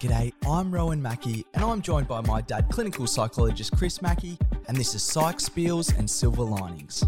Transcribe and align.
G'day, 0.00 0.32
I'm 0.48 0.70
Rowan 0.70 1.02
Mackey, 1.02 1.44
and 1.54 1.64
I'm 1.64 1.82
joined 1.82 2.06
by 2.06 2.20
my 2.20 2.40
dad, 2.40 2.68
clinical 2.70 3.08
psychologist 3.08 3.76
Chris 3.76 4.00
Mackey, 4.00 4.38
and 4.68 4.76
this 4.76 4.94
is 4.94 5.02
Psych 5.02 5.38
Spiels 5.38 5.98
and 5.98 6.08
Silver 6.08 6.44
Linings. 6.44 7.02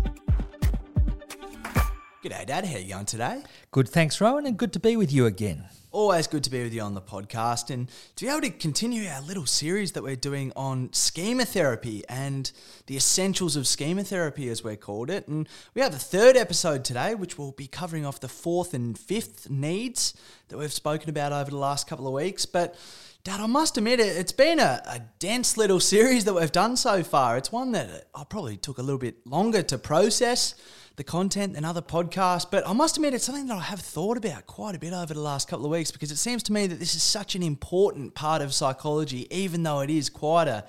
G'day, 2.24 2.44
Dad. 2.44 2.64
How 2.64 2.78
you 2.78 2.92
going 2.92 3.06
today? 3.06 3.44
Good, 3.70 3.88
thanks, 3.88 4.20
Rowan, 4.20 4.44
and 4.44 4.56
good 4.56 4.72
to 4.72 4.80
be 4.80 4.96
with 4.96 5.12
you 5.12 5.26
again. 5.26 5.66
Always 5.92 6.28
good 6.28 6.44
to 6.44 6.50
be 6.50 6.62
with 6.62 6.72
you 6.72 6.82
on 6.82 6.94
the 6.94 7.02
podcast 7.02 7.68
and 7.68 7.90
to 8.14 8.24
be 8.24 8.30
able 8.30 8.42
to 8.42 8.50
continue 8.50 9.08
our 9.08 9.20
little 9.22 9.44
series 9.44 9.90
that 9.92 10.04
we're 10.04 10.14
doing 10.14 10.52
on 10.54 10.92
schema 10.92 11.44
therapy 11.44 12.04
and 12.08 12.52
the 12.86 12.96
essentials 12.96 13.56
of 13.56 13.66
schema 13.66 14.04
therapy, 14.04 14.48
as 14.48 14.62
we're 14.62 14.76
called 14.76 15.10
it. 15.10 15.26
And 15.26 15.48
we 15.74 15.82
have 15.82 15.92
a 15.92 15.98
third 15.98 16.36
episode 16.36 16.84
today, 16.84 17.16
which 17.16 17.36
will 17.36 17.50
be 17.50 17.66
covering 17.66 18.06
off 18.06 18.20
the 18.20 18.28
fourth 18.28 18.72
and 18.72 18.96
fifth 18.96 19.50
needs 19.50 20.14
that 20.46 20.58
we've 20.58 20.72
spoken 20.72 21.10
about 21.10 21.32
over 21.32 21.50
the 21.50 21.56
last 21.56 21.88
couple 21.88 22.06
of 22.06 22.12
weeks. 22.12 22.46
But 22.46 22.76
Dad, 23.24 23.40
I 23.40 23.46
must 23.46 23.76
admit 23.76 23.98
it, 23.98 24.16
it's 24.16 24.30
been 24.30 24.60
a, 24.60 24.80
a 24.86 25.00
dense 25.18 25.56
little 25.56 25.80
series 25.94 26.24
that 26.24 26.34
we've 26.34 26.52
done 26.52 26.76
so 26.76 27.02
far. 27.02 27.36
It's 27.36 27.50
one 27.50 27.72
that 27.72 27.90
uh, 28.14 28.20
I 28.20 28.22
probably 28.22 28.56
took 28.56 28.78
a 28.78 28.82
little 28.82 28.98
bit 28.98 29.26
longer 29.26 29.62
to 29.62 29.76
process 29.76 30.54
the 31.00 31.04
content 31.04 31.54
than 31.54 31.64
other 31.64 31.80
podcasts, 31.80 32.44
but 32.50 32.68
I 32.68 32.74
must 32.74 32.98
admit 32.98 33.14
it's 33.14 33.24
something 33.24 33.46
that 33.46 33.56
I 33.56 33.62
have 33.62 33.80
thought 33.80 34.18
about 34.18 34.46
quite 34.46 34.74
a 34.74 34.78
bit 34.78 34.92
over 34.92 35.14
the 35.14 35.20
last 35.22 35.48
couple 35.48 35.64
of 35.64 35.72
weeks 35.72 35.90
because 35.90 36.12
it 36.12 36.18
seems 36.18 36.42
to 36.42 36.52
me 36.52 36.66
that 36.66 36.78
this 36.78 36.94
is 36.94 37.02
such 37.02 37.34
an 37.34 37.42
important 37.42 38.14
part 38.14 38.42
of 38.42 38.52
psychology, 38.52 39.26
even 39.30 39.62
though 39.62 39.80
it 39.80 39.88
is 39.88 40.10
quite 40.10 40.46
a, 40.46 40.66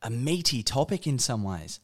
a 0.00 0.08
meaty 0.08 0.62
topic 0.62 1.08
in 1.08 1.18
some 1.18 1.42
ways. 1.42 1.80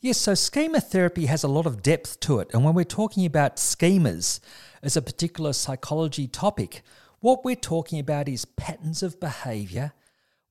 Yes, 0.00 0.16
so 0.16 0.32
schema 0.32 0.80
therapy 0.80 1.26
has 1.26 1.42
a 1.42 1.48
lot 1.48 1.66
of 1.66 1.82
depth 1.82 2.20
to 2.20 2.38
it. 2.38 2.48
And 2.54 2.64
when 2.64 2.72
we're 2.72 2.84
talking 2.84 3.26
about 3.26 3.56
schemas 3.56 4.40
as 4.82 4.96
a 4.96 5.02
particular 5.02 5.52
psychology 5.52 6.26
topic, 6.26 6.80
what 7.20 7.44
we're 7.44 7.54
talking 7.54 7.98
about 7.98 8.30
is 8.30 8.46
patterns 8.46 9.02
of 9.02 9.20
behavior 9.20 9.92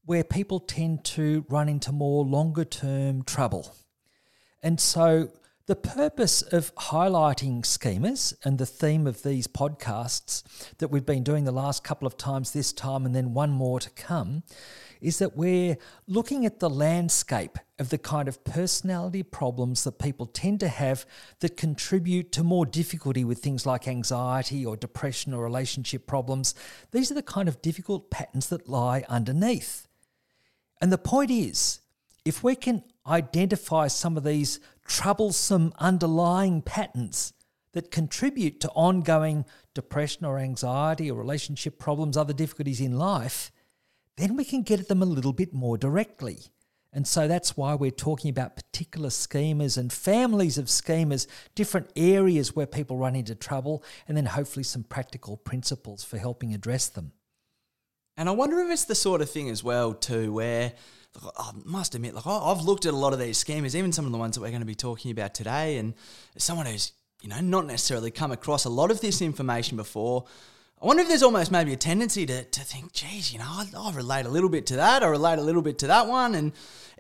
where 0.06 0.24
people 0.24 0.60
tend 0.60 1.04
to 1.06 1.46
run 1.50 1.68
into 1.68 1.92
more 1.92 2.24
longer 2.24 2.64
term 2.64 3.24
trouble. 3.24 3.74
And 4.62 4.80
so 4.80 5.32
the 5.68 5.76
purpose 5.76 6.42
of 6.42 6.74
highlighting 6.76 7.62
schemas 7.62 8.34
and 8.44 8.58
the 8.58 8.66
theme 8.66 9.06
of 9.06 9.24
these 9.24 9.48
podcasts 9.48 10.44
that 10.80 10.90
we've 10.90 11.06
been 11.06 11.24
doing 11.24 11.44
the 11.44 11.52
last 11.52 11.84
couple 11.84 12.08
of 12.08 12.18
times 12.18 12.52
this 12.52 12.74
time 12.74 13.06
and 13.06 13.16
then 13.16 13.34
one 13.34 13.52
more 13.52 13.80
to 13.80 13.90
come 13.92 14.44
is 15.02 15.18
that 15.20 15.36
we're 15.36 15.78
looking 16.08 16.46
at 16.46 16.60
the 16.60 16.70
landscape 16.70 17.58
of 17.80 17.90
the 17.90 17.98
kind 17.98 18.28
of 18.28 18.44
personality 18.44 19.24
problems 19.24 19.84
that 19.84 19.98
people 19.98 20.28
tend 20.28 20.60
to 20.60 20.68
have 20.68 21.06
that 21.40 21.58
contribute 21.58 22.32
to 22.32 22.44
more 22.44 22.66
difficulty 22.66 23.24
with 23.24 23.40
things 23.40 23.66
like 23.66 23.88
anxiety 23.88 24.64
or 24.66 24.78
depression 24.78 25.34
or 25.34 25.44
relationship 25.44 26.06
problems. 26.06 26.54
These 26.92 27.10
are 27.10 27.16
the 27.16 27.24
kind 27.24 27.48
of 27.48 27.62
difficult 27.62 28.12
patterns 28.12 28.50
that 28.50 28.70
lie 28.70 29.04
underneath. 29.10 29.88
And 30.80 30.92
the 30.92 31.00
point 31.00 31.32
is, 31.32 31.80
if 32.24 32.44
we 32.44 32.56
can 32.56 32.84
identify 33.08 33.88
some 33.88 34.18
of 34.18 34.24
these 34.24 34.60
troublesome 34.92 35.72
underlying 35.80 36.62
patterns 36.62 37.32
that 37.72 37.92
contribute 37.92 38.60
to 38.60 38.70
ongoing 38.72 39.46
depression 39.74 40.26
or 40.26 40.38
anxiety 40.38 41.10
or 41.10 41.18
relationship 41.18 41.80
problems, 41.80 42.18
other 42.18 42.34
difficulties 42.34 42.82
in 42.82 42.98
life, 42.98 43.54
then 44.18 44.36
we 44.36 44.44
can 44.44 44.64
get 44.64 44.82
at 44.82 44.90
them 44.90 45.02
a 45.02 45.06
little 45.06 45.32
bit 45.32 45.54
more 45.54 45.78
directly. 45.78 46.40
And 46.92 47.08
so 47.08 47.26
that's 47.26 47.56
why 47.56 47.74
we're 47.74 47.90
talking 47.90 48.30
about 48.30 48.58
particular 48.58 49.08
schemas 49.08 49.78
and 49.78 49.94
families 49.94 50.58
of 50.58 50.66
schemas, 50.66 51.26
different 51.56 51.90
areas 51.96 52.54
where 52.54 52.66
people 52.66 52.98
run 52.98 53.16
into 53.16 53.34
trouble, 53.34 53.86
and 54.10 54.18
then 54.18 54.26
hopefully 54.26 54.66
some 54.66 54.84
practical 54.84 55.38
principles 55.38 56.04
for 56.04 56.18
helping 56.18 56.54
address 56.54 56.90
them. 56.90 57.14
And 58.18 58.28
I 58.28 58.34
wonder 58.34 58.60
if 58.60 58.70
it's 58.70 58.84
the 58.84 58.96
sort 58.96 59.22
of 59.22 59.30
thing 59.30 59.50
as 59.50 59.64
well, 59.64 59.94
too, 59.94 60.34
where 60.34 60.74
I 61.38 61.52
must 61.66 61.94
admit, 61.94 62.16
like 62.16 62.26
I've 62.26 62.62
looked 62.62 62.86
at 62.86 62.94
a 62.94 62.98
lot 62.98 63.14
of 63.14 63.20
these 63.20 63.44
schemas, 63.44 63.76
even 63.76 63.92
some 63.92 64.06
of 64.06 64.12
the 64.12 64.18
ones 64.18 64.36
that 64.36 64.42
we're 64.42 64.50
going 64.50 64.62
to 64.62 64.66
be 64.66 64.76
talking 64.76 65.12
about 65.12 65.34
today, 65.34 65.78
and 65.78 65.94
someone 66.38 66.66
who's 66.66 66.94
you 67.22 67.30
know 67.30 67.40
not 67.42 67.66
necessarily 67.66 68.12
come 68.12 68.32
across 68.32 68.66
a 68.66 68.70
lot 68.70 68.92
of 68.92 69.02
this 69.02 69.22
information 69.22 69.78
before, 69.78 70.26
I 70.82 70.86
wonder 70.86 71.04
if 71.04 71.10
there's 71.10 71.22
almost 71.22 71.52
maybe 71.52 71.74
a 71.74 71.78
tendency 71.78 72.26
to, 72.26 72.44
to 72.44 72.62
think, 72.62 72.94
geez, 72.94 73.32
you 73.32 73.38
know, 73.38 73.46
I, 73.48 73.68
I 73.78 73.92
relate 73.92 74.26
a 74.26 74.30
little 74.30 74.50
bit 74.50 74.66
to 74.68 74.78
that, 74.78 75.04
I 75.04 75.08
relate 75.08 75.38
a 75.38 75.44
little 75.44 75.62
bit 75.62 75.78
to 75.80 75.88
that 75.88 76.08
one, 76.08 76.34
and 76.34 76.54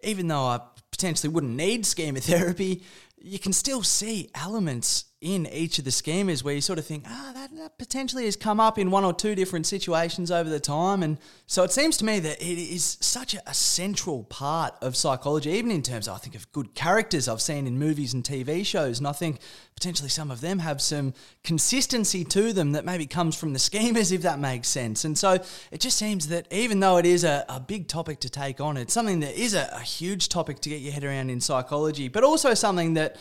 even 0.04 0.28
though 0.28 0.44
I 0.44 0.60
potentially 0.92 1.34
wouldn't 1.34 1.56
need 1.56 1.86
schema 1.86 2.20
therapy, 2.22 2.84
you 3.20 3.40
can 3.40 3.54
still 3.54 3.82
see 3.82 4.30
elements 4.36 5.06
in 5.22 5.46
each 5.54 5.78
of 5.78 5.86
the 5.86 5.92
schemas 5.92 6.44
where 6.44 6.56
you 6.56 6.62
sort 6.62 6.80
of 6.80 6.86
think, 6.86 7.06
ah, 7.08 7.32
that, 7.36 7.56
that, 7.56 7.78
potentially 7.78 8.26
has 8.26 8.36
come 8.36 8.59
up 8.59 8.80
in 8.80 8.90
one 8.90 9.06
or 9.06 9.14
two 9.14 9.36
different 9.36 9.68
situations 9.68 10.32
over 10.32 10.50
the 10.50 10.59
time. 10.59 11.04
And 11.04 11.20
so 11.46 11.62
it 11.64 11.72
seems 11.72 11.96
to 11.98 12.06
me 12.06 12.20
that 12.20 12.42
it 12.42 12.58
is 12.58 12.98
such 13.02 13.36
a, 13.36 13.42
a, 13.48 13.54
central 13.54 14.24
part 14.24 14.74
of 14.82 14.96
psychology, 14.96 15.52
even 15.52 15.70
in 15.70 15.84
terms, 15.84 16.08
I 16.08 16.18
think, 16.18 16.34
of 16.34 16.52
good 16.52 16.74
characters 16.74 17.28
I've 17.28 17.42
seen 17.42 17.68
in 17.68 17.78
movies 17.78 18.16
and 18.16 18.24
TV 18.24 18.66
shows. 18.66 18.98
And 18.98 19.08
I 19.08 19.12
think 19.12 19.40
potentially 19.76 20.09
some 20.09 20.32
of 20.32 20.42
them 20.42 20.58
have 20.58 20.82
some 20.82 21.14
consistency 21.44 22.24
to 22.26 22.52
them 22.52 22.72
that 22.72 22.84
maybe 22.84 23.06
comes 23.06 23.36
from 23.36 23.53
the 23.53 23.59
schemas, 23.59 24.12
if 24.12 24.24
that 24.24 24.40
makes 24.40 24.70
sense. 24.70 25.06
And 25.06 25.16
so 25.16 25.38
it 25.70 25.82
just 25.82 25.98
seems 25.98 26.30
that 26.30 26.52
even 26.52 26.80
though 26.80 26.98
it 26.98 27.06
is 27.06 27.24
a, 27.24 27.46
a 27.48 27.59
big 27.59 27.88
topic 27.88 28.22
to 28.22 28.30
take 28.30 28.59
on, 28.59 28.76
it's 28.76 28.94
something 28.94 29.20
that 29.20 29.40
is 29.40 29.53
a, 29.53 29.70
a 29.72 29.82
huge 29.82 30.30
topic 30.30 30.62
to 30.62 30.70
get 30.70 30.82
your 30.82 30.94
head 30.94 31.03
around 31.03 31.30
in 31.30 31.42
psychology, 31.42 32.08
but 32.08 32.24
also 32.24 32.56
something 32.56 32.96
that 32.96 33.18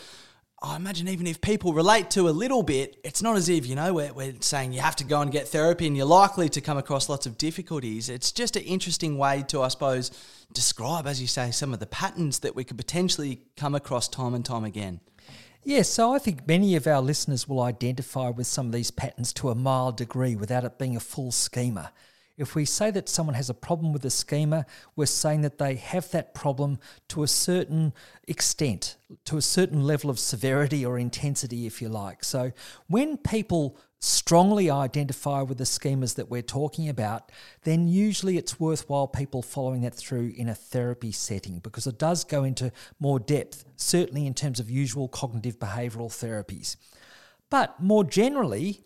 I 0.63 0.75
imagine 0.75 1.07
even 1.07 1.25
if 1.25 1.41
people 1.41 1.73
relate 1.73 2.11
to 2.11 2.29
a 2.29 2.31
little 2.31 2.61
bit, 2.61 2.99
it's 3.03 3.23
not 3.23 3.35
as 3.35 3.49
if, 3.49 3.65
you 3.65 3.73
know, 3.73 3.95
we're, 3.95 4.13
we're 4.13 4.35
saying 4.41 4.73
you 4.73 4.81
have 4.81 4.95
to 4.97 5.03
go 5.03 5.19
and 5.19 5.31
get 5.31 5.47
therapy 5.47 5.87
and 5.87 5.97
you're 5.97 6.05
likely 6.05 6.49
to 6.49 6.61
come 6.61 6.77
across 6.77 7.09
lots 7.09 7.25
of 7.25 7.35
difficulties. 7.39 8.09
It's 8.09 8.31
just 8.31 8.55
an 8.55 8.61
interesting 8.61 9.17
way 9.17 9.43
to, 9.47 9.63
I 9.63 9.69
suppose, 9.69 10.11
describe, 10.53 11.07
as 11.07 11.19
you 11.19 11.25
say, 11.25 11.49
some 11.49 11.73
of 11.73 11.79
the 11.79 11.87
patterns 11.87 12.39
that 12.39 12.55
we 12.55 12.63
could 12.63 12.77
potentially 12.77 13.41
come 13.57 13.73
across 13.73 14.07
time 14.07 14.35
and 14.35 14.45
time 14.45 14.63
again. 14.63 14.99
Yes, 15.63 15.89
so 15.89 16.13
I 16.13 16.19
think 16.19 16.47
many 16.47 16.75
of 16.75 16.85
our 16.85 17.01
listeners 17.01 17.47
will 17.47 17.61
identify 17.61 18.29
with 18.29 18.45
some 18.45 18.67
of 18.67 18.71
these 18.71 18.91
patterns 18.91 19.33
to 19.33 19.49
a 19.49 19.55
mild 19.55 19.97
degree 19.97 20.35
without 20.35 20.63
it 20.63 20.77
being 20.77 20.95
a 20.95 20.99
full 20.99 21.31
schema. 21.31 21.91
If 22.37 22.55
we 22.55 22.65
say 22.65 22.91
that 22.91 23.09
someone 23.09 23.35
has 23.35 23.49
a 23.49 23.53
problem 23.53 23.93
with 23.93 24.03
a 24.05 24.09
schema, 24.09 24.65
we're 24.95 25.05
saying 25.05 25.41
that 25.41 25.57
they 25.57 25.75
have 25.75 26.09
that 26.11 26.33
problem 26.33 26.79
to 27.09 27.23
a 27.23 27.27
certain 27.27 27.93
extent, 28.27 28.97
to 29.25 29.37
a 29.37 29.41
certain 29.41 29.83
level 29.83 30.09
of 30.09 30.19
severity 30.19 30.85
or 30.85 30.97
intensity, 30.97 31.65
if 31.65 31.81
you 31.81 31.89
like. 31.89 32.23
So 32.23 32.51
when 32.87 33.17
people 33.17 33.77
strongly 33.99 34.69
identify 34.69 35.43
with 35.43 35.59
the 35.59 35.63
schemas 35.63 36.15
that 36.15 36.29
we're 36.29 36.41
talking 36.41 36.89
about, 36.89 37.31
then 37.63 37.87
usually 37.87 38.35
it's 38.35 38.59
worthwhile 38.59 39.07
people 39.07 39.43
following 39.43 39.81
that 39.81 39.93
through 39.93 40.33
in 40.35 40.49
a 40.49 40.55
therapy 40.55 41.11
setting 41.11 41.59
because 41.59 41.85
it 41.85 41.99
does 41.99 42.23
go 42.23 42.43
into 42.43 42.71
more 42.99 43.19
depth, 43.19 43.63
certainly 43.75 44.25
in 44.25 44.33
terms 44.33 44.59
of 44.59 44.71
usual 44.71 45.07
cognitive 45.07 45.59
behavioral 45.59 46.09
therapies. 46.09 46.77
But 47.51 47.79
more 47.79 48.03
generally, 48.03 48.81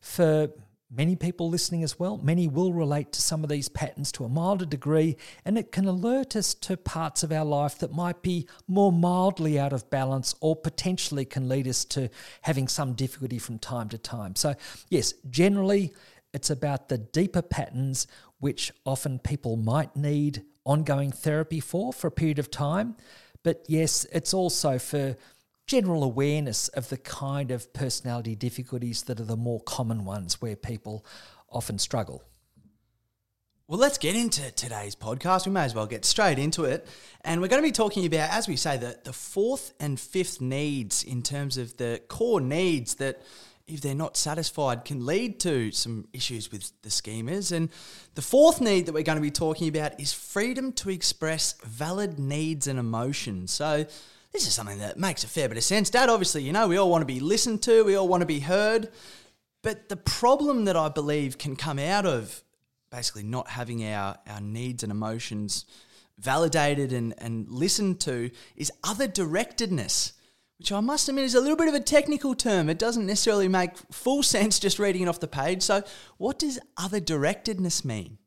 for 0.00 0.50
Many 0.92 1.14
people 1.14 1.48
listening 1.48 1.84
as 1.84 2.00
well, 2.00 2.18
many 2.18 2.48
will 2.48 2.72
relate 2.72 3.12
to 3.12 3.22
some 3.22 3.44
of 3.44 3.48
these 3.48 3.68
patterns 3.68 4.10
to 4.12 4.24
a 4.24 4.28
milder 4.28 4.64
degree, 4.64 5.16
and 5.44 5.56
it 5.56 5.70
can 5.70 5.86
alert 5.86 6.34
us 6.34 6.52
to 6.54 6.76
parts 6.76 7.22
of 7.22 7.30
our 7.30 7.44
life 7.44 7.78
that 7.78 7.92
might 7.92 8.22
be 8.22 8.48
more 8.66 8.90
mildly 8.90 9.56
out 9.56 9.72
of 9.72 9.88
balance 9.88 10.34
or 10.40 10.56
potentially 10.56 11.24
can 11.24 11.48
lead 11.48 11.68
us 11.68 11.84
to 11.84 12.10
having 12.42 12.66
some 12.66 12.94
difficulty 12.94 13.38
from 13.38 13.60
time 13.60 13.88
to 13.90 13.98
time. 13.98 14.34
So, 14.34 14.56
yes, 14.88 15.14
generally, 15.30 15.94
it's 16.34 16.50
about 16.50 16.88
the 16.88 16.98
deeper 16.98 17.42
patterns 17.42 18.08
which 18.40 18.72
often 18.84 19.20
people 19.20 19.56
might 19.56 19.94
need 19.94 20.42
ongoing 20.64 21.12
therapy 21.12 21.60
for 21.60 21.92
for 21.92 22.08
a 22.08 22.12
period 22.12 22.40
of 22.40 22.50
time. 22.50 22.96
But 23.44 23.64
yes, 23.68 24.06
it's 24.12 24.34
also 24.34 24.78
for 24.78 25.16
general 25.70 26.02
awareness 26.02 26.66
of 26.70 26.88
the 26.88 26.96
kind 26.96 27.52
of 27.52 27.72
personality 27.72 28.34
difficulties 28.34 29.04
that 29.04 29.20
are 29.20 29.24
the 29.24 29.36
more 29.36 29.60
common 29.60 30.04
ones 30.04 30.42
where 30.42 30.56
people 30.56 31.06
often 31.48 31.78
struggle. 31.78 32.24
Well, 33.68 33.78
let's 33.78 33.96
get 33.96 34.16
into 34.16 34.50
today's 34.50 34.96
podcast. 34.96 35.46
We 35.46 35.52
may 35.52 35.62
as 35.62 35.72
well 35.72 35.86
get 35.86 36.04
straight 36.04 36.40
into 36.40 36.64
it. 36.64 36.88
And 37.20 37.40
we're 37.40 37.46
going 37.46 37.62
to 37.62 37.68
be 37.68 37.70
talking 37.70 38.04
about, 38.04 38.30
as 38.30 38.48
we 38.48 38.56
say, 38.56 38.78
the, 38.78 38.98
the 39.04 39.12
fourth 39.12 39.72
and 39.78 40.00
fifth 40.00 40.40
needs 40.40 41.04
in 41.04 41.22
terms 41.22 41.56
of 41.56 41.76
the 41.76 42.02
core 42.08 42.40
needs 42.40 42.96
that, 42.96 43.22
if 43.68 43.80
they're 43.80 43.94
not 43.94 44.16
satisfied, 44.16 44.84
can 44.84 45.06
lead 45.06 45.38
to 45.38 45.70
some 45.70 46.08
issues 46.12 46.50
with 46.50 46.72
the 46.82 46.88
schemas. 46.88 47.52
And 47.52 47.68
the 48.16 48.22
fourth 48.22 48.60
need 48.60 48.86
that 48.86 48.92
we're 48.92 49.04
going 49.04 49.18
to 49.18 49.22
be 49.22 49.30
talking 49.30 49.68
about 49.68 50.00
is 50.00 50.12
freedom 50.12 50.72
to 50.72 50.90
express 50.90 51.54
valid 51.62 52.18
needs 52.18 52.66
and 52.66 52.76
emotions. 52.76 53.52
So, 53.52 53.86
this 54.32 54.46
is 54.46 54.54
something 54.54 54.78
that 54.78 54.98
makes 54.98 55.24
a 55.24 55.28
fair 55.28 55.48
bit 55.48 55.58
of 55.58 55.64
sense. 55.64 55.90
Dad, 55.90 56.08
obviously, 56.08 56.42
you 56.42 56.52
know, 56.52 56.68
we 56.68 56.76
all 56.76 56.90
want 56.90 57.02
to 57.02 57.06
be 57.06 57.20
listened 57.20 57.62
to, 57.62 57.84
we 57.84 57.96
all 57.96 58.08
want 58.08 58.20
to 58.20 58.26
be 58.26 58.40
heard. 58.40 58.90
But 59.62 59.88
the 59.88 59.96
problem 59.96 60.64
that 60.66 60.76
I 60.76 60.88
believe 60.88 61.36
can 61.36 61.56
come 61.56 61.78
out 61.78 62.06
of 62.06 62.42
basically 62.90 63.22
not 63.22 63.48
having 63.48 63.84
our, 63.84 64.16
our 64.26 64.40
needs 64.40 64.82
and 64.82 64.90
emotions 64.90 65.64
validated 66.18 66.92
and, 66.92 67.14
and 67.18 67.48
listened 67.48 68.00
to 68.00 68.30
is 68.56 68.72
other 68.84 69.08
directedness, 69.08 70.12
which 70.58 70.72
I 70.72 70.80
must 70.80 71.08
admit 71.08 71.24
is 71.24 71.34
a 71.34 71.40
little 71.40 71.56
bit 71.56 71.68
of 71.68 71.74
a 71.74 71.80
technical 71.80 72.34
term. 72.34 72.68
It 72.68 72.78
doesn't 72.78 73.06
necessarily 73.06 73.48
make 73.48 73.76
full 73.90 74.22
sense 74.34 74.58
just 74.58 74.78
reading 74.78 75.02
it 75.02 75.08
off 75.08 75.20
the 75.20 75.28
page. 75.28 75.62
So, 75.62 75.82
what 76.18 76.38
does 76.38 76.58
other 76.76 77.00
directedness 77.00 77.84
mean? 77.84 78.18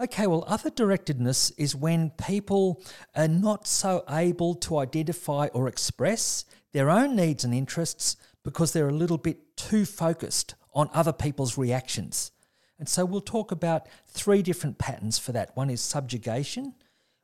Okay, 0.00 0.26
well, 0.26 0.44
other 0.46 0.70
directedness 0.70 1.52
is 1.58 1.76
when 1.76 2.08
people 2.10 2.82
are 3.14 3.28
not 3.28 3.66
so 3.66 4.02
able 4.08 4.54
to 4.54 4.78
identify 4.78 5.48
or 5.52 5.68
express 5.68 6.46
their 6.72 6.88
own 6.88 7.14
needs 7.14 7.44
and 7.44 7.52
interests 7.52 8.16
because 8.42 8.72
they're 8.72 8.88
a 8.88 8.94
little 8.94 9.18
bit 9.18 9.58
too 9.58 9.84
focused 9.84 10.54
on 10.72 10.88
other 10.94 11.12
people's 11.12 11.58
reactions. 11.58 12.32
And 12.78 12.88
so 12.88 13.04
we'll 13.04 13.20
talk 13.20 13.52
about 13.52 13.88
three 14.06 14.40
different 14.40 14.78
patterns 14.78 15.18
for 15.18 15.32
that 15.32 15.54
one 15.54 15.68
is 15.68 15.82
subjugation, 15.82 16.76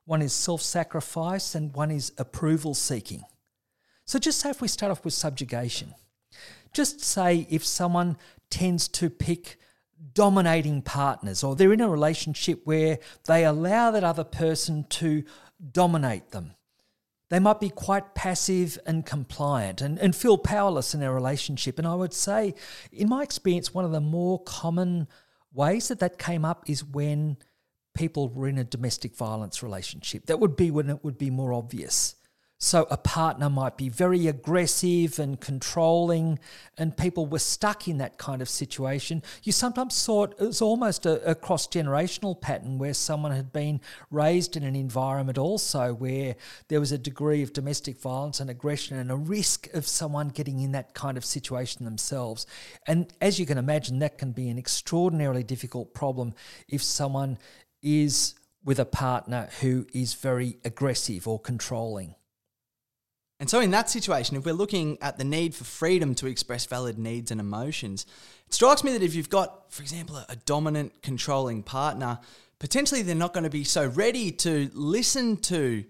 one 0.04 0.20
is 0.20 0.34
self 0.34 0.60
sacrifice, 0.60 1.54
and 1.54 1.72
one 1.74 1.90
is 1.90 2.12
approval 2.18 2.74
seeking. 2.74 3.22
So 4.04 4.18
just 4.18 4.38
say 4.38 4.50
if 4.50 4.60
we 4.60 4.68
start 4.68 4.92
off 4.92 5.02
with 5.02 5.14
subjugation, 5.14 5.94
just 6.74 7.00
say 7.00 7.46
if 7.48 7.64
someone 7.64 8.18
tends 8.50 8.86
to 8.88 9.08
pick 9.08 9.58
dominating 10.12 10.82
partners 10.82 11.42
or 11.42 11.56
they're 11.56 11.72
in 11.72 11.80
a 11.80 11.88
relationship 11.88 12.60
where 12.64 12.98
they 13.26 13.44
allow 13.44 13.90
that 13.90 14.04
other 14.04 14.24
person 14.24 14.84
to 14.88 15.24
dominate 15.72 16.30
them. 16.30 16.52
They 17.28 17.40
might 17.40 17.58
be 17.58 17.70
quite 17.70 18.14
passive 18.14 18.78
and 18.86 19.04
compliant 19.04 19.80
and, 19.80 19.98
and 19.98 20.14
feel 20.14 20.38
powerless 20.38 20.94
in 20.94 21.00
their 21.00 21.12
relationship. 21.12 21.78
And 21.78 21.86
I 21.86 21.94
would 21.94 22.14
say, 22.14 22.54
in 22.92 23.08
my 23.08 23.22
experience, 23.22 23.74
one 23.74 23.84
of 23.84 23.90
the 23.90 24.00
more 24.00 24.42
common 24.44 25.08
ways 25.52 25.88
that 25.88 25.98
that 26.00 26.18
came 26.18 26.44
up 26.44 26.70
is 26.70 26.84
when 26.84 27.36
people 27.94 28.28
were 28.28 28.46
in 28.46 28.58
a 28.58 28.64
domestic 28.64 29.16
violence 29.16 29.62
relationship. 29.62 30.26
That 30.26 30.38
would 30.38 30.54
be 30.54 30.70
when 30.70 30.88
it 30.88 31.02
would 31.02 31.18
be 31.18 31.30
more 31.30 31.52
obvious. 31.52 32.14
So 32.58 32.86
a 32.90 32.96
partner 32.96 33.50
might 33.50 33.76
be 33.76 33.90
very 33.90 34.28
aggressive 34.28 35.18
and 35.18 35.38
controlling, 35.38 36.38
and 36.78 36.96
people 36.96 37.26
were 37.26 37.38
stuck 37.38 37.86
in 37.86 37.98
that 37.98 38.16
kind 38.16 38.40
of 38.40 38.48
situation. 38.48 39.22
You 39.42 39.52
sometimes 39.52 39.94
saw 39.94 40.24
it 40.24 40.40
as 40.40 40.62
almost 40.62 41.04
a, 41.04 41.22
a 41.30 41.34
cross 41.34 41.68
generational 41.68 42.40
pattern 42.40 42.78
where 42.78 42.94
someone 42.94 43.32
had 43.32 43.52
been 43.52 43.82
raised 44.10 44.56
in 44.56 44.64
an 44.64 44.74
environment 44.74 45.36
also 45.36 45.92
where 45.92 46.34
there 46.68 46.80
was 46.80 46.92
a 46.92 46.98
degree 46.98 47.42
of 47.42 47.52
domestic 47.52 47.98
violence 47.98 48.40
and 48.40 48.48
aggression 48.48 48.96
and 48.96 49.10
a 49.10 49.16
risk 49.16 49.72
of 49.74 49.86
someone 49.86 50.28
getting 50.28 50.60
in 50.60 50.72
that 50.72 50.94
kind 50.94 51.18
of 51.18 51.26
situation 51.26 51.84
themselves. 51.84 52.46
And 52.86 53.12
as 53.20 53.38
you 53.38 53.44
can 53.44 53.58
imagine, 53.58 53.98
that 53.98 54.16
can 54.16 54.32
be 54.32 54.48
an 54.48 54.58
extraordinarily 54.58 55.42
difficult 55.42 55.92
problem 55.92 56.32
if 56.68 56.82
someone 56.82 57.36
is 57.82 58.34
with 58.64 58.80
a 58.80 58.84
partner 58.84 59.48
who 59.60 59.86
is 59.92 60.14
very 60.14 60.56
aggressive 60.64 61.28
or 61.28 61.38
controlling. 61.38 62.15
And 63.38 63.50
so, 63.50 63.60
in 63.60 63.70
that 63.72 63.90
situation, 63.90 64.36
if 64.36 64.46
we're 64.46 64.54
looking 64.54 64.96
at 65.02 65.18
the 65.18 65.24
need 65.24 65.54
for 65.54 65.64
freedom 65.64 66.14
to 66.16 66.26
express 66.26 66.64
valid 66.64 66.98
needs 66.98 67.30
and 67.30 67.40
emotions, 67.40 68.06
it 68.46 68.54
strikes 68.54 68.82
me 68.82 68.92
that 68.92 69.02
if 69.02 69.14
you've 69.14 69.28
got, 69.28 69.70
for 69.72 69.82
example, 69.82 70.16
a 70.28 70.36
dominant, 70.36 71.02
controlling 71.02 71.62
partner, 71.62 72.18
potentially 72.58 73.02
they're 73.02 73.14
not 73.14 73.34
going 73.34 73.44
to 73.44 73.50
be 73.50 73.64
so 73.64 73.88
ready 73.88 74.30
to 74.32 74.70
listen 74.72 75.36
to 75.36 75.84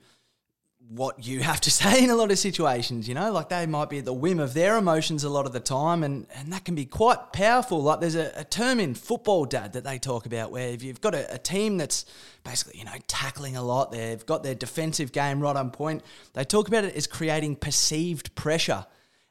what 0.89 1.27
you 1.27 1.41
have 1.43 1.61
to 1.63 1.71
say 1.71 2.03
in 2.03 2.11
a 2.11 2.17
lot 2.17 2.31
of 2.31 2.39
situations, 2.39 3.09
you 3.09 3.15
know, 3.15 3.33
like 3.33 3.49
they 3.49 3.67
might 3.67 3.91
be 3.91 3.99
at 3.99 4.05
the 4.05 4.13
whim 4.13 4.39
of 4.39 4.55
their 4.55 4.77
emotions 4.77 5.25
a 5.25 5.29
lot 5.29 5.47
of 5.47 5.53
the 5.53 5.61
time, 5.61 6.03
and, 6.03 6.27
and 6.35 6.53
that 6.53 6.65
can 6.65 6.75
be 6.75 6.85
quite 6.85 7.33
powerful. 7.33 7.83
Like 7.83 8.01
there's 8.01 8.15
a, 8.15 8.33
a 8.37 8.45
term 8.45 8.81
in 8.81 8.95
football, 8.95 9.45
dad, 9.45 9.73
that 9.75 9.85
they 9.85 9.99
talk 9.99 10.27
about 10.27 10.51
where 10.51 10.69
if 10.69 10.83
you've 10.83 11.01
got 11.01 11.15
a, 11.15 11.35
a, 11.35 11.39
team 11.39 11.77
that's 11.77 12.05
basically, 12.45 12.79
you 12.79 12.85
know, 12.85 12.93
tackling 13.07 13.57
a 13.57 13.63
lot, 13.63 13.93
they've 13.93 14.25
got 14.27 14.43
their 14.43 14.55
defensive 14.55 15.13
game 15.13 15.41
right 15.41 15.57
on 15.57 15.71
point, 15.71 16.03
they 16.33 16.45
talk 16.45 16.69
about 16.69 16.85
it 16.85 16.95
as 16.95 17.07
creating 17.07 17.57
perceived 17.57 18.35
pressure. 18.35 18.87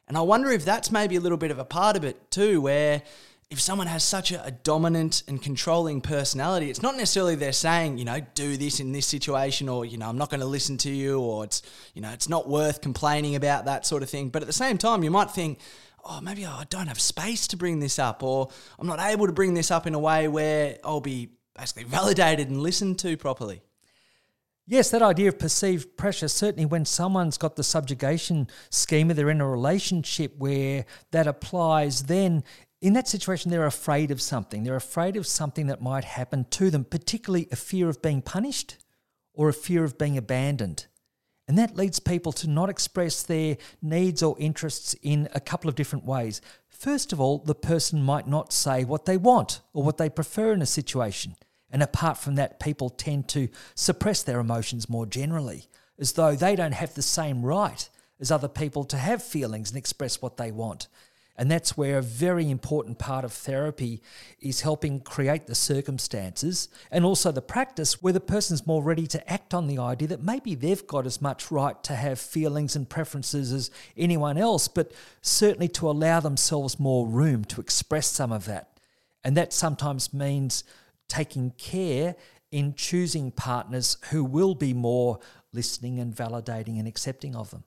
And 0.08 0.16
I 0.16 0.20
wonder 0.20 0.50
if 0.50 0.64
that's 0.64 0.92
maybe 0.92 1.16
a 1.16 1.20
little 1.20 1.38
bit 1.38 1.50
of 1.50 1.58
a 1.58 1.64
part 1.64 1.96
of 1.96 2.04
it 2.04 2.30
too, 2.30 2.60
where 2.60 3.02
if 3.50 3.60
someone 3.60 3.86
has 3.86 4.02
such 4.02 4.32
a, 4.32 4.44
a, 4.44 4.50
dominant 4.50 5.22
and 5.28 5.40
controlling 5.40 6.00
personality, 6.00 6.68
it's 6.68 6.82
not 6.82 6.96
necessarily 6.96 7.36
they're 7.36 7.52
saying, 7.52 7.96
you 7.96 8.04
know, 8.04 8.18
do 8.34 8.56
this 8.56 8.80
in 8.80 8.90
this 8.90 9.06
situation 9.06 9.68
or, 9.68 9.84
you 9.84 9.98
know, 9.98 10.08
I'm 10.08 10.18
not 10.18 10.30
going 10.30 10.40
to 10.40 10.46
listen 10.46 10.76
to 10.78 10.90
you 10.90 11.20
or 11.20 11.44
it's, 11.44 11.62
you 11.94 12.02
know, 12.02 12.10
it's 12.10 12.28
not 12.28 12.48
worth 12.48 12.80
complaining 12.80 13.36
about 13.36 13.66
that 13.66 13.86
sort 13.86 14.02
of 14.02 14.10
thing. 14.10 14.30
But 14.30 14.42
at 14.42 14.48
the 14.48 14.52
same 14.52 14.78
time, 14.78 15.04
you 15.04 15.12
might 15.12 15.30
think, 15.30 15.60
oh, 16.04 16.20
maybe 16.20 16.44
I 16.44 16.64
don't 16.70 16.88
have 16.88 17.00
space 17.00 17.46
to 17.48 17.56
bring 17.56 17.78
this 17.78 18.00
up 18.00 18.24
or 18.24 18.48
I'm 18.80 18.86
not 18.88 19.00
able 19.00 19.26
to 19.26 19.32
bring 19.32 19.54
this 19.54 19.70
up 19.70 19.86
in 19.86 19.94
a 19.94 19.98
way 19.98 20.26
where 20.26 20.78
I'll 20.82 21.00
be 21.00 21.30
basically 21.56 21.84
validated 21.84 22.48
and 22.48 22.60
listened 22.60 22.98
to 23.00 23.16
properly. 23.16 23.62
Yes, 24.68 24.90
that 24.90 25.00
idea 25.00 25.28
of 25.28 25.38
perceived 25.38 25.96
pressure, 25.96 26.26
certainly 26.26 26.66
when 26.66 26.84
someone's 26.84 27.38
got 27.38 27.54
the 27.54 27.62
subjugation 27.62 28.48
schema, 28.70 29.14
they're 29.14 29.30
in 29.30 29.40
a 29.40 29.48
relationship 29.48 30.34
where 30.38 30.86
that 31.12 31.28
applies, 31.28 32.02
then 32.04 32.42
in 32.80 32.92
that 32.92 33.08
situation, 33.08 33.50
they're 33.50 33.66
afraid 33.66 34.10
of 34.10 34.20
something. 34.20 34.62
They're 34.62 34.76
afraid 34.76 35.16
of 35.16 35.26
something 35.26 35.66
that 35.68 35.80
might 35.80 36.04
happen 36.04 36.44
to 36.50 36.70
them, 36.70 36.84
particularly 36.84 37.48
a 37.50 37.56
fear 37.56 37.88
of 37.88 38.02
being 38.02 38.22
punished 38.22 38.76
or 39.32 39.48
a 39.48 39.54
fear 39.54 39.84
of 39.84 39.98
being 39.98 40.18
abandoned. 40.18 40.86
And 41.48 41.56
that 41.58 41.76
leads 41.76 42.00
people 42.00 42.32
to 42.32 42.48
not 42.48 42.68
express 42.68 43.22
their 43.22 43.56
needs 43.80 44.22
or 44.22 44.36
interests 44.38 44.94
in 45.02 45.28
a 45.34 45.40
couple 45.40 45.68
of 45.68 45.76
different 45.76 46.04
ways. 46.04 46.40
First 46.68 47.12
of 47.12 47.20
all, 47.20 47.38
the 47.38 47.54
person 47.54 48.02
might 48.02 48.26
not 48.26 48.52
say 48.52 48.84
what 48.84 49.06
they 49.06 49.16
want 49.16 49.60
or 49.72 49.82
what 49.82 49.96
they 49.96 50.10
prefer 50.10 50.52
in 50.52 50.60
a 50.60 50.66
situation. 50.66 51.36
And 51.70 51.82
apart 51.82 52.18
from 52.18 52.34
that, 52.34 52.60
people 52.60 52.90
tend 52.90 53.28
to 53.28 53.48
suppress 53.74 54.22
their 54.22 54.40
emotions 54.40 54.88
more 54.88 55.06
generally, 55.06 55.68
as 55.98 56.12
though 56.12 56.34
they 56.34 56.56
don't 56.56 56.74
have 56.74 56.94
the 56.94 57.02
same 57.02 57.44
right 57.44 57.88
as 58.18 58.30
other 58.30 58.48
people 58.48 58.84
to 58.84 58.96
have 58.96 59.22
feelings 59.22 59.70
and 59.70 59.78
express 59.78 60.20
what 60.20 60.36
they 60.36 60.50
want. 60.50 60.88
And 61.38 61.50
that's 61.50 61.76
where 61.76 61.98
a 61.98 62.02
very 62.02 62.50
important 62.50 62.98
part 62.98 63.24
of 63.24 63.32
therapy 63.32 64.00
is 64.40 64.62
helping 64.62 65.00
create 65.00 65.46
the 65.46 65.54
circumstances 65.54 66.68
and 66.90 67.04
also 67.04 67.30
the 67.30 67.42
practice 67.42 68.02
where 68.02 68.12
the 68.12 68.20
person's 68.20 68.66
more 68.66 68.82
ready 68.82 69.06
to 69.08 69.30
act 69.30 69.52
on 69.52 69.66
the 69.66 69.78
idea 69.78 70.08
that 70.08 70.22
maybe 70.22 70.54
they've 70.54 70.86
got 70.86 71.04
as 71.04 71.20
much 71.20 71.50
right 71.50 71.82
to 71.84 71.94
have 71.94 72.18
feelings 72.18 72.74
and 72.74 72.88
preferences 72.88 73.52
as 73.52 73.70
anyone 73.96 74.38
else, 74.38 74.66
but 74.66 74.92
certainly 75.20 75.68
to 75.68 75.90
allow 75.90 76.20
themselves 76.20 76.80
more 76.80 77.06
room 77.06 77.44
to 77.44 77.60
express 77.60 78.06
some 78.06 78.32
of 78.32 78.46
that. 78.46 78.80
And 79.22 79.36
that 79.36 79.52
sometimes 79.52 80.14
means 80.14 80.64
taking 81.08 81.50
care 81.58 82.16
in 82.50 82.74
choosing 82.74 83.30
partners 83.30 83.98
who 84.10 84.24
will 84.24 84.54
be 84.54 84.72
more 84.72 85.18
listening 85.52 85.98
and 85.98 86.14
validating 86.14 86.78
and 86.78 86.88
accepting 86.88 87.36
of 87.36 87.50
them. 87.50 87.64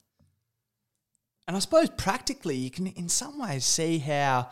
And 1.50 1.56
I 1.56 1.60
suppose 1.62 1.90
practically, 1.90 2.56
you 2.56 2.70
can 2.70 2.86
in 2.86 3.10
some 3.10 3.40
ways 3.40 3.66
see 3.66 3.98
how 3.98 4.52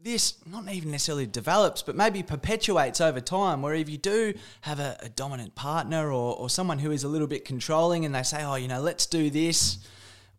this 0.00 0.38
not 0.46 0.66
even 0.72 0.90
necessarily 0.90 1.26
develops, 1.26 1.82
but 1.82 1.96
maybe 1.96 2.22
perpetuates 2.22 2.98
over 3.02 3.20
time. 3.20 3.60
Where 3.60 3.74
if 3.74 3.90
you 3.90 3.98
do 3.98 4.32
have 4.62 4.80
a, 4.80 4.96
a 5.02 5.10
dominant 5.10 5.54
partner 5.54 6.10
or, 6.10 6.34
or 6.34 6.48
someone 6.48 6.78
who 6.78 6.92
is 6.92 7.04
a 7.04 7.08
little 7.08 7.26
bit 7.26 7.44
controlling 7.44 8.06
and 8.06 8.14
they 8.14 8.22
say, 8.22 8.42
oh, 8.42 8.54
you 8.54 8.68
know, 8.68 8.80
let's 8.80 9.04
do 9.04 9.28
this. 9.28 9.86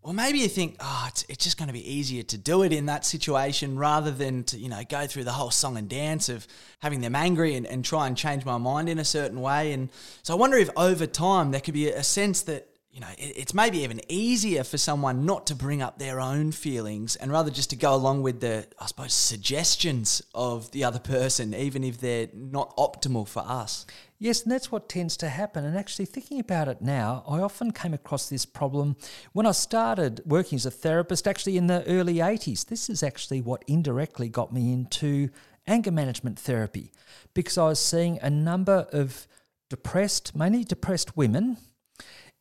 Or 0.02 0.12
maybe 0.12 0.40
you 0.40 0.48
think, 0.48 0.78
oh, 0.80 1.06
it's, 1.08 1.24
it's 1.30 1.44
just 1.44 1.60
going 1.60 1.68
to 1.68 1.74
be 1.74 1.88
easier 1.88 2.24
to 2.24 2.38
do 2.40 2.64
it 2.64 2.74
in 2.74 2.88
that 2.88 3.06
situation 3.06 3.78
rather 3.78 4.10
than 4.10 4.44
to, 4.46 4.58
you 4.58 4.70
know, 4.70 4.82
go 4.90 5.06
through 5.06 5.26
the 5.26 5.34
whole 5.34 5.52
song 5.52 5.78
and 5.78 5.88
dance 5.88 6.30
of 6.30 6.48
having 6.80 7.02
them 7.02 7.14
angry 7.14 7.54
and, 7.54 7.68
and 7.68 7.86
try 7.86 8.08
and 8.08 8.18
change 8.18 8.44
my 8.44 8.58
mind 8.58 8.90
in 8.90 8.98
a 8.98 9.06
certain 9.06 9.40
way. 9.40 9.72
And 9.72 9.92
so 10.24 10.34
I 10.34 10.38
wonder 10.38 10.58
if 10.58 10.72
over 10.76 11.06
time 11.06 11.52
there 11.52 11.62
could 11.62 11.76
be 11.76 11.90
a 11.90 12.02
sense 12.02 12.42
that 12.42 12.70
you 12.96 13.02
know, 13.02 13.10
it's 13.18 13.54
maybe 13.54 13.80
even 13.80 14.00
easier 14.08 14.64
for 14.64 14.78
someone 14.78 15.26
not 15.26 15.48
to 15.48 15.56
bring 15.56 15.82
up 15.82 16.00
their 16.00 16.22
own 16.22 16.54
feelings 16.54 17.18
and 17.18 17.30
rather 17.30 17.52
just 17.52 17.72
to 17.72 17.76
go 17.76 17.94
along 17.94 18.22
with 18.22 18.40
the, 18.40 18.66
I 18.80 18.86
suppose, 18.86 19.12
suggestions 19.12 20.22
of 20.34 20.72
the 20.72 20.86
other 20.86 21.00
person, 21.00 21.54
even 21.54 21.84
if 21.84 22.00
they're 22.00 22.30
not 22.34 22.74
optimal 22.78 23.28
for 23.28 23.44
us. 23.46 23.86
Yes, 24.18 24.44
and 24.44 24.52
that's 24.54 24.72
what 24.72 24.88
tends 24.88 25.18
to 25.18 25.28
happen. 25.28 25.66
And 25.66 25.78
actually, 25.78 26.06
thinking 26.06 26.40
about 26.40 26.70
it 26.70 26.82
now, 26.82 27.26
I 27.28 27.42
often 27.42 27.72
came 27.72 27.94
across 27.94 28.30
this 28.30 28.46
problem 28.46 28.96
when 29.34 29.46
I 29.46 29.52
started 29.52 30.22
working 30.26 30.56
as 30.56 30.66
a 30.66 30.72
therapist, 30.72 31.28
actually 31.28 31.58
in 31.58 31.68
the 31.68 31.86
early 31.88 32.16
80s. 32.16 32.66
This 32.66 32.90
is 32.90 33.04
actually 33.04 33.42
what 33.42 33.66
indirectly 33.68 34.30
got 34.30 34.54
me 34.54 34.72
into 34.72 35.28
anger 35.68 35.92
management 35.92 36.40
therapy 36.40 36.94
because 37.34 37.58
I 37.58 37.66
was 37.66 37.80
seeing 37.80 38.20
a 38.22 38.30
number 38.30 38.88
of 38.94 39.28
depressed, 39.70 40.34
mainly 40.34 40.64
depressed 40.64 41.18
women 41.18 41.58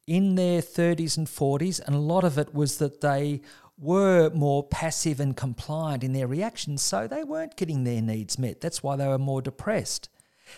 in 0.07 0.35
their 0.35 0.61
30s 0.61 1.17
and 1.17 1.27
40s, 1.27 1.81
and 1.81 1.95
a 1.95 1.99
lot 1.99 2.25
of 2.25 2.39
it 2.39 2.55
was 2.55 2.79
that 2.79 3.01
they 3.01 3.41
were 3.79 4.31
more 4.31 4.63
passive 4.63 5.19
and 5.21 5.37
compliant 5.37 6.05
in 6.05 6.13
their 6.13 6.27
reactions, 6.27 6.83
so 6.83 7.07
they 7.07 7.25
weren't 7.25 7.57
getting 7.57 7.85
their 7.85 8.03
needs 8.03 8.39
met. 8.39 8.61
That's 8.61 8.83
why 8.83 8.97
they 8.97 9.09
were 9.09 9.19
more 9.19 9.43
depressed. 9.43 10.09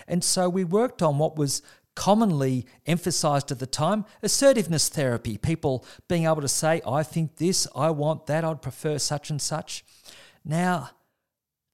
And 0.06 0.22
so 0.22 0.48
we 0.48 0.64
worked 0.64 1.00
on 1.02 1.18
what 1.18 1.36
was 1.36 1.62
commonly 1.94 2.66
emphasized 2.84 3.50
at 3.50 3.58
the 3.58 3.66
time 3.66 4.04
assertiveness 4.22 4.88
therapy, 4.88 5.38
people 5.38 5.84
being 6.08 6.24
able 6.24 6.42
to 6.42 6.48
say, 6.48 6.82
I 6.86 7.02
think 7.02 7.36
this, 7.36 7.66
I 7.74 7.90
want 7.90 8.26
that, 8.26 8.44
I'd 8.44 8.62
prefer 8.62 8.98
such 8.98 9.30
and 9.30 9.40
such. 9.40 9.84
Now, 10.44 10.90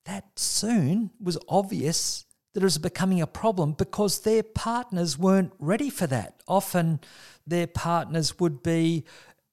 that 0.04 0.38
soon 0.38 1.10
was 1.20 1.38
obvious 1.48 2.24
that 2.54 2.62
was 2.62 2.78
becoming 2.78 3.20
a 3.20 3.26
problem 3.26 3.72
because 3.72 4.20
their 4.20 4.42
partners 4.42 5.18
weren't 5.18 5.52
ready 5.58 5.90
for 5.90 6.06
that. 6.06 6.42
Often, 6.46 7.00
their 7.46 7.66
partners 7.66 8.38
would 8.38 8.62
be 8.62 9.04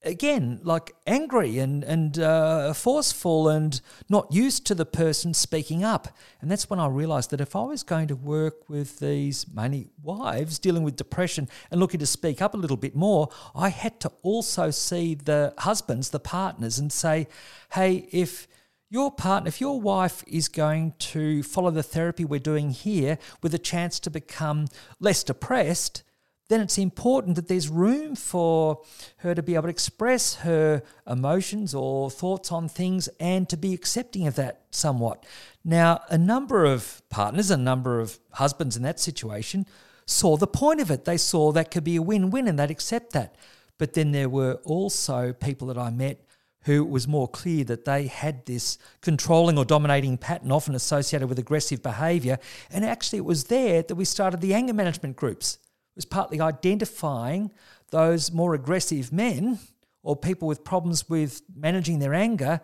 again, 0.03 0.59
like 0.63 0.95
angry 1.05 1.59
and 1.59 1.83
and 1.83 2.19
uh, 2.19 2.73
forceful 2.73 3.49
and 3.49 3.81
not 4.07 4.31
used 4.31 4.65
to 4.67 4.75
the 4.75 4.85
person 4.85 5.33
speaking 5.33 5.83
up. 5.83 6.07
And 6.41 6.49
that's 6.49 6.69
when 6.69 6.79
I 6.79 6.87
realised 6.87 7.31
that 7.31 7.41
if 7.41 7.55
I 7.55 7.63
was 7.63 7.83
going 7.83 8.07
to 8.07 8.15
work 8.15 8.69
with 8.69 8.99
these 8.99 9.45
mainly 9.53 9.89
wives 10.01 10.59
dealing 10.59 10.83
with 10.83 10.95
depression 10.95 11.49
and 11.71 11.79
looking 11.79 11.99
to 11.99 12.05
speak 12.05 12.41
up 12.41 12.53
a 12.53 12.57
little 12.57 12.77
bit 12.77 12.95
more, 12.95 13.29
I 13.55 13.69
had 13.69 13.99
to 14.01 14.11
also 14.21 14.71
see 14.71 15.15
the 15.15 15.53
husbands, 15.59 16.09
the 16.09 16.19
partners, 16.19 16.79
and 16.79 16.91
say, 16.91 17.27
hey, 17.73 18.07
if 18.11 18.47
your 18.89 19.11
partner, 19.11 19.47
if 19.47 19.61
your 19.61 19.79
wife 19.79 20.23
is 20.27 20.47
going 20.47 20.93
to 20.97 21.43
follow 21.43 21.69
the 21.69 21.83
therapy 21.83 22.25
we're 22.25 22.39
doing 22.39 22.71
here 22.71 23.19
with 23.43 23.53
a 23.53 23.59
chance 23.59 23.99
to 23.99 24.09
become 24.09 24.67
less 24.99 25.23
depressed, 25.23 26.03
then 26.49 26.61
it's 26.61 26.79
important 26.79 27.35
that 27.35 27.47
there's 27.47 27.69
room 27.69 28.15
for 28.15 28.81
her 29.17 29.35
to 29.35 29.43
be 29.43 29.53
able 29.53 29.63
to 29.63 29.69
express 29.69 30.37
her 30.37 30.81
emotions 31.07 31.75
or 31.75 32.09
thoughts 32.09 32.51
on 32.51 32.67
things 32.67 33.07
and 33.19 33.47
to 33.47 33.55
be 33.55 33.75
accepting 33.75 34.25
of 34.25 34.35
that 34.35 34.63
somewhat. 34.71 35.23
Now, 35.63 36.01
a 36.09 36.17
number 36.17 36.65
of 36.65 37.03
partners, 37.09 37.51
a 37.51 37.57
number 37.57 37.99
of 37.99 38.17
husbands 38.31 38.75
in 38.75 38.81
that 38.81 38.99
situation 38.99 39.67
saw 40.07 40.35
the 40.37 40.47
point 40.47 40.81
of 40.81 40.89
it. 40.89 41.05
They 41.05 41.17
saw 41.17 41.51
that 41.51 41.69
could 41.69 41.83
be 41.83 41.97
a 41.97 42.01
win 42.01 42.31
win 42.31 42.47
and 42.47 42.57
they'd 42.57 42.71
accept 42.71 43.13
that. 43.13 43.35
But 43.77 43.93
then 43.93 44.11
there 44.11 44.29
were 44.29 44.55
also 44.65 45.33
people 45.33 45.67
that 45.67 45.77
I 45.77 45.91
met 45.91 46.25
who 46.63 46.83
was 46.83 47.07
more 47.07 47.27
clear 47.27 47.63
that 47.63 47.85
they 47.85 48.07
had 48.07 48.45
this 48.45 48.77
controlling 49.01 49.57
or 49.57 49.65
dominating 49.65 50.17
pattern, 50.17 50.51
often 50.51 50.75
associated 50.75 51.27
with 51.27 51.39
aggressive 51.39 51.81
behaviour. 51.81 52.37
And 52.69 52.83
actually, 52.83 53.19
it 53.19 53.25
was 53.25 53.45
there 53.45 53.81
that 53.81 53.95
we 53.95 54.05
started 54.05 54.41
the 54.41 54.53
anger 54.53 54.73
management 54.73 55.15
groups. 55.15 55.55
It 55.55 55.95
was 55.95 56.05
partly 56.05 56.41
identifying 56.41 57.51
those 57.91 58.31
more 58.31 58.53
aggressive 58.53 59.11
men 59.11 59.59
or 60.03 60.15
people 60.15 60.47
with 60.47 60.63
problems 60.63 61.09
with 61.09 61.41
managing 61.55 61.99
their 61.99 62.13
anger 62.13 62.61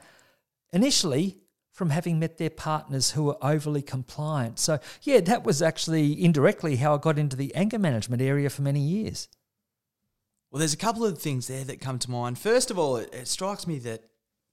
initially 0.71 1.39
from 1.71 1.89
having 1.89 2.19
met 2.19 2.37
their 2.37 2.49
partners 2.49 3.11
who 3.11 3.23
were 3.23 3.37
overly 3.43 3.81
compliant. 3.81 4.59
So, 4.59 4.79
yeah, 5.01 5.19
that 5.21 5.43
was 5.43 5.61
actually 5.61 6.23
indirectly 6.23 6.77
how 6.77 6.95
I 6.95 6.97
got 6.97 7.19
into 7.19 7.35
the 7.35 7.53
anger 7.53 7.77
management 7.77 8.21
area 8.21 8.49
for 8.49 8.61
many 8.61 8.79
years. 8.79 9.27
Well, 10.55 10.59
there's 10.59 10.73
a 10.73 10.77
couple 10.77 11.03
of 11.03 11.17
things 11.17 11.47
there 11.47 11.65
that 11.65 11.81
come 11.81 11.99
to 11.99 12.09
mind. 12.09 12.39
First 12.39 12.71
of 12.71 12.79
all, 12.79 12.95
it, 12.95 13.13
it 13.13 13.27
strikes 13.27 13.67
me 13.67 13.77
that, 13.79 14.05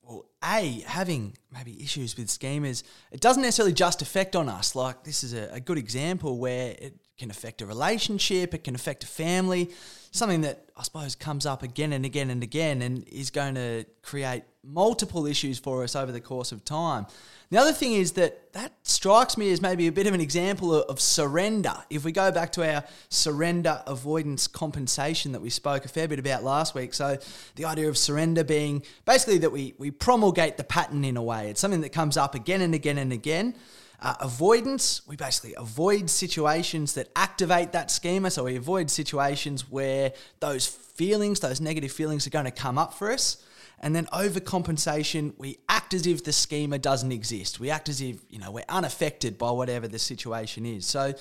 well, 0.02 0.24
A, 0.42 0.82
having 0.84 1.36
maybe 1.52 1.80
issues 1.80 2.16
with 2.16 2.26
schemas, 2.26 2.82
it 3.12 3.20
doesn't 3.20 3.40
necessarily 3.40 3.72
just 3.72 4.02
affect 4.02 4.34
on 4.34 4.48
us. 4.48 4.74
Like, 4.74 5.04
this 5.04 5.22
is 5.22 5.32
a, 5.32 5.48
a 5.52 5.60
good 5.60 5.78
example 5.78 6.38
where 6.38 6.74
it 6.76 6.96
can 7.16 7.30
affect 7.30 7.62
a 7.62 7.66
relationship, 7.66 8.52
it 8.52 8.64
can 8.64 8.74
affect 8.74 9.04
a 9.04 9.06
family, 9.06 9.70
something 10.10 10.40
that 10.40 10.70
I 10.76 10.82
suppose 10.82 11.14
comes 11.14 11.46
up 11.46 11.62
again 11.62 11.92
and 11.92 12.04
again 12.04 12.30
and 12.30 12.42
again 12.42 12.82
and 12.82 13.06
is 13.06 13.30
going 13.30 13.54
to 13.54 13.86
create 14.02 14.42
multiple 14.64 15.26
issues 15.26 15.58
for 15.58 15.82
us 15.82 15.96
over 15.96 16.12
the 16.12 16.20
course 16.20 16.52
of 16.52 16.64
time. 16.64 17.06
The 17.50 17.58
other 17.58 17.72
thing 17.72 17.94
is 17.94 18.12
that 18.12 18.52
that 18.54 18.72
strikes 18.82 19.36
me 19.36 19.52
as 19.52 19.60
maybe 19.60 19.86
a 19.88 19.92
bit 19.92 20.06
of 20.06 20.14
an 20.14 20.20
example 20.20 20.74
of, 20.74 20.84
of, 20.88 21.00
surrender. 21.00 21.74
If 21.90 22.04
we 22.04 22.12
go 22.12 22.30
back 22.30 22.52
to 22.52 22.74
our 22.74 22.84
surrender 23.08 23.82
avoidance 23.86 24.46
compensation 24.46 25.32
that 25.32 25.42
we 25.42 25.50
spoke 25.50 25.84
a 25.84 25.88
fair 25.88 26.08
bit 26.08 26.18
about 26.18 26.44
last 26.44 26.74
week, 26.74 26.94
so 26.94 27.18
the 27.56 27.64
idea 27.64 27.88
of 27.88 27.98
surrender 27.98 28.44
being 28.44 28.82
basically 29.04 29.38
that 29.38 29.50
we, 29.50 29.74
we 29.78 29.90
promulgate 29.90 30.56
the 30.56 30.64
pattern 30.64 31.04
in 31.04 31.16
a 31.16 31.22
way. 31.22 31.50
It's 31.50 31.60
something 31.60 31.82
that 31.82 31.92
comes 31.92 32.16
up 32.16 32.34
again 32.34 32.62
and 32.62 32.74
again 32.74 32.98
and 32.98 33.12
again. 33.12 33.54
Uh, 34.00 34.14
avoidance, 34.20 35.06
we 35.06 35.16
basically 35.16 35.54
avoid 35.56 36.08
situations 36.08 36.94
that 36.94 37.08
activate 37.14 37.72
that 37.72 37.90
schema. 37.90 38.30
So 38.30 38.44
we 38.44 38.56
avoid 38.56 38.90
situations 38.90 39.70
where 39.70 40.12
those 40.40 40.66
feelings, 40.66 41.40
those 41.40 41.60
negative 41.60 41.92
feelings, 41.92 42.26
are 42.26 42.30
going 42.30 42.46
to 42.46 42.50
come 42.50 42.78
up 42.78 42.94
for 42.94 43.12
us. 43.12 43.44
And 43.82 43.96
then 43.96 44.06
overcompensation, 44.06 45.34
we 45.38 45.58
act 45.68 45.92
as 45.92 46.06
if 46.06 46.22
the 46.22 46.32
schema 46.32 46.78
doesn't 46.78 47.10
exist. 47.10 47.58
We 47.58 47.70
act 47.70 47.88
as 47.88 48.00
if, 48.00 48.20
you 48.30 48.38
know, 48.38 48.52
we're 48.52 48.64
unaffected 48.68 49.36
by 49.38 49.50
whatever 49.50 49.88
the 49.88 49.98
situation 49.98 50.64
is. 50.64 50.86
So 50.86 51.14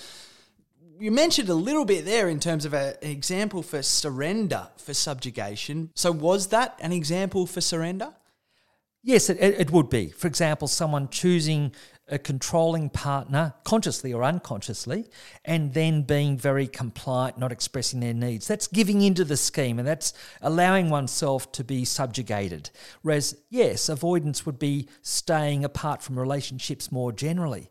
you 1.00 1.12
mentioned 1.12 1.50
a 1.50 1.56
little 1.56 1.86
bit 1.86 2.06
there 2.06 2.30
in 2.30 2.40
terms 2.40 2.64
of 2.64 2.76
a, 2.76 2.96
an 3.04 3.10
example 3.10 3.64
for 3.64 3.82
surrender 3.82 4.68
for 4.78 4.94
subjugation. 4.94 5.90
So 5.96 6.12
was 6.12 6.48
that 6.50 6.78
an 6.80 6.92
example 6.92 7.48
for 7.48 7.62
surrender? 7.62 8.14
Yes, 9.04 9.32
it, 9.32 9.40
it 9.40 9.72
would 9.72 9.90
be. 9.90 10.10
For 10.10 10.28
example, 10.28 10.68
someone 10.68 11.10
choosing 11.10 11.74
a 12.12 12.20
controlling 12.20 12.90
partner, 12.90 13.54
consciously 13.64 14.14
or 14.14 14.24
unconsciously, 14.24 15.10
and 15.46 15.74
then 15.74 16.04
being 16.04 16.38
very 16.38 16.68
compliant, 16.68 17.38
not 17.38 17.52
expressing 17.52 18.02
their 18.02 18.14
needs. 18.14 18.48
That's 18.48 18.68
giving 18.68 19.02
into 19.02 19.24
the 19.24 19.38
scheme 19.38 19.80
and 19.80 19.88
that's 19.88 20.14
allowing 20.42 20.90
oneself 20.90 21.52
to 21.54 21.64
be 21.64 21.86
subjugated. 21.86 22.70
Whereas, 23.02 23.38
yes, 23.50 23.90
avoidance 23.90 24.46
would 24.46 24.60
be 24.60 24.90
staying 25.02 25.64
apart 25.64 26.04
from 26.04 26.20
relationships 26.20 26.92
more 26.92 27.12
generally. 27.12 27.70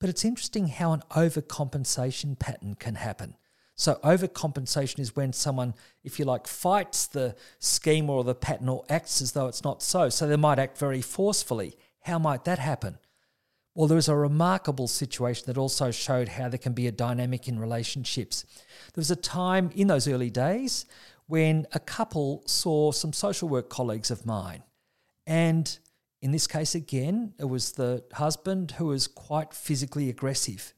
But 0.00 0.10
it's 0.10 0.24
interesting 0.24 0.68
how 0.68 0.92
an 0.92 1.02
overcompensation 1.10 2.38
pattern 2.38 2.74
can 2.74 2.96
happen. 2.96 3.36
So, 3.74 3.94
overcompensation 4.02 4.98
is 4.98 5.14
when 5.14 5.32
someone, 5.32 5.74
if 6.02 6.18
you 6.18 6.24
like, 6.24 6.48
fights 6.48 7.06
the 7.06 7.36
scheme 7.60 8.10
or 8.10 8.24
the 8.24 8.34
pattern 8.34 8.68
or 8.68 8.84
acts 8.88 9.22
as 9.22 9.32
though 9.32 9.46
it's 9.46 9.62
not 9.62 9.84
so. 9.84 10.08
So, 10.08 10.26
they 10.26 10.36
might 10.36 10.58
act 10.58 10.78
very 10.78 11.00
forcefully. 11.00 11.76
How 12.02 12.18
might 12.18 12.44
that 12.44 12.58
happen? 12.58 12.98
Well, 13.78 13.86
there 13.86 13.94
was 13.94 14.08
a 14.08 14.16
remarkable 14.16 14.88
situation 14.88 15.44
that 15.46 15.56
also 15.56 15.92
showed 15.92 16.30
how 16.30 16.48
there 16.48 16.58
can 16.58 16.72
be 16.72 16.88
a 16.88 16.92
dynamic 16.92 17.46
in 17.46 17.60
relationships. 17.60 18.44
There 18.92 19.00
was 19.00 19.12
a 19.12 19.14
time 19.14 19.70
in 19.72 19.86
those 19.86 20.08
early 20.08 20.30
days 20.30 20.84
when 21.28 21.64
a 21.72 21.78
couple 21.78 22.42
saw 22.44 22.90
some 22.90 23.12
social 23.12 23.48
work 23.48 23.70
colleagues 23.70 24.10
of 24.10 24.26
mine. 24.26 24.64
And 25.28 25.78
in 26.20 26.32
this 26.32 26.48
case, 26.48 26.74
again, 26.74 27.34
it 27.38 27.44
was 27.44 27.70
the 27.70 28.02
husband 28.14 28.72
who 28.72 28.86
was 28.86 29.06
quite 29.06 29.54
physically 29.54 30.10
aggressive. 30.10 30.74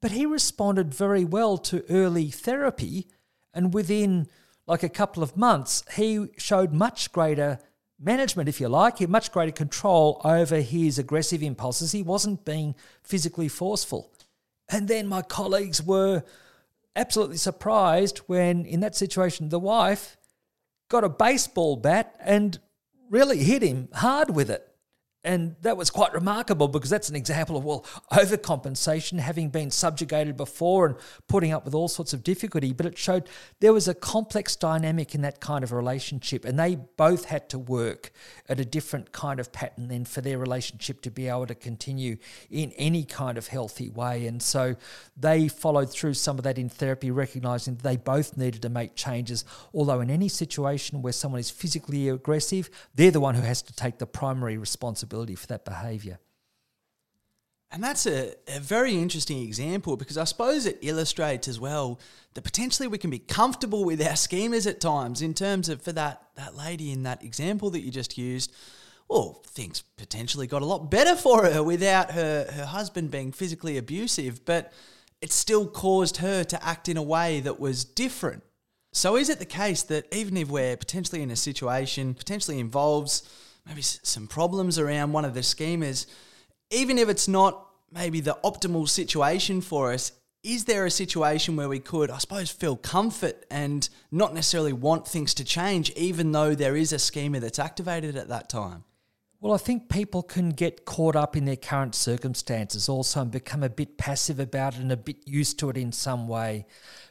But 0.00 0.10
he 0.10 0.26
responded 0.26 0.92
very 0.92 1.24
well 1.24 1.56
to 1.58 1.88
early 1.88 2.30
therapy. 2.30 3.06
And 3.54 3.72
within 3.72 4.26
like 4.66 4.82
a 4.82 4.88
couple 4.88 5.22
of 5.22 5.36
months, 5.36 5.84
he 5.94 6.26
showed 6.36 6.72
much 6.72 7.12
greater 7.12 7.60
management, 7.98 8.48
if 8.48 8.60
you 8.60 8.68
like, 8.68 8.98
he 8.98 9.04
had 9.04 9.10
much 9.10 9.32
greater 9.32 9.52
control 9.52 10.20
over 10.24 10.60
his 10.60 10.98
aggressive 10.98 11.42
impulses. 11.42 11.92
He 11.92 12.02
wasn't 12.02 12.44
being 12.44 12.74
physically 13.02 13.48
forceful. 13.48 14.12
And 14.68 14.88
then 14.88 15.06
my 15.06 15.22
colleagues 15.22 15.82
were 15.82 16.22
absolutely 16.96 17.36
surprised 17.36 18.18
when, 18.26 18.64
in 18.64 18.80
that 18.80 18.96
situation, 18.96 19.48
the 19.48 19.58
wife 19.58 20.16
got 20.88 21.04
a 21.04 21.08
baseball 21.08 21.76
bat 21.76 22.14
and 22.20 22.58
really 23.10 23.38
hit 23.38 23.62
him 23.62 23.88
hard 23.92 24.34
with 24.34 24.50
it. 24.50 24.73
And 25.24 25.56
that 25.62 25.78
was 25.78 25.88
quite 25.88 26.12
remarkable 26.12 26.68
because 26.68 26.90
that's 26.90 27.08
an 27.08 27.16
example 27.16 27.56
of, 27.56 27.64
well, 27.64 27.86
overcompensation, 28.12 29.18
having 29.18 29.48
been 29.48 29.70
subjugated 29.70 30.36
before 30.36 30.86
and 30.86 30.96
putting 31.28 31.50
up 31.50 31.64
with 31.64 31.74
all 31.74 31.88
sorts 31.88 32.12
of 32.12 32.22
difficulty. 32.22 32.74
But 32.74 32.84
it 32.84 32.98
showed 32.98 33.26
there 33.60 33.72
was 33.72 33.88
a 33.88 33.94
complex 33.94 34.54
dynamic 34.54 35.14
in 35.14 35.22
that 35.22 35.40
kind 35.40 35.64
of 35.64 35.72
relationship. 35.72 36.44
And 36.44 36.58
they 36.58 36.74
both 36.74 37.24
had 37.24 37.48
to 37.48 37.58
work 37.58 38.12
at 38.50 38.60
a 38.60 38.66
different 38.66 39.12
kind 39.12 39.40
of 39.40 39.50
pattern 39.50 39.88
then 39.88 40.04
for 40.04 40.20
their 40.20 40.36
relationship 40.36 41.00
to 41.00 41.10
be 41.10 41.26
able 41.26 41.46
to 41.46 41.54
continue 41.54 42.18
in 42.50 42.72
any 42.72 43.04
kind 43.04 43.38
of 43.38 43.46
healthy 43.46 43.88
way. 43.88 44.26
And 44.26 44.42
so 44.42 44.76
they 45.16 45.48
followed 45.48 45.90
through 45.90 46.14
some 46.14 46.36
of 46.36 46.44
that 46.44 46.58
in 46.58 46.68
therapy, 46.68 47.10
recognizing 47.10 47.76
they 47.76 47.96
both 47.96 48.36
needed 48.36 48.60
to 48.60 48.68
make 48.68 48.94
changes. 48.94 49.46
Although, 49.72 50.00
in 50.00 50.10
any 50.10 50.28
situation 50.28 51.00
where 51.00 51.14
someone 51.14 51.40
is 51.40 51.50
physically 51.50 52.10
aggressive, 52.10 52.68
they're 52.94 53.10
the 53.10 53.20
one 53.20 53.34
who 53.34 53.42
has 53.42 53.62
to 53.62 53.74
take 53.74 53.96
the 53.96 54.06
primary 54.06 54.58
responsibility 54.58 55.13
responsibility 55.14 55.34
for 55.34 55.46
that 55.48 55.64
behaviour. 55.64 56.18
And 57.70 57.82
that's 57.82 58.06
a, 58.06 58.34
a 58.46 58.60
very 58.60 58.94
interesting 58.94 59.42
example 59.42 59.96
because 59.96 60.16
I 60.16 60.24
suppose 60.24 60.64
it 60.64 60.78
illustrates 60.80 61.48
as 61.48 61.58
well 61.58 61.98
that 62.34 62.44
potentially 62.44 62.86
we 62.88 62.98
can 62.98 63.10
be 63.10 63.18
comfortable 63.18 63.84
with 63.84 64.00
our 64.00 64.14
schemas 64.14 64.66
at 64.66 64.80
times 64.80 65.22
in 65.22 65.34
terms 65.34 65.68
of 65.68 65.82
for 65.82 65.92
that, 65.92 66.22
that 66.36 66.54
lady 66.54 66.92
in 66.92 67.02
that 67.02 67.24
example 67.24 67.70
that 67.70 67.80
you 67.80 67.90
just 67.90 68.16
used. 68.16 68.52
Well, 69.08 69.42
things 69.46 69.82
potentially 69.96 70.46
got 70.46 70.62
a 70.62 70.66
lot 70.66 70.90
better 70.90 71.16
for 71.16 71.44
her 71.44 71.62
without 71.62 72.12
her, 72.12 72.46
her 72.52 72.66
husband 72.66 73.10
being 73.10 73.32
physically 73.32 73.76
abusive, 73.76 74.44
but 74.44 74.72
it 75.20 75.32
still 75.32 75.66
caused 75.66 76.18
her 76.18 76.44
to 76.44 76.64
act 76.64 76.88
in 76.88 76.96
a 76.96 77.02
way 77.02 77.40
that 77.40 77.58
was 77.58 77.84
different. 77.84 78.42
So, 78.92 79.16
is 79.16 79.28
it 79.28 79.40
the 79.40 79.56
case 79.62 79.82
that 79.84 80.06
even 80.14 80.36
if 80.36 80.48
we're 80.48 80.76
potentially 80.76 81.22
in 81.22 81.30
a 81.32 81.36
situation, 81.36 82.14
potentially 82.14 82.60
involves 82.60 83.24
maybe 83.66 83.82
some 83.82 84.26
problems 84.26 84.78
around 84.78 85.12
one 85.12 85.24
of 85.24 85.34
the 85.34 85.40
schemas, 85.40 86.06
even 86.70 86.98
if 86.98 87.08
it's 87.08 87.28
not 87.28 87.66
maybe 87.90 88.20
the 88.20 88.38
optimal 88.44 88.88
situation 88.88 89.60
for 89.60 89.92
us, 89.92 90.12
is 90.42 90.64
there 90.66 90.84
a 90.84 90.90
situation 90.90 91.56
where 91.56 91.68
we 91.68 91.80
could, 91.80 92.10
I 92.10 92.18
suppose, 92.18 92.50
feel 92.50 92.76
comfort 92.76 93.46
and 93.50 93.88
not 94.10 94.34
necessarily 94.34 94.74
want 94.74 95.08
things 95.08 95.32
to 95.34 95.44
change, 95.44 95.90
even 95.92 96.32
though 96.32 96.54
there 96.54 96.76
is 96.76 96.92
a 96.92 96.98
schema 96.98 97.40
that's 97.40 97.58
activated 97.58 98.16
at 98.16 98.28
that 98.28 98.50
time? 98.50 98.84
Well, 99.40 99.54
I 99.54 99.58
think 99.58 99.88
people 99.88 100.22
can 100.22 100.50
get 100.50 100.84
caught 100.84 101.16
up 101.16 101.36
in 101.36 101.44
their 101.44 101.56
current 101.56 101.94
circumstances 101.94 102.88
also 102.88 103.22
and 103.22 103.30
become 103.30 103.62
a 103.62 103.68
bit 103.68 103.98
passive 103.98 104.38
about 104.40 104.74
it 104.74 104.80
and 104.80 104.92
a 104.92 104.96
bit 104.96 105.26
used 105.26 105.58
to 105.58 105.70
it 105.70 105.76
in 105.76 105.92
some 105.92 106.28
way. 106.28 106.66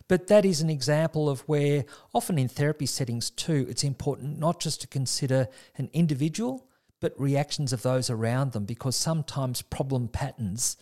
But 0.07 0.27
that 0.27 0.45
is 0.45 0.61
an 0.61 0.69
example 0.69 1.29
of 1.29 1.41
where, 1.41 1.85
often 2.13 2.37
in 2.37 2.47
therapy 2.47 2.85
settings 2.85 3.29
too, 3.29 3.65
it's 3.69 3.83
important 3.83 4.39
not 4.39 4.59
just 4.59 4.81
to 4.81 4.87
consider 4.87 5.47
an 5.77 5.89
individual, 5.93 6.67
but 6.99 7.19
reactions 7.19 7.73
of 7.73 7.81
those 7.81 8.09
around 8.09 8.51
them, 8.51 8.65
because 8.65 8.95
sometimes 8.95 9.61
problem 9.61 10.07
patterns 10.07 10.77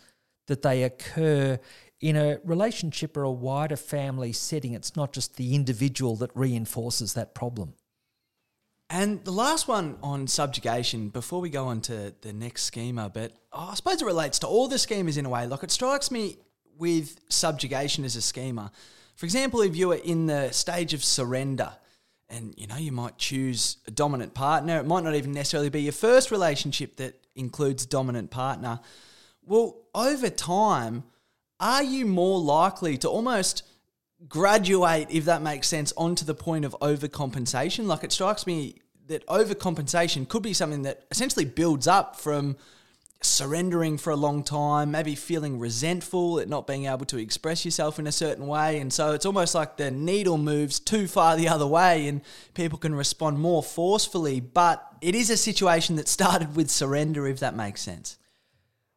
that 0.46 0.62
they 0.62 0.82
occur 0.82 1.58
in 2.00 2.16
a 2.16 2.38
relationship 2.44 3.16
or 3.16 3.22
a 3.22 3.30
wider 3.30 3.76
family 3.76 4.32
setting, 4.32 4.72
it's 4.74 4.96
not 4.96 5.12
just 5.12 5.36
the 5.36 5.54
individual 5.54 6.16
that 6.16 6.30
reinforces 6.34 7.14
that 7.14 7.34
problem. 7.34 7.74
And 8.90 9.24
the 9.24 9.32
last 9.32 9.68
one 9.68 9.96
on 10.02 10.26
subjugation, 10.26 11.08
before 11.08 11.40
we 11.40 11.48
go 11.48 11.68
on 11.68 11.80
to 11.82 12.12
the 12.20 12.32
next 12.32 12.64
schema, 12.64 13.08
but 13.08 13.32
oh, 13.52 13.68
I 13.70 13.74
suppose 13.74 14.02
it 14.02 14.04
relates 14.04 14.40
to 14.40 14.46
all 14.46 14.68
the 14.68 14.76
schemas 14.76 15.16
in 15.16 15.24
a 15.24 15.30
way. 15.30 15.46
Like 15.46 15.62
it 15.62 15.70
strikes 15.70 16.10
me 16.10 16.36
with 16.76 17.18
subjugation 17.28 18.04
as 18.04 18.16
a 18.16 18.22
schema. 18.22 18.70
For 19.22 19.26
example, 19.26 19.60
if 19.60 19.76
you 19.76 19.92
are 19.92 20.00
in 20.02 20.26
the 20.26 20.50
stage 20.50 20.94
of 20.94 21.04
surrender, 21.04 21.70
and 22.28 22.54
you 22.56 22.66
know 22.66 22.74
you 22.74 22.90
might 22.90 23.18
choose 23.18 23.76
a 23.86 23.92
dominant 23.92 24.34
partner, 24.34 24.80
it 24.80 24.84
might 24.84 25.04
not 25.04 25.14
even 25.14 25.30
necessarily 25.30 25.68
be 25.68 25.82
your 25.82 25.92
first 25.92 26.32
relationship 26.32 26.96
that 26.96 27.24
includes 27.36 27.86
dominant 27.86 28.32
partner. 28.32 28.80
Well, 29.44 29.76
over 29.94 30.28
time, 30.28 31.04
are 31.60 31.84
you 31.84 32.04
more 32.04 32.40
likely 32.40 32.98
to 32.98 33.08
almost 33.08 33.62
graduate, 34.26 35.06
if 35.08 35.26
that 35.26 35.40
makes 35.40 35.68
sense, 35.68 35.92
onto 35.96 36.24
the 36.24 36.34
point 36.34 36.64
of 36.64 36.74
overcompensation? 36.80 37.86
Like 37.86 38.02
it 38.02 38.10
strikes 38.10 38.44
me 38.44 38.80
that 39.06 39.24
overcompensation 39.28 40.26
could 40.26 40.42
be 40.42 40.52
something 40.52 40.82
that 40.82 41.04
essentially 41.12 41.44
builds 41.44 41.86
up 41.86 42.16
from 42.16 42.56
surrendering 43.24 43.98
for 43.98 44.10
a 44.10 44.16
long 44.16 44.42
time, 44.42 44.90
maybe 44.90 45.14
feeling 45.14 45.58
resentful 45.58 46.40
at 46.40 46.48
not 46.48 46.66
being 46.66 46.86
able 46.86 47.06
to 47.06 47.18
express 47.18 47.64
yourself 47.64 47.98
in 47.98 48.06
a 48.06 48.12
certain 48.12 48.46
way. 48.46 48.78
And 48.78 48.92
so 48.92 49.12
it's 49.12 49.26
almost 49.26 49.54
like 49.54 49.76
the 49.76 49.90
needle 49.90 50.38
moves 50.38 50.78
too 50.78 51.06
far 51.06 51.36
the 51.36 51.48
other 51.48 51.66
way 51.66 52.08
and 52.08 52.20
people 52.54 52.78
can 52.78 52.94
respond 52.94 53.38
more 53.38 53.62
forcefully. 53.62 54.40
But 54.40 54.86
it 55.00 55.14
is 55.14 55.30
a 55.30 55.36
situation 55.36 55.96
that 55.96 56.08
started 56.08 56.56
with 56.56 56.70
surrender, 56.70 57.26
if 57.26 57.40
that 57.40 57.56
makes 57.56 57.80
sense. 57.82 58.16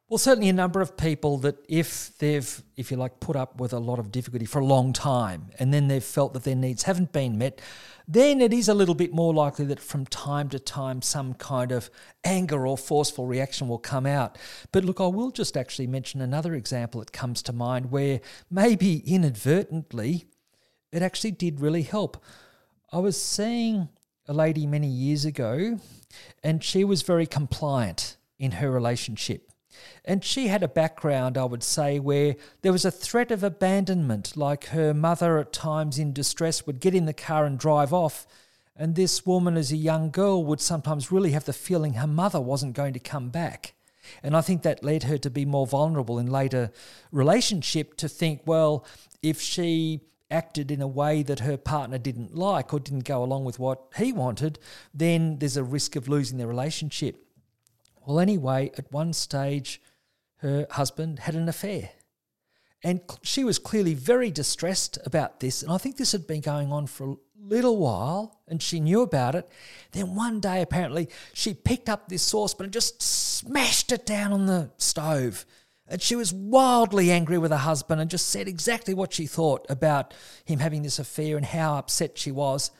Well, 0.07 0.19
certainly 0.19 0.49
a 0.49 0.53
number 0.53 0.81
of 0.81 0.97
people 0.97 1.39
that 1.39 1.65
if 1.67 2.15
they've, 2.19 2.61
if 2.77 2.91
you 2.91 2.97
like, 2.97 3.19
put 3.19 3.35
up 3.35 3.59
with 3.59 3.73
a 3.73 3.79
lot 3.79 3.97
of 3.97 4.11
difficulty 4.11 4.45
for 4.45 4.59
a 4.59 4.65
long 4.65 4.93
time 4.93 5.47
and 5.57 5.73
then 5.73 5.87
they've 5.87 6.03
felt 6.03 6.33
that 6.33 6.43
their 6.43 6.55
needs 6.55 6.83
haven't 6.83 7.11
been 7.11 7.39
met, 7.39 7.59
then 8.07 8.39
it 8.39 8.53
is 8.53 8.69
a 8.69 8.75
little 8.75 8.93
bit 8.93 9.15
more 9.15 9.33
likely 9.33 9.65
that 9.65 9.79
from 9.79 10.05
time 10.05 10.47
to 10.49 10.59
time 10.59 11.01
some 11.01 11.33
kind 11.33 11.71
of 11.71 11.89
anger 12.23 12.67
or 12.67 12.77
forceful 12.77 13.25
reaction 13.25 13.67
will 13.67 13.79
come 13.79 14.05
out. 14.05 14.37
But 14.71 14.85
look, 14.85 15.01
I 15.01 15.07
will 15.07 15.31
just 15.31 15.57
actually 15.57 15.87
mention 15.87 16.21
another 16.21 16.53
example 16.53 16.99
that 16.99 17.11
comes 17.11 17.41
to 17.41 17.51
mind 17.51 17.89
where 17.89 18.21
maybe 18.51 18.97
inadvertently 19.07 20.25
it 20.91 21.01
actually 21.01 21.31
did 21.31 21.59
really 21.59 21.81
help. 21.81 22.23
I 22.91 22.99
was 22.99 23.19
seeing 23.19 23.89
a 24.27 24.33
lady 24.33 24.67
many 24.67 24.87
years 24.87 25.25
ago 25.25 25.79
and 26.43 26.63
she 26.63 26.83
was 26.83 27.01
very 27.01 27.25
compliant 27.25 28.17
in 28.37 28.51
her 28.51 28.69
relationship. 28.69 29.49
And 30.03 30.23
she 30.23 30.47
had 30.47 30.63
a 30.63 30.67
background, 30.67 31.37
I 31.37 31.45
would 31.45 31.63
say, 31.63 31.99
where 31.99 32.35
there 32.61 32.71
was 32.71 32.85
a 32.85 32.91
threat 32.91 33.31
of 33.31 33.43
abandonment, 33.43 34.37
like 34.37 34.65
her 34.65 34.93
mother 34.93 35.37
at 35.39 35.53
times 35.53 35.97
in 35.97 36.13
distress 36.13 36.65
would 36.65 36.79
get 36.79 36.95
in 36.95 37.05
the 37.05 37.13
car 37.13 37.45
and 37.45 37.57
drive 37.57 37.93
off. 37.93 38.27
And 38.75 38.95
this 38.95 39.25
woman, 39.25 39.57
as 39.57 39.71
a 39.71 39.77
young 39.77 40.11
girl, 40.11 40.43
would 40.43 40.61
sometimes 40.61 41.11
really 41.11 41.31
have 41.31 41.45
the 41.45 41.53
feeling 41.53 41.93
her 41.93 42.07
mother 42.07 42.41
wasn't 42.41 42.75
going 42.75 42.93
to 42.93 42.99
come 42.99 43.29
back. 43.29 43.73
And 44.21 44.35
I 44.35 44.41
think 44.41 44.61
that 44.61 44.83
led 44.83 45.03
her 45.03 45.17
to 45.17 45.29
be 45.29 45.45
more 45.45 45.65
vulnerable 45.65 46.19
in 46.19 46.27
later 46.27 46.71
relationship 47.11 47.97
to 47.97 48.07
think, 48.07 48.41
well, 48.45 48.85
if 49.23 49.41
she 49.41 50.01
acted 50.29 50.71
in 50.71 50.81
a 50.81 50.87
way 50.87 51.23
that 51.23 51.39
her 51.39 51.57
partner 51.57 51.97
didn't 51.97 52.35
like 52.35 52.73
or 52.73 52.79
didn't 52.79 53.05
go 53.05 53.23
along 53.23 53.45
with 53.45 53.59
what 53.59 53.83
he 53.97 54.11
wanted, 54.11 54.59
then 54.93 55.39
there's 55.39 55.57
a 55.57 55.63
risk 55.63 55.95
of 55.95 56.07
losing 56.07 56.37
the 56.37 56.47
relationship. 56.47 57.24
Well, 58.05 58.19
anyway, 58.19 58.71
at 58.77 58.91
one 58.91 59.13
stage, 59.13 59.81
her 60.37 60.67
husband 60.71 61.19
had 61.19 61.35
an 61.35 61.49
affair. 61.49 61.89
And 62.83 63.01
she 63.23 63.43
was 63.43 63.57
clearly 63.57 63.95
very 63.95 64.29
distressed 64.29 64.99
about 65.05 65.39
this. 65.39 65.63
And 65.63 65.71
I 65.71 65.77
think 65.77 65.97
this 65.97 66.11
had 66.11 66.27
been 66.27 66.41
going 66.41 66.71
on 66.71 66.85
for 66.85 67.11
a 67.11 67.15
little 67.39 67.77
while 67.77 68.41
and 68.47 68.61
she 68.61 68.79
knew 68.79 69.01
about 69.01 69.33
it. 69.33 69.49
Then 69.91 70.13
one 70.13 70.39
day, 70.39 70.61
apparently, 70.61 71.09
she 71.33 71.53
picked 71.53 71.89
up 71.89 72.07
this 72.07 72.21
saucepan 72.21 72.65
and 72.65 72.73
just 72.73 73.01
smashed 73.01 73.91
it 73.91 74.05
down 74.05 74.33
on 74.33 74.45
the 74.45 74.69
stove. 74.77 75.45
And 75.87 76.01
she 76.01 76.15
was 76.15 76.33
wildly 76.33 77.11
angry 77.11 77.37
with 77.37 77.51
her 77.51 77.57
husband 77.57 78.01
and 78.01 78.09
just 78.09 78.29
said 78.29 78.47
exactly 78.47 78.93
what 78.93 79.13
she 79.13 79.25
thought 79.25 79.65
about 79.69 80.13
him 80.43 80.59
having 80.59 80.83
this 80.83 80.99
affair 80.99 81.37
and 81.37 81.45
how 81.45 81.77
upset 81.77 82.17
she 82.17 82.31
was. 82.31 82.71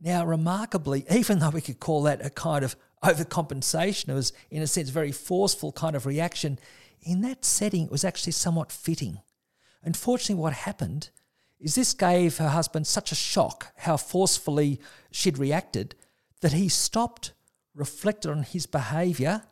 Now, 0.00 0.26
remarkably, 0.26 1.06
even 1.10 1.38
though 1.38 1.50
we 1.50 1.62
could 1.62 1.80
call 1.80 2.02
that 2.02 2.24
a 2.24 2.30
kind 2.30 2.64
of 2.64 2.76
overcompensation. 3.04 4.08
It 4.08 4.14
was, 4.14 4.32
in 4.50 4.62
a 4.62 4.66
sense, 4.66 4.90
very 4.90 5.12
forceful 5.12 5.72
kind 5.72 5.94
of 5.94 6.06
reaction. 6.06 6.58
In 7.02 7.20
that 7.22 7.44
setting, 7.44 7.84
it 7.84 7.90
was 7.90 8.04
actually 8.04 8.32
somewhat 8.32 8.72
fitting. 8.72 9.20
Unfortunately, 9.82 10.40
what 10.40 10.52
happened 10.52 11.10
is 11.60 11.74
this 11.74 11.94
gave 11.94 12.38
her 12.38 12.48
husband 12.48 12.86
such 12.86 13.12
a 13.12 13.14
shock 13.14 13.72
how 13.76 13.96
forcefully 13.96 14.80
she'd 15.10 15.38
reacted 15.38 15.94
that 16.40 16.52
he 16.52 16.68
stopped, 16.68 17.32
reflected 17.74 18.30
on 18.30 18.42
his 18.42 18.66
behaviour, 18.66 19.42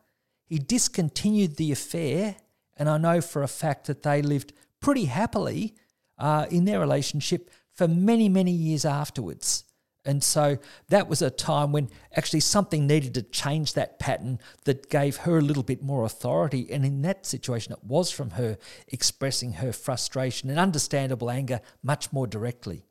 he 0.44 0.58
discontinued 0.58 1.56
the 1.56 1.72
affair, 1.72 2.36
and 2.76 2.88
I 2.88 2.98
know 2.98 3.20
for 3.22 3.42
a 3.42 3.48
fact 3.48 3.86
that 3.86 4.02
they 4.02 4.20
lived 4.20 4.52
pretty 4.80 5.06
happily 5.06 5.74
uh, 6.18 6.46
in 6.50 6.66
their 6.66 6.80
relationship 6.80 7.50
for 7.72 7.88
many, 7.88 8.28
many 8.28 8.50
years 8.50 8.84
afterwards. 8.84 9.64
And 10.04 10.22
so 10.22 10.58
that 10.88 11.08
was 11.08 11.22
a 11.22 11.30
time 11.30 11.70
when 11.70 11.88
actually 12.16 12.40
something 12.40 12.86
needed 12.86 13.14
to 13.14 13.22
change 13.22 13.74
that 13.74 13.98
pattern 13.98 14.40
that 14.64 14.90
gave 14.90 15.18
her 15.18 15.38
a 15.38 15.42
little 15.42 15.62
bit 15.62 15.82
more 15.82 16.04
authority. 16.04 16.68
And 16.70 16.84
in 16.84 17.02
that 17.02 17.24
situation, 17.24 17.72
it 17.72 17.84
was 17.84 18.10
from 18.10 18.30
her 18.30 18.58
expressing 18.88 19.54
her 19.54 19.72
frustration 19.72 20.50
and 20.50 20.58
understandable 20.58 21.30
anger 21.30 21.60
much 21.82 22.12
more 22.12 22.26
directly. 22.26 22.84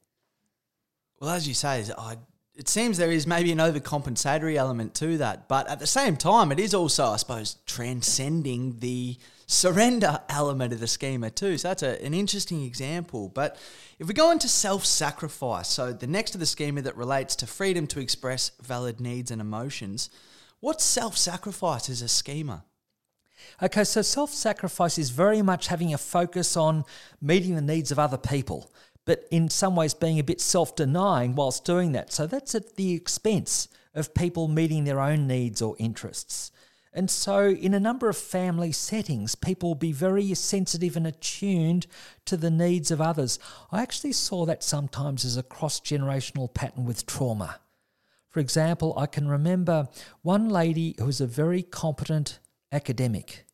Well, 1.20 1.32
as 1.32 1.48
you 1.48 1.54
say, 1.54 1.84
I, 1.98 2.18
it 2.56 2.70
seems 2.70 2.98
there 2.98 3.12
is 3.12 3.28
maybe 3.28 3.52
an 3.52 3.58
overcompensatory 3.58 4.56
element 4.56 4.96
to 4.96 5.18
that. 5.18 5.48
But 5.48 5.68
at 5.68 5.80
the 5.80 5.88
same 5.88 6.16
time, 6.16 6.52
it 6.52 6.60
is 6.60 6.74
also, 6.74 7.08
I 7.08 7.18
suppose, 7.18 7.58
transcending 7.66 8.80
the 8.80 9.18
surrender 9.52 10.22
element 10.30 10.72
of 10.72 10.80
the 10.80 10.88
schema 10.88 11.30
too. 11.30 11.58
So 11.58 11.68
that's 11.68 11.84
a, 11.84 12.04
an 12.04 12.14
interesting 12.14 12.64
example. 12.64 13.30
But 13.30 13.58
if 14.00 14.08
we 14.08 14.14
go 14.14 14.32
into 14.32 14.48
self 14.48 14.86
sacrifice, 14.86 15.68
so 15.68 15.92
the 15.92 16.08
next 16.08 16.34
of 16.34 16.40
the 16.40 16.46
schema 16.46 16.82
that 16.84 16.96
relates 16.96 17.36
to 17.38 17.48
freedom 17.48 17.86
to 17.88 18.00
express 18.00 18.52
valid 18.62 19.02
needs 19.02 19.30
and 19.30 19.42
emotions, 19.42 20.10
what 20.62 20.82
self 20.82 21.18
sacrifice 21.18 21.90
is 21.90 22.02
a 22.02 22.08
schema? 22.08 22.64
Okay, 23.62 23.84
so 23.84 24.02
self 24.02 24.32
sacrifice 24.32 24.98
is 24.98 25.10
very 25.10 25.42
much 25.42 25.68
having 25.68 25.94
a 25.94 25.98
focus 25.98 26.56
on 26.56 26.86
meeting 27.22 27.56
the 27.56 27.62
needs 27.62 27.92
of 27.92 28.00
other 28.00 28.18
people, 28.18 28.72
but 29.06 29.28
in 29.32 29.50
some 29.50 29.76
ways 29.76 29.94
being 29.94 30.20
a 30.20 30.24
bit 30.24 30.40
self 30.40 30.76
denying 30.76 31.36
whilst 31.36 31.66
doing 31.66 31.92
that. 31.92 32.14
So 32.14 32.26
that's 32.26 32.56
at 32.56 32.78
the 32.78 32.94
expense 32.94 33.68
of 33.94 34.14
people 34.14 34.48
meeting 34.48 34.86
their 34.86 35.02
own 35.02 35.28
needs 35.28 35.62
or 35.62 35.76
interests. 35.78 36.52
And 36.94 37.10
so, 37.10 37.48
in 37.48 37.74
a 37.74 37.80
number 37.80 38.10
of 38.10 38.18
family 38.18 38.74
settings, 38.74 39.36
people 39.36 39.70
will 39.70 39.76
be 39.76 39.94
very 39.94 40.34
sensitive 40.34 40.98
and 40.98 41.08
attuned 41.08 41.88
to 42.26 42.36
the 42.36 42.52
needs 42.52 42.92
of 42.92 43.00
others. 43.00 43.40
I 43.72 43.82
actually 43.82 44.12
saw 44.12 44.46
that 44.46 44.62
sometimes 44.62 45.24
as 45.24 45.38
a 45.38 45.44
cross 45.44 45.80
generational 45.80 46.54
pattern 46.54 46.84
with 46.84 47.06
trauma. 47.06 47.60
For 48.30 48.42
example, 48.42 48.94
I 48.98 49.06
can 49.06 49.28
remember 49.28 49.88
one 50.22 50.50
lady 50.50 50.96
who 50.98 51.06
was 51.06 51.22
a 51.22 51.28
very 51.28 51.64
competent 51.64 52.40
academic, 52.74 53.46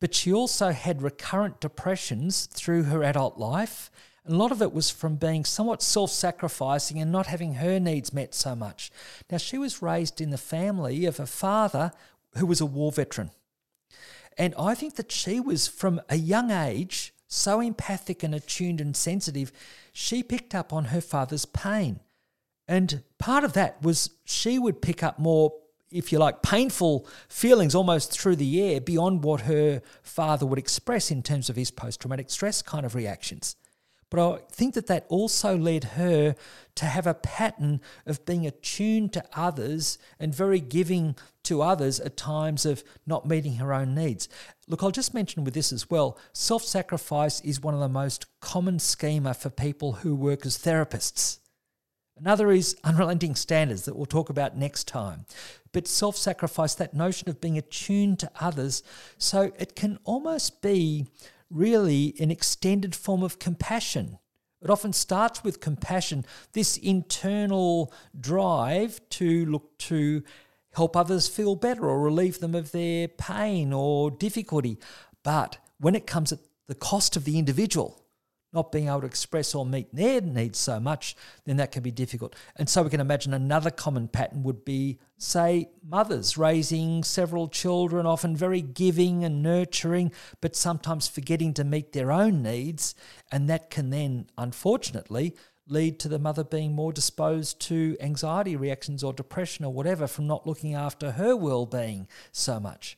but 0.00 0.14
she 0.14 0.32
also 0.32 0.70
had 0.70 1.02
recurrent 1.02 1.60
depressions 1.60 2.46
through 2.46 2.84
her 2.84 3.02
adult 3.02 3.38
life. 3.38 3.90
A 4.26 4.32
lot 4.32 4.50
of 4.50 4.60
it 4.60 4.72
was 4.72 4.90
from 4.90 5.16
being 5.16 5.44
somewhat 5.44 5.82
self 5.82 6.10
sacrificing 6.10 7.00
and 7.00 7.12
not 7.12 7.26
having 7.26 7.54
her 7.54 7.78
needs 7.78 8.12
met 8.12 8.34
so 8.34 8.54
much. 8.54 8.90
Now, 9.30 9.38
she 9.38 9.56
was 9.56 9.82
raised 9.82 10.20
in 10.20 10.30
the 10.30 10.38
family 10.38 11.04
of 11.04 11.20
a 11.20 11.26
father 11.26 11.92
who 12.36 12.46
was 12.46 12.60
a 12.60 12.66
war 12.66 12.92
veteran. 12.92 13.30
And 14.38 14.54
I 14.58 14.74
think 14.74 14.96
that 14.96 15.10
she 15.10 15.40
was, 15.40 15.66
from 15.66 16.00
a 16.08 16.16
young 16.16 16.50
age, 16.50 17.14
so 17.28 17.60
empathic 17.60 18.22
and 18.22 18.34
attuned 18.34 18.80
and 18.80 18.96
sensitive, 18.96 19.52
she 19.92 20.22
picked 20.22 20.54
up 20.54 20.72
on 20.72 20.86
her 20.86 21.00
father's 21.00 21.46
pain. 21.46 22.00
And 22.68 23.02
part 23.18 23.44
of 23.44 23.52
that 23.54 23.82
was 23.82 24.10
she 24.24 24.58
would 24.58 24.82
pick 24.82 25.02
up 25.02 25.18
more, 25.18 25.54
if 25.90 26.12
you 26.12 26.18
like, 26.18 26.42
painful 26.42 27.06
feelings 27.28 27.74
almost 27.74 28.12
through 28.12 28.36
the 28.36 28.62
air 28.62 28.80
beyond 28.80 29.24
what 29.24 29.42
her 29.42 29.82
father 30.02 30.44
would 30.44 30.58
express 30.58 31.10
in 31.10 31.22
terms 31.22 31.48
of 31.48 31.56
his 31.56 31.70
post 31.70 32.00
traumatic 32.00 32.30
stress 32.30 32.62
kind 32.62 32.84
of 32.84 32.94
reactions. 32.94 33.56
But 34.10 34.32
I 34.32 34.38
think 34.52 34.74
that 34.74 34.86
that 34.86 35.04
also 35.08 35.56
led 35.56 35.84
her 35.84 36.36
to 36.76 36.84
have 36.84 37.06
a 37.06 37.14
pattern 37.14 37.80
of 38.06 38.24
being 38.24 38.46
attuned 38.46 39.12
to 39.14 39.24
others 39.34 39.98
and 40.20 40.34
very 40.34 40.60
giving 40.60 41.16
to 41.44 41.62
others 41.62 41.98
at 41.98 42.16
times 42.16 42.64
of 42.64 42.84
not 43.06 43.26
meeting 43.26 43.56
her 43.56 43.72
own 43.72 43.94
needs. 43.94 44.28
Look, 44.68 44.82
I'll 44.82 44.90
just 44.90 45.14
mention 45.14 45.44
with 45.44 45.54
this 45.54 45.72
as 45.72 45.90
well 45.90 46.18
self 46.32 46.62
sacrifice 46.62 47.40
is 47.40 47.60
one 47.60 47.74
of 47.74 47.80
the 47.80 47.88
most 47.88 48.26
common 48.40 48.78
schema 48.78 49.34
for 49.34 49.50
people 49.50 49.94
who 49.94 50.14
work 50.14 50.46
as 50.46 50.58
therapists. 50.58 51.38
Another 52.18 52.50
is 52.50 52.76
unrelenting 52.82 53.34
standards 53.34 53.84
that 53.84 53.94
we'll 53.94 54.06
talk 54.06 54.30
about 54.30 54.56
next 54.56 54.88
time. 54.88 55.26
But 55.72 55.86
self 55.86 56.16
sacrifice, 56.16 56.74
that 56.74 56.94
notion 56.94 57.28
of 57.28 57.40
being 57.40 57.58
attuned 57.58 58.18
to 58.20 58.30
others, 58.40 58.82
so 59.18 59.52
it 59.58 59.76
can 59.76 59.98
almost 60.04 60.62
be 60.62 61.06
really 61.50 62.14
an 62.20 62.30
extended 62.30 62.94
form 62.94 63.22
of 63.22 63.38
compassion. 63.38 64.18
It 64.62 64.70
often 64.70 64.92
starts 64.92 65.44
with 65.44 65.60
compassion, 65.60 66.24
this 66.52 66.76
internal 66.76 67.92
drive 68.18 69.00
to 69.10 69.46
look 69.46 69.76
to 69.78 70.22
help 70.74 70.96
others 70.96 71.28
feel 71.28 71.54
better 71.54 71.88
or 71.88 72.00
relieve 72.00 72.40
them 72.40 72.54
of 72.54 72.72
their 72.72 73.08
pain 73.08 73.72
or 73.72 74.10
difficulty. 74.10 74.78
But 75.22 75.58
when 75.78 75.94
it 75.94 76.06
comes 76.06 76.32
at 76.32 76.40
the 76.66 76.74
cost 76.74 77.16
of 77.16 77.24
the 77.24 77.38
individual, 77.38 78.05
not 78.52 78.72
being 78.72 78.88
able 78.88 79.00
to 79.00 79.06
express 79.06 79.54
or 79.54 79.66
meet 79.66 79.94
their 79.94 80.20
needs 80.20 80.58
so 80.58 80.80
much, 80.80 81.14
then 81.44 81.56
that 81.56 81.72
can 81.72 81.82
be 81.82 81.90
difficult. 81.90 82.34
And 82.56 82.68
so 82.68 82.82
we 82.82 82.90
can 82.90 83.00
imagine 83.00 83.34
another 83.34 83.70
common 83.70 84.08
pattern 84.08 84.42
would 84.44 84.64
be, 84.64 84.98
say, 85.18 85.68
mothers 85.86 86.38
raising 86.38 87.04
several 87.04 87.48
children, 87.48 88.06
often 88.06 88.36
very 88.36 88.62
giving 88.62 89.24
and 89.24 89.42
nurturing, 89.42 90.12
but 90.40 90.56
sometimes 90.56 91.08
forgetting 91.08 91.54
to 91.54 91.64
meet 91.64 91.92
their 91.92 92.12
own 92.12 92.42
needs. 92.42 92.94
And 93.30 93.48
that 93.48 93.70
can 93.70 93.90
then, 93.90 94.26
unfortunately, 94.38 95.36
lead 95.68 95.98
to 95.98 96.08
the 96.08 96.18
mother 96.18 96.44
being 96.44 96.72
more 96.72 96.92
disposed 96.92 97.60
to 97.60 97.96
anxiety 98.00 98.56
reactions 98.56 99.02
or 99.02 99.12
depression 99.12 99.64
or 99.64 99.72
whatever 99.72 100.06
from 100.06 100.26
not 100.26 100.46
looking 100.46 100.74
after 100.74 101.12
her 101.12 101.34
well 101.36 101.66
being 101.66 102.06
so 102.32 102.60
much. 102.60 102.96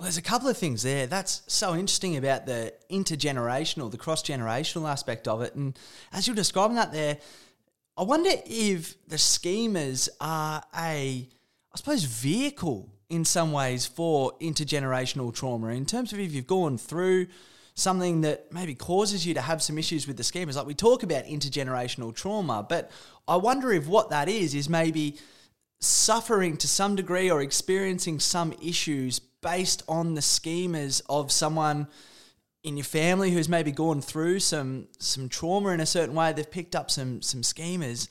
Well, 0.00 0.06
there's 0.06 0.16
a 0.16 0.22
couple 0.22 0.48
of 0.48 0.56
things 0.56 0.82
there. 0.82 1.06
That's 1.06 1.42
so 1.46 1.74
interesting 1.74 2.16
about 2.16 2.46
the 2.46 2.72
intergenerational, 2.90 3.90
the 3.90 3.98
cross 3.98 4.22
generational 4.22 4.90
aspect 4.90 5.28
of 5.28 5.42
it. 5.42 5.54
And 5.54 5.78
as 6.10 6.26
you're 6.26 6.34
describing 6.34 6.76
that 6.76 6.90
there, 6.90 7.18
I 7.98 8.04
wonder 8.04 8.30
if 8.46 8.96
the 9.08 9.16
schemas 9.16 10.08
are 10.18 10.62
a, 10.74 11.28
I 11.28 11.76
suppose, 11.76 12.04
vehicle 12.04 12.88
in 13.10 13.26
some 13.26 13.52
ways 13.52 13.84
for 13.84 14.32
intergenerational 14.40 15.34
trauma 15.34 15.66
in 15.66 15.84
terms 15.84 16.14
of 16.14 16.18
if 16.18 16.32
you've 16.32 16.46
gone 16.46 16.78
through 16.78 17.26
something 17.74 18.22
that 18.22 18.50
maybe 18.50 18.74
causes 18.74 19.26
you 19.26 19.34
to 19.34 19.42
have 19.42 19.60
some 19.60 19.76
issues 19.76 20.06
with 20.06 20.16
the 20.16 20.22
schemas. 20.22 20.56
Like 20.56 20.64
we 20.64 20.72
talk 20.72 21.02
about 21.02 21.26
intergenerational 21.26 22.14
trauma, 22.14 22.64
but 22.66 22.90
I 23.28 23.36
wonder 23.36 23.70
if 23.70 23.86
what 23.86 24.08
that 24.08 24.30
is 24.30 24.54
is 24.54 24.66
maybe 24.66 25.18
suffering 25.78 26.56
to 26.56 26.68
some 26.68 26.96
degree 26.96 27.30
or 27.30 27.42
experiencing 27.42 28.18
some 28.18 28.54
issues 28.62 29.20
based 29.42 29.82
on 29.88 30.14
the 30.14 30.20
schemas 30.20 31.02
of 31.08 31.30
someone 31.32 31.88
in 32.62 32.76
your 32.76 32.84
family 32.84 33.30
who's 33.30 33.48
maybe 33.48 33.72
gone 33.72 34.02
through 34.02 34.38
some 34.38 34.86
some 34.98 35.28
trauma 35.28 35.70
in 35.70 35.80
a 35.80 35.86
certain 35.86 36.14
way 36.14 36.32
they've 36.32 36.50
picked 36.50 36.76
up 36.76 36.90
some 36.90 37.22
some 37.22 37.42
schemas. 37.42 38.08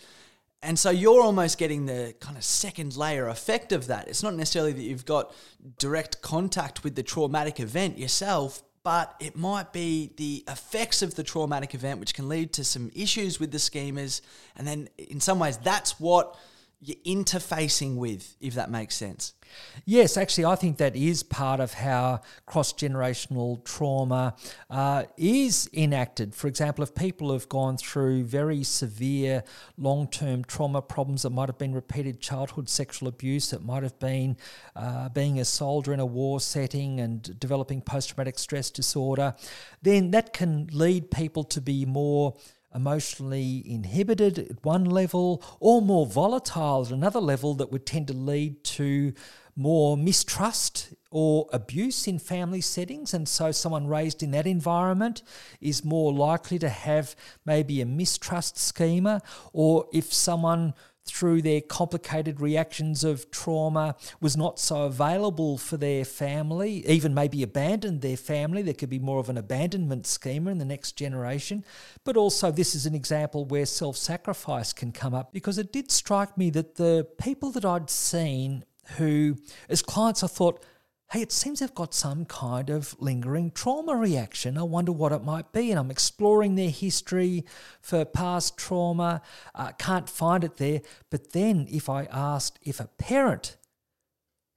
And 0.61 0.77
so 0.77 0.89
you're 0.89 1.21
almost 1.21 1.57
getting 1.57 1.85
the 1.85 2.13
kind 2.19 2.35
of 2.35 2.43
second 2.43 2.97
layer 2.97 3.29
effect 3.29 3.71
of 3.71 3.87
that. 3.87 4.09
It's 4.09 4.23
not 4.23 4.33
necessarily 4.33 4.73
that 4.73 4.81
you've 4.81 5.05
got 5.05 5.33
direct 5.77 6.21
contact 6.21 6.83
with 6.83 6.95
the 6.95 7.03
traumatic 7.03 7.59
event 7.59 7.97
yourself 7.97 8.61
but 8.83 9.15
it 9.19 9.35
might 9.35 9.73
be 9.73 10.11
the 10.15 10.43
effects 10.47 11.01
of 11.01 11.15
the 11.15 11.23
traumatic 11.23 11.75
event 11.75 11.99
which 11.99 12.13
can 12.13 12.29
lead 12.29 12.53
to 12.53 12.63
some 12.63 12.89
issues 12.95 13.39
with 13.39 13.51
the 13.51 13.57
schemas. 13.57 14.21
And 14.55 14.65
then 14.65 14.89
in 14.97 15.19
some 15.19 15.39
ways 15.39 15.57
that's 15.57 15.99
what 15.99 16.37
you're 16.81 16.97
interfacing 17.05 17.95
with 17.95 18.35
if 18.39 18.53
that 18.53 18.69
makes 18.69 18.95
sense 18.95 19.33
Yes, 19.85 20.17
actually, 20.17 20.45
I 20.45 20.55
think 20.55 20.77
that 20.77 20.95
is 20.95 21.23
part 21.23 21.59
of 21.59 21.73
how 21.73 22.21
cross 22.45 22.73
generational 22.73 23.63
trauma 23.65 24.35
uh, 24.69 25.05
is 25.17 25.69
enacted. 25.73 26.35
For 26.35 26.47
example, 26.47 26.83
if 26.83 26.93
people 26.93 27.31
have 27.33 27.49
gone 27.49 27.77
through 27.77 28.25
very 28.25 28.63
severe 28.63 29.43
long 29.77 30.07
term 30.07 30.43
trauma 30.43 30.81
problems 30.81 31.23
that 31.23 31.31
might 31.31 31.49
have 31.49 31.57
been 31.57 31.73
repeated 31.73 32.21
childhood 32.21 32.69
sexual 32.69 33.07
abuse, 33.07 33.53
it 33.53 33.63
might 33.63 33.83
have 33.83 33.97
been 33.99 34.37
uh, 34.75 35.09
being 35.09 35.39
a 35.39 35.45
soldier 35.45 35.93
in 35.93 35.99
a 35.99 36.05
war 36.05 36.39
setting 36.39 36.99
and 36.99 37.39
developing 37.39 37.81
post 37.81 38.09
traumatic 38.09 38.37
stress 38.37 38.69
disorder, 38.69 39.33
then 39.81 40.11
that 40.11 40.33
can 40.33 40.67
lead 40.71 41.09
people 41.09 41.43
to 41.45 41.61
be 41.61 41.85
more 41.85 42.35
emotionally 42.73 43.63
inhibited 43.65 44.37
at 44.39 44.63
one 44.63 44.85
level 44.85 45.43
or 45.59 45.81
more 45.81 46.05
volatile 46.05 46.83
at 46.85 46.91
another 46.91 47.19
level 47.19 47.53
that 47.55 47.71
would 47.71 47.85
tend 47.85 48.07
to 48.07 48.13
lead 48.13 48.63
to 48.63 49.13
more 49.55 49.97
mistrust 49.97 50.93
or 51.11 51.47
abuse 51.51 52.07
in 52.07 52.17
family 52.17 52.61
settings. 52.61 53.13
And 53.13 53.27
so, 53.27 53.51
someone 53.51 53.87
raised 53.87 54.23
in 54.23 54.31
that 54.31 54.47
environment 54.47 55.21
is 55.59 55.83
more 55.83 56.13
likely 56.13 56.57
to 56.59 56.69
have 56.69 57.15
maybe 57.45 57.81
a 57.81 57.85
mistrust 57.85 58.57
schema, 58.57 59.21
or 59.51 59.87
if 59.91 60.13
someone 60.13 60.73
through 61.09 61.41
their 61.41 61.61
complicated 61.61 62.39
reactions 62.39 63.03
of 63.03 63.29
trauma 63.31 63.95
was 64.21 64.37
not 64.37 64.59
so 64.59 64.83
available 64.83 65.57
for 65.57 65.77
their 65.77 66.05
family, 66.05 66.85
even 66.87 67.13
maybe 67.13 67.43
abandoned 67.43 68.01
their 68.01 68.17
family. 68.17 68.61
There 68.61 68.73
could 68.73 68.89
be 68.89 68.99
more 68.99 69.19
of 69.19 69.29
an 69.29 69.37
abandonment 69.37 70.07
schema 70.07 70.51
in 70.51 70.57
the 70.57 70.65
next 70.65 70.93
generation. 70.93 71.63
But 72.03 72.17
also, 72.17 72.51
this 72.51 72.75
is 72.75 72.85
an 72.85 72.95
example 72.95 73.45
where 73.45 73.65
self 73.65 73.97
sacrifice 73.97 74.73
can 74.73 74.91
come 74.91 75.13
up 75.13 75.33
because 75.33 75.57
it 75.57 75.73
did 75.73 75.91
strike 75.91 76.37
me 76.37 76.49
that 76.51 76.75
the 76.75 77.07
people 77.17 77.51
that 77.51 77.65
I'd 77.65 77.89
seen 77.89 78.63
who, 78.97 79.37
as 79.69 79.81
clients, 79.81 80.23
I 80.23 80.27
thought, 80.27 80.63
hey, 81.11 81.21
it 81.21 81.31
seems 81.31 81.59
they've 81.59 81.73
got 81.73 81.93
some 81.93 82.23
kind 82.25 82.69
of 82.69 82.95
lingering 82.99 83.49
trauma 83.51 83.95
reaction. 83.95 84.57
I 84.57 84.63
wonder 84.63 84.91
what 84.91 85.11
it 85.11 85.23
might 85.23 85.51
be. 85.51 85.71
And 85.71 85.79
I'm 85.79 85.89
exploring 85.89 86.53
their 86.53 86.69
history 86.69 87.45
for 87.81 88.05
past 88.05 88.57
trauma, 88.57 89.21
uh, 89.55 89.71
can't 89.79 90.07
find 90.07 90.43
it 90.43 90.57
there. 90.57 90.81
But 91.09 91.33
then 91.33 91.67
if 91.71 91.89
I 91.89 92.05
asked 92.05 92.59
if 92.61 92.79
a 92.79 92.89
parent 92.99 93.57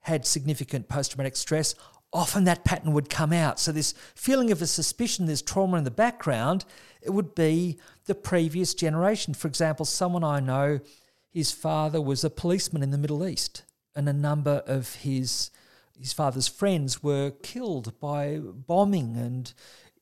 had 0.01 0.27
significant 0.27 0.89
post 0.89 1.11
traumatic 1.11 1.35
stress, 1.35 1.73
often 2.11 2.43
that 2.43 2.63
pattern 2.63 2.93
would 2.93 3.09
come 3.09 3.33
out. 3.33 3.59
So, 3.59 3.71
this 3.71 3.93
feeling 4.13 4.51
of 4.51 4.61
a 4.61 4.67
suspicion 4.67 5.25
there's 5.25 5.41
trauma 5.41 5.77
in 5.77 5.85
the 5.85 5.91
background, 5.91 6.65
it 7.01 7.09
would 7.09 7.33
be 7.33 7.79
the 8.05 8.13
previous 8.13 8.75
generation. 8.75 9.33
For 9.33 9.47
example, 9.47 9.85
someone 9.85 10.23
I 10.23 10.39
know, 10.39 10.81
his 11.31 11.51
father 11.51 11.99
was 11.99 12.23
a 12.23 12.29
policeman 12.29 12.83
in 12.83 12.91
the 12.91 12.97
Middle 12.99 13.25
East 13.25 13.63
and 13.95 14.07
a 14.07 14.13
number 14.13 14.61
of 14.67 14.95
his 14.95 15.49
his 15.99 16.13
father's 16.13 16.47
friends 16.47 17.03
were 17.03 17.31
killed 17.43 17.99
by 17.99 18.39
bombing 18.41 19.15
and 19.17 19.53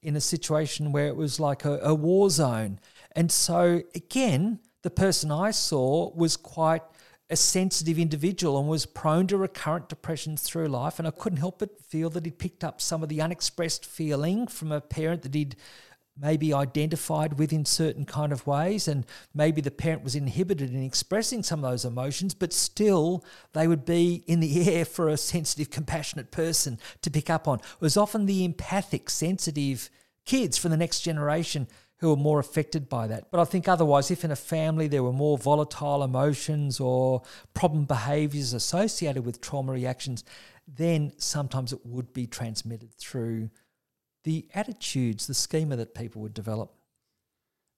in 0.01 0.15
a 0.15 0.21
situation 0.21 0.91
where 0.91 1.07
it 1.07 1.15
was 1.15 1.39
like 1.39 1.63
a, 1.63 1.79
a 1.83 1.93
war 1.93 2.29
zone. 2.29 2.79
And 3.15 3.31
so 3.31 3.83
again, 3.93 4.59
the 4.81 4.89
person 4.89 5.31
I 5.31 5.51
saw 5.51 6.11
was 6.15 6.37
quite 6.37 6.81
a 7.29 7.35
sensitive 7.35 7.97
individual 7.97 8.59
and 8.59 8.67
was 8.67 8.85
prone 8.85 9.25
to 9.27 9.37
recurrent 9.37 9.87
depressions 9.87 10.41
through 10.41 10.67
life. 10.67 10.99
And 10.99 11.07
I 11.07 11.11
couldn't 11.11 11.39
help 11.39 11.59
but 11.59 11.79
feel 11.81 12.09
that 12.09 12.25
he'd 12.25 12.39
picked 12.39 12.63
up 12.63 12.81
some 12.81 13.03
of 13.03 13.09
the 13.09 13.21
unexpressed 13.21 13.85
feeling 13.85 14.47
from 14.47 14.71
a 14.71 14.81
parent 14.81 15.21
that 15.21 15.33
he'd 15.33 15.55
maybe 16.19 16.53
identified 16.53 17.39
with 17.39 17.53
in 17.53 17.65
certain 17.65 18.05
kind 18.05 18.31
of 18.31 18.45
ways 18.45 18.87
and 18.87 19.05
maybe 19.33 19.61
the 19.61 19.71
parent 19.71 20.03
was 20.03 20.15
inhibited 20.15 20.69
in 20.69 20.83
expressing 20.83 21.41
some 21.41 21.63
of 21.63 21.71
those 21.71 21.85
emotions 21.85 22.33
but 22.33 22.51
still 22.53 23.23
they 23.53 23.67
would 23.67 23.85
be 23.85 24.23
in 24.27 24.39
the 24.39 24.69
air 24.75 24.85
for 24.85 25.07
a 25.07 25.17
sensitive 25.17 25.69
compassionate 25.69 26.31
person 26.31 26.77
to 27.01 27.09
pick 27.09 27.29
up 27.29 27.47
on 27.47 27.59
it 27.59 27.81
was 27.81 27.97
often 27.97 28.25
the 28.25 28.43
empathic 28.43 29.09
sensitive 29.09 29.89
kids 30.25 30.57
from 30.57 30.71
the 30.71 30.77
next 30.77 31.01
generation 31.01 31.67
who 32.01 32.09
were 32.09 32.15
more 32.15 32.39
affected 32.39 32.89
by 32.89 33.05
that. 33.05 33.29
But 33.29 33.39
I 33.39 33.45
think 33.45 33.67
otherwise, 33.67 34.09
if 34.09 34.25
in 34.25 34.31
a 34.31 34.35
family 34.35 34.87
there 34.87 35.03
were 35.03 35.13
more 35.13 35.37
volatile 35.37 36.03
emotions 36.03 36.79
or 36.79 37.21
problem 37.53 37.85
behaviors 37.85 38.53
associated 38.53 39.23
with 39.23 39.39
trauma 39.39 39.71
reactions, 39.71 40.23
then 40.67 41.13
sometimes 41.17 41.71
it 41.71 41.85
would 41.85 42.11
be 42.11 42.25
transmitted 42.25 42.91
through 42.95 43.51
the 44.23 44.47
attitudes, 44.53 45.27
the 45.27 45.33
schema 45.33 45.75
that 45.75 45.95
people 45.95 46.21
would 46.21 46.33
develop. 46.33 46.73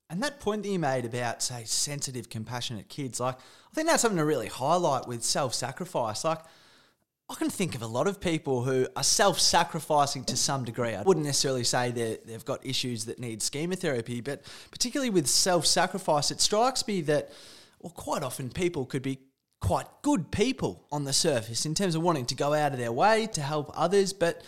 And 0.10 0.21
that 0.21 0.39
point 0.39 0.63
that 0.63 0.69
you 0.69 0.79
made 0.79 1.06
about, 1.06 1.41
say, 1.41 1.63
sensitive, 1.65 2.29
compassionate 2.29 2.89
kids, 2.89 3.19
like, 3.19 3.36
I 3.36 3.73
think 3.73 3.88
that's 3.88 4.01
something 4.01 4.17
to 4.17 4.25
really 4.25 4.47
highlight 4.47 5.08
with 5.08 5.23
self 5.23 5.53
sacrifice. 5.53 6.23
Like, 6.23 6.39
I 7.29 7.36
can 7.36 7.49
think 7.49 7.73
of 7.73 7.82
a 7.82 7.88
lot 7.88 8.08
of 8.08 8.19
people 8.19 8.63
who 8.63 8.88
are 8.95 9.03
self 9.03 9.39
sacrificing 9.39 10.23
to 10.25 10.38
some 10.38 10.65
degree. 10.65 10.93
I 10.93 11.01
wouldn't 11.01 11.25
necessarily 11.25 11.63
say 11.63 11.89
they've 11.89 12.45
got 12.45 12.65
issues 12.65 13.06
that 13.06 13.17
need 13.17 13.41
schema 13.41 13.75
therapy, 13.75 14.21
but 14.21 14.43
particularly 14.69 15.10
with 15.10 15.27
self 15.27 15.65
sacrifice, 15.65 16.32
it 16.32 16.41
strikes 16.41 16.86
me 16.86 17.01
that, 17.01 17.32
well, 17.79 17.93
quite 17.95 18.23
often 18.23 18.49
people 18.49 18.86
could 18.86 19.01
be 19.01 19.19
quite 19.62 19.88
good 20.01 20.29
people 20.29 20.86
on 20.91 21.06
the 21.06 21.13
surface 21.13 21.65
in 21.65 21.73
terms 21.73 21.95
of 21.95 22.03
wanting 22.03 22.25
to 22.25 22.36
go 22.36 22.53
out 22.53 22.73
of 22.73 22.77
their 22.77 22.91
way 22.91 23.27
to 23.27 23.41
help 23.41 23.71
others, 23.73 24.12
but 24.12 24.41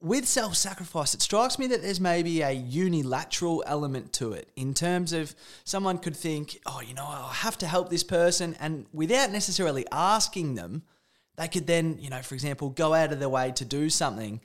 with 0.00 0.26
self 0.26 0.54
sacrifice, 0.54 1.14
it 1.14 1.22
strikes 1.22 1.58
me 1.58 1.66
that 1.68 1.82
there's 1.82 2.00
maybe 2.00 2.42
a 2.42 2.52
unilateral 2.52 3.64
element 3.66 4.12
to 4.14 4.32
it 4.32 4.48
in 4.54 4.74
terms 4.74 5.12
of 5.12 5.34
someone 5.64 5.98
could 5.98 6.16
think, 6.16 6.60
oh, 6.66 6.80
you 6.80 6.94
know, 6.94 7.04
I 7.04 7.32
have 7.32 7.58
to 7.58 7.66
help 7.66 7.90
this 7.90 8.04
person. 8.04 8.56
And 8.60 8.86
without 8.92 9.32
necessarily 9.32 9.86
asking 9.90 10.54
them, 10.54 10.82
they 11.36 11.48
could 11.48 11.66
then, 11.66 11.98
you 12.00 12.10
know, 12.10 12.22
for 12.22 12.34
example, 12.34 12.70
go 12.70 12.94
out 12.94 13.12
of 13.12 13.18
their 13.18 13.28
way 13.28 13.52
to 13.52 13.64
do 13.64 13.90
something. 13.90 14.40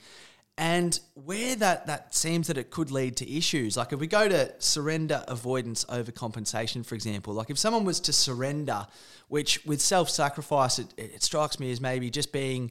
And 0.56 1.00
where 1.16 1.56
that, 1.56 1.88
that 1.88 2.14
seems 2.14 2.48
that 2.48 2.60
it 2.60 2.70
could 2.70 2.92
lead 2.92 3.18
to 3.18 3.32
issues, 3.32 3.76
like 3.76 3.92
if 3.92 4.00
we 4.00 4.06
go 4.06 4.28
to 4.30 4.54
surrender, 4.60 5.24
avoidance, 5.28 5.84
overcompensation, 5.86 6.86
for 6.86 6.94
example, 6.94 7.34
like 7.34 7.50
if 7.50 7.58
someone 7.58 7.86
was 7.86 8.00
to 8.02 8.14
surrender, 8.14 8.86
which 9.30 9.66
with 9.66 9.82
self 9.82 10.12
sacrifice, 10.12 10.78
it, 10.78 10.94
it 10.98 11.24
strikes 11.24 11.60
me 11.60 11.72
as 11.72 11.82
maybe 11.82 12.12
just 12.12 12.32
being 12.32 12.70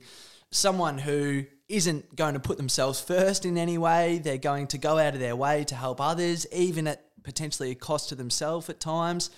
someone 0.53 0.99
who 0.99 1.45
isn't 1.69 2.15
going 2.17 2.35
to 2.35 2.41
put 2.41 2.57
themselves 2.57 3.01
first 3.01 3.45
in 3.45 3.57
any 3.57 3.79
way. 3.79 4.19
They're 4.19 4.39
going 4.39 4.67
to 4.69 4.79
go 4.79 4.99
out 4.99 5.15
of 5.15 5.21
their 5.21 5.37
way 5.37 5.65
to 5.65 5.75
help 5.75 6.01
others, 6.01 6.47
even 6.53 6.87
at 6.87 7.05
potentially 7.23 7.71
a 7.71 7.75
cost 7.75 8.09
to 8.11 8.15
themselves 8.15 8.69
at 8.69 8.81
times. 8.81 9.31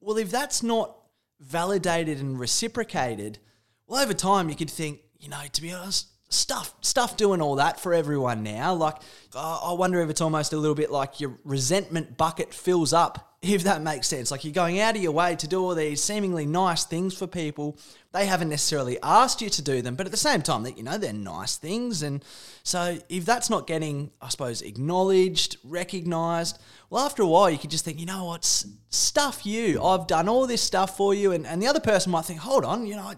Well, 0.00 0.18
if 0.18 0.30
that's 0.30 0.62
not 0.62 0.96
validated 1.40 2.20
and 2.20 2.38
reciprocated, 2.38 3.38
well, 3.86 4.02
over 4.02 4.14
time 4.14 4.48
you 4.48 4.56
could 4.56 4.70
think, 4.70 5.00
you 5.18 5.28
know, 5.28 5.42
to 5.52 5.62
be 5.62 5.72
honest, 5.72 6.08
stuff 6.30 6.74
stuff 6.80 7.16
doing 7.16 7.40
all 7.40 7.56
that 7.56 7.80
for 7.80 7.94
everyone 7.94 8.42
now. 8.42 8.74
Like, 8.74 8.96
I 9.34 9.72
wonder 9.72 10.00
if 10.00 10.10
it's 10.10 10.20
almost 10.20 10.52
a 10.52 10.56
little 10.56 10.74
bit 10.74 10.90
like 10.90 11.20
your 11.20 11.38
resentment 11.44 12.16
bucket 12.16 12.52
fills 12.52 12.92
up 12.92 13.33
if 13.44 13.64
that 13.64 13.82
makes 13.82 14.08
sense. 14.08 14.30
Like 14.30 14.44
you're 14.44 14.52
going 14.52 14.80
out 14.80 14.96
of 14.96 15.02
your 15.02 15.12
way 15.12 15.36
to 15.36 15.46
do 15.46 15.62
all 15.62 15.74
these 15.74 16.02
seemingly 16.02 16.46
nice 16.46 16.84
things 16.84 17.16
for 17.16 17.26
people. 17.26 17.78
They 18.12 18.26
haven't 18.26 18.48
necessarily 18.48 18.98
asked 19.02 19.42
you 19.42 19.50
to 19.50 19.62
do 19.62 19.82
them, 19.82 19.96
but 19.96 20.06
at 20.06 20.12
the 20.12 20.18
same 20.18 20.40
time, 20.42 20.62
that 20.62 20.76
you 20.76 20.82
know 20.82 20.98
they're 20.98 21.12
nice 21.12 21.56
things. 21.56 22.02
And 22.02 22.24
so 22.62 22.98
if 23.08 23.24
that's 23.24 23.50
not 23.50 23.66
getting, 23.66 24.10
I 24.22 24.28
suppose, 24.28 24.62
acknowledged, 24.62 25.56
recognised, 25.64 26.60
well, 26.90 27.04
after 27.04 27.22
a 27.22 27.26
while, 27.26 27.50
you 27.50 27.58
could 27.58 27.70
just 27.70 27.84
think, 27.84 27.98
you 27.98 28.06
know 28.06 28.24
what, 28.24 28.44
stuff 28.88 29.44
you. 29.44 29.82
I've 29.82 30.06
done 30.06 30.28
all 30.28 30.46
this 30.46 30.62
stuff 30.62 30.96
for 30.96 31.14
you, 31.14 31.32
and 31.32 31.46
and 31.46 31.60
the 31.60 31.66
other 31.66 31.80
person 31.80 32.12
might 32.12 32.24
think, 32.24 32.40
hold 32.40 32.64
on, 32.64 32.86
you 32.86 32.96
know, 32.96 33.02
I 33.02 33.16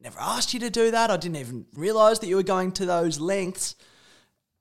never 0.00 0.18
asked 0.18 0.54
you 0.54 0.60
to 0.60 0.70
do 0.70 0.90
that. 0.90 1.10
I 1.10 1.16
didn't 1.16 1.36
even 1.36 1.66
realise 1.74 2.18
that 2.20 2.26
you 2.28 2.36
were 2.36 2.42
going 2.42 2.72
to 2.72 2.86
those 2.86 3.20
lengths. 3.20 3.74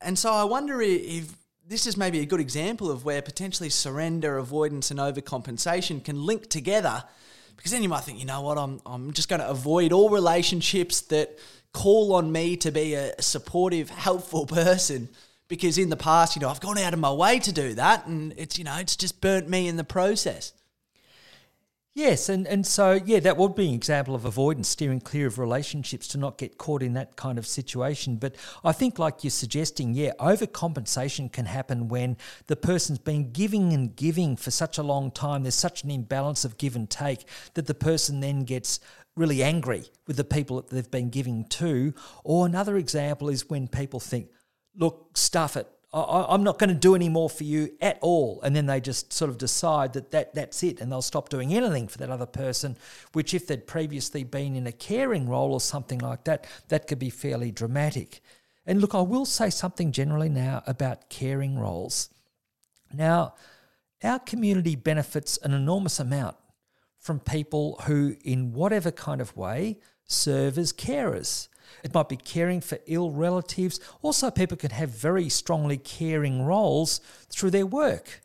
And 0.02 0.18
so 0.18 0.32
I 0.32 0.44
wonder 0.44 0.82
if 0.82 1.37
this 1.68 1.86
is 1.86 1.98
maybe 1.98 2.20
a 2.22 2.26
good 2.26 2.40
example 2.40 2.90
of 2.90 3.04
where 3.04 3.22
potentially 3.22 3.70
surrender, 3.70 4.38
avoidance, 4.38 4.90
and 4.90 5.00
overcompensation 5.00 6.04
can 6.04 6.26
link 6.26 6.50
together. 6.50 7.04
Because 7.58 7.72
then 7.72 7.84
you 7.84 7.90
might 7.90 8.04
think, 8.04 8.20
you 8.20 8.26
know 8.26 8.42
what, 8.42 8.58
I'm, 8.58 8.80
I'm 8.86 9.12
just 9.12 9.28
going 9.28 9.42
to 9.42 9.50
avoid 9.50 9.92
all 9.92 10.10
relationships 10.10 11.02
that 11.02 11.38
call 11.74 12.14
on 12.14 12.32
me 12.32 12.56
to 12.58 12.72
be 12.72 12.94
a 12.94 13.22
supportive, 13.22 13.90
helpful 13.90 14.46
person. 14.46 15.10
Because 15.50 15.78
in 15.78 15.90
the 15.90 15.98
past, 15.98 16.36
you 16.36 16.42
know, 16.42 16.50
I've 16.50 16.62
gone 16.62 16.78
out 16.78 16.94
of 16.94 17.00
my 17.00 17.12
way 17.12 17.40
to 17.40 17.52
do 17.52 17.74
that, 17.74 18.06
and 18.06 18.34
it's, 18.38 18.58
you 18.58 18.64
know, 18.64 18.76
it's 18.78 18.96
just 18.96 19.20
burnt 19.22 19.50
me 19.50 19.68
in 19.68 19.76
the 19.76 19.84
process. 19.84 20.54
Yes, 21.98 22.30
and, 22.30 22.46
and 22.46 22.64
so, 22.64 22.92
yeah, 22.92 23.20
that 23.22 23.38
would 23.38 23.56
be 23.56 23.70
an 23.70 23.74
example 23.74 24.14
of 24.14 24.24
avoidance, 24.24 24.68
steering 24.68 25.02
clear 25.02 25.26
of 25.26 25.40
relationships 25.40 26.08
to 26.10 26.20
not 26.20 26.38
get 26.38 26.60
caught 26.60 26.84
in 26.84 26.94
that 26.94 27.16
kind 27.16 27.40
of 27.40 27.48
situation. 27.48 28.18
But 28.18 28.36
I 28.64 28.72
think, 28.72 29.00
like 29.00 29.24
you're 29.24 29.32
suggesting, 29.32 29.96
yeah, 29.96 30.12
overcompensation 30.20 31.32
can 31.32 31.46
happen 31.46 31.88
when 31.88 32.18
the 32.46 32.56
person's 32.56 33.00
been 33.00 33.32
giving 33.32 33.74
and 33.74 33.96
giving 33.96 34.36
for 34.36 34.52
such 34.52 34.78
a 34.78 34.84
long 34.84 35.10
time. 35.10 35.42
There's 35.42 35.56
such 35.56 35.84
an 35.84 35.90
imbalance 35.90 36.46
of 36.46 36.60
give 36.60 36.76
and 36.76 36.88
take 36.88 37.26
that 37.56 37.66
the 37.66 37.74
person 37.74 38.20
then 38.20 38.44
gets 38.44 38.80
really 39.16 39.42
angry 39.42 39.86
with 40.06 40.18
the 40.18 40.24
people 40.24 40.58
that 40.58 40.70
they've 40.70 40.92
been 40.92 41.10
giving 41.10 41.46
to. 41.46 41.96
Or 42.24 42.46
another 42.46 42.78
example 42.78 43.28
is 43.28 43.50
when 43.50 43.68
people 43.68 44.00
think, 44.00 44.30
look, 44.76 45.18
stuff 45.18 45.58
it. 45.58 45.68
I, 45.94 46.34
am 46.34 46.44
not 46.44 46.60
going 46.60 46.70
to 46.70 46.76
do 46.76 46.96
any 46.96 47.08
more 47.08 47.30
for 47.30 47.44
you 47.44 47.72
at 47.82 47.98
all. 48.02 48.42
And 48.42 48.56
then 48.56 48.66
they 48.66 48.82
just 48.82 49.14
sort 49.14 49.30
of 49.30 49.38
decide 49.38 49.94
that, 49.94 50.12
that 50.12 50.34
that's 50.34 50.62
it 50.64 50.82
and 50.82 50.92
they'll 50.92 51.02
stop 51.02 51.30
doing 51.30 51.54
anything 51.54 51.88
for 51.88 51.98
that 52.00 52.10
other 52.10 52.26
person, 52.26 52.78
which, 53.14 53.34
if 53.34 53.48
they'd 53.48 53.66
previously 53.66 54.24
been 54.24 54.56
in 54.56 54.68
a 54.68 54.72
caring 54.72 55.30
role 55.30 55.54
or 55.54 55.62
something 55.62 56.00
like 56.00 56.26
that, 56.26 56.46
that 56.68 56.88
could 56.88 57.00
be 57.00 57.10
fairly 57.10 57.52
dramatic. 57.52 58.22
And 58.66 58.82
look, 58.82 58.94
I 58.94 59.02
will 59.02 59.26
say 59.26 59.50
something 59.50 59.94
generally 59.94 60.30
now 60.30 60.62
about 60.68 61.10
caring 61.10 61.58
roles. 61.58 62.10
Now, 62.94 63.36
our 64.04 64.20
community 64.20 64.76
benefits 64.76 65.38
an 65.38 65.54
enormous 65.54 66.00
amount 66.00 66.36
from 67.00 67.20
people 67.20 67.82
who, 67.86 68.18
in 68.26 68.52
whatever 68.52 68.92
kind 68.92 69.22
of 69.22 69.36
way, 69.38 69.80
serve 70.06 70.58
as 70.58 70.74
carers. 70.74 71.48
It 71.84 71.94
might 71.94 72.10
be 72.10 72.18
caring 72.18 72.62
for 72.62 72.80
ill 72.86 73.12
relatives. 73.12 73.80
Also, 74.02 74.32
people 74.32 74.58
can 74.58 74.72
have 74.72 74.90
very 74.90 75.30
strongly 75.30 75.78
caring 75.78 76.44
roles 76.44 77.02
through 77.30 77.52
their 77.52 77.66
work. 77.66 78.22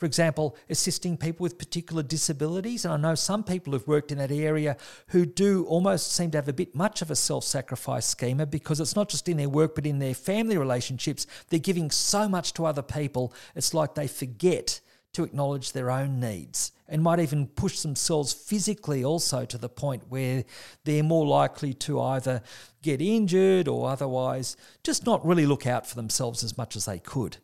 For 0.00 0.06
example, 0.06 0.56
assisting 0.70 1.18
people 1.18 1.44
with 1.44 1.58
particular 1.58 2.02
disabilities. 2.02 2.86
And 2.86 2.94
I 2.94 2.96
know 2.96 3.14
some 3.14 3.44
people 3.44 3.74
who've 3.74 3.86
worked 3.86 4.10
in 4.10 4.16
that 4.16 4.30
area 4.30 4.78
who 5.08 5.26
do 5.26 5.66
almost 5.66 6.12
seem 6.12 6.30
to 6.30 6.38
have 6.38 6.48
a 6.48 6.54
bit 6.54 6.74
much 6.74 7.02
of 7.02 7.10
a 7.10 7.16
self 7.16 7.44
sacrifice 7.44 8.06
schema 8.06 8.46
because 8.46 8.80
it's 8.80 8.96
not 8.96 9.10
just 9.10 9.28
in 9.28 9.36
their 9.36 9.50
work, 9.50 9.74
but 9.74 9.84
in 9.84 9.98
their 9.98 10.14
family 10.14 10.56
relationships. 10.56 11.26
They're 11.50 11.58
giving 11.58 11.90
so 11.90 12.30
much 12.30 12.54
to 12.54 12.64
other 12.64 12.80
people, 12.80 13.34
it's 13.54 13.74
like 13.74 13.94
they 13.94 14.08
forget 14.08 14.80
to 15.12 15.24
acknowledge 15.24 15.72
their 15.72 15.90
own 15.90 16.18
needs 16.18 16.72
and 16.90 17.02
might 17.02 17.20
even 17.20 17.46
push 17.46 17.80
themselves 17.80 18.32
physically 18.32 19.04
also 19.04 19.44
to 19.44 19.56
the 19.56 19.68
point 19.68 20.02
where 20.08 20.44
they're 20.84 21.04
more 21.04 21.26
likely 21.26 21.72
to 21.72 22.00
either 22.00 22.42
get 22.82 23.00
injured 23.00 23.68
or 23.68 23.88
otherwise 23.88 24.56
just 24.82 25.06
not 25.06 25.24
really 25.24 25.46
look 25.46 25.66
out 25.66 25.86
for 25.86 25.94
themselves 25.94 26.42
as 26.42 26.58
much 26.58 26.74
as 26.76 26.84
they 26.84 26.98
could. 26.98 27.36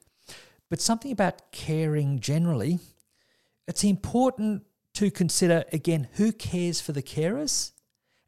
But 0.69 0.81
something 0.81 1.13
about 1.13 1.53
caring 1.53 2.19
generally, 2.19 2.81
it's 3.69 3.85
important 3.85 4.65
to 4.95 5.11
consider 5.11 5.65
again 5.73 6.09
who 6.15 6.33
cares 6.33 6.81
for 6.81 6.93
the 6.93 7.03
carers 7.03 7.71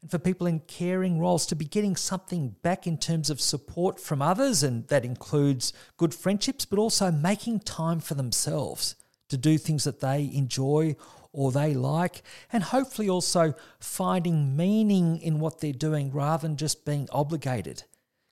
and 0.01 0.09
for 0.09 0.19
people 0.19 0.47
in 0.47 0.59
caring 0.59 1.19
roles 1.19 1.45
to 1.47 1.55
be 1.55 1.65
getting 1.65 1.97
something 1.97 2.55
back 2.61 2.87
in 2.87 2.97
terms 2.97 3.29
of 3.29 3.41
support 3.41 3.99
from 3.99 4.21
others, 4.21 4.63
and 4.63 4.87
that 4.87 5.03
includes 5.03 5.73
good 5.97 6.13
friendships, 6.13 6.63
but 6.63 6.79
also 6.79 7.11
making 7.11 7.59
time 7.59 7.99
for 7.99 8.13
themselves 8.13 8.95
to 9.29 9.37
do 9.37 9.57
things 9.57 9.83
that 9.85 10.01
they 10.01 10.29
enjoy 10.33 10.95
or 11.31 11.51
they 11.51 11.73
like, 11.73 12.23
and 12.51 12.63
hopefully 12.63 13.09
also 13.09 13.53
finding 13.79 14.57
meaning 14.57 15.21
in 15.21 15.39
what 15.39 15.59
they're 15.59 15.71
doing 15.71 16.11
rather 16.11 16.47
than 16.47 16.57
just 16.57 16.85
being 16.85 17.07
obligated. 17.11 17.83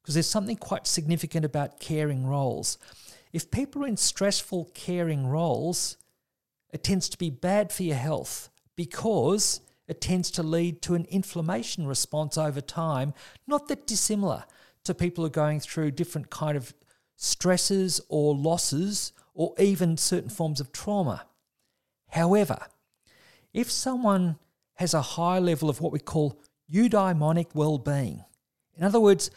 Because 0.02 0.16
there's 0.16 0.30
something 0.30 0.56
quite 0.56 0.88
significant 0.88 1.46
about 1.46 1.80
caring 1.80 2.26
roles. 2.26 2.78
If 3.34 3.52
people 3.52 3.84
are 3.84 3.88
in 3.88 3.98
stressful 3.98 4.72
caring 4.74 5.28
roles, 5.28 5.98
it 6.72 6.84
tends 6.84 7.10
to 7.10 7.18
be 7.18 7.30
bad 7.30 7.72
for 7.72 7.84
your 7.84 7.98
health 7.98 8.50
because 8.76 9.62
it 9.88 10.02
tends 10.02 10.32
to 10.32 10.44
lead 10.44 10.82
to 10.84 10.96
an 10.96 11.06
inflammation 11.10 11.88
response 11.88 12.38
over 12.38 12.62
time, 12.62 13.14
not 13.46 13.68
that 13.68 13.88
dissimilar 13.88 14.44
to 14.84 14.94
people 14.94 15.24
who 15.24 15.28
are 15.28 15.32
going 15.32 15.60
through 15.60 15.92
different 15.92 16.30
kind 16.30 16.58
of 16.58 16.74
stresses 17.16 18.02
or 18.10 18.36
losses 18.36 19.12
or 19.38 19.54
even 19.60 19.96
certain 19.96 20.32
forms 20.32 20.60
of 20.60 20.72
trauma. 20.72 21.24
However, 22.10 22.58
if 23.54 23.70
someone 23.70 24.38
has 24.74 24.96
a 24.96 25.02
high 25.02 25.38
level 25.38 25.70
of 25.70 25.80
what 25.80 25.94
we 25.94 26.00
call 26.00 26.42
eudaimonic 26.72 27.54
well 27.54 27.78
being, 27.78 28.26
in 28.76 28.84
other 28.84 29.00
words, 29.00 29.30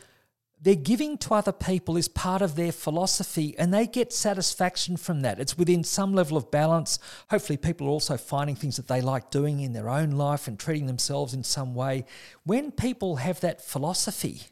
their 0.62 0.74
giving 0.74 1.18
to 1.18 1.34
other 1.34 1.52
people 1.52 1.98
is 1.98 2.08
part 2.08 2.40
of 2.40 2.56
their 2.56 2.72
philosophy 2.72 3.54
and 3.58 3.72
they 3.72 3.86
get 3.86 4.12
satisfaction 4.12 4.96
from 4.96 5.20
that. 5.20 5.38
It's 5.38 5.58
within 5.58 5.84
some 5.84 6.14
level 6.14 6.36
of 6.36 6.50
balance. 6.50 6.98
Hopefully, 7.28 7.58
people 7.58 7.86
are 7.86 7.90
also 7.90 8.16
finding 8.16 8.56
things 8.56 8.76
that 8.76 8.88
they 8.88 9.02
like 9.02 9.30
doing 9.30 9.60
in 9.60 9.74
their 9.74 9.88
own 9.90 10.12
life 10.12 10.48
and 10.48 10.58
treating 10.58 10.86
themselves 10.86 11.34
in 11.34 11.44
some 11.44 11.74
way. 11.74 12.06
When 12.44 12.72
people 12.72 13.16
have 13.16 13.40
that 13.40 13.62
philosophy 13.62 14.44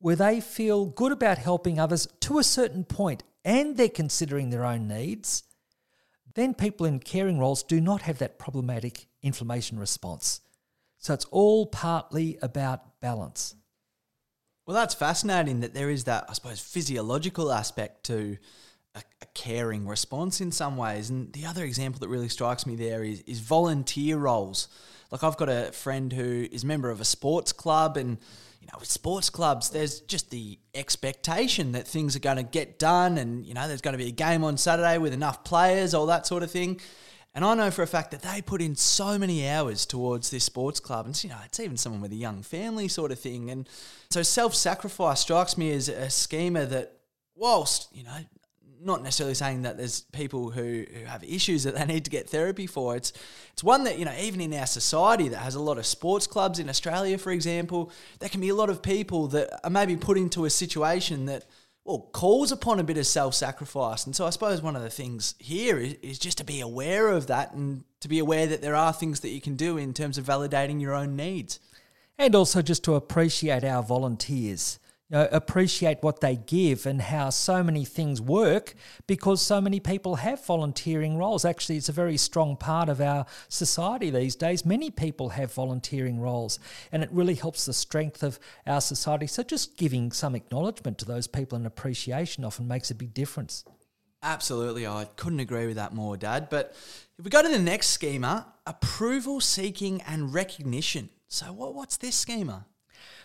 where 0.00 0.16
they 0.16 0.40
feel 0.40 0.86
good 0.86 1.12
about 1.12 1.38
helping 1.38 1.78
others 1.78 2.08
to 2.20 2.38
a 2.38 2.44
certain 2.44 2.84
point 2.84 3.22
and 3.44 3.76
they're 3.76 3.88
considering 3.88 4.50
their 4.50 4.64
own 4.64 4.88
needs, 4.88 5.44
then 6.34 6.54
people 6.54 6.86
in 6.86 7.00
caring 7.00 7.38
roles 7.38 7.62
do 7.62 7.80
not 7.80 8.02
have 8.02 8.18
that 8.18 8.38
problematic 8.38 9.06
inflammation 9.22 9.78
response. 9.78 10.40
So 10.98 11.14
it's 11.14 11.24
all 11.26 11.66
partly 11.66 12.38
about 12.42 13.00
balance. 13.00 13.54
Well, 14.66 14.74
that's 14.74 14.94
fascinating 14.94 15.60
that 15.60 15.74
there 15.74 15.90
is 15.90 16.04
that, 16.04 16.26
I 16.28 16.32
suppose, 16.34 16.60
physiological 16.60 17.50
aspect 17.50 18.04
to 18.04 18.36
a, 18.94 19.02
a, 19.22 19.26
caring 19.34 19.86
response 19.86 20.40
in 20.40 20.52
some 20.52 20.76
ways. 20.76 21.10
And 21.10 21.32
the 21.32 21.46
other 21.46 21.64
example 21.64 22.00
that 22.00 22.08
really 22.08 22.28
strikes 22.28 22.66
me 22.66 22.76
there 22.76 23.02
is, 23.02 23.22
is 23.22 23.40
volunteer 23.40 24.16
roles. 24.16 24.68
Like 25.10 25.24
I've 25.24 25.36
got 25.36 25.48
a 25.48 25.72
friend 25.72 26.12
who 26.12 26.46
is 26.52 26.62
a 26.62 26.66
member 26.66 26.90
of 26.90 27.00
a 27.00 27.04
sports 27.04 27.52
club 27.52 27.96
and 27.96 28.18
you 28.60 28.66
know, 28.66 28.78
with 28.78 28.90
sports 28.90 29.30
clubs, 29.30 29.70
there's 29.70 30.00
just 30.00 30.30
the 30.30 30.58
expectation 30.74 31.72
that 31.72 31.86
things 31.86 32.14
are 32.14 32.20
going 32.20 32.36
to 32.36 32.42
get 32.42 32.78
done, 32.78 33.18
and 33.18 33.46
you 33.46 33.54
know, 33.54 33.66
there's 33.66 33.80
going 33.80 33.92
to 33.92 33.98
be 33.98 34.08
a 34.08 34.12
game 34.12 34.44
on 34.44 34.56
Saturday 34.56 34.98
with 34.98 35.12
enough 35.12 35.44
players, 35.44 35.94
all 35.94 36.06
that 36.06 36.26
sort 36.26 36.42
of 36.42 36.50
thing. 36.50 36.80
And 37.34 37.44
I 37.44 37.54
know 37.54 37.70
for 37.70 37.82
a 37.82 37.86
fact 37.86 38.10
that 38.10 38.22
they 38.22 38.42
put 38.42 38.60
in 38.60 38.74
so 38.74 39.16
many 39.16 39.48
hours 39.48 39.86
towards 39.86 40.30
this 40.30 40.44
sports 40.44 40.80
club. 40.80 41.06
And, 41.06 41.22
you 41.22 41.30
know, 41.30 41.38
it's 41.44 41.60
even 41.60 41.76
someone 41.76 42.00
with 42.00 42.12
a 42.12 42.16
young 42.16 42.42
family 42.42 42.88
sort 42.88 43.12
of 43.12 43.20
thing. 43.20 43.50
And 43.50 43.68
so 44.10 44.22
self 44.22 44.54
sacrifice 44.54 45.20
strikes 45.20 45.56
me 45.56 45.70
as 45.70 45.88
a 45.88 46.10
schema 46.10 46.66
that, 46.66 46.92
whilst, 47.36 47.88
you 47.94 48.02
know, 48.02 48.18
not 48.82 49.02
necessarily 49.02 49.34
saying 49.34 49.62
that 49.62 49.76
there's 49.76 50.02
people 50.12 50.50
who, 50.50 50.84
who 50.92 51.04
have 51.04 51.22
issues 51.22 51.64
that 51.64 51.74
they 51.74 51.84
need 51.84 52.04
to 52.04 52.10
get 52.10 52.28
therapy 52.28 52.66
for. 52.66 52.96
It's 52.96 53.12
it's 53.52 53.62
one 53.62 53.84
that, 53.84 53.98
you 53.98 54.04
know, 54.04 54.14
even 54.18 54.40
in 54.40 54.54
our 54.54 54.66
society 54.66 55.28
that 55.28 55.38
has 55.38 55.54
a 55.54 55.60
lot 55.60 55.78
of 55.78 55.86
sports 55.86 56.26
clubs 56.26 56.58
in 56.58 56.68
Australia, 56.68 57.18
for 57.18 57.30
example, 57.30 57.92
there 58.18 58.28
can 58.28 58.40
be 58.40 58.48
a 58.48 58.54
lot 58.54 58.70
of 58.70 58.82
people 58.82 59.26
that 59.28 59.60
are 59.64 59.70
maybe 59.70 59.96
put 59.96 60.16
into 60.16 60.44
a 60.44 60.50
situation 60.50 61.26
that– 61.26 61.44
well, 61.84 62.08
calls 62.12 62.52
upon 62.52 62.78
a 62.78 62.84
bit 62.84 62.98
of 62.98 63.06
self 63.06 63.34
sacrifice. 63.34 64.06
And 64.06 64.14
so 64.14 64.26
I 64.26 64.30
suppose 64.30 64.62
one 64.62 64.76
of 64.76 64.82
the 64.82 64.90
things 64.90 65.34
here 65.38 65.78
is, 65.78 65.94
is, 66.02 66.18
just 66.18 66.38
to 66.38 66.44
be 66.44 66.60
aware 66.60 67.08
of 67.08 67.26
that 67.28 67.52
and 67.52 67.84
to 68.00 68.08
be 68.08 68.18
aware 68.18 68.46
that 68.46 68.62
there 68.62 68.76
are 68.76 68.92
things 68.92 69.20
that 69.20 69.30
you 69.30 69.40
can 69.40 69.56
do 69.56 69.76
in 69.76 69.94
terms 69.94 70.18
of 70.18 70.24
validating 70.24 70.80
your 70.80 70.94
own 70.94 71.16
needs. 71.16 71.58
And 72.18 72.34
also 72.34 72.60
just 72.60 72.84
to 72.84 72.94
appreciate 72.94 73.64
our 73.64 73.82
volunteers 73.82 74.78
you 75.10 75.16
know, 75.16 75.28
appreciate 75.32 75.98
what 76.02 76.20
they 76.20 76.36
give 76.36 76.86
and 76.86 77.02
how 77.02 77.30
so 77.30 77.62
many 77.62 77.84
things 77.84 78.20
work 78.20 78.74
because 79.08 79.42
so 79.42 79.60
many 79.60 79.80
people 79.80 80.16
have 80.16 80.44
volunteering 80.44 81.16
roles. 81.16 81.44
Actually, 81.44 81.76
it's 81.76 81.88
a 81.88 81.92
very 81.92 82.16
strong 82.16 82.56
part 82.56 82.88
of 82.88 83.00
our 83.00 83.26
society 83.48 84.10
these 84.10 84.36
days. 84.36 84.64
Many 84.64 84.90
people 84.90 85.30
have 85.30 85.52
volunteering 85.52 86.20
roles, 86.20 86.60
and 86.92 87.02
it 87.02 87.10
really 87.10 87.34
helps 87.34 87.66
the 87.66 87.72
strength 87.72 88.22
of 88.22 88.38
our 88.66 88.80
society. 88.80 89.26
So, 89.26 89.42
just 89.42 89.76
giving 89.76 90.12
some 90.12 90.36
acknowledgement 90.36 90.98
to 90.98 91.04
those 91.04 91.26
people 91.26 91.56
and 91.56 91.66
appreciation 91.66 92.44
often 92.44 92.68
makes 92.68 92.90
a 92.90 92.94
big 92.94 93.12
difference. 93.12 93.64
Absolutely, 94.22 94.86
I 94.86 95.06
couldn't 95.16 95.40
agree 95.40 95.66
with 95.66 95.76
that 95.76 95.94
more, 95.94 96.16
Dad. 96.16 96.48
But 96.50 96.74
if 97.18 97.24
we 97.24 97.30
go 97.30 97.42
to 97.42 97.48
the 97.48 97.58
next 97.58 97.88
schema, 97.88 98.54
approval 98.66 99.40
seeking 99.40 100.02
and 100.02 100.32
recognition. 100.32 101.08
So, 101.26 101.46
what, 101.46 101.74
what's 101.74 101.96
this 101.96 102.14
schema? 102.14 102.66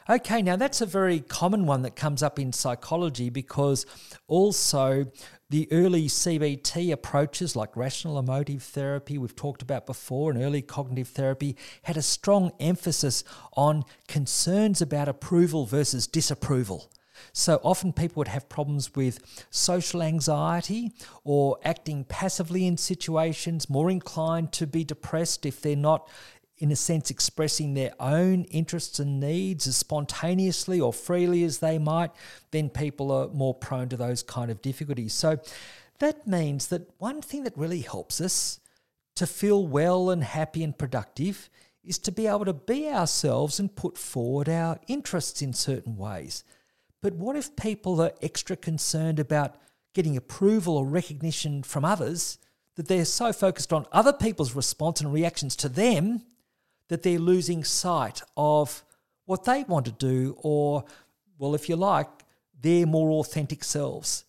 Okay, 0.07 0.43
now 0.43 0.55
that's 0.55 0.81
a 0.81 0.85
very 0.85 1.19
common 1.19 1.65
one 1.65 1.81
that 1.81 1.95
comes 1.95 2.21
up 2.21 2.37
in 2.37 2.53
psychology 2.53 3.31
because 3.31 3.87
also 4.27 5.07
the 5.49 5.67
early 5.71 6.05
CBT 6.05 6.91
approaches 6.91 7.55
like 7.55 7.75
rational 7.75 8.19
emotive 8.19 8.61
therapy, 8.61 9.17
we've 9.17 9.35
talked 9.35 9.63
about 9.63 9.87
before, 9.87 10.29
and 10.29 10.39
early 10.39 10.61
cognitive 10.61 11.07
therapy 11.07 11.57
had 11.81 11.97
a 11.97 12.03
strong 12.03 12.51
emphasis 12.59 13.23
on 13.53 13.83
concerns 14.07 14.79
about 14.79 15.07
approval 15.07 15.65
versus 15.65 16.05
disapproval. 16.05 16.91
So 17.33 17.59
often 17.63 17.93
people 17.93 18.19
would 18.19 18.27
have 18.27 18.49
problems 18.49 18.95
with 18.95 19.45
social 19.49 20.01
anxiety 20.01 20.91
or 21.23 21.57
acting 21.63 22.03
passively 22.03 22.67
in 22.67 22.77
situations, 22.77 23.69
more 23.69 23.89
inclined 23.89 24.51
to 24.53 24.67
be 24.67 24.83
depressed 24.83 25.45
if 25.45 25.61
they're 25.61 25.75
not 25.75 26.09
in 26.57 26.71
a 26.71 26.75
sense, 26.75 27.09
expressing 27.09 27.73
their 27.73 27.93
own 27.99 28.45
interests 28.45 28.99
and 28.99 29.19
needs 29.19 29.67
as 29.67 29.75
spontaneously 29.75 30.79
or 30.79 30.93
freely 30.93 31.43
as 31.43 31.59
they 31.59 31.77
might, 31.77 32.11
then 32.51 32.69
people 32.69 33.11
are 33.11 33.27
more 33.29 33.53
prone 33.53 33.89
to 33.89 33.97
those 33.97 34.23
kind 34.23 34.49
of 34.49 34.61
difficulties. 34.61 35.13
So 35.13 35.37
that 35.99 36.25
means 36.27 36.67
that 36.67 36.89
one 36.97 37.21
thing 37.21 37.43
that 37.43 37.57
really 37.57 37.81
helps 37.81 38.21
us 38.21 38.59
to 39.15 39.27
feel 39.27 39.67
well 39.67 40.09
and 40.09 40.23
happy 40.23 40.63
and 40.63 40.77
productive 40.77 41.49
is 41.83 41.97
to 41.99 42.11
be 42.11 42.25
able 42.27 42.45
to 42.45 42.53
be 42.53 42.89
ourselves 42.89 43.59
and 43.59 43.75
put 43.75 43.97
forward 43.97 44.49
our 44.49 44.79
interests 44.87 45.41
in 45.41 45.53
certain 45.53 45.97
ways. 45.97 46.43
But 47.01 47.13
what 47.13 47.35
if 47.35 47.55
people 47.55 48.01
are 48.01 48.13
extra 48.21 48.55
concerned 48.55 49.19
about 49.19 49.57
getting 49.93 50.17
approval 50.17 50.77
or 50.77 50.85
recognition 50.85 51.63
from 51.63 51.85
others 51.85 52.37
that 52.75 52.87
they're 52.87 53.05
so 53.05 53.31
focused 53.31 53.71
on 53.71 53.85
other 53.91 54.11
people's 54.11 54.55
response 54.55 55.01
and 55.01 55.13
reactions 55.13 55.55
to 55.57 55.69
them 55.69 56.23
that 56.87 57.03
they're 57.03 57.19
losing 57.19 57.63
sight 57.63 58.21
of 58.37 58.83
what 59.25 59.43
they 59.43 59.63
want 59.63 59.85
to 59.85 59.91
do, 59.91 60.35
or, 60.39 60.85
well, 61.37 61.55
if 61.55 61.67
you 61.67 61.75
like, 61.75 62.07
their 62.61 62.85
more 62.85 63.11
authentic 63.11 63.63
selves. 63.63 64.23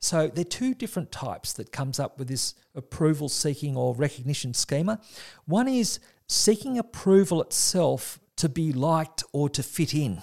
So 0.00 0.28
there 0.28 0.42
are 0.42 0.44
two 0.44 0.74
different 0.74 1.12
types 1.12 1.52
that 1.54 1.72
comes 1.72 2.00
up 2.00 2.18
with 2.18 2.28
this 2.28 2.54
approval 2.74 3.28
seeking 3.28 3.76
or 3.76 3.94
recognition 3.94 4.54
schema. 4.54 4.98
One 5.44 5.68
is 5.68 6.00
seeking 6.26 6.78
approval 6.78 7.42
itself 7.42 8.18
to 8.36 8.48
be 8.48 8.72
liked 8.72 9.22
or 9.32 9.50
to 9.50 9.62
fit 9.62 9.94
in. 9.94 10.22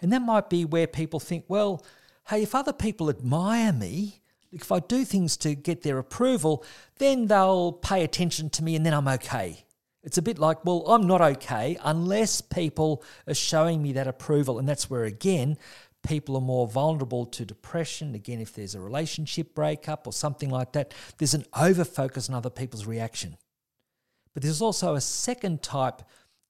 And 0.00 0.12
that 0.12 0.22
might 0.22 0.48
be 0.48 0.64
where 0.64 0.86
people 0.86 1.18
think, 1.18 1.44
well, 1.48 1.84
hey, 2.28 2.42
if 2.42 2.54
other 2.54 2.72
people 2.72 3.10
admire 3.10 3.72
me, 3.72 4.20
if 4.52 4.70
I 4.70 4.78
do 4.78 5.04
things 5.04 5.36
to 5.38 5.54
get 5.54 5.82
their 5.82 5.98
approval, 5.98 6.64
then 6.98 7.26
they'll 7.26 7.72
pay 7.72 8.04
attention 8.04 8.48
to 8.50 8.62
me 8.62 8.76
and 8.76 8.86
then 8.86 8.94
I'm 8.94 9.08
okay. 9.08 9.64
It's 10.06 10.18
a 10.18 10.22
bit 10.22 10.38
like, 10.38 10.64
well, 10.64 10.84
I'm 10.86 11.08
not 11.08 11.20
okay 11.20 11.76
unless 11.82 12.40
people 12.40 13.02
are 13.26 13.34
showing 13.34 13.82
me 13.82 13.92
that 13.94 14.06
approval. 14.06 14.60
And 14.60 14.68
that's 14.68 14.88
where, 14.88 15.02
again, 15.02 15.58
people 16.06 16.36
are 16.36 16.40
more 16.40 16.68
vulnerable 16.68 17.26
to 17.26 17.44
depression. 17.44 18.14
Again, 18.14 18.40
if 18.40 18.54
there's 18.54 18.76
a 18.76 18.80
relationship 18.80 19.52
breakup 19.52 20.06
or 20.06 20.12
something 20.12 20.48
like 20.48 20.72
that, 20.74 20.94
there's 21.18 21.34
an 21.34 21.44
over 21.58 21.84
focus 21.84 22.28
on 22.28 22.36
other 22.36 22.50
people's 22.50 22.86
reaction. 22.86 23.36
But 24.32 24.44
there's 24.44 24.62
also 24.62 24.94
a 24.94 25.00
second 25.00 25.64
type 25.64 26.02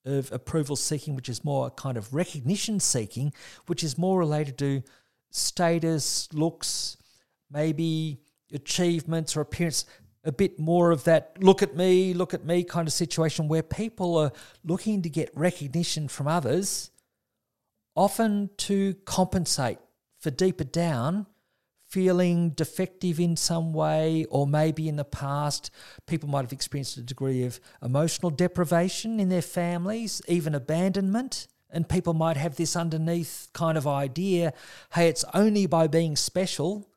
of 0.05 0.31
approval 0.33 0.77
seeking, 0.77 1.17
which 1.17 1.31
is 1.31 1.43
more 1.43 1.69
a 1.69 1.71
kind 1.71 1.97
of 1.97 2.13
recognition 2.13 2.79
seeking, 2.79 3.33
which 3.69 3.83
is 3.83 3.97
more 3.97 4.19
related 4.19 4.59
to 4.59 4.83
status, 5.31 6.29
looks, 6.35 6.99
maybe 7.51 8.21
achievements 8.53 9.35
or 9.35 9.41
appearance 9.41 9.87
a 10.27 10.33
bit 10.33 10.59
more 10.59 10.91
of 10.91 11.05
that 11.05 11.37
look 11.43 11.63
at 11.63 11.77
me, 11.77 12.13
look 12.13 12.35
at 12.35 12.45
me 12.45 12.65
kind 12.65 12.87
of 12.87 12.93
situation 12.93 13.49
where 13.49 13.63
people 13.63 14.17
are 14.19 14.33
looking 14.65 15.03
to 15.03 15.09
get 15.09 15.31
recognition 15.35 16.09
from 16.09 16.27
others, 16.27 16.91
often 17.95 18.51
to 18.59 18.95
compensate 19.05 19.79
for 20.19 20.31
deeper 20.31 20.65
down 20.65 21.27
feeling 21.87 22.51
defective 22.51 23.21
in 23.21 23.37
some 23.37 23.73
way, 23.73 24.27
or 24.29 24.47
maybe 24.47 24.89
in 24.89 24.97
the 24.97 25.05
past, 25.05 25.71
people 26.07 26.29
might 26.29 26.43
have 26.43 26.53
experienced 26.53 26.97
a 26.97 27.03
degree 27.03 27.45
of 27.45 27.61
emotional 27.83 28.31
deprivation 28.31 29.21
in 29.21 29.29
their 29.29 29.43
families, 29.43 30.21
even 30.29 30.55
abandonment. 30.55 31.47
And 31.71 31.89
people 31.89 32.15
might 32.15 32.37
have 32.37 32.57
this 32.57 32.77
underneath 32.77 33.49
kind 33.53 33.77
of 33.77 33.87
idea 33.87 34.53
hey, 34.95 35.09
it's 35.09 35.25
only 35.35 35.67
by 35.67 35.87
being 35.87 36.17
special 36.17 36.89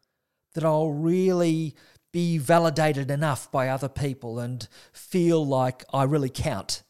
that 0.54 0.64
I'll 0.64 0.92
really 0.92 1.76
be 2.12 2.38
validated 2.38 3.12
enough 3.12 3.52
by 3.52 3.68
other 3.68 3.90
people 3.90 4.40
and 4.40 4.68
feel 4.92 5.46
like 5.46 5.84
I 5.94 6.04
really 6.04 6.30
count. 6.30 6.84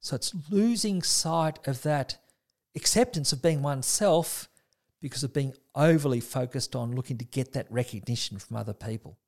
So 0.00 0.16
it's 0.16 0.32
losing 0.50 1.02
sight 1.02 1.58
of 1.66 1.82
that 1.82 2.18
acceptance 2.74 3.32
of 3.32 3.42
being 3.42 3.62
oneself 3.62 4.48
because 5.00 5.22
of 5.22 5.32
being 5.32 5.54
overly 5.74 6.20
focused 6.20 6.74
on 6.74 6.94
looking 6.94 7.18
to 7.18 7.24
get 7.24 7.52
that 7.52 7.66
recognition 7.70 8.38
from 8.38 8.56
other 8.56 8.72
people. 8.72 9.18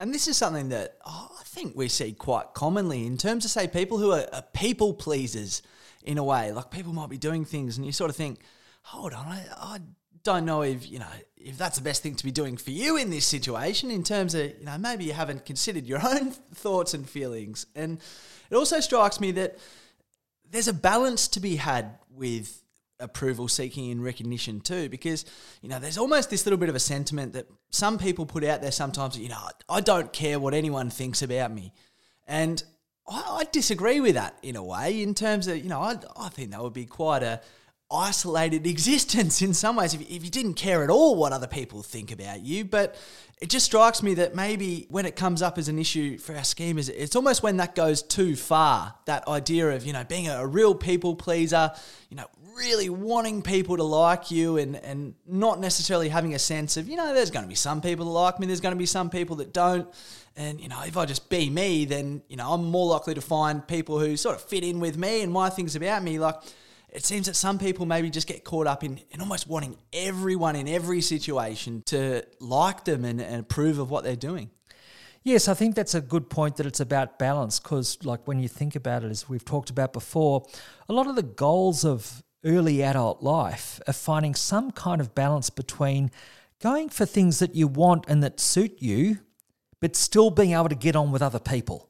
And 0.00 0.14
this 0.14 0.28
is 0.28 0.36
something 0.36 0.68
that 0.68 0.96
oh, 1.04 1.30
I 1.38 1.42
think 1.44 1.76
we 1.76 1.88
see 1.88 2.12
quite 2.12 2.54
commonly 2.54 3.06
in 3.06 3.18
terms 3.18 3.44
of, 3.44 3.50
say, 3.50 3.66
people 3.66 3.98
who 3.98 4.12
are, 4.12 4.26
are, 4.32 4.44
people 4.54 4.94
pleasers 4.94 5.62
in 6.04 6.18
a 6.18 6.24
way. 6.24 6.52
Like 6.52 6.70
people 6.70 6.92
might 6.92 7.10
be 7.10 7.18
doing 7.18 7.44
things 7.44 7.76
and 7.76 7.84
you 7.84 7.92
sort 7.92 8.10
of 8.10 8.16
think, 8.16 8.38
hold 8.82 9.12
on, 9.12 9.26
I, 9.26 9.46
I 9.56 9.78
don't 10.22 10.44
know 10.44 10.62
if 10.62 10.90
you 10.90 10.98
know 10.98 11.06
if 11.36 11.56
that's 11.56 11.76
the 11.76 11.82
best 11.82 12.02
thing 12.02 12.14
to 12.14 12.24
be 12.24 12.30
doing 12.30 12.56
for 12.56 12.70
you 12.70 12.96
in 12.96 13.10
this 13.10 13.26
situation 13.26 13.90
in 13.90 14.02
terms 14.02 14.34
of 14.34 14.46
you 14.58 14.64
know 14.64 14.76
maybe 14.78 15.04
you 15.04 15.12
haven't 15.12 15.44
considered 15.44 15.86
your 15.86 16.00
own 16.06 16.30
thoughts 16.30 16.94
and 16.94 17.08
feelings. 17.08 17.66
And 17.74 18.00
it 18.50 18.56
also 18.56 18.80
strikes 18.80 19.20
me 19.20 19.32
that 19.32 19.58
there's 20.50 20.68
a 20.68 20.72
balance 20.72 21.28
to 21.28 21.40
be 21.40 21.56
had 21.56 21.98
with 22.10 22.62
approval 23.00 23.46
seeking 23.46 23.92
and 23.92 24.02
recognition 24.02 24.60
too 24.60 24.88
because 24.88 25.24
you 25.62 25.68
know 25.68 25.78
there's 25.78 25.98
almost 25.98 26.30
this 26.30 26.44
little 26.44 26.58
bit 26.58 26.68
of 26.68 26.74
a 26.74 26.80
sentiment 26.80 27.32
that 27.32 27.46
some 27.70 27.96
people 27.96 28.26
put 28.26 28.42
out 28.42 28.60
there 28.60 28.72
sometimes 28.72 29.16
you 29.16 29.28
know 29.28 29.38
I 29.68 29.80
don't 29.80 30.12
care 30.12 30.40
what 30.40 30.54
anyone 30.54 30.90
thinks 30.90 31.22
about 31.22 31.52
me. 31.52 31.72
And 32.26 32.62
I, 33.08 33.38
I 33.40 33.44
disagree 33.52 34.00
with 34.00 34.16
that 34.16 34.36
in 34.42 34.56
a 34.56 34.64
way 34.64 35.02
in 35.02 35.14
terms 35.14 35.46
of 35.46 35.58
you 35.58 35.68
know 35.68 35.80
I, 35.80 35.96
I 36.16 36.28
think 36.28 36.50
that 36.50 36.62
would 36.62 36.72
be 36.72 36.86
quite 36.86 37.22
a 37.22 37.40
isolated 37.90 38.66
existence 38.66 39.40
in 39.40 39.54
some 39.54 39.76
ways 39.76 39.94
if, 39.94 40.02
if 40.02 40.24
you 40.24 40.30
didn't 40.30 40.54
care 40.54 40.84
at 40.84 40.90
all 40.90 41.14
what 41.14 41.32
other 41.32 41.46
people 41.46 41.82
think 41.82 42.12
about 42.12 42.40
you. 42.42 42.64
But 42.64 42.96
it 43.40 43.48
just 43.48 43.66
strikes 43.66 44.02
me 44.02 44.14
that 44.14 44.34
maybe 44.34 44.86
when 44.90 45.06
it 45.06 45.16
comes 45.16 45.42
up 45.42 45.58
as 45.58 45.68
an 45.68 45.78
issue 45.78 46.18
for 46.18 46.34
our 46.34 46.42
schemas, 46.42 46.90
it's 46.90 47.16
almost 47.16 47.42
when 47.42 47.56
that 47.58 47.74
goes 47.74 48.02
too 48.02 48.36
far. 48.36 48.94
That 49.06 49.26
idea 49.28 49.70
of, 49.70 49.86
you 49.86 49.92
know, 49.92 50.04
being 50.04 50.28
a, 50.28 50.42
a 50.42 50.46
real 50.46 50.74
people 50.74 51.14
pleaser, 51.14 51.70
you 52.10 52.16
know, 52.16 52.26
really 52.56 52.90
wanting 52.90 53.40
people 53.40 53.76
to 53.76 53.84
like 53.84 54.30
you 54.30 54.58
and, 54.58 54.76
and 54.76 55.14
not 55.26 55.60
necessarily 55.60 56.08
having 56.08 56.34
a 56.34 56.38
sense 56.38 56.76
of, 56.76 56.88
you 56.88 56.96
know, 56.96 57.14
there's 57.14 57.30
going 57.30 57.44
to 57.44 57.48
be 57.48 57.54
some 57.54 57.80
people 57.80 58.04
that 58.06 58.10
like 58.10 58.40
me, 58.40 58.46
there's 58.46 58.60
going 58.60 58.74
to 58.74 58.78
be 58.78 58.86
some 58.86 59.08
people 59.08 59.36
that 59.36 59.52
don't. 59.52 59.88
And, 60.36 60.60
you 60.60 60.68
know, 60.68 60.82
if 60.84 60.96
I 60.96 61.06
just 61.06 61.30
be 61.30 61.48
me, 61.48 61.84
then, 61.84 62.22
you 62.28 62.36
know, 62.36 62.52
I'm 62.52 62.64
more 62.64 62.86
likely 62.86 63.14
to 63.14 63.20
find 63.20 63.66
people 63.66 63.98
who 63.98 64.16
sort 64.16 64.36
of 64.36 64.42
fit 64.42 64.64
in 64.64 64.80
with 64.80 64.98
me 64.98 65.22
and 65.22 65.32
my 65.32 65.48
things 65.48 65.74
about 65.76 66.02
me. 66.02 66.18
Like, 66.18 66.36
it 66.98 67.04
seems 67.04 67.26
that 67.26 67.36
some 67.36 67.60
people 67.60 67.86
maybe 67.86 68.10
just 68.10 68.26
get 68.26 68.42
caught 68.42 68.66
up 68.66 68.82
in, 68.82 69.00
in 69.12 69.20
almost 69.20 69.46
wanting 69.46 69.76
everyone 69.92 70.56
in 70.56 70.66
every 70.66 71.00
situation 71.00 71.80
to 71.86 72.24
like 72.40 72.84
them 72.86 73.04
and, 73.04 73.20
and 73.20 73.42
approve 73.42 73.78
of 73.78 73.88
what 73.88 74.02
they're 74.02 74.16
doing. 74.16 74.50
Yes, 75.22 75.46
I 75.46 75.54
think 75.54 75.76
that's 75.76 75.94
a 75.94 76.00
good 76.00 76.28
point 76.28 76.56
that 76.56 76.66
it's 76.66 76.80
about 76.80 77.16
balance 77.16 77.60
because, 77.60 78.04
like, 78.04 78.26
when 78.26 78.40
you 78.40 78.48
think 78.48 78.74
about 78.74 79.04
it, 79.04 79.12
as 79.12 79.28
we've 79.28 79.44
talked 79.44 79.70
about 79.70 79.92
before, 79.92 80.44
a 80.88 80.92
lot 80.92 81.06
of 81.06 81.14
the 81.14 81.22
goals 81.22 81.84
of 81.84 82.24
early 82.44 82.82
adult 82.82 83.22
life 83.22 83.80
are 83.86 83.92
finding 83.92 84.34
some 84.34 84.72
kind 84.72 85.00
of 85.00 85.14
balance 85.14 85.50
between 85.50 86.10
going 86.60 86.88
for 86.88 87.06
things 87.06 87.38
that 87.38 87.54
you 87.54 87.68
want 87.68 88.06
and 88.08 88.24
that 88.24 88.40
suit 88.40 88.82
you, 88.82 89.18
but 89.80 89.94
still 89.94 90.30
being 90.30 90.50
able 90.50 90.68
to 90.68 90.74
get 90.74 90.96
on 90.96 91.12
with 91.12 91.22
other 91.22 91.38
people. 91.38 91.88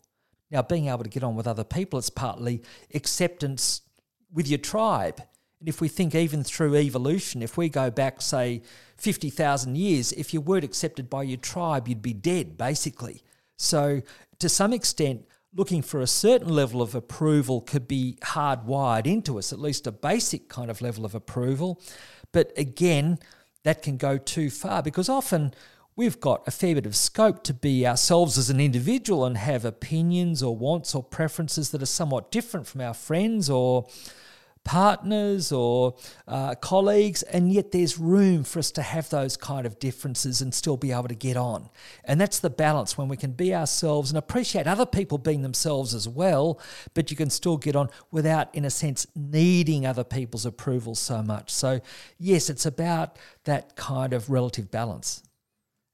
Now, 0.50 0.60
being 0.60 0.88
able 0.88 1.04
to 1.04 1.10
get 1.10 1.24
on 1.24 1.34
with 1.34 1.46
other 1.46 1.64
people 1.64 1.98
is 1.98 2.10
partly 2.10 2.62
acceptance 2.92 3.80
with 4.32 4.48
your 4.48 4.58
tribe. 4.58 5.20
And 5.60 5.68
if 5.68 5.80
we 5.80 5.88
think 5.88 6.14
even 6.14 6.44
through 6.44 6.76
evolution, 6.76 7.42
if 7.42 7.56
we 7.56 7.68
go 7.68 7.90
back, 7.90 8.22
say, 8.22 8.62
50,000 8.96 9.76
years, 9.76 10.12
if 10.12 10.32
you 10.32 10.40
weren't 10.40 10.64
accepted 10.64 11.10
by 11.10 11.24
your 11.24 11.38
tribe, 11.38 11.88
you'd 11.88 12.02
be 12.02 12.12
dead, 12.12 12.56
basically. 12.56 13.22
So, 13.56 14.02
to 14.38 14.48
some 14.48 14.72
extent, 14.72 15.26
looking 15.54 15.82
for 15.82 16.00
a 16.00 16.06
certain 16.06 16.48
level 16.48 16.80
of 16.80 16.94
approval 16.94 17.60
could 17.60 17.88
be 17.88 18.18
hardwired 18.22 19.06
into 19.06 19.38
us, 19.38 19.52
at 19.52 19.58
least 19.58 19.86
a 19.86 19.92
basic 19.92 20.48
kind 20.48 20.70
of 20.70 20.80
level 20.80 21.04
of 21.04 21.14
approval. 21.14 21.80
But 22.32 22.52
again, 22.56 23.18
that 23.64 23.82
can 23.82 23.96
go 23.96 24.18
too 24.18 24.50
far 24.50 24.82
because 24.82 25.08
often 25.08 25.54
we've 25.98 26.20
got 26.20 26.46
a 26.46 26.50
fair 26.52 26.76
bit 26.76 26.86
of 26.86 26.94
scope 26.94 27.42
to 27.42 27.52
be 27.52 27.84
ourselves 27.84 28.38
as 28.38 28.50
an 28.50 28.60
individual 28.60 29.24
and 29.24 29.36
have 29.36 29.64
opinions 29.64 30.44
or 30.44 30.56
wants 30.56 30.94
or 30.94 31.02
preferences 31.02 31.70
that 31.70 31.82
are 31.82 31.86
somewhat 31.86 32.30
different 32.30 32.68
from 32.68 32.80
our 32.80 32.94
friends 32.94 33.50
or 33.50 33.84
partners 34.62 35.50
or 35.50 35.96
uh, 36.28 36.54
colleagues, 36.54 37.24
and 37.24 37.52
yet 37.52 37.72
there's 37.72 37.98
room 37.98 38.44
for 38.44 38.60
us 38.60 38.70
to 38.70 38.82
have 38.82 39.10
those 39.10 39.36
kind 39.36 39.66
of 39.66 39.80
differences 39.80 40.40
and 40.40 40.54
still 40.54 40.76
be 40.76 40.92
able 40.92 41.08
to 41.08 41.16
get 41.16 41.36
on. 41.36 41.68
And 42.04 42.20
that's 42.20 42.38
the 42.38 42.50
balance 42.50 42.96
when 42.96 43.08
we 43.08 43.16
can 43.16 43.32
be 43.32 43.52
ourselves 43.52 44.12
and 44.12 44.18
appreciate 44.18 44.68
other 44.68 44.86
people 44.86 45.18
being 45.18 45.42
themselves 45.42 45.94
as 45.94 46.06
well, 46.08 46.60
but 46.94 47.10
you 47.10 47.16
can 47.16 47.30
still 47.30 47.56
get 47.56 47.74
on 47.74 47.88
without, 48.12 48.54
in 48.54 48.64
a 48.64 48.70
sense, 48.70 49.04
needing 49.16 49.84
other 49.84 50.04
people's 50.04 50.46
approval 50.46 50.94
so 50.94 51.24
much. 51.24 51.50
So, 51.50 51.80
yes, 52.20 52.48
it's 52.48 52.66
about 52.66 53.18
that 53.44 53.74
kind 53.74 54.12
of 54.12 54.30
relative 54.30 54.70
balance. 54.70 55.24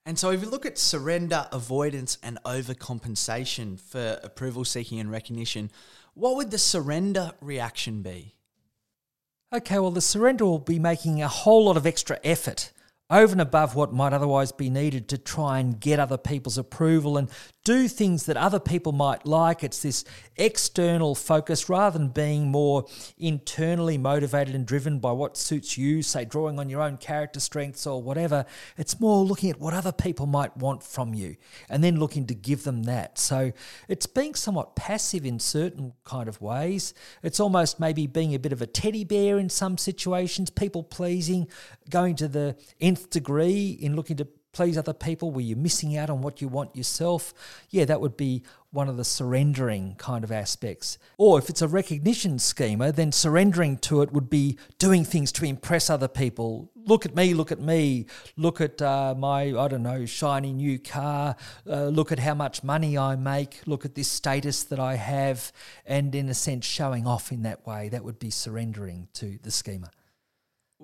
And 0.06 0.18
so, 0.18 0.30
if 0.30 0.42
you 0.42 0.50
look 0.50 0.66
at 0.66 0.78
surrender, 0.78 1.48
avoidance, 1.50 2.18
and 2.22 2.38
overcompensation 2.44 3.80
for 3.80 4.20
approval 4.22 4.64
seeking 4.64 5.00
and 5.00 5.10
recognition, 5.10 5.70
what 6.12 6.36
would 6.36 6.50
the 6.50 6.58
surrender 6.58 7.32
reaction 7.40 8.02
be? 8.02 8.34
Okay, 9.52 9.78
well, 9.78 9.90
the 9.90 10.00
surrender 10.00 10.44
will 10.44 10.58
be 10.58 10.78
making 10.78 11.22
a 11.22 11.28
whole 11.28 11.66
lot 11.66 11.76
of 11.76 11.86
extra 11.86 12.18
effort 12.22 12.72
over 13.08 13.32
and 13.32 13.40
above 13.40 13.74
what 13.74 13.92
might 13.92 14.12
otherwise 14.12 14.52
be 14.52 14.68
needed 14.68 15.08
to 15.08 15.18
try 15.18 15.58
and 15.58 15.80
get 15.80 16.00
other 16.00 16.18
people's 16.18 16.58
approval 16.58 17.16
and 17.16 17.30
do 17.64 17.88
things 17.88 18.26
that 18.26 18.36
other 18.36 18.60
people 18.60 18.92
might 18.92 19.26
like. 19.26 19.64
It's 19.64 19.80
this 19.80 20.04
external 20.36 21.14
focus 21.14 21.68
rather 21.68 21.98
than 21.98 22.08
being 22.08 22.48
more 22.48 22.84
internally 23.18 23.96
motivated 23.96 24.54
and 24.54 24.66
driven 24.66 24.98
by 24.98 25.12
what 25.12 25.38
suits 25.38 25.78
you, 25.78 26.02
say, 26.02 26.26
drawing 26.26 26.58
on 26.58 26.68
your 26.68 26.82
own 26.82 26.98
character 26.98 27.40
strengths 27.40 27.86
or 27.86 28.02
whatever. 28.02 28.44
It's 28.76 29.00
more 29.00 29.24
looking 29.24 29.48
at 29.50 29.58
what 29.58 29.72
other 29.72 29.92
people 29.92 30.26
might 30.26 30.54
want 30.58 30.82
from 30.82 31.14
you 31.14 31.36
and 31.70 31.82
then 31.82 31.98
looking 31.98 32.26
to 32.26 32.34
give 32.34 32.64
them 32.64 32.82
that. 32.84 33.18
So 33.18 33.52
it's 33.88 34.06
being 34.06 34.34
somewhat 34.34 34.76
passive 34.76 35.24
in 35.24 35.40
certain 35.40 35.94
kind 36.04 36.28
of 36.28 36.42
ways. 36.42 36.92
It's 37.22 37.40
almost 37.40 37.80
maybe 37.80 38.06
being 38.06 38.34
a 38.34 38.38
bit 38.38 38.52
of 38.52 38.60
a 38.60 38.66
teddy 38.66 39.04
bear 39.04 39.38
in 39.38 39.48
some 39.48 39.78
situations, 39.78 40.50
people 40.50 40.82
pleasing, 40.82 41.48
going 41.88 42.14
to 42.16 42.28
the 42.28 42.56
nth 42.78 43.08
degree 43.08 43.70
in 43.70 43.96
looking 43.96 44.18
to 44.18 44.28
please 44.54 44.78
other 44.78 44.94
people? 44.94 45.30
Were 45.30 45.40
you 45.40 45.56
missing 45.56 45.96
out 45.96 46.08
on 46.08 46.22
what 46.22 46.40
you 46.40 46.48
want 46.48 46.74
yourself? 46.74 47.34
Yeah, 47.68 47.84
that 47.84 48.00
would 48.00 48.16
be 48.16 48.42
one 48.70 48.88
of 48.88 48.96
the 48.96 49.04
surrendering 49.04 49.94
kind 49.98 50.24
of 50.24 50.32
aspects. 50.32 50.98
Or 51.16 51.38
if 51.38 51.48
it's 51.48 51.62
a 51.62 51.68
recognition 51.68 52.38
schema, 52.38 52.90
then 52.90 53.12
surrendering 53.12 53.78
to 53.78 54.02
it 54.02 54.12
would 54.12 54.28
be 54.28 54.58
doing 54.78 55.04
things 55.04 55.30
to 55.32 55.44
impress 55.44 55.90
other 55.90 56.08
people. 56.08 56.70
Look 56.74 57.06
at 57.06 57.14
me, 57.14 57.34
look 57.34 57.52
at 57.52 57.60
me, 57.60 58.06
look 58.36 58.60
at 58.60 58.82
uh, 58.82 59.14
my, 59.16 59.56
I 59.56 59.68
don't 59.68 59.82
know, 59.82 60.06
shiny 60.06 60.52
new 60.52 60.78
car, 60.78 61.36
uh, 61.68 61.86
look 61.86 62.10
at 62.10 62.18
how 62.18 62.34
much 62.34 62.64
money 62.64 62.98
I 62.98 63.16
make, 63.16 63.60
look 63.66 63.84
at 63.84 63.94
this 63.94 64.08
status 64.08 64.64
that 64.64 64.80
I 64.80 64.96
have, 64.96 65.52
and 65.86 66.14
in 66.14 66.28
a 66.28 66.34
sense, 66.34 66.64
showing 66.64 67.06
off 67.06 67.30
in 67.30 67.42
that 67.42 67.66
way. 67.66 67.88
That 67.90 68.04
would 68.04 68.18
be 68.18 68.30
surrendering 68.30 69.08
to 69.14 69.38
the 69.42 69.50
schema. 69.50 69.90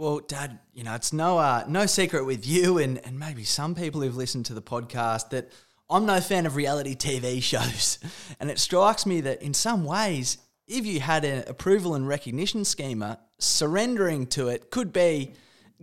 Well, 0.01 0.21
Dad, 0.21 0.61
you 0.73 0.83
know, 0.83 0.95
it's 0.95 1.13
no 1.13 1.37
uh, 1.37 1.65
no 1.69 1.85
secret 1.85 2.25
with 2.25 2.47
you 2.47 2.79
and, 2.79 3.05
and 3.05 3.19
maybe 3.19 3.45
some 3.45 3.75
people 3.75 4.01
who've 4.01 4.17
listened 4.17 4.47
to 4.47 4.55
the 4.55 4.63
podcast 4.63 5.29
that 5.29 5.53
I'm 5.91 6.07
no 6.07 6.23
fan 6.23 6.47
of 6.47 6.57
reality 6.57 6.97
TV 6.97 7.43
shows. 7.43 7.99
And 8.41 8.51
it 8.51 8.59
strikes 8.59 9.05
me 9.05 9.21
that 9.21 9.43
in 9.43 9.53
some 9.53 9.85
ways, 9.85 10.39
if 10.67 10.87
you 10.87 11.01
had 11.01 11.27
an 11.27 11.45
approval 11.47 11.95
and 11.95 12.09
recognition 12.09 12.65
schema, 12.65 13.19
surrendering 13.39 14.27
to 14.29 14.49
it 14.49 14.71
could 14.71 14.91
be 14.91 15.35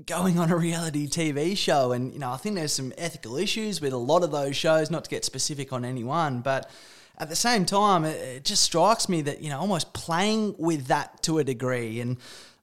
going 0.07 0.39
on 0.39 0.49
a 0.49 0.57
reality 0.57 1.07
TV 1.07 1.55
show. 1.55 1.91
And, 1.91 2.11
you 2.11 2.18
know, 2.18 2.32
I 2.32 2.38
think 2.38 2.55
there's 2.55 2.74
some 2.74 2.93
ethical 2.97 3.38
issues 3.38 3.82
with 3.82 3.93
a 3.93 3.97
lot 3.97 4.24
of 4.24 4.32
those 4.32 4.55
shows, 4.55 4.89
not 4.89 5.03
to 5.03 5.11
get 5.11 5.26
specific 5.26 5.72
on 5.72 5.86
any 5.86 6.03
one, 6.03 6.41
but 6.41 6.72
at 7.20 7.30
the 7.30 7.36
same 7.36 7.65
time, 7.65 8.03
it, 8.03 8.15
it 8.15 8.43
just 8.45 8.63
strikes 8.63 9.09
me 9.09 9.22
that, 9.22 9.43
you 9.43 9.51
know, 9.51 9.59
almost 9.59 9.93
playing 9.93 10.55
with 10.57 10.88
that 10.88 11.22
to 11.22 11.38
a 11.38 11.43
degree 11.43 11.99
and 11.99 12.18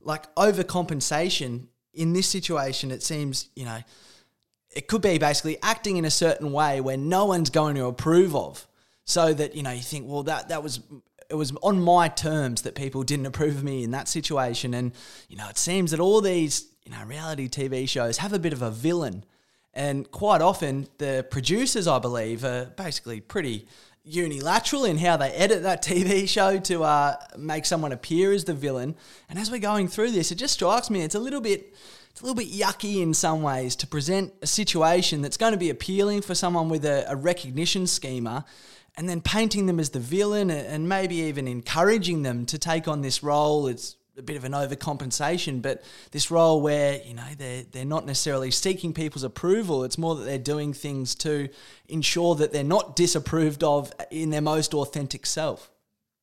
like 0.04 0.32
overcompensation 0.34 1.66
in 1.92 2.12
this 2.12 2.28
situation, 2.28 2.90
it 2.90 3.02
seems, 3.02 3.48
you 3.54 3.64
know, 3.64 3.78
it 4.74 4.88
could 4.88 5.02
be 5.02 5.18
basically 5.18 5.56
acting 5.62 5.96
in 5.96 6.04
a 6.04 6.10
certain 6.10 6.52
way 6.52 6.80
where 6.80 6.96
no 6.96 7.26
one's 7.26 7.50
going 7.50 7.76
to 7.76 7.86
approve 7.86 8.34
of. 8.34 8.66
So 9.04 9.34
that, 9.34 9.54
you 9.54 9.62
know, 9.62 9.70
you 9.70 9.82
think, 9.82 10.08
well, 10.08 10.22
that 10.24 10.48
that 10.48 10.62
was 10.62 10.80
it 11.30 11.34
was 11.34 11.52
on 11.62 11.80
my 11.80 12.08
terms 12.08 12.62
that 12.62 12.74
people 12.74 13.02
didn't 13.02 13.26
approve 13.26 13.56
of 13.56 13.64
me 13.64 13.82
in 13.82 13.90
that 13.92 14.08
situation. 14.08 14.74
And, 14.74 14.92
you 15.28 15.36
know, 15.36 15.48
it 15.48 15.58
seems 15.58 15.90
that 15.90 16.00
all 16.00 16.20
these, 16.20 16.66
you 16.84 16.92
know, 16.92 17.02
reality 17.04 17.48
TV 17.48 17.88
shows 17.88 18.18
have 18.18 18.32
a 18.32 18.38
bit 18.38 18.52
of 18.52 18.62
a 18.62 18.70
villain. 18.70 19.24
And 19.72 20.10
quite 20.10 20.40
often 20.40 20.86
the 20.98 21.26
producers, 21.30 21.86
I 21.86 21.98
believe, 21.98 22.44
are 22.44 22.66
basically 22.76 23.20
pretty 23.20 23.66
unilateral 24.04 24.84
in 24.84 24.98
how 24.98 25.16
they 25.16 25.30
edit 25.30 25.62
that 25.62 25.82
TV 25.82 26.28
show 26.28 26.58
to 26.60 26.84
uh, 26.84 27.16
make 27.36 27.64
someone 27.64 27.92
appear 27.92 28.32
as 28.32 28.44
the 28.44 28.54
villain. 28.54 28.94
And 29.28 29.38
as 29.38 29.50
we're 29.50 29.58
going 29.58 29.88
through 29.88 30.10
this, 30.10 30.30
it 30.30 30.36
just 30.36 30.54
strikes 30.54 30.90
me 30.90 31.02
it's 31.02 31.14
a 31.14 31.20
little 31.20 31.40
bit 31.40 31.74
it's 32.10 32.20
a 32.20 32.24
little 32.24 32.36
bit 32.36 32.52
yucky 32.52 33.02
in 33.02 33.12
some 33.12 33.42
ways 33.42 33.74
to 33.74 33.88
present 33.88 34.32
a 34.40 34.46
situation 34.46 35.20
that's 35.20 35.36
going 35.36 35.50
to 35.50 35.58
be 35.58 35.68
appealing 35.68 36.22
for 36.22 36.32
someone 36.32 36.68
with 36.68 36.84
a, 36.84 37.04
a 37.08 37.16
recognition 37.16 37.88
schema 37.88 38.44
and 38.96 39.08
then 39.08 39.20
painting 39.20 39.66
them 39.66 39.80
as 39.80 39.90
the 39.90 39.98
villain 39.98 40.48
and 40.48 40.88
maybe 40.88 41.16
even 41.16 41.48
encouraging 41.48 42.22
them 42.22 42.46
to 42.46 42.56
take 42.56 42.86
on 42.86 43.00
this 43.00 43.24
role. 43.24 43.66
It's 43.66 43.96
a 44.16 44.22
bit 44.22 44.36
of 44.36 44.44
an 44.44 44.52
overcompensation, 44.52 45.60
but 45.60 45.82
this 46.12 46.30
role 46.30 46.60
where 46.60 47.00
you 47.04 47.14
know 47.14 47.26
they're 47.36 47.64
they're 47.64 47.84
not 47.84 48.06
necessarily 48.06 48.50
seeking 48.50 48.92
people's 48.92 49.24
approval. 49.24 49.84
It's 49.84 49.98
more 49.98 50.14
that 50.14 50.24
they're 50.24 50.38
doing 50.38 50.72
things 50.72 51.14
to 51.16 51.48
ensure 51.88 52.34
that 52.36 52.52
they're 52.52 52.64
not 52.64 52.96
disapproved 52.96 53.64
of 53.64 53.92
in 54.10 54.30
their 54.30 54.40
most 54.40 54.74
authentic 54.74 55.26
self. 55.26 55.70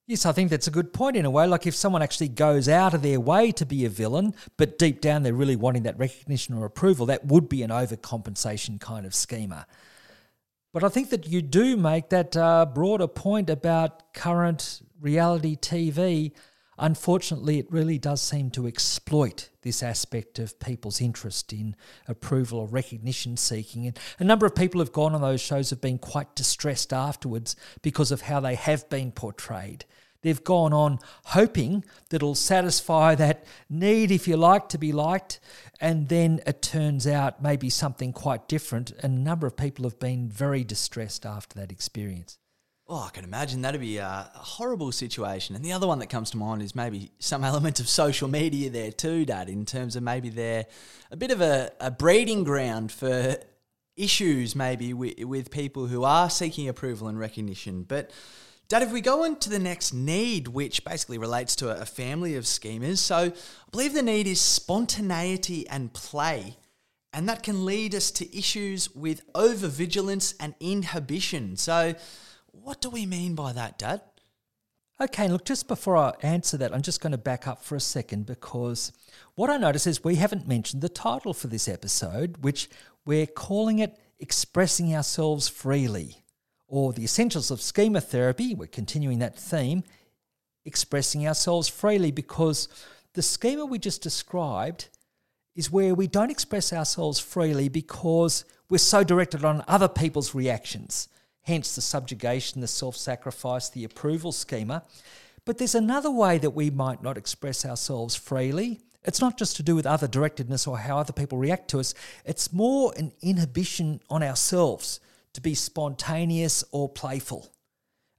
Yes, 0.07 0.25
I 0.25 0.31
think 0.31 0.49
that's 0.49 0.67
a 0.67 0.71
good 0.71 0.93
point 0.93 1.15
in 1.15 1.25
a 1.25 1.29
way. 1.29 1.47
Like 1.47 1.67
if 1.67 1.75
someone 1.75 2.01
actually 2.01 2.27
goes 2.29 2.67
out 2.67 2.93
of 2.93 3.01
their 3.01 3.19
way 3.19 3.51
to 3.53 3.65
be 3.65 3.85
a 3.85 3.89
villain, 3.89 4.35
but 4.57 4.77
deep 4.77 4.99
down 4.99 5.23
they're 5.23 5.33
really 5.33 5.55
wanting 5.55 5.83
that 5.83 5.97
recognition 5.97 6.55
or 6.55 6.65
approval, 6.65 7.05
that 7.05 7.25
would 7.25 7.47
be 7.47 7.63
an 7.63 7.69
overcompensation 7.69 8.79
kind 8.79 9.05
of 9.05 9.13
schema. 9.13 9.65
But 10.73 10.83
I 10.83 10.89
think 10.89 11.09
that 11.09 11.27
you 11.27 11.41
do 11.41 11.75
make 11.77 12.09
that 12.09 12.35
uh, 12.35 12.65
broader 12.65 13.07
point 13.07 13.49
about 13.49 14.13
current 14.13 14.81
reality 14.99 15.55
TV 15.55 16.31
Unfortunately, 16.81 17.59
it 17.59 17.71
really 17.71 17.99
does 17.99 18.19
seem 18.19 18.49
to 18.49 18.65
exploit 18.65 19.51
this 19.61 19.83
aspect 19.83 20.39
of 20.39 20.59
people's 20.59 20.99
interest 20.99 21.53
in 21.53 21.75
approval 22.07 22.57
or 22.57 22.67
recognition 22.67 23.37
seeking. 23.37 23.85
And 23.85 23.99
a 24.17 24.23
number 24.23 24.47
of 24.47 24.55
people 24.55 24.81
who've 24.81 24.91
gone 24.91 25.13
on 25.13 25.21
those 25.21 25.41
shows 25.41 25.69
have 25.69 25.79
been 25.79 25.99
quite 25.99 26.33
distressed 26.33 26.91
afterwards 26.91 27.55
because 27.83 28.11
of 28.11 28.21
how 28.21 28.39
they 28.39 28.55
have 28.55 28.89
been 28.89 29.11
portrayed. 29.11 29.85
They've 30.23 30.43
gone 30.43 30.73
on 30.73 30.97
hoping 31.25 31.85
that 32.09 32.17
it'll 32.17 32.33
satisfy 32.33 33.13
that 33.13 33.45
need, 33.69 34.09
if 34.09 34.27
you 34.27 34.35
like, 34.35 34.67
to 34.69 34.79
be 34.79 34.91
liked, 34.91 35.39
and 35.79 36.09
then 36.09 36.41
it 36.47 36.63
turns 36.63 37.05
out 37.05 37.43
maybe 37.43 37.69
something 37.69 38.11
quite 38.11 38.47
different. 38.47 38.89
And 39.03 39.19
a 39.19 39.21
number 39.21 39.45
of 39.45 39.55
people 39.55 39.83
have 39.85 39.99
been 39.99 40.29
very 40.29 40.63
distressed 40.63 41.27
after 41.27 41.59
that 41.59 41.71
experience. 41.71 42.39
Oh, 42.93 43.05
I 43.07 43.09
can 43.09 43.23
imagine 43.23 43.61
that'd 43.61 43.79
be 43.79 43.99
a, 43.99 44.29
horrible 44.33 44.91
situation. 44.91 45.55
And 45.55 45.63
the 45.63 45.71
other 45.71 45.87
one 45.87 45.99
that 45.99 46.07
comes 46.07 46.29
to 46.31 46.37
mind 46.37 46.61
is 46.61 46.75
maybe 46.75 47.09
some 47.19 47.41
element 47.45 47.79
of 47.79 47.87
social 47.87 48.27
media 48.27 48.69
there 48.69 48.91
too, 48.91 49.23
Dad, 49.23 49.47
in 49.47 49.65
terms 49.65 49.95
of 49.95 50.03
maybe 50.03 50.27
they're 50.27 50.65
a 51.09 51.15
bit 51.15 51.31
of 51.31 51.39
a, 51.39 51.71
a 51.79 51.89
breeding 51.89 52.43
ground 52.43 52.91
for 52.91 53.37
issues 53.95 54.57
maybe 54.57 54.93
with, 54.93 55.23
with 55.23 55.51
people 55.51 55.87
who 55.87 56.03
are 56.03 56.29
seeking 56.29 56.67
approval 56.67 57.07
and 57.07 57.17
recognition. 57.17 57.83
But 57.83 58.11
Dad, 58.67 58.81
if 58.81 58.91
we 58.91 58.99
go 58.99 59.23
on 59.23 59.37
to 59.37 59.49
the 59.49 59.57
next 59.57 59.93
need, 59.93 60.49
which 60.49 60.83
basically 60.83 61.17
relates 61.17 61.55
to 61.57 61.69
a 61.69 61.85
family 61.85 62.35
of 62.35 62.43
schemas, 62.43 62.97
so 62.97 63.15
I 63.15 63.33
believe 63.71 63.93
the 63.93 64.01
need 64.01 64.27
is 64.27 64.41
spontaneity 64.41 65.65
and 65.69 65.93
play. 65.93 66.57
and 67.13 67.29
that 67.29 67.41
can 67.41 67.63
lead 67.63 67.95
us 67.95 68.11
to 68.11 68.37
issues 68.37 68.93
with 68.93 69.21
overvigilance 69.33 70.33
and 70.41 70.55
inhibition. 70.59 71.55
So, 71.55 71.95
what 72.51 72.81
do 72.81 72.89
we 72.89 73.05
mean 73.05 73.35
by 73.35 73.53
that, 73.53 73.77
Dad? 73.77 74.01
Okay, 74.99 75.27
look, 75.27 75.45
just 75.45 75.67
before 75.67 75.97
I 75.97 76.13
answer 76.21 76.57
that, 76.57 76.73
I'm 76.73 76.83
just 76.83 77.01
going 77.01 77.11
to 77.11 77.17
back 77.17 77.47
up 77.47 77.63
for 77.63 77.75
a 77.75 77.79
second 77.79 78.27
because 78.27 78.91
what 79.33 79.49
I 79.49 79.57
notice 79.57 79.87
is 79.87 80.03
we 80.03 80.15
haven't 80.15 80.47
mentioned 80.47 80.83
the 80.83 80.89
title 80.89 81.33
for 81.33 81.47
this 81.47 81.67
episode, 81.67 82.37
which 82.41 82.69
we're 83.03 83.25
calling 83.25 83.79
it 83.79 83.97
Expressing 84.19 84.95
Ourselves 84.95 85.47
Freely, 85.47 86.17
or 86.67 86.93
The 86.93 87.03
Essentials 87.03 87.49
of 87.49 87.61
Schema 87.61 87.99
Therapy. 87.99 88.53
We're 88.53 88.67
continuing 88.67 89.17
that 89.19 89.35
theme, 89.35 89.83
expressing 90.65 91.27
ourselves 91.27 91.67
freely, 91.67 92.11
because 92.11 92.67
the 93.13 93.23
schema 93.23 93.65
we 93.65 93.79
just 93.79 94.03
described 94.03 94.89
is 95.55 95.71
where 95.71 95.95
we 95.95 96.05
don't 96.05 96.29
express 96.29 96.71
ourselves 96.71 97.19
freely 97.19 97.69
because 97.69 98.45
we're 98.69 98.77
so 98.77 99.03
directed 99.03 99.43
on 99.43 99.63
other 99.67 99.87
people's 99.87 100.35
reactions 100.35 101.07
hence 101.43 101.75
the 101.75 101.81
subjugation, 101.81 102.61
the 102.61 102.67
self 102.67 102.95
sacrifice, 102.95 103.69
the 103.69 103.83
approval 103.83 104.31
schema. 104.31 104.83
But 105.45 105.57
there's 105.57 105.75
another 105.75 106.11
way 106.11 106.37
that 106.37 106.51
we 106.51 106.69
might 106.69 107.01
not 107.01 107.17
express 107.17 107.65
ourselves 107.65 108.15
freely. 108.15 108.79
It's 109.03 109.21
not 109.21 109.37
just 109.37 109.55
to 109.55 109.63
do 109.63 109.75
with 109.75 109.87
other 109.87 110.07
directedness 110.07 110.67
or 110.67 110.77
how 110.77 110.99
other 110.99 111.13
people 111.13 111.39
react 111.39 111.69
to 111.69 111.79
us, 111.79 111.95
it's 112.23 112.53
more 112.53 112.93
an 112.97 113.11
inhibition 113.21 113.99
on 114.09 114.21
ourselves 114.21 114.99
to 115.33 115.41
be 115.41 115.55
spontaneous 115.55 116.63
or 116.71 116.87
playful. 116.87 117.51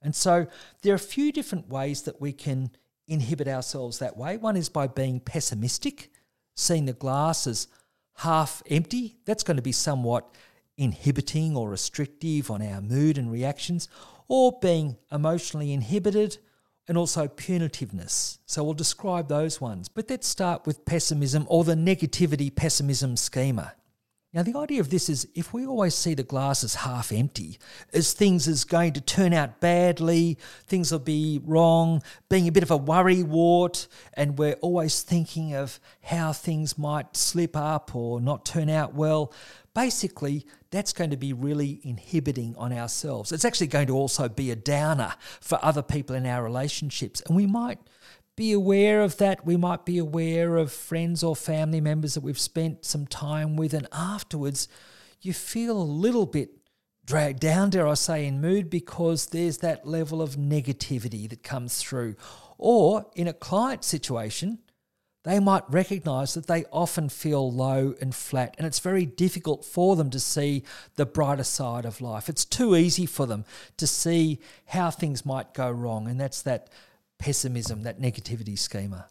And 0.01 0.13
so 0.13 0.47
there 0.81 0.91
are 0.91 0.95
a 0.95 0.99
few 0.99 1.31
different 1.31 1.69
ways 1.69 2.01
that 2.01 2.19
we 2.19 2.33
can 2.33 2.71
inhibit 3.07 3.47
ourselves 3.47 3.99
that 3.99 4.17
way. 4.17 4.35
One 4.35 4.57
is 4.57 4.67
by 4.67 4.87
being 4.87 5.21
pessimistic, 5.21 6.11
seeing 6.55 6.85
the 6.85 6.93
glass 6.93 7.47
as 7.47 7.67
half 8.17 8.61
empty. 8.69 9.15
That's 9.25 9.43
going 9.43 9.57
to 9.57 9.63
be 9.63 9.71
somewhat 9.71 10.29
inhibiting 10.77 11.55
or 11.55 11.69
restrictive 11.69 12.49
on 12.49 12.61
our 12.61 12.81
mood 12.81 13.17
and 13.17 13.31
reactions, 13.31 13.87
or 14.27 14.57
being 14.61 14.97
emotionally 15.11 15.73
inhibited, 15.73 16.37
and 16.87 16.97
also 16.97 17.27
punitiveness. 17.27 18.39
So 18.45 18.63
we'll 18.63 18.73
describe 18.73 19.27
those 19.27 19.61
ones. 19.61 19.87
But 19.87 20.09
let's 20.09 20.27
start 20.27 20.65
with 20.65 20.85
pessimism 20.85 21.45
or 21.47 21.63
the 21.63 21.75
negativity 21.75 22.53
pessimism 22.53 23.15
schema. 23.15 23.73
Now, 24.33 24.41
the 24.41 24.57
idea 24.57 24.81
of 24.81 24.89
this 24.89 25.09
is 25.09 25.27
if 25.35 25.53
we 25.53 25.63
always 25.63 25.93
see 25.93 26.15
the 26.15 26.23
glass 26.23 26.63
as 26.63 26.73
half 26.73 27.11
empty, 27.11 27.59
as 27.93 28.13
things 28.13 28.47
is 28.47 28.63
going 28.63 28.93
to 28.93 29.01
turn 29.01 29.31
out 29.31 29.59
badly, 29.59 30.39
things 30.65 30.91
will 30.91 30.97
be 30.97 31.39
wrong, 31.45 32.01
being 32.29 32.47
a 32.47 32.51
bit 32.51 32.63
of 32.63 32.71
a 32.71 32.77
worry 32.77 33.21
wart, 33.21 33.87
and 34.15 34.39
we're 34.39 34.53
always 34.53 35.03
thinking 35.03 35.53
of 35.53 35.79
how 36.01 36.33
things 36.33 36.79
might 36.79 37.15
slip 37.15 37.55
up 37.55 37.95
or 37.95 38.19
not 38.19 38.43
turn 38.43 38.69
out 38.69 38.95
well, 38.95 39.31
basically 39.75 40.47
that's 40.73 40.91
going 40.91 41.11
to 41.11 41.17
be 41.17 41.33
really 41.33 41.79
inhibiting 41.83 42.55
on 42.57 42.73
ourselves. 42.73 43.31
It's 43.31 43.45
actually 43.45 43.67
going 43.67 43.87
to 43.87 43.93
also 43.93 44.27
be 44.27 44.49
a 44.49 44.55
downer 44.55 45.13
for 45.39 45.59
other 45.61 45.83
people 45.83 46.15
in 46.15 46.25
our 46.25 46.43
relationships. 46.43 47.21
And 47.27 47.35
we 47.35 47.45
might 47.45 47.77
be 48.35 48.51
aware 48.51 49.03
of 49.03 49.17
that. 49.17 49.45
We 49.45 49.55
might 49.55 49.85
be 49.85 49.99
aware 49.99 50.57
of 50.57 50.71
friends 50.71 51.23
or 51.23 51.35
family 51.35 51.79
members 51.79 52.15
that 52.15 52.23
we've 52.23 52.39
spent 52.39 52.85
some 52.85 53.05
time 53.05 53.55
with, 53.55 53.75
and 53.75 53.87
afterwards 53.93 54.67
you 55.21 55.31
feel 55.31 55.79
a 55.79 55.83
little 55.83 56.25
bit 56.25 56.49
dragged 57.05 57.39
down, 57.39 57.69
dare 57.69 57.87
I 57.87 57.93
say, 57.93 58.25
in 58.25 58.41
mood 58.41 58.71
because 58.71 59.27
there's 59.27 59.59
that 59.59 59.87
level 59.87 60.23
of 60.23 60.37
negativity 60.37 61.29
that 61.29 61.43
comes 61.43 61.77
through. 61.77 62.15
Or 62.57 63.05
in 63.15 63.27
a 63.27 63.33
client 63.33 63.83
situation, 63.83 64.57
they 65.23 65.39
might 65.39 65.63
recognize 65.69 66.33
that 66.33 66.47
they 66.47 66.65
often 66.65 67.07
feel 67.09 67.51
low 67.51 67.95
and 68.01 68.13
flat, 68.13 68.55
and 68.57 68.67
it's 68.67 68.79
very 68.79 69.05
difficult 69.05 69.63
for 69.63 69.95
them 69.95 70.09
to 70.09 70.19
see 70.19 70.63
the 70.95 71.05
brighter 71.05 71.43
side 71.43 71.85
of 71.85 72.01
life. 72.01 72.27
It's 72.27 72.45
too 72.45 72.75
easy 72.75 73.05
for 73.05 73.25
them 73.25 73.45
to 73.77 73.87
see 73.87 74.39
how 74.67 74.91
things 74.91 75.25
might 75.25 75.53
go 75.53 75.71
wrong, 75.71 76.07
and 76.07 76.19
that's 76.19 76.41
that 76.41 76.69
pessimism, 77.19 77.83
that 77.83 78.01
negativity 78.01 78.59
schema. 78.59 79.07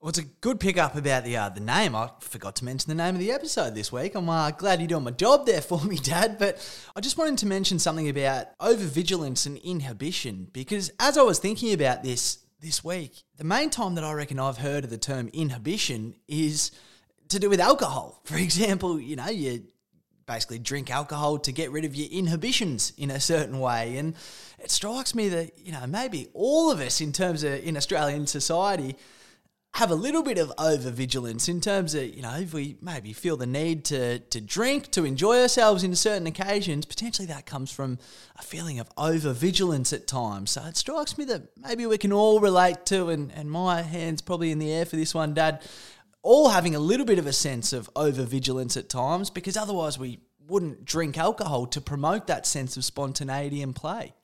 Well, 0.00 0.08
it's 0.08 0.18
a 0.18 0.24
good 0.24 0.58
pick 0.58 0.78
up 0.78 0.96
about 0.96 1.22
the 1.22 1.36
uh, 1.36 1.48
the 1.48 1.60
name. 1.60 1.94
I 1.94 2.10
forgot 2.18 2.56
to 2.56 2.64
mention 2.64 2.88
the 2.88 3.00
name 3.00 3.14
of 3.14 3.20
the 3.20 3.30
episode 3.30 3.76
this 3.76 3.92
week. 3.92 4.16
I'm 4.16 4.28
uh, 4.28 4.50
glad 4.50 4.80
you're 4.80 4.88
doing 4.88 5.04
my 5.04 5.12
job 5.12 5.46
there 5.46 5.60
for 5.60 5.80
me, 5.84 5.96
Dad. 6.02 6.38
But 6.40 6.58
I 6.96 7.00
just 7.00 7.18
wanted 7.18 7.38
to 7.38 7.46
mention 7.46 7.78
something 7.78 8.08
about 8.08 8.58
overvigilance 8.58 9.46
and 9.46 9.58
inhibition 9.58 10.48
because 10.52 10.90
as 10.98 11.16
I 11.16 11.22
was 11.22 11.38
thinking 11.38 11.72
about 11.72 12.02
this 12.02 12.38
this 12.62 12.84
week, 12.84 13.24
the 13.38 13.44
main 13.44 13.70
time 13.70 13.96
that 13.96 14.04
I 14.04 14.12
reckon 14.12 14.38
I've 14.38 14.58
heard 14.58 14.84
of 14.84 14.90
the 14.90 14.96
term 14.96 15.28
inhibition 15.32 16.14
is 16.28 16.70
to 17.28 17.40
do 17.40 17.50
with 17.50 17.58
alcohol. 17.58 18.20
For 18.24 18.36
example, 18.36 19.00
you 19.00 19.16
know, 19.16 19.28
you 19.28 19.64
basically 20.26 20.60
drink 20.60 20.88
alcohol 20.88 21.38
to 21.38 21.50
get 21.50 21.72
rid 21.72 21.84
of 21.84 21.96
your 21.96 22.08
inhibitions 22.08 22.92
in 22.96 23.10
a 23.10 23.18
certain 23.18 23.58
way. 23.58 23.96
And 23.96 24.14
it 24.60 24.70
strikes 24.70 25.12
me 25.12 25.28
that, 25.30 25.58
you 25.58 25.72
know, 25.72 25.84
maybe 25.88 26.28
all 26.34 26.70
of 26.70 26.78
us 26.78 27.00
in 27.00 27.12
terms 27.12 27.42
of 27.42 27.52
in 27.64 27.76
Australian 27.76 28.28
society 28.28 28.94
have 29.74 29.90
a 29.90 29.94
little 29.94 30.22
bit 30.22 30.36
of 30.36 30.52
over 30.58 30.90
vigilance 30.90 31.48
in 31.48 31.58
terms 31.58 31.94
of, 31.94 32.04
you 32.04 32.20
know, 32.20 32.36
if 32.36 32.52
we 32.52 32.76
maybe 32.82 33.14
feel 33.14 33.38
the 33.38 33.46
need 33.46 33.86
to, 33.86 34.18
to 34.18 34.38
drink, 34.38 34.90
to 34.90 35.04
enjoy 35.04 35.40
ourselves 35.40 35.82
in 35.82 35.94
certain 35.96 36.26
occasions, 36.26 36.84
potentially 36.84 37.26
that 37.26 37.46
comes 37.46 37.72
from 37.72 37.98
a 38.36 38.42
feeling 38.42 38.78
of 38.78 38.90
over 38.98 39.32
vigilance 39.32 39.90
at 39.94 40.06
times. 40.06 40.50
So 40.50 40.62
it 40.64 40.76
strikes 40.76 41.16
me 41.16 41.24
that 41.24 41.56
maybe 41.56 41.86
we 41.86 41.96
can 41.96 42.12
all 42.12 42.38
relate 42.38 42.84
to, 42.86 43.08
and, 43.08 43.32
and 43.32 43.50
my 43.50 43.80
hand's 43.80 44.20
probably 44.20 44.50
in 44.50 44.58
the 44.58 44.70
air 44.70 44.84
for 44.84 44.96
this 44.96 45.14
one, 45.14 45.32
Dad, 45.32 45.62
all 46.22 46.50
having 46.50 46.74
a 46.74 46.78
little 46.78 47.06
bit 47.06 47.18
of 47.18 47.26
a 47.26 47.32
sense 47.32 47.72
of 47.72 47.88
over 47.96 48.24
vigilance 48.24 48.76
at 48.76 48.90
times 48.90 49.30
because 49.30 49.56
otherwise 49.56 49.98
we 49.98 50.20
wouldn't 50.46 50.84
drink 50.84 51.16
alcohol 51.16 51.66
to 51.68 51.80
promote 51.80 52.26
that 52.26 52.46
sense 52.46 52.76
of 52.76 52.84
spontaneity 52.84 53.62
and 53.62 53.74
play. 53.74 54.14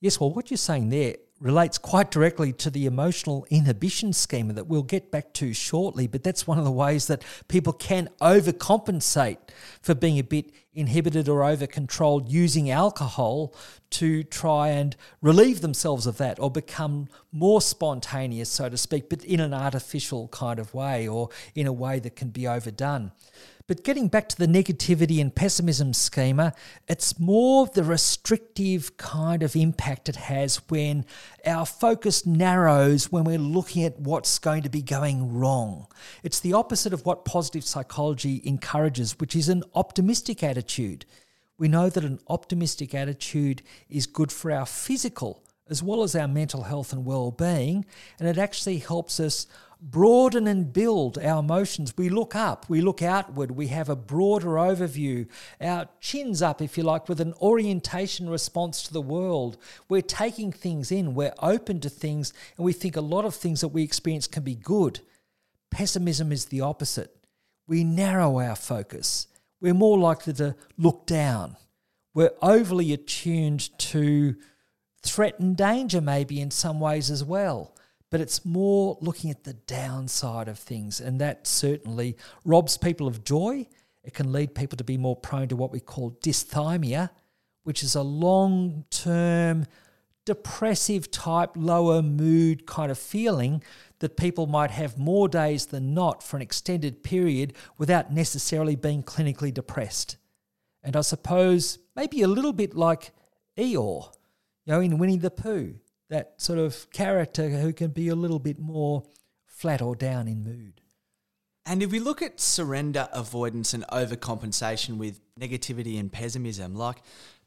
Yes, 0.00 0.20
well, 0.20 0.32
what 0.32 0.50
you're 0.50 0.58
saying 0.58 0.90
there 0.90 1.16
relates 1.40 1.78
quite 1.78 2.10
directly 2.10 2.52
to 2.52 2.70
the 2.70 2.86
emotional 2.86 3.46
inhibition 3.50 4.12
schema 4.12 4.52
that 4.52 4.66
we'll 4.66 4.82
get 4.82 5.10
back 5.10 5.32
to 5.32 5.52
shortly. 5.54 6.06
But 6.06 6.22
that's 6.22 6.46
one 6.46 6.58
of 6.58 6.64
the 6.64 6.70
ways 6.70 7.06
that 7.06 7.24
people 7.48 7.72
can 7.72 8.10
overcompensate 8.20 9.38
for 9.80 9.94
being 9.94 10.18
a 10.18 10.24
bit 10.24 10.52
inhibited 10.72 11.28
or 11.28 11.42
over 11.42 11.66
controlled 11.66 12.30
using 12.30 12.70
alcohol 12.70 13.54
to 13.90 14.22
try 14.22 14.68
and 14.68 14.96
relieve 15.20 15.62
themselves 15.62 16.06
of 16.06 16.18
that 16.18 16.38
or 16.38 16.50
become 16.50 17.08
more 17.32 17.60
spontaneous, 17.60 18.48
so 18.48 18.68
to 18.68 18.76
speak, 18.76 19.08
but 19.08 19.24
in 19.24 19.40
an 19.40 19.52
artificial 19.52 20.28
kind 20.28 20.60
of 20.60 20.72
way 20.74 21.08
or 21.08 21.28
in 21.54 21.66
a 21.66 21.72
way 21.72 21.98
that 21.98 22.14
can 22.14 22.28
be 22.28 22.46
overdone. 22.46 23.10
But 23.70 23.84
getting 23.84 24.08
back 24.08 24.28
to 24.30 24.36
the 24.36 24.48
negativity 24.48 25.20
and 25.20 25.32
pessimism 25.32 25.92
schema, 25.92 26.54
it's 26.88 27.20
more 27.20 27.68
the 27.68 27.84
restrictive 27.84 28.96
kind 28.96 29.44
of 29.44 29.54
impact 29.54 30.08
it 30.08 30.16
has 30.16 30.56
when 30.68 31.06
our 31.46 31.64
focus 31.64 32.26
narrows 32.26 33.12
when 33.12 33.22
we're 33.22 33.38
looking 33.38 33.84
at 33.84 34.00
what's 34.00 34.40
going 34.40 34.64
to 34.64 34.68
be 34.68 34.82
going 34.82 35.32
wrong. 35.32 35.86
It's 36.24 36.40
the 36.40 36.52
opposite 36.52 36.92
of 36.92 37.06
what 37.06 37.24
positive 37.24 37.62
psychology 37.62 38.42
encourages, 38.44 39.20
which 39.20 39.36
is 39.36 39.48
an 39.48 39.62
optimistic 39.76 40.42
attitude. 40.42 41.06
We 41.56 41.68
know 41.68 41.90
that 41.90 42.04
an 42.04 42.18
optimistic 42.26 42.92
attitude 42.92 43.62
is 43.88 44.08
good 44.08 44.32
for 44.32 44.50
our 44.50 44.66
physical 44.66 45.44
as 45.68 45.84
well 45.84 46.02
as 46.02 46.16
our 46.16 46.26
mental 46.26 46.64
health 46.64 46.92
and 46.92 47.04
well 47.04 47.30
being, 47.30 47.86
and 48.18 48.28
it 48.28 48.36
actually 48.36 48.78
helps 48.78 49.20
us 49.20 49.46
broaden 49.80 50.46
and 50.46 50.72
build 50.72 51.18
our 51.18 51.40
emotions. 51.40 51.94
We 51.96 52.08
look 52.08 52.34
up, 52.34 52.68
we 52.68 52.80
look 52.80 53.02
outward, 53.02 53.52
we 53.52 53.68
have 53.68 53.88
a 53.88 53.96
broader 53.96 54.50
overview, 54.50 55.26
our 55.60 55.88
chins 56.00 56.42
up, 56.42 56.60
if 56.60 56.76
you 56.76 56.84
like, 56.84 57.08
with 57.08 57.20
an 57.20 57.34
orientation 57.40 58.28
response 58.28 58.82
to 58.82 58.92
the 58.92 59.00
world. 59.00 59.56
We're 59.88 60.02
taking 60.02 60.52
things 60.52 60.92
in, 60.92 61.14
we're 61.14 61.34
open 61.40 61.80
to 61.80 61.88
things, 61.88 62.32
and 62.56 62.64
we 62.64 62.72
think 62.72 62.96
a 62.96 63.00
lot 63.00 63.24
of 63.24 63.34
things 63.34 63.62
that 63.62 63.68
we 63.68 63.82
experience 63.82 64.26
can 64.26 64.42
be 64.42 64.54
good. 64.54 65.00
Pessimism 65.70 66.30
is 66.32 66.46
the 66.46 66.60
opposite. 66.60 67.16
We 67.66 67.84
narrow 67.84 68.38
our 68.38 68.56
focus. 68.56 69.28
We're 69.60 69.74
more 69.74 69.98
likely 69.98 70.32
to 70.34 70.56
look 70.76 71.06
down. 71.06 71.56
We're 72.12 72.32
overly 72.42 72.92
attuned 72.92 73.78
to 73.78 74.36
threat 75.02 75.38
and 75.38 75.56
danger, 75.56 76.00
maybe 76.00 76.40
in 76.40 76.50
some 76.50 76.80
ways 76.80 77.10
as 77.10 77.24
well 77.24 77.74
but 78.10 78.20
it's 78.20 78.44
more 78.44 78.98
looking 79.00 79.30
at 79.30 79.44
the 79.44 79.54
downside 79.54 80.48
of 80.48 80.58
things. 80.58 81.00
And 81.00 81.20
that 81.20 81.46
certainly 81.46 82.16
robs 82.44 82.76
people 82.76 83.06
of 83.06 83.24
joy. 83.24 83.66
It 84.02 84.14
can 84.14 84.32
lead 84.32 84.54
people 84.54 84.76
to 84.76 84.84
be 84.84 84.98
more 84.98 85.16
prone 85.16 85.48
to 85.48 85.56
what 85.56 85.70
we 85.70 85.80
call 85.80 86.18
dysthymia, 86.20 87.10
which 87.62 87.82
is 87.82 87.94
a 87.94 88.02
long 88.02 88.84
term, 88.90 89.66
depressive 90.24 91.10
type, 91.10 91.50
lower 91.54 92.02
mood 92.02 92.66
kind 92.66 92.90
of 92.90 92.98
feeling 92.98 93.62
that 94.00 94.16
people 94.16 94.46
might 94.46 94.70
have 94.70 94.98
more 94.98 95.28
days 95.28 95.66
than 95.66 95.94
not 95.94 96.22
for 96.22 96.36
an 96.36 96.42
extended 96.42 97.02
period 97.04 97.52
without 97.78 98.12
necessarily 98.12 98.74
being 98.74 99.02
clinically 99.02 99.54
depressed. 99.54 100.16
And 100.82 100.96
I 100.96 101.02
suppose 101.02 101.78
maybe 101.94 102.22
a 102.22 102.28
little 102.28 102.54
bit 102.54 102.74
like 102.74 103.12
Eeyore, 103.56 104.10
you 104.64 104.72
know, 104.72 104.80
in 104.80 104.98
Winnie 104.98 105.18
the 105.18 105.30
Pooh 105.30 105.74
that 106.10 106.34
sort 106.36 106.58
of 106.58 106.90
character 106.90 107.48
who 107.48 107.72
can 107.72 107.90
be 107.90 108.08
a 108.08 108.14
little 108.14 108.38
bit 108.38 108.58
more 108.58 109.04
flat 109.46 109.80
or 109.80 109.96
down 109.96 110.28
in 110.28 110.42
mood. 110.42 110.80
And 111.64 111.82
if 111.82 111.92
we 111.92 112.00
look 112.00 112.20
at 112.20 112.40
surrender, 112.40 113.08
avoidance, 113.12 113.74
and 113.74 113.84
overcompensation 113.88 114.96
with 114.96 115.20
negativity 115.38 115.98
and 115.98 116.10
pessimism, 116.10 116.74
like 116.74 116.96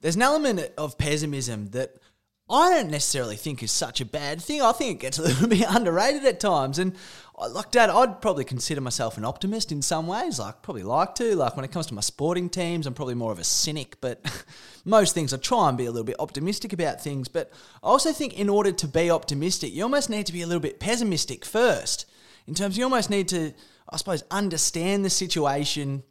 there's 0.02 0.16
an 0.16 0.22
element 0.22 0.72
of 0.78 0.98
pessimism 0.98 1.68
that 1.72 1.98
I 2.50 2.70
don't 2.70 2.92
necessarily 2.92 3.38
think 3.38 3.64
is 3.64 3.72
such 3.72 4.02
a 4.02 4.06
bad 4.06 4.42
thing. 4.42 4.62
I 4.62 4.74
think 4.74 4.92
it 4.92 5.02
gets 5.02 5.18
a 5.18 5.22
little 5.24 5.48
bit 5.50 5.66
underrated 5.68 6.26
at 6.26 6.40
times. 6.40 6.78
And 6.78 6.96
uh, 7.38 7.50
like 7.50 7.72
Dad, 7.72 7.90
I'd 7.90 8.22
probably 8.22 8.44
consider 8.44 8.82
myself 8.82 9.18
an 9.18 9.24
optimist 9.24 9.72
in 9.72 9.82
some 9.82 10.08
ways. 10.08 10.40
Like 10.40 10.62
probably 10.62 10.84
like 10.84 11.16
to. 11.16 11.36
Like 11.36 11.56
when 11.56 11.64
it 11.64 11.72
comes 11.72 11.88
to 11.88 11.94
my 11.94 12.02
sporting 12.02 12.50
teams, 12.50 12.86
I'm 12.86 12.94
probably 12.94 13.16
more 13.16 13.32
of 13.32 13.40
a 13.40 13.44
cynic. 13.44 14.00
But 14.02 14.46
most 14.86 15.14
things, 15.14 15.34
I 15.34 15.38
try 15.38 15.70
and 15.70 15.78
be 15.78 15.86
a 15.86 15.92
little 15.92 16.06
bit 16.06 16.20
optimistic 16.20 16.74
about 16.74 17.02
things. 17.02 17.30
But 17.30 17.52
I 17.82 17.88
also 17.88 18.12
think 18.12 18.38
in 18.38 18.50
order 18.50 18.72
to 18.74 18.88
be 18.88 19.10
optimistic, 19.10 19.74
you 19.74 19.84
almost 19.84 20.10
need 20.10 20.26
to 20.26 20.34
be 20.34 20.42
a 20.42 20.48
little 20.48 20.62
bit 20.62 20.80
pessimistic 20.80 21.46
first. 21.46 22.06
In 22.46 22.56
terms, 22.56 22.78
you 22.78 22.84
almost 22.84 23.10
need 23.10 23.30
to, 23.30 23.54
I 23.90 23.96
suppose, 23.96 24.24
understand 24.30 25.06
the 25.06 25.10
situation 25.10 26.04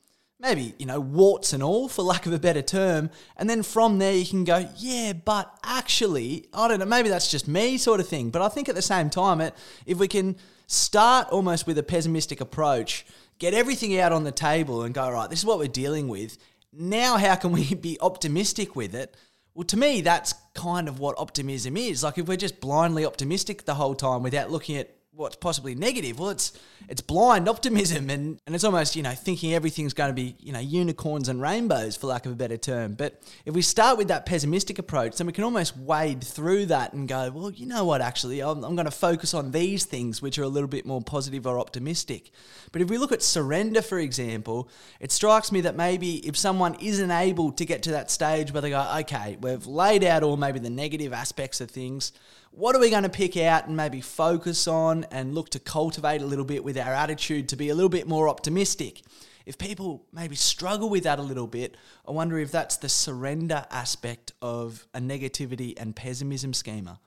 maybe, 0.42 0.74
you 0.76 0.84
know, 0.84 0.98
warts 0.98 1.52
and 1.52 1.62
all, 1.62 1.88
for 1.88 2.02
lack 2.02 2.26
of 2.26 2.32
a 2.32 2.38
better 2.38 2.62
term. 2.62 3.10
And 3.36 3.48
then 3.48 3.62
from 3.62 4.00
there, 4.00 4.12
you 4.12 4.26
can 4.26 4.42
go, 4.42 4.68
yeah, 4.76 5.12
but 5.12 5.56
actually, 5.62 6.48
I 6.52 6.66
don't 6.66 6.80
know, 6.80 6.84
maybe 6.84 7.08
that's 7.08 7.30
just 7.30 7.46
me 7.46 7.78
sort 7.78 8.00
of 8.00 8.08
thing. 8.08 8.30
But 8.30 8.42
I 8.42 8.48
think 8.48 8.68
at 8.68 8.74
the 8.74 8.82
same 8.82 9.08
time, 9.08 9.40
it, 9.40 9.54
if 9.86 9.98
we 9.98 10.08
can 10.08 10.36
start 10.66 11.28
almost 11.28 11.68
with 11.68 11.78
a 11.78 11.82
pessimistic 11.84 12.40
approach, 12.40 13.06
get 13.38 13.54
everything 13.54 13.96
out 14.00 14.12
on 14.12 14.24
the 14.24 14.32
table 14.32 14.82
and 14.82 14.92
go, 14.92 15.08
right, 15.08 15.30
this 15.30 15.38
is 15.38 15.46
what 15.46 15.58
we're 15.58 15.68
dealing 15.68 16.08
with. 16.08 16.36
Now, 16.72 17.18
how 17.18 17.36
can 17.36 17.52
we 17.52 17.74
be 17.80 17.96
optimistic 18.00 18.74
with 18.74 18.96
it? 18.96 19.16
Well, 19.54 19.64
to 19.66 19.76
me, 19.76 20.00
that's 20.00 20.34
kind 20.54 20.88
of 20.88 20.98
what 20.98 21.14
optimism 21.18 21.76
is. 21.76 22.02
Like 22.02 22.18
if 22.18 22.26
we're 22.26 22.36
just 22.36 22.60
blindly 22.60 23.04
optimistic 23.04 23.64
the 23.64 23.74
whole 23.74 23.94
time 23.94 24.24
without 24.24 24.50
looking 24.50 24.76
at 24.76 24.96
what's 25.14 25.36
possibly 25.36 25.74
negative. 25.74 26.18
Well, 26.18 26.30
it's 26.30 26.52
it's 26.88 27.00
blind 27.00 27.48
optimism, 27.48 28.10
and 28.10 28.40
and 28.46 28.54
it's 28.54 28.64
almost 28.64 28.96
you 28.96 29.02
know 29.02 29.12
thinking 29.12 29.54
everything's 29.54 29.92
going 29.92 30.08
to 30.08 30.14
be 30.14 30.36
you 30.40 30.52
know 30.52 30.58
unicorns 30.58 31.28
and 31.28 31.40
rainbows 31.40 31.96
for 31.96 32.06
lack 32.06 32.26
of 32.26 32.32
a 32.32 32.34
better 32.34 32.56
term. 32.56 32.94
But 32.94 33.22
if 33.44 33.54
we 33.54 33.62
start 33.62 33.98
with 33.98 34.08
that 34.08 34.26
pessimistic 34.26 34.78
approach, 34.78 35.16
then 35.16 35.26
we 35.26 35.32
can 35.32 35.44
almost 35.44 35.76
wade 35.76 36.24
through 36.24 36.66
that 36.66 36.92
and 36.92 37.06
go, 37.06 37.30
well, 37.30 37.50
you 37.50 37.66
know 37.66 37.84
what? 37.84 38.00
Actually, 38.00 38.40
I'm, 38.40 38.64
I'm 38.64 38.74
going 38.74 38.86
to 38.86 38.90
focus 38.90 39.34
on 39.34 39.52
these 39.52 39.84
things 39.84 40.22
which 40.22 40.38
are 40.38 40.42
a 40.42 40.48
little 40.48 40.68
bit 40.68 40.86
more 40.86 41.02
positive 41.02 41.46
or 41.46 41.58
optimistic. 41.58 42.30
But 42.72 42.80
if 42.80 42.88
we 42.88 42.98
look 42.98 43.12
at 43.12 43.22
surrender, 43.22 43.82
for 43.82 43.98
example, 43.98 44.68
it 44.98 45.12
strikes 45.12 45.52
me 45.52 45.60
that 45.62 45.76
maybe 45.76 46.26
if 46.26 46.36
someone 46.36 46.74
isn't 46.80 47.10
able 47.10 47.52
to 47.52 47.64
get 47.66 47.82
to 47.84 47.90
that 47.92 48.10
stage 48.10 48.52
where 48.52 48.62
they 48.62 48.70
go, 48.70 48.96
okay, 49.00 49.36
we've 49.40 49.66
laid 49.66 50.04
out 50.04 50.22
all 50.22 50.38
maybe 50.38 50.58
the 50.58 50.70
negative 50.70 51.12
aspects 51.12 51.60
of 51.60 51.70
things 51.70 52.12
what 52.52 52.76
are 52.76 52.78
we 52.78 52.90
going 52.90 53.02
to 53.02 53.08
pick 53.08 53.36
out 53.38 53.66
and 53.66 53.76
maybe 53.76 54.02
focus 54.02 54.68
on 54.68 55.04
and 55.10 55.34
look 55.34 55.48
to 55.50 55.58
cultivate 55.58 56.20
a 56.20 56.26
little 56.26 56.44
bit 56.44 56.62
with 56.62 56.76
our 56.76 56.92
attitude 56.92 57.48
to 57.48 57.56
be 57.56 57.70
a 57.70 57.74
little 57.74 57.88
bit 57.88 58.06
more 58.06 58.28
optimistic? 58.28 59.00
If 59.46 59.56
people 59.56 60.04
maybe 60.12 60.36
struggle 60.36 60.90
with 60.90 61.04
that 61.04 61.18
a 61.18 61.22
little 61.22 61.46
bit, 61.46 61.76
I 62.06 62.12
wonder 62.12 62.38
if 62.38 62.52
that's 62.52 62.76
the 62.76 62.90
surrender 62.90 63.64
aspect 63.70 64.32
of 64.42 64.86
a 64.92 65.00
negativity 65.00 65.74
and 65.80 65.96
pessimism 65.96 66.52
schema. 66.52 67.00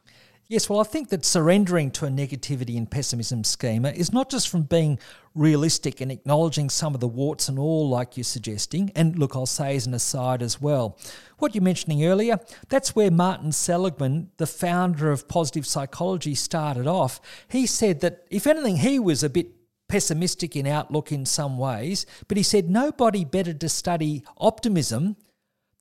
Yes, 0.48 0.70
well, 0.70 0.80
I 0.80 0.84
think 0.84 1.10
that 1.10 1.26
surrendering 1.26 1.90
to 1.92 2.06
a 2.06 2.10
negativity 2.10 2.78
and 2.78 2.90
pessimism 2.90 3.44
schema 3.44 3.90
is 3.90 4.14
not 4.14 4.30
just 4.30 4.48
from 4.48 4.62
being 4.62 5.00
realistic 5.34 6.02
and 6.02 6.12
acknowledging 6.12 6.70
some 6.70 6.94
of 6.94 7.00
the 7.00 7.08
warts 7.08 7.50
and 7.50 7.58
all, 7.58 7.90
like 7.90 8.16
you're 8.16 8.24
suggesting. 8.24 8.92
And 8.96 9.18
look, 9.18 9.36
I'll 9.36 9.48
say 9.48 9.76
as 9.76 9.88
an 9.88 9.96
aside 9.96 10.44
as 10.44 10.62
well, 10.62 11.00
what 11.40 11.56
you're 11.56 11.64
mentioning 11.64 12.06
earlier, 12.06 12.40
that's 12.70 12.96
where 12.96 13.10
Martin 13.10 13.54
Seligman, 13.54 14.30
the 14.38 14.46
founder 14.46 15.12
of 15.12 15.28
positive 15.28 15.66
psychology, 15.66 16.36
started 16.36 16.86
off. 16.86 17.20
He 17.48 17.66
said 17.66 18.02
that 18.02 18.28
if 18.30 18.46
anything, 18.46 18.78
he 18.78 19.00
was 19.00 19.24
a 19.24 19.32
bit 19.32 19.48
pessimistic 19.88 20.56
in 20.56 20.68
outlook 20.68 21.12
in 21.12 21.26
some 21.26 21.58
ways, 21.58 22.06
but 22.28 22.38
he 22.38 22.44
said 22.44 22.70
nobody 22.70 23.26
better 23.26 23.54
to 23.54 23.68
study 23.68 24.24
optimism 24.38 25.16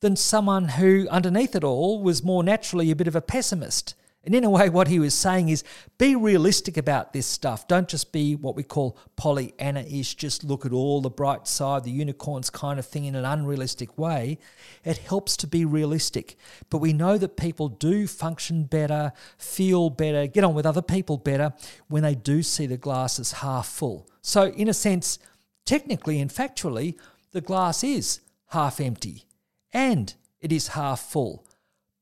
than 0.00 0.16
someone 0.16 0.68
who, 0.68 1.06
underneath 1.10 1.54
it 1.54 1.64
all, 1.64 2.02
was 2.02 2.24
more 2.24 2.42
naturally 2.42 2.90
a 2.90 2.96
bit 2.96 3.08
of 3.08 3.16
a 3.16 3.20
pessimist. 3.20 3.94
And 4.24 4.34
in 4.34 4.44
a 4.44 4.50
way, 4.50 4.68
what 4.68 4.88
he 4.88 4.98
was 4.98 5.14
saying 5.14 5.48
is 5.48 5.64
be 5.98 6.16
realistic 6.16 6.76
about 6.76 7.12
this 7.12 7.26
stuff. 7.26 7.68
Don't 7.68 7.88
just 7.88 8.12
be 8.12 8.34
what 8.34 8.56
we 8.56 8.62
call 8.62 8.98
Pollyanna 9.16 9.80
ish, 9.80 10.14
just 10.14 10.44
look 10.44 10.64
at 10.64 10.72
all 10.72 11.00
the 11.00 11.10
bright 11.10 11.46
side, 11.46 11.84
the 11.84 11.90
unicorns 11.90 12.50
kind 12.50 12.78
of 12.78 12.86
thing 12.86 13.04
in 13.04 13.14
an 13.14 13.24
unrealistic 13.24 13.98
way. 13.98 14.38
It 14.84 14.98
helps 14.98 15.36
to 15.38 15.46
be 15.46 15.64
realistic. 15.64 16.36
But 16.70 16.78
we 16.78 16.92
know 16.92 17.18
that 17.18 17.36
people 17.36 17.68
do 17.68 18.06
function 18.06 18.64
better, 18.64 19.12
feel 19.36 19.90
better, 19.90 20.26
get 20.26 20.44
on 20.44 20.54
with 20.54 20.66
other 20.66 20.82
people 20.82 21.18
better 21.18 21.52
when 21.88 22.02
they 22.02 22.14
do 22.14 22.42
see 22.42 22.66
the 22.66 22.76
glass 22.76 23.18
as 23.18 23.32
half 23.32 23.66
full. 23.66 24.08
So, 24.22 24.46
in 24.46 24.68
a 24.68 24.74
sense, 24.74 25.18
technically 25.66 26.20
and 26.20 26.30
factually, 26.30 26.96
the 27.32 27.40
glass 27.40 27.84
is 27.84 28.20
half 28.48 28.80
empty 28.80 29.24
and 29.72 30.14
it 30.40 30.52
is 30.52 30.68
half 30.68 31.00
full 31.00 31.44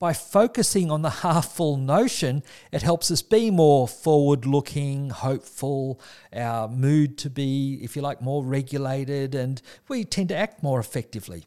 by 0.03 0.13
focusing 0.13 0.91
on 0.91 1.03
the 1.03 1.11
half 1.11 1.53
full 1.53 1.77
notion, 1.77 2.43
it 2.73 2.83
helps 2.83 3.09
us 3.09 3.23
be 3.23 3.53
more 3.53 3.87
forward 3.87 4.45
looking, 4.45 5.11
hopeful, 5.11 6.01
our 6.35 6.67
mood 6.67 7.17
to 7.17 7.31
be, 7.31 7.79
if 7.85 7.95
you 7.95 8.03
like, 8.03 8.21
more 8.21 8.43
regulated, 8.43 9.33
and 9.37 9.63
we 9.87 10.05
tend 10.05 10.29
to 10.29 10.35
act 10.35 10.61
more 10.61 10.81
effectively. 10.81 11.45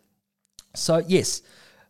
So, 0.74 1.04
yes, 1.06 1.42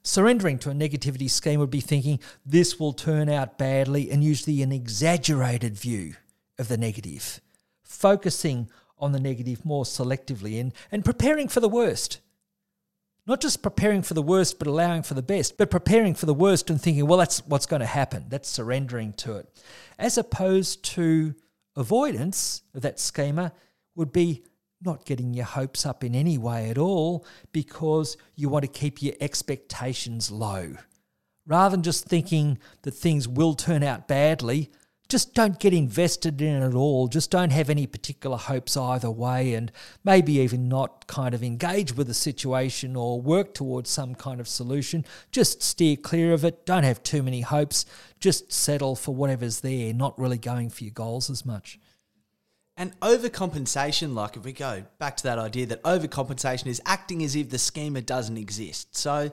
surrendering 0.01 0.57
to 0.57 0.71
a 0.71 0.73
negativity 0.73 1.29
scheme 1.29 1.59
would 1.59 1.69
be 1.69 1.81
thinking 1.81 2.19
this 2.43 2.79
will 2.79 2.93
turn 2.93 3.29
out 3.29 3.59
badly 3.59 4.09
and 4.09 4.23
usually 4.23 4.63
an 4.63 4.71
exaggerated 4.71 5.77
view 5.77 6.15
of 6.57 6.67
the 6.67 6.77
negative, 6.77 7.41
focusing 7.83 8.71
on 8.97 9.11
the 9.11 9.19
negative 9.19 9.63
more 9.65 9.83
selectively 9.83 10.59
and, 10.59 10.73
and 10.91 11.05
preparing 11.05 11.47
for 11.47 11.59
the 11.59 11.69
worst 11.69 12.21
not 13.27 13.41
just 13.41 13.61
preparing 13.61 14.01
for 14.01 14.13
the 14.13 14.21
worst 14.21 14.59
but 14.59 14.67
allowing 14.67 15.03
for 15.03 15.13
the 15.13 15.21
best, 15.21 15.57
but 15.57 15.71
preparing 15.71 16.13
for 16.13 16.25
the 16.25 16.33
worst 16.33 16.69
and 16.69 16.81
thinking, 16.81 17.07
well, 17.07 17.17
that's 17.17 17.45
what's 17.47 17.65
going 17.65 17.79
to 17.79 17.85
happen. 17.85 18.25
That's 18.29 18.49
surrendering 18.49 19.13
to 19.13 19.37
it. 19.37 19.49
As 19.97 20.17
opposed 20.17 20.83
to 20.95 21.35
avoidance 21.75 22.61
of 22.73 22.81
that 22.83 22.99
schema 22.99 23.51
would 23.95 24.11
be 24.11 24.43
not 24.81 25.05
getting 25.05 25.33
your 25.33 25.45
hopes 25.45 25.85
up 25.85 26.03
in 26.03 26.13
any 26.13 26.37
way 26.37 26.69
at 26.69 26.77
all 26.77 27.25
because 27.51 28.17
you 28.35 28.49
want 28.49 28.63
to 28.63 28.67
keep 28.67 29.01
your 29.01 29.15
expectations 29.19 30.29
low. 30.29 30.75
Rather 31.47 31.75
than 31.75 31.83
just 31.83 32.05
thinking 32.05 32.57
that 32.83 32.91
things 32.91 33.27
will 33.27 33.53
turn 33.53 33.83
out 33.83 34.07
badly, 34.07 34.71
just 35.15 35.33
don't 35.33 35.61
get 35.61 35.73
invested 35.73 36.41
in 36.41 36.61
it 36.61 36.67
at 36.67 36.73
all. 36.73 37.07
Just 37.07 37.31
don't 37.31 37.53
have 37.53 37.69
any 37.69 37.87
particular 37.87 38.35
hopes 38.35 38.75
either 38.75 39.09
way, 39.09 39.53
and 39.53 39.71
maybe 40.03 40.39
even 40.39 40.67
not 40.67 41.07
kind 41.07 41.33
of 41.33 41.41
engage 41.41 41.95
with 41.95 42.07
the 42.07 42.13
situation 42.13 42.97
or 42.97 43.21
work 43.21 43.53
towards 43.53 43.89
some 43.89 44.13
kind 44.13 44.41
of 44.41 44.47
solution. 44.49 45.05
Just 45.31 45.63
steer 45.63 45.95
clear 45.95 46.33
of 46.33 46.43
it. 46.43 46.65
Don't 46.65 46.83
have 46.83 47.01
too 47.01 47.23
many 47.23 47.39
hopes. 47.39 47.85
Just 48.19 48.51
settle 48.51 48.93
for 48.93 49.15
whatever's 49.15 49.61
there, 49.61 49.93
not 49.93 50.19
really 50.19 50.37
going 50.37 50.69
for 50.69 50.83
your 50.83 50.91
goals 50.91 51.29
as 51.29 51.45
much. 51.45 51.79
And 52.75 52.99
overcompensation, 52.99 54.15
like 54.15 54.35
if 54.35 54.43
we 54.43 54.51
go 54.51 54.83
back 54.99 55.15
to 55.15 55.23
that 55.23 55.39
idea 55.39 55.65
that 55.67 55.81
overcompensation 55.83 56.67
is 56.67 56.81
acting 56.85 57.23
as 57.23 57.37
if 57.37 57.51
the 57.51 57.57
schema 57.57 58.01
doesn't 58.01 58.35
exist. 58.35 58.97
So 58.97 59.31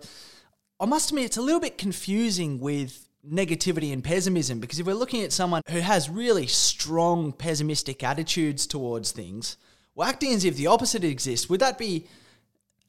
I 0.78 0.86
must 0.86 1.10
admit, 1.10 1.24
it's 1.24 1.38
a 1.38 1.42
little 1.42 1.58
bit 1.58 1.76
confusing 1.76 2.60
with 2.60 3.08
negativity 3.28 3.92
and 3.92 4.02
pessimism 4.02 4.58
because 4.58 4.80
if 4.80 4.86
we're 4.86 4.94
looking 4.94 5.22
at 5.22 5.32
someone 5.32 5.62
who 5.68 5.78
has 5.78 6.10
really 6.10 6.46
strong 6.46 7.32
pessimistic 7.32 8.02
attitudes 8.02 8.66
towards 8.66 9.12
things, 9.12 9.56
well, 9.94 10.08
acting 10.08 10.32
as 10.32 10.44
if 10.44 10.56
the 10.56 10.66
opposite 10.66 11.04
exists, 11.04 11.48
would 11.48 11.60
that 11.60 11.78
be 11.78 12.06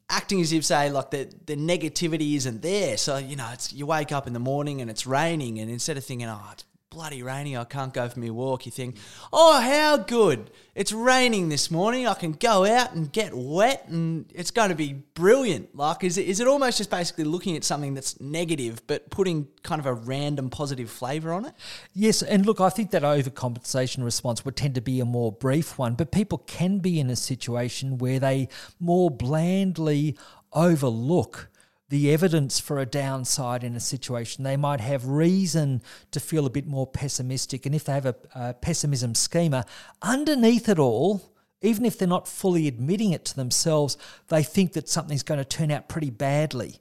acting 0.09 0.41
as 0.41 0.53
if, 0.53 0.65
say, 0.65 0.89
like 0.89 1.11
the, 1.11 1.29
the 1.45 1.55
negativity 1.55 2.35
isn't 2.35 2.61
there? 2.61 2.97
So, 2.97 3.17
you 3.17 3.35
know, 3.35 3.49
it's 3.53 3.73
you 3.73 3.85
wake 3.85 4.11
up 4.11 4.27
in 4.27 4.33
the 4.33 4.39
morning 4.39 4.81
and 4.81 4.89
it's 4.89 5.05
raining, 5.05 5.59
and 5.59 5.69
instead 5.69 5.97
of 5.97 6.05
thinking, 6.05 6.27
oh, 6.27 6.49
it's 6.51 6.65
bloody 6.93 7.23
rainy, 7.23 7.57
I 7.57 7.63
can't 7.63 7.91
go 7.91 8.07
for 8.07 8.19
my 8.19 8.29
walk. 8.29 8.67
You 8.67 8.71
think, 8.71 8.97
oh, 9.31 9.59
how 9.59 9.97
good. 9.97 10.51
It's 10.75 10.91
raining 10.91 11.49
this 11.49 11.71
morning. 11.71 12.07
I 12.07 12.13
can 12.13 12.33
go 12.33 12.65
out 12.65 12.93
and 12.93 13.11
get 13.11 13.33
wet 13.33 13.87
and 13.87 14.31
it's 14.33 14.51
going 14.51 14.69
to 14.69 14.75
be 14.75 14.93
brilliant. 14.93 15.75
Like, 15.75 16.03
is 16.03 16.19
it, 16.19 16.27
is 16.27 16.39
it 16.39 16.47
almost 16.47 16.77
just 16.77 16.91
basically 16.91 17.23
looking 17.23 17.57
at 17.57 17.63
something 17.63 17.95
that's 17.95 18.19
negative 18.21 18.85
but 18.85 19.09
putting 19.09 19.47
kind 19.63 19.79
of 19.79 19.87
a 19.87 19.93
random 19.93 20.51
positive 20.51 20.89
flavour 20.89 21.33
on 21.33 21.45
it? 21.45 21.53
Yes. 21.93 22.21
And 22.21 22.45
look, 22.45 22.61
I 22.61 22.69
think 22.69 22.91
that 22.91 23.01
overcompensation 23.01 24.03
response 24.03 24.45
would 24.45 24.55
tend 24.55 24.75
to 24.75 24.81
be 24.81 24.99
a 24.99 25.05
more 25.05 25.31
brief 25.31 25.79
one, 25.79 25.95
but 25.95 26.11
people 26.11 26.39
can 26.39 26.77
be 26.77 26.99
in 26.99 27.09
a 27.09 27.15
situation 27.15 27.97
where 27.97 28.19
they 28.19 28.49
more 28.79 29.09
blandly 29.09 30.15
overlook 30.53 31.49
the 31.89 32.11
evidence 32.11 32.59
for 32.59 32.79
a 32.79 32.85
downside 32.85 33.63
in 33.63 33.75
a 33.75 33.79
situation. 33.79 34.43
They 34.43 34.57
might 34.57 34.81
have 34.81 35.05
reason 35.05 35.81
to 36.11 36.19
feel 36.19 36.45
a 36.45 36.49
bit 36.49 36.65
more 36.65 36.87
pessimistic. 36.87 37.65
And 37.65 37.75
if 37.75 37.83
they 37.83 37.93
have 37.93 38.05
a, 38.05 38.15
a 38.33 38.53
pessimism 38.53 39.15
schema, 39.15 39.65
underneath 40.01 40.69
it 40.69 40.79
all, 40.79 41.33
even 41.61 41.85
if 41.85 41.97
they're 41.97 42.07
not 42.07 42.27
fully 42.27 42.67
admitting 42.67 43.11
it 43.11 43.25
to 43.25 43.35
themselves, 43.35 43.97
they 44.27 44.43
think 44.43 44.73
that 44.73 44.89
something's 44.89 45.23
going 45.23 45.39
to 45.39 45.45
turn 45.45 45.71
out 45.71 45.87
pretty 45.87 46.09
badly. 46.09 46.79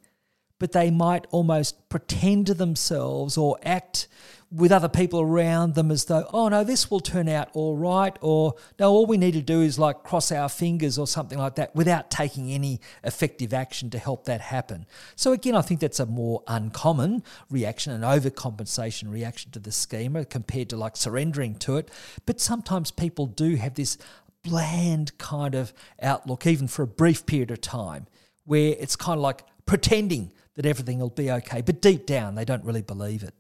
But 0.63 0.71
they 0.71 0.93
might 0.93 1.27
almost 1.33 1.89
pretend 1.89 2.47
to 2.47 2.55
themselves 2.55 3.37
or 3.37 3.59
act 3.65 4.07
with 4.49 4.71
other 4.71 4.89
people 4.89 5.21
around 5.21 5.75
them 5.75 5.91
as 5.91 6.05
though, 6.05 6.25
oh 6.33 6.47
no, 6.47 6.63
this 6.63 6.89
will 6.89 7.01
turn 7.01 7.29
out 7.29 7.49
all 7.53 7.77
right, 7.77 8.17
or 8.21 8.55
no, 8.79 8.89
all 8.89 9.05
we 9.05 9.17
need 9.17 9.33
to 9.33 9.43
do 9.43 9.61
is 9.61 9.77
like 9.77 10.05
cross 10.05 10.31
our 10.31 10.49
fingers 10.49 10.99
or 10.99 11.09
something 11.09 11.37
like 11.37 11.57
that 11.57 11.75
without 11.75 12.13
taking 12.13 12.53
any 12.53 12.81
effective 13.03 13.53
action 13.53 13.91
to 13.91 13.99
help 13.99 14.25
that 14.27 14.41
happen. 14.41 14.87
So, 15.17 15.33
again, 15.33 15.57
I 15.57 15.63
think 15.63 15.81
that's 15.81 15.99
a 15.99 16.07
more 16.07 16.45
uncommon 16.47 17.25
reaction, 17.51 17.93
an 17.93 18.03
overcompensation 18.03 19.11
reaction 19.11 19.51
to 19.51 19.59
the 19.59 19.73
schema 19.73 20.25
compared 20.25 20.69
to 20.69 20.77
like 20.77 20.97
surrendering 20.97 21.57
to 21.57 21.77
it. 21.77 21.91
But 22.25 22.41
sometimes 22.41 22.93
people 22.93 23.27
do 23.27 23.57
have 23.57 23.75
this 23.75 23.99
bland 24.45 25.19
kind 25.19 25.57
of 25.57 25.73
outlook, 26.01 26.47
even 26.47 26.69
for 26.69 26.85
a 26.85 26.87
brief 26.87 27.27
period 27.27 27.51
of 27.51 27.61
time, 27.61 28.07
where 28.45 28.77
it's 28.79 28.95
kind 28.95 29.19
of 29.19 29.23
like 29.23 29.43
pretending 29.67 30.33
that 30.55 30.67
everything 30.67 30.99
will 30.99 31.11
be 31.11 31.31
okay, 31.31 31.63
but 31.63 31.81
deep 31.81 32.07
down 32.07 32.35
they 32.35 32.45
don't 32.45 32.65
really 32.65 32.83
believe 32.83 33.23
it. 33.23 33.35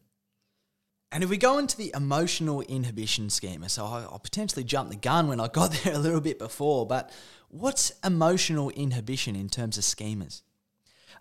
And 1.10 1.22
if 1.22 1.28
we 1.28 1.36
go 1.36 1.58
into 1.58 1.76
the 1.76 1.92
emotional 1.94 2.62
inhibition 2.62 3.28
schema, 3.28 3.68
so 3.68 3.84
I, 3.84 4.06
I 4.10 4.18
potentially 4.18 4.64
jumped 4.64 4.92
the 4.92 4.96
gun 4.96 5.28
when 5.28 5.40
I 5.40 5.48
got 5.48 5.72
there 5.84 5.94
a 5.94 5.98
little 5.98 6.22
bit 6.22 6.38
before, 6.38 6.86
but 6.86 7.10
what's 7.48 7.92
emotional 8.02 8.70
inhibition 8.70 9.36
in 9.36 9.50
terms 9.50 9.76
of 9.76 9.84
schemas? 9.84 10.40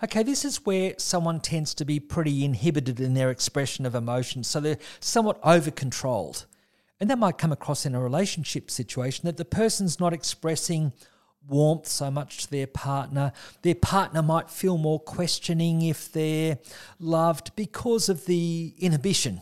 Okay, 0.04 0.24
this 0.24 0.46
is 0.46 0.66
where 0.66 0.96
someone 0.98 1.42
tends 1.42 1.76
to 1.76 1.86
be 1.86 2.00
pretty 2.00 2.44
inhibited 2.44 3.00
in 3.00 3.14
their 3.14 3.30
expression 3.30 3.86
of 3.86 3.94
emotions, 3.94 4.48
so 4.48 4.60
they're 4.60 4.78
somewhat 5.00 5.40
over 5.44 5.70
controlled. 5.70 6.46
And 7.00 7.10
that 7.10 7.20
might 7.20 7.38
come 7.38 7.52
across 7.52 7.86
in 7.86 7.94
a 7.94 8.02
relationship 8.02 8.72
situation 8.72 9.26
that 9.26 9.38
the 9.38 9.46
person's 9.46 10.00
not 10.00 10.14
expressing 10.14 10.94
warmth 11.48 11.88
so 11.88 12.12
much 12.12 12.44
to 12.44 12.52
their 12.52 12.68
partner. 12.68 13.32
Their 13.62 13.76
partner 13.76 14.22
might 14.22 14.50
feel 14.50 14.78
more 14.78 15.00
questioning 15.00 15.82
if 15.82 16.12
they're 16.12 16.60
loved 17.00 17.56
because 17.56 18.10
of 18.10 18.26
the 18.26 18.74
inhibition 18.80 19.42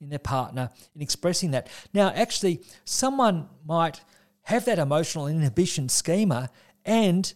in 0.00 0.10
their 0.10 0.18
partner 0.18 0.70
in 0.94 1.02
expressing 1.02 1.52
that. 1.52 1.68
Now, 1.94 2.08
actually, 2.14 2.62
someone 2.84 3.48
might 3.64 4.00
have 4.42 4.64
that 4.66 4.78
emotional 4.78 5.26
inhibition 5.26 5.88
schema 5.88 6.50
and 6.84 7.32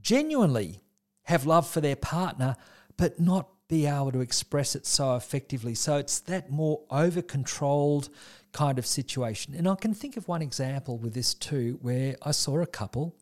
genuinely 0.00 0.80
have 1.24 1.44
love 1.44 1.68
for 1.68 1.80
their 1.80 1.96
partner, 1.96 2.56
but 2.96 3.20
not 3.20 3.48
be 3.68 3.86
able 3.86 4.10
to 4.12 4.20
express 4.20 4.74
it 4.74 4.86
so 4.86 5.14
effectively. 5.14 5.74
So 5.74 5.98
it's 5.98 6.20
that 6.20 6.50
more 6.50 6.80
over 6.90 7.20
controlled 7.20 8.08
kind 8.52 8.78
of 8.78 8.86
situation. 8.86 9.54
And 9.54 9.68
I 9.68 9.74
can 9.74 9.92
think 9.92 10.16
of 10.16 10.26
one 10.26 10.40
example 10.40 10.96
with 10.96 11.12
this 11.12 11.34
too, 11.34 11.78
where 11.82 12.16
I 12.22 12.30
saw 12.30 12.60
a 12.60 12.66
couple 12.66 13.14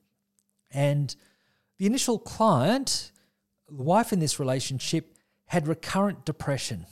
and 0.76 1.16
the 1.78 1.86
initial 1.86 2.18
client, 2.18 3.10
the 3.66 3.82
wife 3.82 4.12
in 4.12 4.20
this 4.20 4.38
relationship, 4.38 5.16
had 5.46 5.66
recurrent 5.66 6.26
depression. 6.26 6.84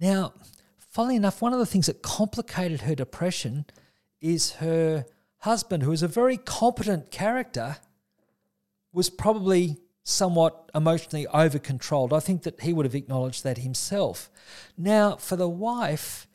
Now, 0.00 0.34
funnily 0.78 1.14
enough, 1.14 1.40
one 1.40 1.52
of 1.52 1.60
the 1.60 1.66
things 1.66 1.86
that 1.86 2.02
complicated 2.02 2.82
her 2.82 2.96
depression 2.96 3.66
is 4.20 4.54
her 4.54 5.06
husband, 5.38 5.84
who 5.84 5.92
is 5.92 6.02
a 6.02 6.08
very 6.08 6.36
competent 6.36 7.12
character, 7.12 7.76
was 8.92 9.10
probably 9.10 9.76
somewhat 10.02 10.70
emotionally 10.74 11.26
over 11.28 11.60
controlled. 11.60 12.12
I 12.12 12.20
think 12.20 12.42
that 12.42 12.62
he 12.62 12.72
would 12.72 12.86
have 12.86 12.94
acknowledged 12.96 13.44
that 13.44 13.58
himself. 13.58 14.28
Now, 14.76 15.16
for 15.16 15.36
the 15.36 15.48
wife, 15.48 16.26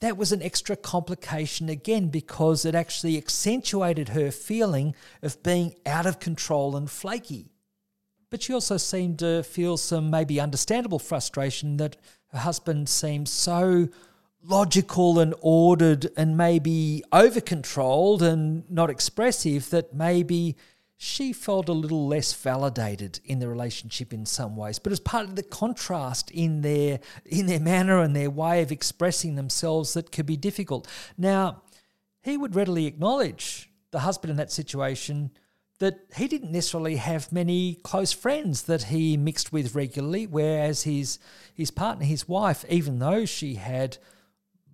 that 0.00 0.16
was 0.16 0.32
an 0.32 0.42
extra 0.42 0.76
complication 0.76 1.68
again 1.68 2.08
because 2.08 2.64
it 2.64 2.74
actually 2.74 3.16
accentuated 3.16 4.10
her 4.10 4.30
feeling 4.30 4.94
of 5.22 5.42
being 5.42 5.74
out 5.86 6.06
of 6.06 6.20
control 6.20 6.76
and 6.76 6.90
flaky. 6.90 7.50
But 8.30 8.42
she 8.42 8.52
also 8.52 8.76
seemed 8.76 9.20
to 9.20 9.42
feel 9.42 9.76
some 9.76 10.10
maybe 10.10 10.40
understandable 10.40 10.98
frustration 10.98 11.78
that 11.78 11.96
her 12.28 12.40
husband 12.40 12.88
seemed 12.88 13.28
so 13.28 13.88
logical 14.42 15.18
and 15.18 15.34
ordered 15.40 16.08
and 16.16 16.36
maybe 16.36 17.02
over 17.12 17.40
controlled 17.40 18.22
and 18.22 18.68
not 18.70 18.90
expressive 18.90 19.70
that 19.70 19.94
maybe 19.94 20.56
she 20.98 21.32
felt 21.32 21.68
a 21.68 21.72
little 21.72 22.06
less 22.06 22.32
validated 22.32 23.20
in 23.24 23.38
the 23.38 23.48
relationship 23.48 24.12
in 24.12 24.24
some 24.24 24.56
ways 24.56 24.78
but 24.78 24.92
part 25.04 25.24
of 25.24 25.36
the 25.36 25.42
contrast 25.42 26.30
in 26.30 26.62
their 26.62 26.98
in 27.24 27.46
their 27.46 27.60
manner 27.60 28.00
and 28.00 28.14
their 28.16 28.30
way 28.30 28.62
of 28.62 28.72
expressing 28.72 29.34
themselves 29.34 29.94
that 29.94 30.10
could 30.10 30.26
be 30.26 30.36
difficult. 30.36 30.88
Now 31.16 31.62
he 32.22 32.36
would 32.36 32.56
readily 32.56 32.86
acknowledge 32.86 33.70
the 33.92 34.00
husband 34.00 34.30
in 34.30 34.36
that 34.36 34.50
situation 34.50 35.30
that 35.78 36.00
he 36.16 36.26
didn't 36.26 36.50
necessarily 36.50 36.96
have 36.96 37.30
many 37.30 37.76
close 37.84 38.12
friends 38.12 38.62
that 38.62 38.84
he 38.84 39.16
mixed 39.16 39.52
with 39.52 39.74
regularly, 39.74 40.26
whereas 40.26 40.82
his 40.82 41.18
his 41.54 41.70
partner, 41.70 42.04
his 42.04 42.26
wife, 42.26 42.64
even 42.68 42.98
though 42.98 43.24
she 43.24 43.54
had 43.54 43.98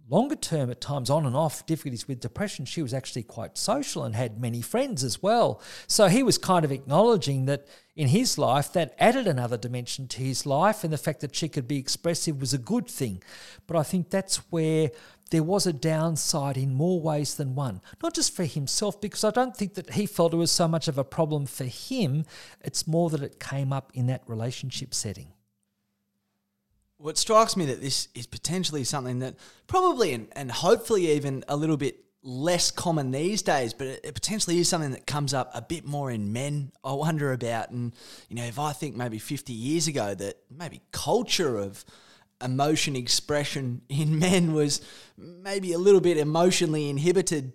longer 0.09 0.37
term 0.37 0.71
at 0.71 0.81
times 0.81 1.11
on 1.11 1.27
and 1.27 1.37
off 1.37 1.65
difficulties 1.67 2.09
with 2.09 2.21
depression, 2.21 2.65
she 2.65 2.83
was 2.83 2.93
actually 2.93 3.23
quite 3.23 3.57
social 3.57 4.05
and 4.05 4.15
had 4.15 4.41
many 4.41 4.61
friends 4.61 5.05
as 5.05 5.23
well. 5.23 5.61
So 5.87 6.09
he 6.09 6.23
was 6.23 6.39
kind 6.39 6.65
of 6.65 6.73
acknowledging 6.73 7.47
that 7.47 7.67
in 7.95 8.09
his 8.09 8.39
life 8.39 8.73
that 8.73 8.95
added 8.99 9.27
another 9.27 9.57
dimension 9.57 10.09
to 10.09 10.23
his 10.23 10.47
life 10.47 10.83
and 10.85 10.93
the 10.93 10.99
fact 10.99 11.21
that 11.21 11.35
she 11.35 11.49
could 11.49 11.69
be 11.69 11.79
expressive 11.79 12.41
was 12.41 12.55
a 12.55 12.59
good 12.59 12.89
thing. 12.89 13.23
But 13.67 13.77
I 13.77 13.83
think 13.83 14.11
that's 14.11 14.37
where 14.51 14.91
there 15.31 15.43
was 15.43 15.67
a 15.67 15.73
downside 15.73 16.59
in 16.59 16.75
more 16.75 17.01
ways 17.01 17.35
than 17.35 17.55
one. 17.55 17.81
Not 18.03 18.15
just 18.15 18.37
for 18.37 18.45
himself, 18.45 19.01
because 19.01 19.25
I 19.25 19.31
don't 19.31 19.57
think 19.57 19.75
that 19.75 19.95
he 19.95 20.05
felt 20.05 20.35
it 20.35 20.37
was 20.37 20.51
so 20.51 20.69
much 20.69 20.89
of 20.89 20.99
a 20.99 21.05
problem 21.05 21.47
for 21.47 21.65
him. 21.65 22.27
It's 22.61 22.87
more 22.87 23.09
that 23.11 23.23
it 23.23 23.41
came 23.41 23.73
up 23.73 23.91
in 23.95 24.07
that 24.09 24.23
relationship 24.27 24.95
setting. 24.95 25.29
Well, 27.03 27.11
it 27.11 27.19
strikes 27.19 27.57
me 27.57 27.67
that 27.67 27.81
this 27.81 28.07
is 28.15 28.29
potentially 28.29 28.85
something 28.85 29.19
that 29.19 29.35
probably 29.67 30.13
and, 30.13 30.29
and 30.37 30.53
hopefully 30.53 31.11
even 31.11 31.43
a 31.49 31.57
little 31.57 31.77
bit 31.77 31.97
less 32.23 32.71
common 32.71 33.11
these 33.11 33.43
days, 33.43 33.75
but 33.75 33.89
it, 33.89 34.15
potentially 34.15 34.61
is 34.61 34.69
something 34.69 34.93
that 34.93 35.05
comes 35.05 35.35
up 35.35 35.51
a 35.53 35.61
bit 35.61 35.85
more 35.85 36.13
in 36.13 36.33
men. 36.33 36.71
I 36.85 36.93
wonder 36.93 37.33
about, 37.33 37.71
and 37.71 37.93
you 38.29 38.37
know, 38.37 38.45
if 38.45 38.57
I 38.57 38.73
think 38.73 38.95
maybe 38.95 39.19
50 39.19 39.53
years 39.53 39.89
ago 39.89 40.15
that 40.15 40.37
maybe 40.49 40.81
culture 40.93 41.59
of 41.59 41.85
emotion 42.41 42.95
expression 42.95 43.83
in 43.89 44.21
men 44.21 44.53
was 44.53 44.81
maybe 45.19 45.73
a 45.73 45.79
little 45.79 46.01
bit 46.01 46.19
emotionally 46.19 46.89
inhibited 46.89 47.53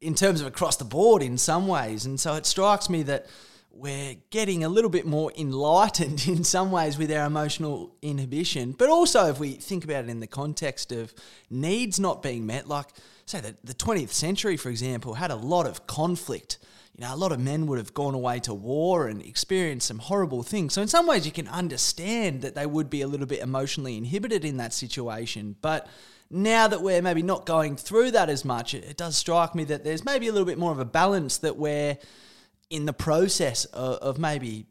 in 0.00 0.16
terms 0.16 0.40
of 0.40 0.48
across 0.48 0.78
the 0.78 0.84
board 0.84 1.22
in 1.22 1.38
some 1.38 1.68
ways. 1.68 2.06
And 2.06 2.18
so 2.18 2.34
it 2.34 2.44
strikes 2.44 2.90
me 2.90 3.04
that 3.04 3.26
we're 3.72 4.16
getting 4.30 4.64
a 4.64 4.68
little 4.68 4.90
bit 4.90 5.06
more 5.06 5.32
enlightened 5.36 6.24
in 6.28 6.44
some 6.44 6.70
ways 6.70 6.98
with 6.98 7.12
our 7.12 7.26
emotional 7.26 7.94
inhibition. 8.02 8.72
But 8.72 8.90
also, 8.90 9.26
if 9.26 9.38
we 9.38 9.52
think 9.52 9.84
about 9.84 10.04
it 10.04 10.10
in 10.10 10.20
the 10.20 10.26
context 10.26 10.92
of 10.92 11.14
needs 11.48 11.98
not 11.98 12.22
being 12.22 12.46
met, 12.46 12.68
like, 12.68 12.86
say, 13.26 13.40
the, 13.40 13.56
the 13.64 13.74
20th 13.74 14.10
century, 14.10 14.56
for 14.56 14.68
example, 14.68 15.14
had 15.14 15.30
a 15.30 15.36
lot 15.36 15.66
of 15.66 15.86
conflict 15.86 16.58
you 17.00 17.06
know, 17.06 17.14
a 17.14 17.16
lot 17.16 17.32
of 17.32 17.40
men 17.40 17.66
would 17.66 17.78
have 17.78 17.94
gone 17.94 18.12
away 18.12 18.40
to 18.40 18.52
war 18.52 19.06
and 19.06 19.22
experienced 19.22 19.86
some 19.86 19.98
horrible 19.98 20.42
things. 20.42 20.74
So, 20.74 20.82
in 20.82 20.88
some 20.88 21.06
ways, 21.06 21.24
you 21.24 21.32
can 21.32 21.48
understand 21.48 22.42
that 22.42 22.54
they 22.54 22.66
would 22.66 22.90
be 22.90 23.00
a 23.00 23.06
little 23.06 23.26
bit 23.26 23.40
emotionally 23.40 23.96
inhibited 23.96 24.44
in 24.44 24.58
that 24.58 24.74
situation. 24.74 25.56
But 25.62 25.86
now 26.30 26.68
that 26.68 26.82
we're 26.82 27.00
maybe 27.00 27.22
not 27.22 27.46
going 27.46 27.76
through 27.76 28.10
that 28.10 28.28
as 28.28 28.44
much, 28.44 28.74
it, 28.74 28.98
does 28.98 29.16
strike 29.16 29.54
me 29.54 29.64
that 29.64 29.82
there's 29.82 30.04
maybe 30.04 30.28
a 30.28 30.32
little 30.32 30.46
bit 30.46 30.58
more 30.58 30.72
of 30.72 30.78
a 30.78 30.84
balance 30.84 31.38
that 31.38 31.56
we're 31.56 31.96
in 32.70 32.86
the 32.86 32.92
process 32.92 33.64
of, 33.66 33.96
of 33.96 34.18
maybe 34.18 34.66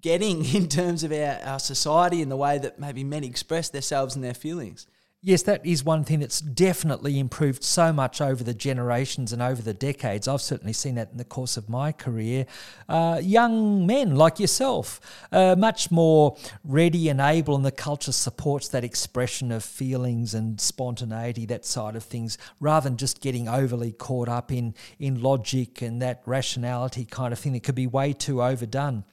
getting 0.00 0.44
in 0.54 0.68
terms 0.68 1.02
of 1.02 1.12
our, 1.12 1.40
our 1.42 1.58
society 1.58 2.22
and 2.22 2.30
the 2.30 2.36
way 2.36 2.58
that 2.58 2.78
maybe 2.78 3.02
men 3.02 3.24
express 3.24 3.70
themselves 3.70 4.14
and 4.14 4.22
their 4.22 4.34
feelings 4.34 4.86
yes, 5.24 5.42
that 5.44 5.64
is 5.64 5.82
one 5.82 6.04
thing 6.04 6.20
that's 6.20 6.40
definitely 6.40 7.18
improved 7.18 7.64
so 7.64 7.92
much 7.92 8.20
over 8.20 8.44
the 8.44 8.52
generations 8.52 9.32
and 9.32 9.40
over 9.40 9.62
the 9.62 9.72
decades. 9.72 10.28
I've 10.28 10.42
certainly 10.42 10.74
seen 10.74 10.96
that 10.96 11.10
in 11.10 11.16
the 11.16 11.24
course 11.24 11.56
of 11.56 11.68
my 11.68 11.92
career. 11.92 12.44
Uh, 12.88 13.20
young 13.22 13.86
men 13.86 14.16
like 14.16 14.38
yourself, 14.38 15.00
uh, 15.32 15.56
much 15.56 15.90
more 15.90 16.36
ready 16.62 17.08
and 17.08 17.20
able, 17.20 17.56
and 17.56 17.64
the 17.64 17.72
culture 17.72 18.12
supports 18.12 18.68
that 18.68 18.84
expression 18.84 19.50
of 19.50 19.64
feelings 19.64 20.34
and 20.34 20.60
spontaneity, 20.60 21.46
that 21.46 21.64
side 21.64 21.96
of 21.96 22.04
things, 22.04 22.36
rather 22.60 22.88
than 22.88 22.98
just 22.98 23.22
getting 23.22 23.48
overly 23.48 23.92
caught 23.92 24.28
up 24.28 24.52
in, 24.52 24.74
in 24.98 25.22
logic 25.22 25.80
and 25.80 26.02
that 26.02 26.22
rationality 26.26 27.06
kind 27.06 27.32
of 27.32 27.38
thing 27.38 27.54
that 27.54 27.62
could 27.62 27.74
be 27.74 27.86
way 27.86 28.12
too 28.12 28.42
overdone. 28.42 29.04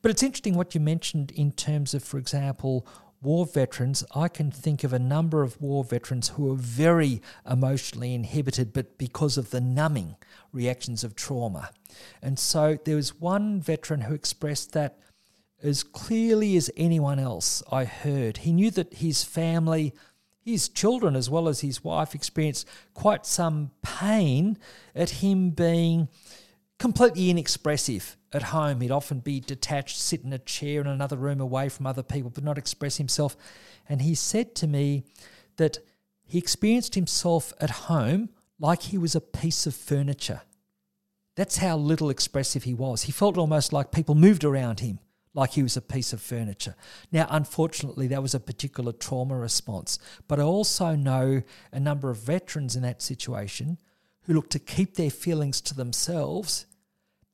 But 0.00 0.10
it's 0.10 0.22
interesting 0.22 0.54
what 0.54 0.74
you 0.74 0.80
mentioned 0.80 1.32
in 1.32 1.52
terms 1.52 1.92
of, 1.92 2.02
for 2.02 2.18
example, 2.18 2.86
war 3.22 3.46
veterans, 3.46 4.04
I 4.14 4.28
can 4.28 4.50
think 4.50 4.84
of 4.84 4.92
a 4.92 4.98
number 4.98 5.42
of 5.42 5.60
war 5.60 5.84
veterans 5.84 6.28
who 6.28 6.50
are 6.52 6.56
very 6.56 7.22
emotionally 7.50 8.14
inhibited, 8.14 8.72
but 8.72 8.98
because 8.98 9.36
of 9.36 9.50
the 9.50 9.60
numbing 9.60 10.16
reactions 10.52 11.04
of 11.04 11.14
trauma. 11.14 11.70
And 12.22 12.38
so 12.38 12.78
there 12.84 12.96
was 12.96 13.20
one 13.20 13.60
veteran 13.60 14.02
who 14.02 14.14
expressed 14.14 14.72
that 14.72 14.98
as 15.62 15.82
clearly 15.82 16.56
as 16.56 16.70
anyone 16.76 17.18
else 17.18 17.62
I 17.72 17.84
heard. 17.84 18.38
He 18.38 18.52
knew 18.52 18.70
that 18.72 18.94
his 18.94 19.24
family, 19.24 19.94
his 20.44 20.68
children, 20.68 21.16
as 21.16 21.30
well 21.30 21.48
as 21.48 21.60
his 21.60 21.82
wife, 21.82 22.14
experienced 22.14 22.68
quite 22.94 23.26
some 23.26 23.70
pain 23.82 24.58
at 24.94 25.10
him 25.10 25.50
being 25.50 26.08
completely 26.78 27.30
inexpressive 27.30 28.16
at 28.36 28.44
home. 28.44 28.80
He'd 28.80 28.90
often 28.90 29.20
be 29.20 29.40
detached, 29.40 29.98
sit 29.98 30.22
in 30.22 30.32
a 30.32 30.38
chair 30.38 30.80
in 30.80 30.86
another 30.86 31.16
room 31.16 31.40
away 31.40 31.68
from 31.68 31.86
other 31.86 32.02
people, 32.02 32.30
but 32.30 32.44
not 32.44 32.58
express 32.58 32.98
himself. 32.98 33.36
And 33.88 34.02
he 34.02 34.14
said 34.14 34.54
to 34.56 34.66
me 34.66 35.04
that 35.56 35.78
he 36.24 36.38
experienced 36.38 36.94
himself 36.94 37.52
at 37.60 37.70
home 37.70 38.28
like 38.60 38.82
he 38.82 38.98
was 38.98 39.14
a 39.14 39.20
piece 39.20 39.66
of 39.66 39.74
furniture. 39.74 40.42
That's 41.34 41.58
how 41.58 41.76
little 41.76 42.10
expressive 42.10 42.64
he 42.64 42.74
was. 42.74 43.02
He 43.02 43.12
felt 43.12 43.36
almost 43.36 43.72
like 43.72 43.92
people 43.92 44.14
moved 44.14 44.44
around 44.44 44.80
him 44.80 45.00
like 45.34 45.52
he 45.52 45.62
was 45.62 45.76
a 45.76 45.82
piece 45.82 46.14
of 46.14 46.20
furniture. 46.20 46.74
Now, 47.12 47.26
unfortunately, 47.30 48.06
that 48.08 48.22
was 48.22 48.34
a 48.34 48.40
particular 48.40 48.92
trauma 48.92 49.36
response. 49.36 49.98
But 50.28 50.40
I 50.40 50.44
also 50.44 50.96
know 50.96 51.42
a 51.70 51.78
number 51.78 52.10
of 52.10 52.16
veterans 52.16 52.74
in 52.74 52.82
that 52.82 53.02
situation 53.02 53.78
who 54.22 54.32
look 54.32 54.48
to 54.50 54.58
keep 54.58 54.94
their 54.94 55.10
feelings 55.10 55.60
to 55.60 55.74
themselves 55.74 56.64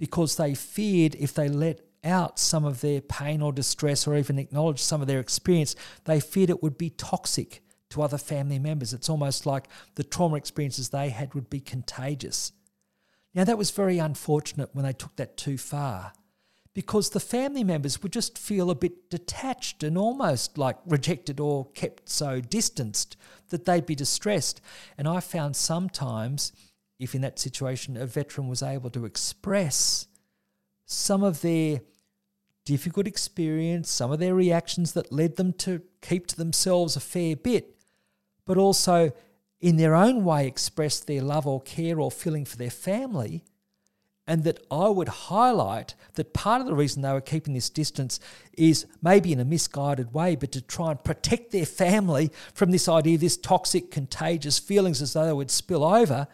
because 0.02 0.34
they 0.34 0.52
feared 0.52 1.14
if 1.14 1.32
they 1.32 1.48
let 1.48 1.80
out 2.02 2.36
some 2.36 2.64
of 2.64 2.80
their 2.80 3.00
pain 3.00 3.40
or 3.40 3.52
distress 3.52 4.04
or 4.04 4.16
even 4.16 4.36
acknowledge 4.36 4.80
some 4.80 5.00
of 5.00 5.06
their 5.06 5.20
experience, 5.20 5.76
they 6.06 6.18
feared 6.18 6.50
it 6.50 6.60
would 6.60 6.76
be 6.76 6.90
toxic 6.90 7.62
to 7.88 8.02
other 8.02 8.18
family 8.18 8.58
members. 8.58 8.92
It's 8.92 9.08
almost 9.08 9.46
like 9.46 9.68
the 9.94 10.02
trauma 10.02 10.34
experiences 10.34 10.88
they 10.88 11.10
had 11.10 11.34
would 11.34 11.48
be 11.48 11.60
contagious. 11.60 12.50
Now, 13.32 13.44
that 13.44 13.56
was 13.56 13.70
very 13.70 13.98
unfortunate 13.98 14.70
when 14.72 14.84
they 14.84 14.92
took 14.92 15.14
that 15.14 15.36
too 15.36 15.56
far 15.56 16.12
because 16.74 17.10
the 17.10 17.20
family 17.20 17.62
members 17.62 18.02
would 18.02 18.12
just 18.12 18.36
feel 18.36 18.70
a 18.70 18.74
bit 18.74 19.08
detached 19.08 19.84
and 19.84 19.96
almost 19.96 20.58
like 20.58 20.78
rejected 20.84 21.38
or 21.38 21.66
kept 21.74 22.08
so 22.08 22.40
distanced 22.40 23.16
that 23.50 23.66
they'd 23.66 23.86
be 23.86 23.94
distressed. 23.94 24.60
And 24.98 25.06
I 25.06 25.20
found 25.20 25.54
sometimes, 25.54 26.50
if 27.02 27.14
in 27.14 27.20
that 27.22 27.38
situation 27.38 27.96
a 27.96 28.06
veteran 28.06 28.48
was 28.48 28.62
able 28.62 28.90
to 28.90 29.04
express 29.04 30.06
some 30.86 31.22
of 31.22 31.40
their 31.42 31.80
difficult 32.64 33.06
experience, 33.08 33.90
some 33.90 34.12
of 34.12 34.20
their 34.20 34.34
reactions 34.34 34.92
that 34.92 35.10
led 35.10 35.36
them 35.36 35.52
to 35.52 35.82
keep 36.00 36.28
to 36.28 36.36
themselves 36.36 36.94
a 36.94 37.00
fair 37.00 37.34
bit, 37.34 37.76
but 38.46 38.56
also 38.56 39.10
in 39.60 39.76
their 39.76 39.94
own 39.94 40.24
way 40.24 40.46
express 40.46 41.00
their 41.00 41.22
love 41.22 41.46
or 41.46 41.60
care 41.60 42.00
or 42.00 42.10
feeling 42.10 42.44
for 42.44 42.56
their 42.56 42.70
family, 42.70 43.44
and 44.24 44.44
that 44.44 44.64
I 44.70 44.88
would 44.88 45.08
highlight 45.08 45.96
that 46.14 46.32
part 46.32 46.60
of 46.60 46.68
the 46.68 46.74
reason 46.74 47.02
they 47.02 47.12
were 47.12 47.20
keeping 47.20 47.54
this 47.54 47.68
distance 47.68 48.20
is 48.52 48.86
maybe 49.02 49.32
in 49.32 49.40
a 49.40 49.44
misguided 49.44 50.14
way, 50.14 50.36
but 50.36 50.52
to 50.52 50.60
try 50.60 50.92
and 50.92 51.02
protect 51.02 51.50
their 51.50 51.66
family 51.66 52.30
from 52.54 52.70
this 52.70 52.88
idea, 52.88 53.18
this 53.18 53.36
toxic, 53.36 53.90
contagious 53.90 54.60
feelings 54.60 55.02
as 55.02 55.14
though 55.14 55.26
they 55.26 55.32
would 55.32 55.50
spill 55.50 55.84
over, 55.84 56.28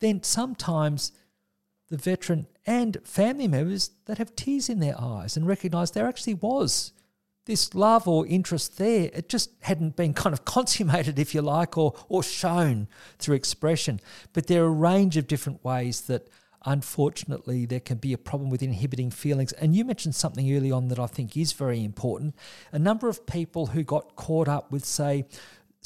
then 0.00 0.22
sometimes 0.22 1.12
the 1.88 1.96
veteran 1.96 2.46
and 2.66 2.98
family 3.04 3.48
members 3.48 3.90
that 4.06 4.18
have 4.18 4.36
tears 4.36 4.68
in 4.68 4.80
their 4.80 5.00
eyes 5.00 5.36
and 5.36 5.46
recognise 5.46 5.90
there 5.90 6.06
actually 6.06 6.34
was 6.34 6.92
this 7.46 7.74
love 7.74 8.06
or 8.06 8.26
interest 8.26 8.76
there. 8.76 9.10
It 9.12 9.28
just 9.28 9.50
hadn't 9.62 9.96
been 9.96 10.12
kind 10.12 10.34
of 10.34 10.44
consummated, 10.44 11.18
if 11.18 11.34
you 11.34 11.42
like, 11.42 11.78
or, 11.78 11.94
or 12.08 12.22
shown 12.22 12.88
through 13.18 13.36
expression. 13.36 14.00
But 14.34 14.46
there 14.46 14.64
are 14.64 14.68
a 14.68 14.70
range 14.70 15.16
of 15.16 15.26
different 15.26 15.64
ways 15.64 16.02
that 16.02 16.28
unfortunately, 16.66 17.64
there 17.64 17.80
can 17.80 17.98
be 17.98 18.12
a 18.12 18.18
problem 18.18 18.50
with 18.50 18.62
inhibiting 18.62 19.10
feelings. 19.10 19.52
And 19.52 19.74
you 19.74 19.84
mentioned 19.84 20.14
something 20.14 20.54
early 20.54 20.70
on 20.70 20.88
that 20.88 20.98
I 20.98 21.06
think 21.06 21.36
is 21.36 21.52
very 21.52 21.84
important. 21.84 22.34
A 22.72 22.78
number 22.78 23.08
of 23.08 23.26
people 23.26 23.68
who 23.68 23.82
got 23.82 24.16
caught 24.16 24.48
up 24.48 24.70
with, 24.70 24.84
say, 24.84 25.24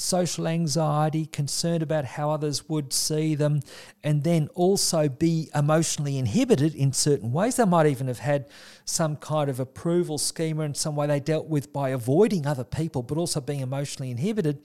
social 0.03 0.47
anxiety, 0.47 1.25
concerned 1.25 1.81
about 1.81 2.05
how 2.05 2.29
others 2.29 2.67
would 2.67 2.91
see 2.91 3.35
them, 3.35 3.61
and 4.03 4.23
then 4.23 4.49
also 4.53 5.07
be 5.07 5.49
emotionally 5.55 6.17
inhibited 6.17 6.75
in 6.75 6.91
certain 6.91 7.31
ways. 7.31 7.55
They 7.55 7.65
might 7.65 7.87
even 7.87 8.07
have 8.07 8.19
had 8.19 8.47
some 8.85 9.15
kind 9.15 9.49
of 9.49 9.59
approval 9.59 10.17
schema 10.17 10.63
in 10.63 10.75
some 10.75 10.95
way 10.95 11.07
they 11.07 11.19
dealt 11.19 11.47
with 11.47 11.71
by 11.71 11.89
avoiding 11.89 12.45
other 12.45 12.63
people, 12.63 13.01
but 13.01 13.17
also 13.17 13.39
being 13.39 13.61
emotionally 13.61 14.11
inhibited. 14.11 14.59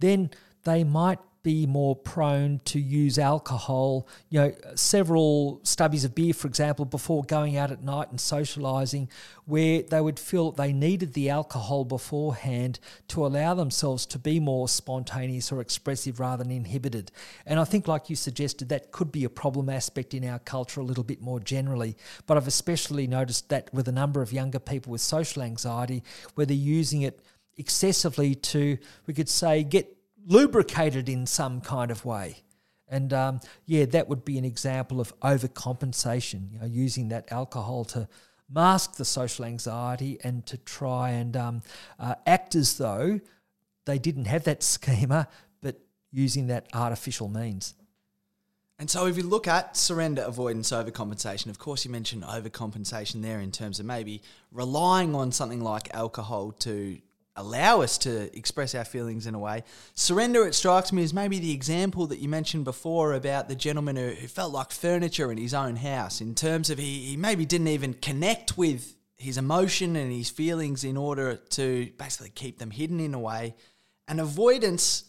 Then 0.00 0.30
they 0.64 0.84
might 0.84 1.18
be 1.42 1.66
more 1.66 1.96
prone 1.96 2.60
to 2.64 2.80
use 2.80 3.18
alcohol. 3.18 4.08
You 4.28 4.40
know, 4.40 4.54
several 4.74 5.60
stubbies 5.64 6.04
of 6.04 6.14
beer, 6.14 6.34
for 6.34 6.48
example, 6.48 6.84
before 6.84 7.22
going 7.24 7.56
out 7.56 7.70
at 7.70 7.82
night 7.82 8.10
and 8.10 8.18
socialising, 8.18 9.08
where 9.44 9.82
they 9.82 10.00
would 10.00 10.18
feel 10.18 10.52
they 10.52 10.72
needed 10.72 11.14
the 11.14 11.30
alcohol 11.30 11.84
beforehand 11.84 12.80
to 13.08 13.24
allow 13.24 13.54
themselves 13.54 14.04
to 14.06 14.18
be 14.18 14.40
more 14.40 14.68
spontaneous 14.68 15.50
or 15.52 15.60
expressive 15.60 16.20
rather 16.20 16.44
than 16.44 16.52
inhibited. 16.52 17.10
And 17.46 17.58
I 17.58 17.64
think, 17.64 17.88
like 17.88 18.10
you 18.10 18.16
suggested, 18.16 18.68
that 18.68 18.92
could 18.92 19.12
be 19.12 19.24
a 19.24 19.30
problem 19.30 19.68
aspect 19.68 20.14
in 20.14 20.24
our 20.24 20.38
culture 20.38 20.80
a 20.80 20.84
little 20.84 21.04
bit 21.04 21.20
more 21.20 21.40
generally. 21.40 21.96
But 22.26 22.36
I've 22.36 22.46
especially 22.46 23.06
noticed 23.06 23.48
that 23.48 23.72
with 23.72 23.88
a 23.88 23.92
number 23.92 24.22
of 24.22 24.32
younger 24.32 24.58
people 24.58 24.92
with 24.92 25.00
social 25.00 25.42
anxiety, 25.42 26.02
where 26.34 26.46
they're 26.46 26.56
using 26.56 27.02
it 27.02 27.20
excessively 27.56 28.34
to, 28.34 28.78
we 29.06 29.14
could 29.14 29.28
say, 29.28 29.62
get 29.64 29.97
lubricated 30.26 31.08
in 31.08 31.26
some 31.26 31.60
kind 31.60 31.90
of 31.90 32.04
way. 32.04 32.42
And 32.88 33.12
um, 33.12 33.40
yeah, 33.66 33.84
that 33.86 34.08
would 34.08 34.24
be 34.24 34.38
an 34.38 34.44
example 34.44 35.00
of 35.00 35.18
overcompensation, 35.20 36.52
you 36.52 36.58
know, 36.58 36.66
using 36.66 37.08
that 37.08 37.30
alcohol 37.30 37.84
to 37.86 38.08
mask 38.50 38.96
the 38.96 39.04
social 39.04 39.44
anxiety 39.44 40.18
and 40.24 40.46
to 40.46 40.56
try 40.56 41.10
and 41.10 41.36
um, 41.36 41.62
uh, 41.98 42.14
act 42.26 42.54
as 42.54 42.78
though 42.78 43.20
they 43.84 43.98
didn't 43.98 44.24
have 44.24 44.44
that 44.44 44.62
schema, 44.62 45.28
but 45.60 45.80
using 46.10 46.46
that 46.46 46.66
artificial 46.72 47.28
means. 47.28 47.74
And 48.80 48.88
so, 48.88 49.06
if 49.06 49.16
you 49.16 49.24
look 49.24 49.48
at 49.48 49.76
surrender, 49.76 50.22
avoidance, 50.22 50.70
overcompensation, 50.70 51.48
of 51.48 51.58
course, 51.58 51.84
you 51.84 51.90
mentioned 51.90 52.22
overcompensation 52.22 53.22
there 53.22 53.40
in 53.40 53.50
terms 53.50 53.80
of 53.80 53.86
maybe 53.86 54.22
relying 54.52 55.16
on 55.16 55.32
something 55.32 55.60
like 55.60 55.92
alcohol 55.92 56.52
to 56.60 56.98
allow 57.38 57.80
us 57.80 57.96
to 57.98 58.36
express 58.36 58.74
our 58.74 58.84
feelings 58.84 59.26
in 59.26 59.34
a 59.34 59.38
way. 59.38 59.62
Surrender, 59.94 60.46
it 60.46 60.54
strikes 60.54 60.92
me, 60.92 61.02
as 61.02 61.14
maybe 61.14 61.38
the 61.38 61.52
example 61.52 62.06
that 62.08 62.18
you 62.18 62.28
mentioned 62.28 62.64
before 62.64 63.14
about 63.14 63.48
the 63.48 63.54
gentleman 63.54 63.96
who, 63.96 64.08
who 64.08 64.26
felt 64.26 64.52
like 64.52 64.70
furniture 64.70 65.30
in 65.32 65.38
his 65.38 65.54
own 65.54 65.76
house, 65.76 66.20
in 66.20 66.34
terms 66.34 66.68
of 66.68 66.78
he, 66.78 67.06
he 67.06 67.16
maybe 67.16 67.46
didn't 67.46 67.68
even 67.68 67.94
connect 67.94 68.58
with 68.58 68.96
his 69.16 69.38
emotion 69.38 69.96
and 69.96 70.12
his 70.12 70.30
feelings 70.30 70.84
in 70.84 70.96
order 70.96 71.36
to 71.36 71.90
basically 71.98 72.30
keep 72.30 72.58
them 72.58 72.70
hidden 72.70 73.00
in 73.00 73.14
a 73.14 73.18
way. 73.18 73.54
And 74.06 74.20
avoidance, 74.20 75.04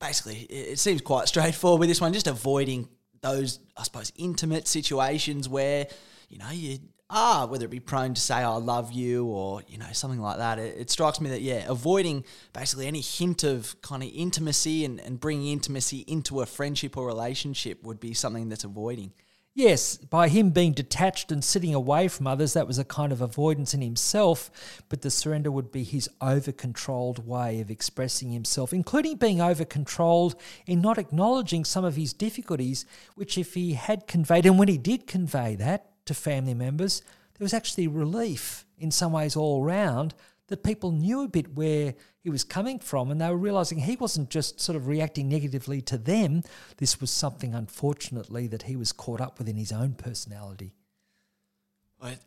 basically, 0.00 0.46
it, 0.50 0.72
it 0.72 0.78
seems 0.78 1.00
quite 1.00 1.28
straightforward 1.28 1.80
with 1.80 1.88
this 1.88 2.00
one, 2.00 2.12
just 2.12 2.26
avoiding 2.26 2.88
those, 3.20 3.60
I 3.76 3.82
suppose, 3.82 4.12
intimate 4.16 4.68
situations 4.68 5.48
where, 5.48 5.86
you 6.28 6.38
know, 6.38 6.50
you 6.50 6.78
are, 7.10 7.46
whether 7.46 7.66
it 7.66 7.70
be 7.70 7.80
prone 7.80 8.14
to 8.14 8.20
say 8.20 8.34
I 8.34 8.48
love 8.48 8.92
you 8.92 9.26
or 9.26 9.62
you 9.68 9.78
know 9.78 9.86
something 9.92 10.20
like 10.20 10.38
that. 10.38 10.58
It, 10.58 10.76
it, 10.78 10.90
strikes 10.90 11.20
me 11.20 11.30
that 11.30 11.42
yeah, 11.42 11.64
avoiding 11.68 12.24
basically 12.52 12.86
any 12.86 13.00
hint 13.00 13.44
of 13.44 13.80
kind 13.82 14.02
of 14.02 14.10
intimacy 14.12 14.84
and, 14.84 15.00
and 15.00 15.20
bringing 15.20 15.48
intimacy 15.48 16.04
into 16.06 16.40
a 16.40 16.46
friendship 16.46 16.96
or 16.96 17.06
relationship 17.06 17.82
would 17.84 18.00
be 18.00 18.14
something 18.14 18.48
that's 18.48 18.64
avoiding. 18.64 19.12
Yes, 19.56 19.98
by 19.98 20.28
him 20.28 20.50
being 20.50 20.72
detached 20.72 21.30
and 21.30 21.44
sitting 21.44 21.76
away 21.76 22.08
from 22.08 22.26
others, 22.26 22.54
that 22.54 22.66
was 22.66 22.80
a 22.80 22.84
kind 22.84 23.12
of 23.12 23.20
avoidance 23.20 23.72
in 23.72 23.82
himself, 23.82 24.82
but 24.88 25.02
the 25.02 25.12
surrender 25.12 25.48
would 25.48 25.70
be 25.70 25.84
his 25.84 26.10
over 26.20 26.50
controlled 26.50 27.24
way 27.24 27.60
of 27.60 27.70
expressing 27.70 28.32
himself, 28.32 28.72
including 28.72 29.14
being 29.16 29.40
over 29.40 29.64
controlled 29.64 30.34
in 30.66 30.80
not 30.80 30.98
acknowledging 30.98 31.64
some 31.64 31.84
of 31.84 31.94
his 31.94 32.12
difficulties, 32.12 32.84
which, 33.14 33.38
if 33.38 33.54
he 33.54 33.74
had 33.74 34.08
conveyed, 34.08 34.44
and 34.44 34.58
when 34.58 34.66
he 34.66 34.76
did 34.76 35.06
convey 35.06 35.54
that, 35.54 35.93
to 36.06 36.14
family 36.14 36.54
members, 36.54 37.02
there 37.38 37.44
was 37.44 37.54
actually 37.54 37.88
relief 37.88 38.64
in 38.78 38.90
some 38.90 39.12
ways 39.12 39.36
all 39.36 39.64
around 39.64 40.14
that 40.48 40.62
people 40.62 40.92
knew 40.92 41.22
a 41.22 41.28
bit 41.28 41.54
where 41.54 41.94
he 42.20 42.30
was 42.30 42.44
coming 42.44 42.78
from 42.78 43.10
and 43.10 43.20
they 43.20 43.28
were 43.28 43.36
realizing 43.36 43.78
he 43.78 43.96
wasn't 43.96 44.30
just 44.30 44.60
sort 44.60 44.76
of 44.76 44.86
reacting 44.86 45.28
negatively 45.28 45.80
to 45.80 45.96
them. 45.96 46.42
This 46.76 47.00
was 47.00 47.10
something, 47.10 47.54
unfortunately, 47.54 48.46
that 48.48 48.64
he 48.64 48.76
was 48.76 48.92
caught 48.92 49.20
up 49.20 49.38
with 49.38 49.48
in 49.48 49.56
his 49.56 49.72
own 49.72 49.94
personality. 49.94 50.74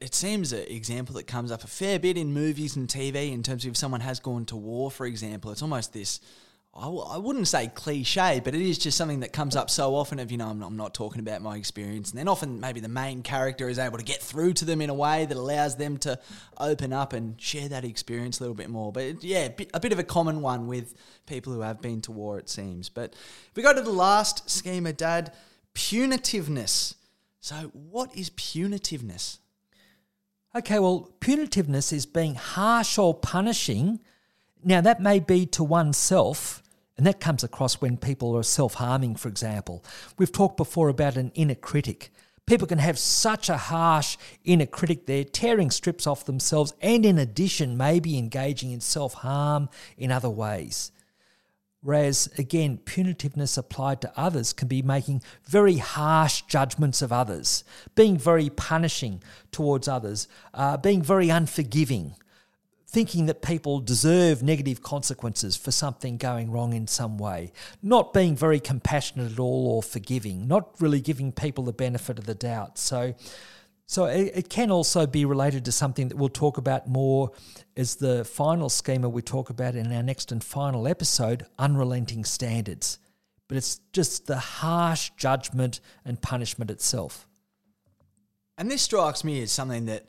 It 0.02 0.16
seems 0.16 0.54
an 0.54 0.66
example 0.68 1.14
that 1.16 1.28
comes 1.28 1.52
up 1.52 1.64
a 1.64 1.68
fair 1.68 2.00
bit 2.00 2.18
in 2.18 2.34
movies 2.34 2.76
and 2.76 2.88
TV 2.88 3.32
in 3.32 3.44
terms 3.44 3.64
of 3.64 3.72
if 3.72 3.78
someone 3.78 4.02
has 4.02 4.20
gone 4.20 4.46
to 4.46 4.56
war, 4.56 4.90
for 4.90 5.06
example. 5.06 5.52
It's 5.52 5.62
almost 5.62 5.94
this 5.94 6.20
I 6.78 6.84
w- 6.84 7.04
I 7.04 7.18
wouldn't 7.18 7.48
say 7.48 7.72
cliche, 7.74 8.40
but 8.44 8.54
it 8.54 8.62
is 8.62 8.78
just 8.78 8.98
something 8.98 9.22
that 9.22 9.34
comes 9.34 9.56
up 9.56 9.70
so 9.72 9.96
often 9.96 10.20
of, 10.20 10.32
you 10.32 10.38
know, 10.38 10.48
I'm 10.48 10.60
not, 10.60 10.68
I'm 10.68 10.78
not 10.78 10.94
talking 10.94 11.20
about 11.20 11.42
my 11.42 11.58
experience. 11.58 12.12
And 12.12 12.20
then 12.20 12.28
often 12.28 12.60
maybe 12.60 12.80
the 12.80 12.88
main 12.88 13.24
character 13.24 13.68
is 13.68 13.80
able 13.80 13.98
to 13.98 14.04
get 14.04 14.22
through 14.22 14.54
to 14.54 14.66
them 14.66 14.80
in 14.82 14.92
a 14.92 14.94
way 14.94 15.26
that 15.26 15.36
allows 15.36 15.78
them 15.78 15.98
to 16.00 16.20
open 16.60 16.94
up 16.94 17.14
and 17.14 17.42
share 17.42 17.68
that 17.70 17.84
experience 17.84 18.40
a 18.40 18.44
little 18.44 18.56
bit 18.56 18.70
more. 18.70 18.92
But 18.92 19.24
yeah, 19.24 19.50
a 19.74 19.80
bit 19.80 19.92
of 19.92 19.98
a 19.98 20.04
common 20.04 20.42
one 20.42 20.68
with 20.68 20.94
people 21.26 21.52
who 21.52 21.62
have 21.62 21.82
been 21.82 22.00
to 22.02 22.12
war, 22.12 22.38
it 22.38 22.48
seems. 22.48 22.90
But 22.90 23.14
if 23.14 23.56
we 23.56 23.64
go 23.64 23.74
to 23.74 23.82
the 23.82 23.90
last 23.90 24.48
schema, 24.48 24.94
Dad, 24.94 25.34
punitiveness. 25.74 26.94
So, 27.40 27.72
what 27.74 28.16
is 28.16 28.30
punitiveness? 28.30 29.40
Okay, 30.56 30.80
well, 30.80 31.12
punitiveness 31.22 31.92
is 31.92 32.06
being 32.06 32.36
harsh 32.36 32.98
or 32.98 33.14
punishing. 33.14 34.00
Now, 34.64 34.82
that 34.82 35.02
may 35.02 35.20
be 35.20 35.46
to 35.48 35.64
oneself, 35.64 36.64
and 36.98 37.06
that 37.06 37.20
comes 37.20 37.44
across 37.44 37.82
when 37.82 37.98
people 37.98 38.36
are 38.36 38.44
self 38.44 38.76
harming, 38.76 39.16
for 39.16 39.30
example. 39.30 39.84
We've 40.18 40.32
talked 40.32 40.58
before 40.58 40.90
about 40.90 41.16
an 41.16 41.32
inner 41.36 41.56
critic, 41.56 42.12
People 42.48 42.66
can 42.66 42.80
have 42.80 42.98
such 42.98 43.50
a 43.50 43.58
harsh 43.58 44.18
inner 44.46 44.66
critic 44.66 45.06
they're 45.06 45.26
tearing 45.26 45.70
strips 45.70 46.08
off 46.08 46.24
themselves, 46.24 46.74
and 46.82 47.06
in 47.06 47.18
addition, 47.18 47.76
maybe 47.76 48.18
engaging 48.18 48.72
in 48.72 48.80
self 48.80 49.16
harm 49.16 49.68
in 49.98 50.14
other 50.14 50.30
ways. 50.30 50.94
Whereas, 51.82 52.30
again, 52.38 52.80
punitiveness 52.86 53.58
applied 53.58 54.00
to 54.02 54.14
others 54.18 54.54
can 54.54 54.70
be 54.70 54.82
making 54.82 55.22
very 55.46 55.78
harsh 55.78 56.42
judgments 56.44 57.02
of 57.02 57.12
others, 57.12 57.66
being 57.96 58.18
very 58.18 58.50
punishing 58.50 59.22
towards 59.52 59.90
others, 59.90 60.30
uh, 60.54 60.78
being 60.78 61.02
very 61.02 61.30
unforgiving, 61.30 62.16
thinking 62.90 63.26
that 63.26 63.42
people 63.42 63.80
deserve 63.80 64.42
negative 64.42 64.82
consequences 64.82 65.58
for 65.58 65.72
something 65.72 66.18
going 66.18 66.50
wrong 66.50 66.74
in 66.74 66.88
some 66.88 67.18
way, 67.18 67.52
not 67.84 68.14
being 68.14 68.36
very 68.36 68.62
compassionate 68.62 69.32
at 69.32 69.40
all 69.40 69.68
or 69.68 69.84
forgiving, 69.84 70.48
not 70.48 70.70
really 70.80 71.02
giving 71.02 71.34
people 71.34 71.66
the 71.66 71.74
benefit 71.74 72.18
of 72.18 72.26
the 72.26 72.34
doubt. 72.34 72.78
So, 72.78 73.14
so 73.88 74.06
it, 74.06 74.32
it 74.34 74.50
can 74.50 74.72
also 74.72 75.06
be 75.06 75.26
related 75.26 75.66
to 75.66 75.72
something 75.74 76.08
that 76.08 76.16
we'll 76.16 76.30
talk 76.30 76.58
about 76.58 76.88
more 76.88 77.32
as 77.76 77.98
the 77.98 78.24
final 78.24 78.70
schema 78.70 79.10
we 79.10 79.22
talk 79.22 79.50
about 79.50 79.76
in 79.76 79.92
our 79.92 80.04
next 80.04 80.32
and 80.32 80.42
final 80.42 80.88
episode, 80.88 81.46
unrelenting 81.60 82.24
standards. 82.24 83.00
But 83.50 83.58
it's 83.58 83.82
just 83.92 84.28
the 84.28 84.40
harsh 84.40 85.12
judgment 85.18 85.82
and 86.06 86.22
punishment 86.22 86.72
itself. 86.72 87.28
And 88.58 88.72
this 88.72 88.82
strikes 88.82 89.26
me 89.26 89.42
as 89.44 89.52
something 89.52 89.86
that 89.86 90.06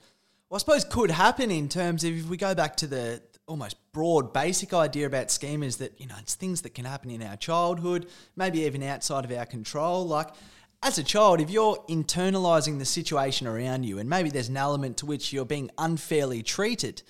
well, 0.48 0.56
I 0.56 0.58
suppose 0.58 0.84
could 0.84 1.10
happen 1.10 1.50
in 1.50 1.68
terms 1.68 2.04
of 2.04 2.16
if 2.16 2.26
we 2.26 2.36
go 2.36 2.54
back 2.54 2.76
to 2.76 2.86
the 2.86 3.22
almost 3.46 3.76
broad 3.92 4.32
basic 4.32 4.72
idea 4.72 5.06
about 5.06 5.28
schemas 5.28 5.78
that, 5.78 5.98
you 6.00 6.06
know, 6.06 6.14
it's 6.18 6.34
things 6.34 6.62
that 6.62 6.74
can 6.74 6.84
happen 6.84 7.10
in 7.10 7.22
our 7.22 7.36
childhood, 7.36 8.06
maybe 8.36 8.60
even 8.60 8.82
outside 8.82 9.24
of 9.24 9.32
our 9.32 9.46
control. 9.46 10.06
Like, 10.06 10.28
as 10.82 10.98
a 10.98 11.02
child, 11.02 11.40
if 11.40 11.50
you're 11.50 11.76
internalizing 11.88 12.78
the 12.78 12.84
situation 12.84 13.46
around 13.46 13.84
you 13.84 13.98
and 13.98 14.08
maybe 14.08 14.30
there's 14.30 14.48
an 14.48 14.56
element 14.56 14.98
to 14.98 15.06
which 15.06 15.32
you're 15.32 15.44
being 15.44 15.70
unfairly 15.76 16.42
treated, 16.42 17.02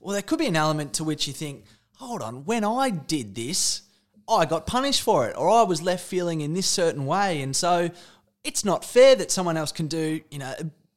well, 0.00 0.12
there 0.12 0.22
could 0.22 0.38
be 0.38 0.46
an 0.46 0.56
element 0.56 0.94
to 0.94 1.04
which 1.04 1.26
you 1.26 1.32
think, 1.32 1.64
hold 1.96 2.22
on, 2.22 2.44
when 2.44 2.64
I 2.64 2.90
did 2.90 3.34
this, 3.34 3.82
I 4.28 4.46
got 4.46 4.66
punished 4.66 5.02
for 5.02 5.28
it 5.28 5.36
or 5.36 5.48
I 5.48 5.62
was 5.62 5.80
left 5.80 6.04
feeling 6.04 6.40
in 6.40 6.54
this 6.54 6.66
certain 6.66 7.06
way. 7.06 7.40
And 7.40 7.54
so 7.54 7.90
it's 8.42 8.64
not 8.64 8.84
fair 8.84 9.14
that 9.16 9.30
someone 9.30 9.56
else 9.56 9.72
can 9.72 9.86
do, 9.86 10.20
you 10.30 10.38
know, 10.38 10.54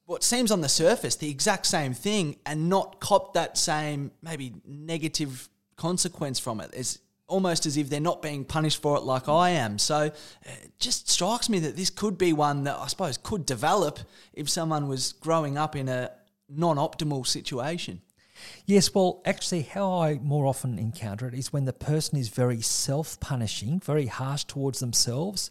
what 0.08 0.24
seems 0.24 0.51
on 0.51 0.62
the 0.62 0.70
surface 0.70 1.16
the 1.18 1.30
exact 1.30 1.68
same 1.68 1.93
thing 1.93 2.38
and 2.45 2.70
not 2.70 2.99
cop 2.99 3.34
that 3.34 3.58
same 3.58 4.10
maybe 4.24 4.53
negative 4.66 5.49
consequence 5.76 6.39
from 6.39 6.60
it. 6.60 6.72
It's 6.74 6.97
almost 7.28 7.66
as 7.66 7.76
if 7.76 7.89
they're 7.89 7.99
not 7.99 8.22
being 8.22 8.45
punished 8.45 8.82
for 8.82 8.95
it 8.95 9.01
like 9.01 9.28
I 9.28 9.51
am. 9.51 9.78
So 9.78 10.03
it 10.43 10.72
just 10.80 11.10
strikes 11.10 11.49
me 11.49 11.60
that 11.60 11.76
this 11.76 11.89
could 11.89 12.18
be 12.18 12.32
one 12.32 12.64
that 12.64 12.78
I 12.78 12.88
suppose 12.88 13.18
could 13.18 13.45
develop 13.45 13.99
if 14.34 14.49
someone 14.49 14.88
was 14.88 15.12
growing 15.12 15.58
up 15.58 15.76
in 15.76 15.89
a 15.89 16.12
non 16.49 16.78
optimal 16.78 17.28
situation. 17.28 18.01
Yes, 18.66 18.93
well, 18.93 19.22
actually, 19.26 19.64
how 19.64 19.99
I 19.99 20.20
more 20.22 20.45
often 20.45 20.78
encounter 20.78 21.28
it 21.28 21.34
is 21.34 21.51
when 21.51 21.66
the 21.66 21.74
person 21.74 22.18
is 22.18 22.30
very 22.30 22.62
self 22.62 23.20
punishing, 23.20 23.80
very 23.82 24.05
harsh 24.05 24.45
towards 24.45 24.80
themselves, 24.80 25.49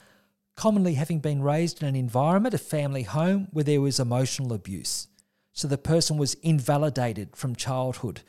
commonly 0.56 0.94
having 0.94 1.20
been 1.20 1.42
raised 1.42 1.82
in 1.82 1.88
an 1.88 1.96
environment, 1.96 2.54
a 2.54 2.58
family 2.58 3.02
home, 3.02 3.48
where 3.52 3.64
there 3.64 3.80
was 3.80 4.00
emotional 4.00 4.52
abuse. 4.52 5.06
So 5.52 5.68
the 5.68 5.78
person 5.78 6.16
was 6.16 6.34
invalidated 6.42 7.36
from 7.36 7.54
childhood, 7.54 8.22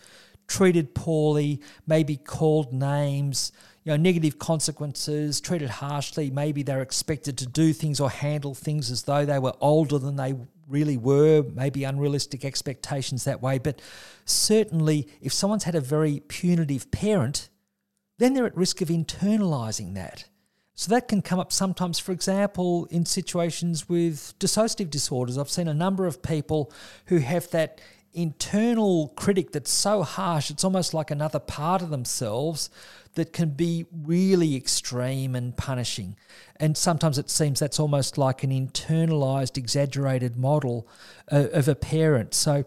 treated 0.48 0.94
poorly, 0.94 1.62
maybe 1.86 2.18
called 2.18 2.72
names, 2.72 3.52
you 3.84 3.92
know, 3.92 3.98
negative 3.98 4.40
consequences, 4.40 5.40
treated 5.42 5.70
harshly. 5.70 6.30
Maybe 6.30 6.64
they're 6.64 6.82
expected 6.82 7.38
to 7.38 7.46
do 7.46 7.74
things 7.74 8.00
or 8.00 8.10
handle 8.10 8.54
things 8.54 8.92
as 8.92 9.04
though 9.04 9.26
they 9.26 9.40
were 9.40 9.54
older 9.62 9.98
than 9.98 10.18
they 10.18 10.36
really 10.68 10.98
were, 10.98 11.44
maybe 11.54 11.86
unrealistic 11.86 12.44
expectations 12.44 13.24
that 13.24 13.42
way. 13.42 13.58
But 13.58 13.82
certainly, 14.26 15.08
if 15.22 15.32
someone's 15.32 15.64
had 15.64 15.76
a 15.76 15.82
very 15.82 16.22
punitive 16.28 16.92
parent, 16.92 17.50
then 18.18 18.34
they're 18.34 18.46
at 18.46 18.58
risk 18.58 18.82
of 18.82 18.90
internalizing 18.90 19.94
that. 19.94 20.26
So 20.78 20.92
that 20.92 21.08
can 21.08 21.24
come 21.24 21.40
up 21.40 21.52
sometimes, 21.52 21.98
for 21.98 22.12
example, 22.12 22.86
in 22.92 23.04
situations 23.04 23.90
with 23.90 24.36
dissociative 24.38 24.92
disorders. 24.92 25.36
I've 25.36 25.50
seen 25.50 25.68
a 25.68 25.74
number 25.74 26.06
of 26.06 26.22
people 26.22 26.72
who 27.08 27.18
have 27.18 27.50
that 27.50 27.82
internal 28.14 29.08
critic 29.16 29.52
that's 29.52 29.72
so 29.72 30.04
harsh, 30.04 30.52
it's 30.52 30.64
almost 30.64 30.94
like 30.94 31.10
another 31.10 31.40
part 31.40 31.82
of 31.82 31.90
themselves 31.90 32.70
that 33.16 33.34
can 33.34 33.50
be 33.50 33.88
really 33.92 34.56
extreme 34.56 35.36
and 35.36 35.58
punishing. 35.58 36.16
And 36.58 36.78
sometimes 36.78 37.18
it 37.18 37.32
seems 37.32 37.60
that's 37.60 37.80
almost 37.80 38.20
like 38.20 38.44
an 38.44 38.52
internalized, 38.52 39.58
exaggerated 39.58 40.38
model 40.38 40.88
uh, 41.32 41.48
of 41.54 41.68
a 41.68 41.76
parent. 41.76 42.36
So 42.36 42.66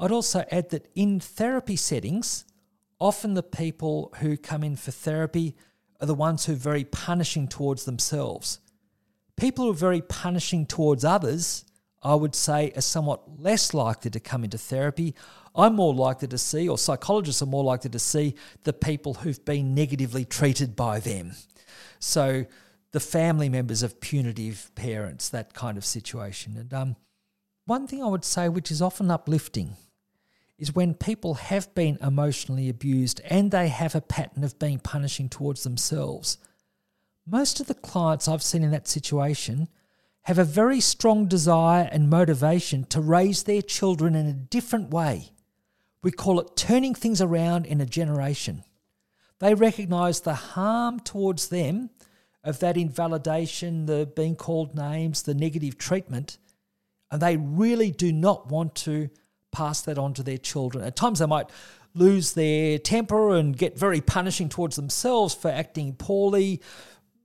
I'd 0.00 0.10
also 0.10 0.46
add 0.50 0.70
that 0.70 0.88
in 0.94 1.20
therapy 1.20 1.76
settings, 1.76 2.46
often 2.98 3.34
the 3.34 3.42
people 3.42 4.10
who 4.20 4.38
come 4.38 4.64
in 4.64 4.76
for 4.76 4.90
therapy 4.90 5.54
are 6.02 6.06
the 6.06 6.14
ones 6.14 6.44
who 6.44 6.52
are 6.52 6.56
very 6.56 6.84
punishing 6.84 7.46
towards 7.46 7.84
themselves. 7.84 8.58
People 9.36 9.64
who 9.64 9.70
are 9.70 9.74
very 9.74 10.02
punishing 10.02 10.66
towards 10.66 11.04
others, 11.04 11.64
I 12.02 12.16
would 12.16 12.34
say, 12.34 12.72
are 12.76 12.82
somewhat 12.82 13.40
less 13.40 13.72
likely 13.72 14.10
to 14.10 14.20
come 14.20 14.42
into 14.42 14.58
therapy. 14.58 15.14
I'm 15.54 15.76
more 15.76 15.94
likely 15.94 16.26
to 16.28 16.38
see, 16.38 16.68
or 16.68 16.76
psychologists 16.76 17.40
are 17.40 17.46
more 17.46 17.62
likely 17.62 17.90
to 17.90 17.98
see, 18.00 18.34
the 18.64 18.72
people 18.72 19.14
who've 19.14 19.44
been 19.44 19.74
negatively 19.74 20.24
treated 20.24 20.74
by 20.74 20.98
them. 20.98 21.32
So, 22.00 22.46
the 22.90 23.00
family 23.00 23.48
members 23.48 23.82
of 23.82 24.00
punitive 24.00 24.70
parents, 24.74 25.28
that 25.30 25.54
kind 25.54 25.78
of 25.78 25.84
situation. 25.84 26.56
And 26.58 26.74
um, 26.74 26.96
one 27.64 27.86
thing 27.86 28.02
I 28.02 28.08
would 28.08 28.24
say, 28.24 28.48
which 28.48 28.70
is 28.70 28.82
often 28.82 29.10
uplifting, 29.10 29.76
is 30.62 30.76
when 30.76 30.94
people 30.94 31.34
have 31.34 31.74
been 31.74 31.98
emotionally 32.00 32.68
abused 32.68 33.20
and 33.24 33.50
they 33.50 33.66
have 33.66 33.96
a 33.96 34.00
pattern 34.00 34.44
of 34.44 34.60
being 34.60 34.78
punishing 34.78 35.28
towards 35.28 35.64
themselves. 35.64 36.38
Most 37.26 37.58
of 37.58 37.66
the 37.66 37.74
clients 37.74 38.28
I've 38.28 38.44
seen 38.44 38.62
in 38.62 38.70
that 38.70 38.86
situation 38.86 39.68
have 40.22 40.38
a 40.38 40.44
very 40.44 40.78
strong 40.78 41.26
desire 41.26 41.88
and 41.90 42.08
motivation 42.08 42.84
to 42.84 43.00
raise 43.00 43.42
their 43.42 43.60
children 43.60 44.14
in 44.14 44.28
a 44.28 44.32
different 44.32 44.90
way. 44.90 45.32
We 46.00 46.12
call 46.12 46.38
it 46.38 46.54
turning 46.54 46.94
things 46.94 47.20
around 47.20 47.66
in 47.66 47.80
a 47.80 47.86
generation. 47.86 48.62
They 49.40 49.54
recognize 49.54 50.20
the 50.20 50.34
harm 50.34 51.00
towards 51.00 51.48
them 51.48 51.90
of 52.44 52.60
that 52.60 52.76
invalidation, 52.76 53.86
the 53.86 54.08
being 54.14 54.36
called 54.36 54.76
names, 54.76 55.24
the 55.24 55.34
negative 55.34 55.76
treatment, 55.76 56.38
and 57.10 57.20
they 57.20 57.36
really 57.36 57.90
do 57.90 58.12
not 58.12 58.48
want 58.48 58.76
to 58.76 59.10
pass 59.52 59.82
that 59.82 59.98
on 59.98 60.14
to 60.14 60.22
their 60.22 60.38
children. 60.38 60.84
At 60.84 60.96
times 60.96 61.20
they 61.20 61.26
might 61.26 61.50
lose 61.94 62.32
their 62.32 62.78
temper 62.78 63.36
and 63.36 63.56
get 63.56 63.78
very 63.78 64.00
punishing 64.00 64.48
towards 64.48 64.76
themselves 64.76 65.34
for 65.34 65.50
acting 65.50 65.94
poorly 65.94 66.60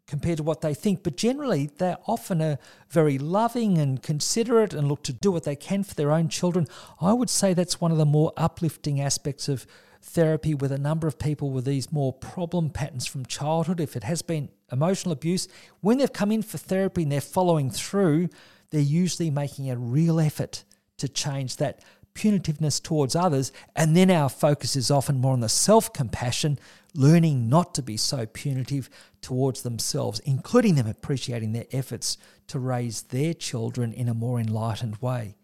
compared 0.08 0.38
to 0.38 0.44
what 0.44 0.62
they 0.62 0.74
think, 0.74 1.04
but 1.04 1.18
generally 1.18 1.70
they're 1.78 1.98
often 2.06 2.42
a 2.42 2.58
very 2.90 3.18
loving 3.18 3.78
and 3.78 4.02
considerate 4.02 4.74
and 4.74 4.88
look 4.88 5.04
to 5.04 5.12
do 5.12 5.32
what 5.32 5.44
they 5.44 5.56
can 5.56 5.84
for 5.84 5.94
their 5.96 6.12
own 6.12 6.30
children. 6.30 6.66
I 7.02 7.12
would 7.12 7.30
say 7.30 7.54
that's 7.54 7.82
one 7.82 7.92
of 7.92 7.98
the 7.98 8.06
more 8.06 8.32
uplifting 8.38 9.02
aspects 9.02 9.50
of 9.50 9.68
therapy 10.02 10.54
with 10.54 10.72
a 10.72 10.78
number 10.78 11.08
of 11.08 11.20
people 11.20 11.52
with 11.52 11.66
these 11.66 11.92
more 11.92 12.14
problem 12.14 12.70
patterns 12.70 13.06
from 13.06 13.26
childhood. 13.26 13.82
If 13.82 13.98
it 13.98 14.04
has 14.04 14.22
been 14.22 14.50
emotional 14.72 15.12
abuse, 15.12 15.50
when 15.82 15.98
they've 15.98 16.12
come 16.12 16.32
in 16.32 16.42
for 16.42 16.58
therapy 16.58 17.04
and 17.04 17.12
they're 17.12 17.20
following 17.20 17.70
through, 17.70 18.30
they're 18.70 18.80
usually 18.80 19.30
making 19.30 19.70
a 19.70 19.76
real 19.76 20.20
effort 20.22 20.64
to 20.98 21.10
change 21.10 21.58
that 21.58 21.84
punitiveness 22.18 22.82
towards 22.82 23.16
others, 23.16 23.52
and 23.76 23.96
then 23.96 24.10
our 24.10 24.28
focus 24.28 24.76
is 24.76 24.90
often 24.90 25.22
more 25.22 25.34
on 25.34 25.40
the 25.40 25.50
self 25.50 25.94
compassion, 25.94 26.58
learning 26.96 27.48
not 27.48 27.76
to 27.76 27.84
be 27.84 27.96
so 27.96 28.26
punitive 28.26 28.90
towards 29.22 29.62
themselves, 29.62 30.20
including 30.22 30.76
them 30.76 30.88
appreciating 30.88 31.54
their 31.54 31.68
efforts 31.72 32.18
to 32.48 32.58
raise 32.58 33.04
their 33.04 33.36
children 33.36 33.94
in 33.94 34.10
a 34.10 34.16
more 34.16 34.40
enlightened 34.40 34.98
way. 34.98 35.36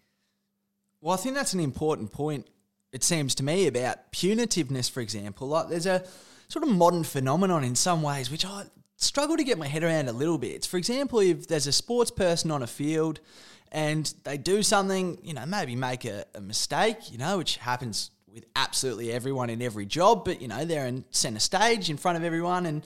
Well, 0.99 1.13
I 1.13 1.17
think 1.17 1.35
that's 1.35 1.53
an 1.53 1.59
important 1.59 2.11
point, 2.11 2.47
it 2.91 3.03
seems 3.03 3.35
to 3.35 3.43
me, 3.43 3.67
about 3.67 4.11
punitiveness, 4.11 4.89
for 4.89 5.01
example. 5.01 5.47
Like 5.47 5.69
there's 5.69 5.85
a 5.85 6.03
sort 6.47 6.63
of 6.63 6.71
modern 6.71 7.03
phenomenon 7.03 7.63
in 7.63 7.75
some 7.75 8.01
ways, 8.01 8.31
which 8.31 8.45
I 8.45 8.63
struggle 8.97 9.37
to 9.37 9.43
get 9.43 9.57
my 9.57 9.67
head 9.67 9.83
around 9.83 10.07
a 10.07 10.13
little 10.13 10.37
bit. 10.37 10.65
For 10.65 10.77
example, 10.77 11.19
if 11.19 11.47
there's 11.47 11.67
a 11.67 11.71
sports 11.71 12.09
person 12.09 12.49
on 12.49 12.63
a 12.63 12.67
field 12.67 13.19
and 13.73 14.13
they 14.23 14.37
do 14.37 14.63
something, 14.63 15.17
you 15.23 15.33
know, 15.33 15.45
maybe 15.45 15.75
make 15.75 16.05
a, 16.05 16.23
a 16.35 16.39
mistake, 16.41 17.11
you 17.11 17.17
know, 17.17 17.37
which 17.39 17.57
happens 17.57 18.11
with 18.31 18.45
absolutely 18.55 19.11
everyone 19.11 19.49
in 19.49 19.61
every 19.61 19.85
job, 19.85 20.23
but 20.23 20.41
you 20.41 20.47
know, 20.47 20.63
they're 20.63 20.87
in 20.87 21.03
center 21.09 21.39
stage 21.39 21.89
in 21.89 21.97
front 21.97 22.17
of 22.17 22.23
everyone 22.23 22.65
and 22.65 22.83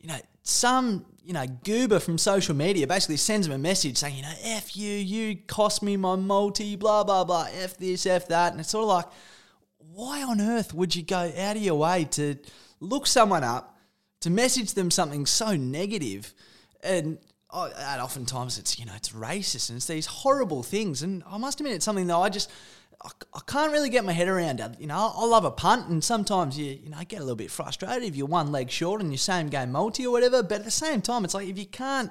you 0.00 0.08
know, 0.08 0.18
some, 0.42 1.04
you 1.24 1.32
know, 1.32 1.46
goober 1.64 1.98
from 1.98 2.16
social 2.18 2.54
media 2.54 2.86
basically 2.86 3.16
sends 3.16 3.46
them 3.46 3.54
a 3.54 3.58
message 3.58 3.96
saying, 3.98 4.14
you 4.16 4.22
know, 4.22 4.32
F 4.44 4.76
you, 4.76 4.92
you 4.92 5.36
cost 5.46 5.82
me 5.82 5.96
my 5.96 6.16
multi, 6.16 6.76
blah, 6.76 7.04
blah, 7.04 7.24
blah, 7.24 7.48
F 7.52 7.76
this, 7.76 8.06
F 8.06 8.28
that. 8.28 8.52
And 8.52 8.60
it's 8.60 8.70
sort 8.70 8.84
of 8.84 8.88
like, 8.88 9.06
why 9.78 10.22
on 10.22 10.40
earth 10.40 10.72
would 10.72 10.94
you 10.94 11.02
go 11.02 11.32
out 11.36 11.56
of 11.56 11.62
your 11.62 11.74
way 11.74 12.04
to 12.12 12.36
look 12.80 13.06
someone 13.06 13.44
up, 13.44 13.76
to 14.20 14.30
message 14.30 14.74
them 14.74 14.90
something 14.90 15.26
so? 15.26 15.48
And 15.48 17.18
oh, 17.50 17.70
and 17.76 18.00
oftentimes 18.00 18.58
it's 18.58 18.78
you 18.78 18.86
know 18.86 18.92
it's 18.96 19.10
racist 19.10 19.68
and 19.70 19.76
it's 19.76 19.86
these 19.86 20.06
horrible 20.06 20.62
things. 20.62 21.02
And 21.02 21.22
I 21.28 21.38
must 21.38 21.60
admit, 21.60 21.74
it's 21.74 21.84
something 21.84 22.06
that 22.06 22.16
I 22.16 22.28
just 22.28 22.50
I, 23.02 23.10
I 23.34 23.40
can't 23.46 23.72
really 23.72 23.90
get 23.90 24.04
my 24.04 24.12
head 24.12 24.28
around. 24.28 24.76
You 24.78 24.86
know, 24.86 25.12
I, 25.14 25.24
love 25.24 25.44
a 25.44 25.50
punt, 25.50 25.88
and 25.88 26.02
sometimes 26.02 26.58
you 26.58 26.78
you 26.82 26.90
know 26.90 26.98
get 27.06 27.18
a 27.18 27.22
little 27.22 27.36
bit 27.36 27.50
frustrated 27.50 28.02
if 28.02 28.16
you're 28.16 28.26
one 28.26 28.52
leg 28.52 28.70
short 28.70 29.00
and 29.00 29.10
your 29.10 29.18
same 29.18 29.48
game 29.48 29.72
multi 29.72 30.06
or 30.06 30.12
whatever. 30.12 30.42
But 30.42 30.60
at 30.60 30.64
the 30.64 30.70
same 30.70 31.00
time, 31.00 31.24
it's 31.24 31.34
like 31.34 31.48
if 31.48 31.58
you 31.58 31.66
can't 31.66 32.10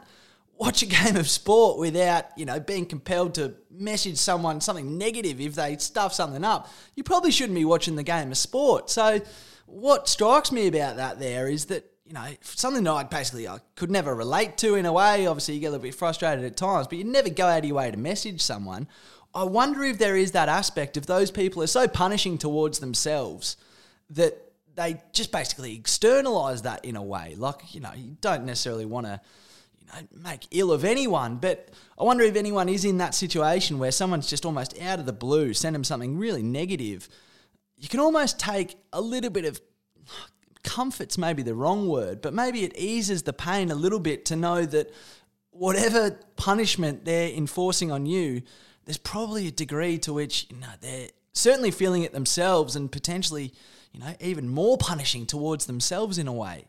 watch 0.57 0.81
a 0.81 0.85
game 0.87 1.15
of 1.15 1.29
sport 1.29 1.77
without 1.77 2.25
you 2.35 2.45
know 2.45 2.59
being 2.59 2.85
compelled 2.85 3.35
to 3.35 3.55
message 3.69 4.17
someone 4.17 4.59
something 4.59 4.97
negative 4.97 5.39
if 5.39 5.55
they 5.55 5.77
stuff 5.77 6.13
something 6.13 6.43
up, 6.43 6.69
you 6.95 7.03
probably 7.03 7.31
shouldn't 7.31 7.55
be 7.55 7.65
watching 7.65 7.95
the 7.95 8.03
game 8.03 8.31
of 8.31 8.37
sport. 8.37 8.89
So, 8.89 9.21
what 9.65 10.07
strikes 10.07 10.51
me 10.51 10.67
about 10.67 10.95
that 10.97 11.19
there 11.19 11.47
is 11.47 11.65
that 11.65 11.91
you 12.07 12.13
know, 12.13 12.25
something 12.41 12.83
that 12.85 12.91
I 12.91 13.03
basically 13.03 13.47
I 13.47 13.59
could 13.75 13.91
never 13.91 14.15
relate 14.15 14.57
to 14.59 14.75
in 14.75 14.85
a 14.85 14.93
way. 14.93 15.27
Obviously, 15.27 15.55
you 15.55 15.59
get 15.59 15.67
a 15.67 15.71
little 15.71 15.83
bit 15.83 15.95
frustrated 15.95 16.45
at 16.45 16.55
times, 16.55 16.87
but 16.87 16.97
you 16.97 17.03
never 17.03 17.29
go 17.29 17.45
out 17.47 17.59
of 17.59 17.65
your 17.65 17.75
way 17.75 17.91
to 17.91 17.97
message 17.97 18.41
someone. 18.41 18.87
I 19.35 19.43
wonder 19.43 19.83
if 19.83 19.97
there 19.97 20.15
is 20.15 20.31
that 20.31 20.49
aspect 20.49 20.95
of 20.97 21.05
those 21.05 21.31
people 21.31 21.61
are 21.61 21.67
so 21.67 21.87
punishing 21.87 22.37
towards 22.37 22.79
themselves 22.79 23.57
that 24.11 24.41
they 24.75 25.01
just 25.11 25.31
basically 25.31 25.75
externalize 25.75 26.61
that 26.61 26.85
in 26.85 26.95
a 26.95 27.03
way. 27.03 27.35
Like, 27.37 27.73
you 27.75 27.81
know, 27.81 27.91
you 27.95 28.15
don't 28.21 28.45
necessarily 28.45 28.85
want 28.85 29.05
to, 29.05 29.19
you 29.79 29.87
know, 29.87 30.07
make 30.23 30.47
ill 30.51 30.71
of 30.71 30.85
anyone, 30.85 31.37
but 31.37 31.69
I 31.99 32.03
wonder 32.03 32.23
if 32.23 32.35
anyone 32.35 32.69
is 32.69 32.85
in 32.85 32.99
that 32.99 33.15
situation 33.15 33.79
where 33.79 33.91
someone's 33.91 34.29
just 34.29 34.45
almost 34.45 34.79
out 34.81 34.99
of 34.99 35.05
the 35.05 35.13
blue, 35.13 35.53
send 35.53 35.75
them 35.75 35.83
something 35.83 36.17
really 36.17 36.43
negative. 36.43 37.09
You 37.75 37.89
can 37.89 37.99
almost 37.99 38.39
take 38.39 38.77
a 38.93 39.01
little 39.01 39.29
bit 39.29 39.45
of 39.45 39.59
comfort's 40.67 41.17
maybe 41.17 41.41
the 41.41 41.55
wrong 41.55 41.87
word, 41.87 42.21
but 42.21 42.33
maybe 42.33 42.63
it 42.65 42.77
eases 42.77 43.23
the 43.23 43.33
pain 43.33 43.71
a 43.71 43.75
little 43.75 44.01
bit 44.01 44.25
to 44.25 44.35
know 44.35 44.65
that 44.65 44.91
whatever 45.51 46.19
punishment 46.35 47.05
they're 47.05 47.31
enforcing 47.31 47.89
on 47.89 48.05
you, 48.05 48.41
there's 48.85 48.97
probably 48.97 49.47
a 49.47 49.51
degree 49.51 49.97
to 49.99 50.11
which 50.13 50.45
you 50.51 50.57
know 50.57 50.67
they're 50.81 51.09
certainly 51.33 51.71
feeling 51.71 52.03
it 52.03 52.11
themselves 52.11 52.75
and 52.75 52.91
potentially, 52.91 53.53
you 53.93 53.99
know, 53.99 54.13
even 54.19 54.49
more 54.49 54.77
punishing 54.77 55.25
towards 55.25 55.67
themselves 55.67 56.17
in 56.17 56.27
a 56.27 56.33
way. 56.33 56.65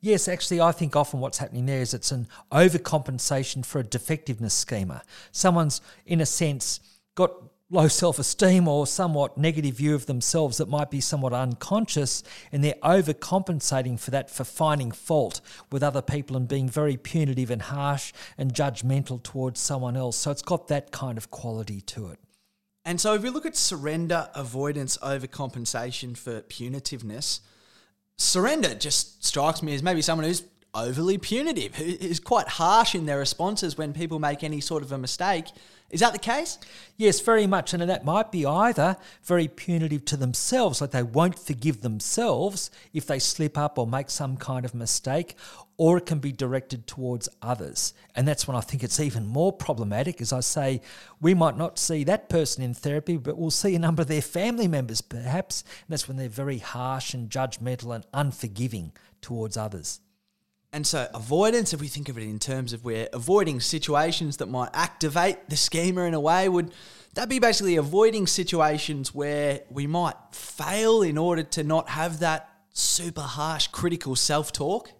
Yes, 0.00 0.26
actually, 0.26 0.60
I 0.60 0.72
think 0.72 0.96
often 0.96 1.20
what's 1.20 1.38
happening 1.38 1.66
there 1.66 1.82
is 1.82 1.94
it's 1.94 2.10
an 2.10 2.26
overcompensation 2.50 3.64
for 3.64 3.78
a 3.78 3.84
defectiveness 3.84 4.54
schema. 4.54 5.02
Someone's, 5.30 5.82
in 6.06 6.20
a 6.20 6.26
sense, 6.26 6.80
got 7.14 7.32
low 7.70 7.88
self 7.88 8.18
esteem 8.18 8.66
or 8.66 8.86
somewhat 8.86 9.38
negative 9.38 9.76
view 9.76 9.94
of 9.94 10.06
themselves 10.06 10.58
that 10.58 10.68
might 10.68 10.90
be 10.90 11.00
somewhat 11.00 11.32
unconscious, 11.32 12.22
and 12.50 12.62
they're 12.62 12.74
overcompensating 12.82 13.98
for 13.98 14.10
that 14.10 14.28
for 14.28 14.44
finding 14.44 14.90
fault 14.90 15.40
with 15.70 15.82
other 15.82 16.02
people 16.02 16.36
and 16.36 16.48
being 16.48 16.68
very 16.68 16.96
punitive 16.96 17.50
and 17.50 17.62
harsh 17.62 18.12
and 18.36 18.52
judgmental 18.52 19.22
towards 19.22 19.60
someone 19.60 19.96
else. 19.96 20.16
So 20.16 20.30
it's 20.30 20.42
got 20.42 20.68
that 20.68 20.90
kind 20.90 21.16
of 21.16 21.30
quality 21.30 21.80
to 21.82 22.08
it. 22.08 22.18
And 22.84 23.00
so 23.00 23.14
if 23.14 23.22
we 23.22 23.30
look 23.30 23.46
at 23.46 23.56
surrender, 23.56 24.28
avoidance, 24.34 24.96
overcompensation 24.98 26.16
for 26.16 26.40
punitiveness, 26.42 27.40
surrender 28.16 28.74
just 28.74 29.24
strikes 29.24 29.62
me 29.62 29.74
as 29.74 29.82
maybe 29.82 30.02
someone 30.02 30.26
who's 30.26 30.44
overly 30.74 31.18
punitive, 31.18 31.74
who 31.74 31.84
is 31.84 32.20
quite 32.20 32.48
harsh 32.48 32.94
in 32.94 33.06
their 33.06 33.18
responses 33.18 33.76
when 33.76 33.92
people 33.92 34.18
make 34.18 34.42
any 34.42 34.60
sort 34.60 34.82
of 34.82 34.92
a 34.92 34.98
mistake. 34.98 35.46
Is 35.90 36.00
that 36.00 36.12
the 36.12 36.18
case? 36.18 36.58
Yes, 36.96 37.20
very 37.20 37.46
much. 37.46 37.74
And 37.74 37.82
that 37.82 38.04
might 38.04 38.30
be 38.30 38.46
either 38.46 38.96
very 39.24 39.48
punitive 39.48 40.04
to 40.06 40.16
themselves, 40.16 40.80
like 40.80 40.92
they 40.92 41.02
won't 41.02 41.38
forgive 41.38 41.80
themselves 41.80 42.70
if 42.92 43.06
they 43.06 43.18
slip 43.18 43.58
up 43.58 43.78
or 43.78 43.86
make 43.86 44.08
some 44.10 44.36
kind 44.36 44.64
of 44.64 44.74
mistake, 44.74 45.34
or 45.76 45.98
it 45.98 46.06
can 46.06 46.18
be 46.18 46.30
directed 46.30 46.86
towards 46.86 47.28
others. 47.42 47.94
And 48.14 48.28
that's 48.28 48.46
when 48.46 48.56
I 48.56 48.60
think 48.60 48.84
it's 48.84 49.00
even 49.00 49.26
more 49.26 49.52
problematic. 49.52 50.20
As 50.20 50.32
I 50.32 50.40
say, 50.40 50.82
we 51.20 51.34
might 51.34 51.56
not 51.56 51.78
see 51.78 52.04
that 52.04 52.28
person 52.28 52.62
in 52.62 52.74
therapy, 52.74 53.16
but 53.16 53.36
we'll 53.36 53.50
see 53.50 53.74
a 53.74 53.78
number 53.78 54.02
of 54.02 54.08
their 54.08 54.22
family 54.22 54.68
members 54.68 55.00
perhaps. 55.00 55.62
And 55.62 55.88
that's 55.88 56.06
when 56.06 56.16
they're 56.18 56.28
very 56.28 56.58
harsh 56.58 57.14
and 57.14 57.30
judgmental 57.30 57.94
and 57.94 58.06
unforgiving 58.14 58.92
towards 59.20 59.56
others. 59.56 60.00
And 60.72 60.86
so, 60.86 61.08
avoidance, 61.14 61.72
if 61.74 61.80
we 61.80 61.88
think 61.88 62.08
of 62.08 62.16
it 62.16 62.22
in 62.22 62.38
terms 62.38 62.72
of 62.72 62.84
we're 62.84 63.08
avoiding 63.12 63.58
situations 63.58 64.36
that 64.36 64.46
might 64.46 64.70
activate 64.72 65.48
the 65.48 65.56
schema 65.56 66.02
in 66.02 66.14
a 66.14 66.20
way, 66.20 66.48
would 66.48 66.72
that 67.14 67.28
be 67.28 67.40
basically 67.40 67.74
avoiding 67.74 68.28
situations 68.28 69.12
where 69.12 69.62
we 69.68 69.88
might 69.88 70.14
fail 70.30 71.02
in 71.02 71.18
order 71.18 71.42
to 71.42 71.64
not 71.64 71.88
have 71.88 72.20
that 72.20 72.48
super 72.72 73.20
harsh 73.20 73.66
critical 73.66 74.14
self 74.14 74.52
talk? 74.52 74.92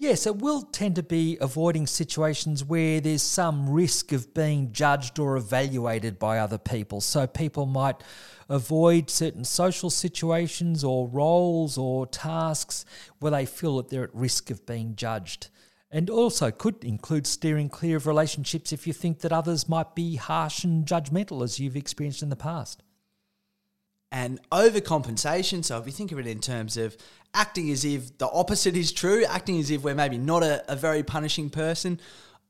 Yes, 0.00 0.26
it 0.26 0.38
will 0.38 0.62
tend 0.62 0.96
to 0.96 1.02
be 1.02 1.36
avoiding 1.42 1.86
situations 1.86 2.64
where 2.64 3.02
there's 3.02 3.20
some 3.20 3.68
risk 3.68 4.12
of 4.12 4.32
being 4.32 4.72
judged 4.72 5.18
or 5.18 5.36
evaluated 5.36 6.18
by 6.18 6.38
other 6.38 6.56
people. 6.56 7.02
So 7.02 7.26
people 7.26 7.66
might 7.66 8.02
avoid 8.48 9.10
certain 9.10 9.44
social 9.44 9.90
situations 9.90 10.82
or 10.82 11.06
roles 11.06 11.76
or 11.76 12.06
tasks 12.06 12.86
where 13.18 13.30
they 13.30 13.44
feel 13.44 13.76
that 13.76 13.90
they're 13.90 14.04
at 14.04 14.14
risk 14.14 14.50
of 14.50 14.64
being 14.64 14.96
judged. 14.96 15.48
And 15.90 16.08
also 16.08 16.50
could 16.50 16.82
include 16.82 17.26
steering 17.26 17.68
clear 17.68 17.98
of 17.98 18.06
relationships 18.06 18.72
if 18.72 18.86
you 18.86 18.94
think 18.94 19.20
that 19.20 19.34
others 19.34 19.68
might 19.68 19.94
be 19.94 20.16
harsh 20.16 20.64
and 20.64 20.86
judgmental, 20.86 21.44
as 21.44 21.60
you've 21.60 21.76
experienced 21.76 22.22
in 22.22 22.30
the 22.30 22.36
past 22.36 22.82
and 24.12 24.40
overcompensation. 24.50 25.64
So 25.64 25.78
if 25.78 25.86
you 25.86 25.92
think 25.92 26.12
of 26.12 26.18
it 26.18 26.26
in 26.26 26.40
terms 26.40 26.76
of 26.76 26.96
acting 27.34 27.70
as 27.70 27.84
if 27.84 28.18
the 28.18 28.28
opposite 28.28 28.76
is 28.76 28.92
true, 28.92 29.24
acting 29.24 29.58
as 29.58 29.70
if 29.70 29.82
we're 29.82 29.94
maybe 29.94 30.18
not 30.18 30.42
a, 30.42 30.64
a 30.70 30.76
very 30.76 31.02
punishing 31.02 31.50
person, 31.50 32.00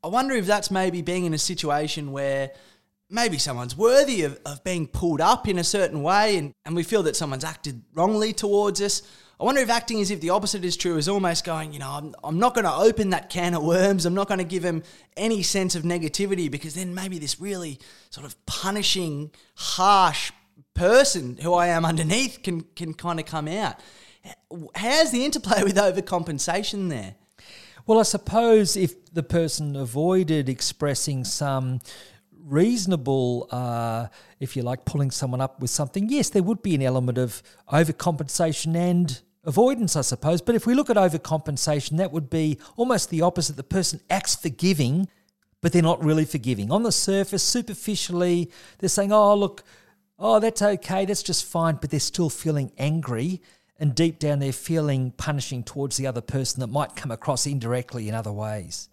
I 0.03 0.09
wonder 0.09 0.35
if 0.35 0.47
that's 0.47 0.71
maybe 0.71 1.03
being 1.03 1.27
in 1.27 1.35
a 1.35 1.39
situation 1.39 2.13
where 2.13 2.53
maybe 3.11 3.37
someone's 3.37 3.77
worthy 3.77 4.23
of, 4.23 4.39
of 4.47 4.65
being 4.65 4.87
pulled 4.87 5.21
up 5.21 5.47
in 5.49 5.59
a 5.59 5.65
certain 5.65 6.03
way 6.03 6.37
and, 6.37 6.55
and 6.65 6.75
we 6.75 6.83
feel 6.83 7.03
that 7.03 7.17
someone's 7.17 7.45
acted 7.45 7.83
wrongly 7.95 8.33
towards 8.33 8.81
us. 8.81 9.03
I 9.39 9.45
wonder 9.45 9.61
if 9.61 9.71
acting 9.71 10.01
as 10.01 10.11
if 10.11 10.21
the 10.21 10.31
opposite 10.31 10.65
is 10.65 10.77
true 10.77 10.97
is 10.97 11.09
almost 11.09 11.45
going, 11.45 11.73
you 11.73 11.79
know, 11.79 11.91
I'm, 11.91 12.15
I'm 12.23 12.39
not 12.39 12.55
going 12.55 12.67
to 12.67 12.75
open 12.75 13.11
that 13.11 13.31
can 13.31 13.55
of 13.55 13.65
worms. 13.65 14.07
I'm 14.07 14.15
not 14.15 14.29
going 14.29 14.39
to 14.39 14.45
give 14.45 14.63
him 14.63 14.83
any 15.17 15.43
sense 15.43 15.75
of 15.75 15.83
negativity 15.83 16.51
because 16.51 16.75
then 16.75 16.95
maybe 16.95 17.19
this 17.19 17.41
really 17.41 17.79
sort 18.11 18.27
of 18.27 18.47
punishing, 18.47 19.31
harsh 19.57 20.31
person 20.75 21.39
who 21.43 21.55
I 21.55 21.69
am 21.69 21.85
underneath 21.85 22.43
can 22.43 22.63
can 22.77 22.95
kind 22.95 23.21
of 23.21 23.27
come 23.27 23.49
out. 23.49 23.77
How's 24.75 25.11
the 25.13 25.25
interplay 25.25 25.63
with 25.63 25.77
overcompensation 25.77 26.89
there? 26.91 27.15
Well, 27.87 27.99
I 27.99 28.03
suppose 28.03 28.77
if 28.77 29.13
the 29.13 29.23
person 29.23 29.75
avoided 29.75 30.49
expressing 30.49 31.25
some 31.25 31.81
reasonable, 32.45 33.49
uh, 33.51 34.09
if 34.39 34.57
you 34.57 34.63
like, 34.63 34.85
pulling 34.85 35.11
someone 35.11 35.41
up 35.41 35.61
with 35.61 35.71
something, 35.71 36.09
yes, 36.09 36.31
there 36.31 36.43
would 36.43 36.63
be 36.63 36.75
an 36.75 36.83
element 36.83 37.19
of 37.19 37.43
overcompensation 37.73 38.77
and 38.77 39.21
avoidance, 39.45 39.97
I 39.97 40.03
suppose. 40.03 40.43
But 40.43 40.55
if 40.55 40.67
we 40.67 40.75
look 40.75 40.91
at 40.91 40.97
overcompensation, 40.97 41.97
that 41.97 42.13
would 42.13 42.29
be 42.31 42.59
almost 42.77 43.11
the 43.11 43.23
opposite. 43.23 43.57
The 43.57 43.63
person 43.63 44.01
acts 44.11 44.37
forgiving, 44.37 45.09
but 45.61 45.73
they're 45.73 45.83
not 45.83 46.05
really 46.05 46.25
forgiving. 46.25 46.71
On 46.71 46.83
the 46.83 46.93
surface, 46.93 47.43
superficially, 47.43 48.51
they're 48.79 48.89
saying, 48.89 49.13
oh, 49.13 49.35
look, 49.35 49.65
oh, 50.21 50.39
that's 50.39 50.63
okay, 50.63 51.07
that's 51.07 51.23
just 51.23 51.45
fine, 51.45 51.79
but 51.81 51.91
they're 51.91 51.99
still 51.99 52.31
feeling 52.31 52.71
angry. 52.79 53.41
And 53.79 53.95
deep 53.95 54.19
down, 54.19 54.41
they're 54.41 54.53
feeling 54.53 55.13
punishing 55.13 55.63
towards 55.63 55.97
the 55.97 56.07
other 56.07 56.21
person 56.21 56.61
that 56.61 56.67
might 56.67 56.95
come 56.95 57.11
across 57.11 57.47
indirectly 57.47 58.09
in 58.09 58.15
other 58.15 58.31
ways. 58.31 58.91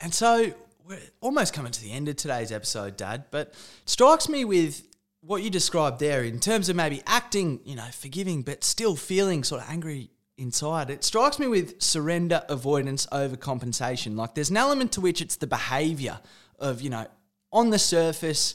And 0.00 0.14
so 0.14 0.52
we're 0.86 0.98
almost 1.20 1.52
coming 1.52 1.70
to 1.70 1.82
the 1.82 1.92
end 1.92 2.08
of 2.08 2.16
today's 2.16 2.50
episode, 2.50 2.96
Dad, 2.96 3.24
but 3.30 3.52
strikes 3.84 4.28
me 4.30 4.46
with 4.46 4.82
what 5.20 5.42
you 5.42 5.50
described 5.50 6.00
there 6.00 6.24
in 6.24 6.40
terms 6.40 6.70
of 6.70 6.76
maybe 6.76 7.02
acting, 7.06 7.60
you 7.64 7.76
know, 7.76 7.88
forgiving, 7.92 8.40
but 8.40 8.64
still 8.64 8.96
feeling 8.96 9.44
sort 9.44 9.60
of 9.60 9.68
angry 9.68 10.08
inside. 10.38 10.88
It 10.88 11.04
strikes 11.04 11.38
me 11.38 11.48
with 11.48 11.82
surrender, 11.82 12.42
avoidance, 12.48 13.06
overcompensation. 13.12 14.16
Like 14.16 14.34
there's 14.34 14.50
an 14.50 14.56
element 14.56 14.92
to 14.92 15.02
which 15.02 15.20
it's 15.20 15.36
the 15.36 15.46
behavior 15.46 16.20
of, 16.58 16.80
you 16.80 16.88
know, 16.88 17.06
on 17.52 17.68
the 17.70 17.78
surface, 17.78 18.54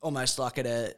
almost 0.00 0.38
like 0.38 0.58
at 0.58 0.66
a 0.66 0.94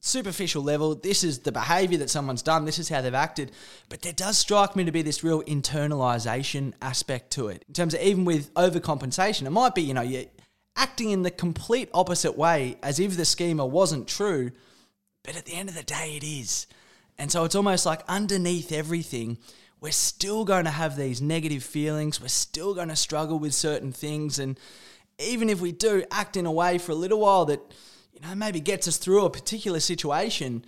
superficial 0.00 0.62
level, 0.62 0.94
this 0.94 1.24
is 1.24 1.40
the 1.40 1.52
behavior 1.52 1.98
that 1.98 2.10
someone's 2.10 2.42
done, 2.42 2.64
this 2.64 2.78
is 2.78 2.88
how 2.88 3.00
they've 3.00 3.14
acted. 3.14 3.50
But 3.88 4.02
there 4.02 4.12
does 4.12 4.38
strike 4.38 4.76
me 4.76 4.84
to 4.84 4.92
be 4.92 5.02
this 5.02 5.24
real 5.24 5.42
internalization 5.42 6.74
aspect 6.80 7.32
to 7.32 7.48
it. 7.48 7.64
In 7.68 7.74
terms 7.74 7.94
of 7.94 8.00
even 8.00 8.24
with 8.24 8.52
overcompensation, 8.54 9.46
it 9.46 9.50
might 9.50 9.74
be, 9.74 9.82
you 9.82 9.94
know, 9.94 10.02
you're 10.02 10.24
acting 10.76 11.10
in 11.10 11.22
the 11.22 11.30
complete 11.30 11.88
opposite 11.92 12.36
way 12.36 12.76
as 12.82 13.00
if 13.00 13.16
the 13.16 13.24
schema 13.24 13.66
wasn't 13.66 14.06
true, 14.06 14.50
but 15.24 15.36
at 15.36 15.44
the 15.44 15.54
end 15.54 15.68
of 15.68 15.74
the 15.74 15.82
day, 15.82 16.16
it 16.16 16.24
is. 16.24 16.66
And 17.18 17.32
so 17.32 17.44
it's 17.44 17.54
almost 17.54 17.86
like 17.86 18.02
underneath 18.08 18.72
everything, 18.72 19.38
we're 19.80 19.92
still 19.92 20.44
going 20.44 20.64
to 20.64 20.70
have 20.70 20.96
these 20.96 21.20
negative 21.20 21.64
feelings, 21.64 22.20
we're 22.20 22.28
still 22.28 22.74
going 22.74 22.88
to 22.88 22.96
struggle 22.96 23.38
with 23.38 23.54
certain 23.54 23.92
things. 23.92 24.38
And 24.38 24.58
even 25.18 25.48
if 25.48 25.60
we 25.60 25.72
do 25.72 26.04
act 26.10 26.36
in 26.36 26.46
a 26.46 26.52
way 26.52 26.78
for 26.78 26.92
a 26.92 26.96
little 26.96 27.20
while 27.20 27.46
that 27.46 27.60
you 28.16 28.28
know, 28.28 28.34
maybe 28.34 28.60
gets 28.60 28.88
us 28.88 28.96
through 28.96 29.24
a 29.24 29.30
particular 29.30 29.80
situation, 29.80 30.64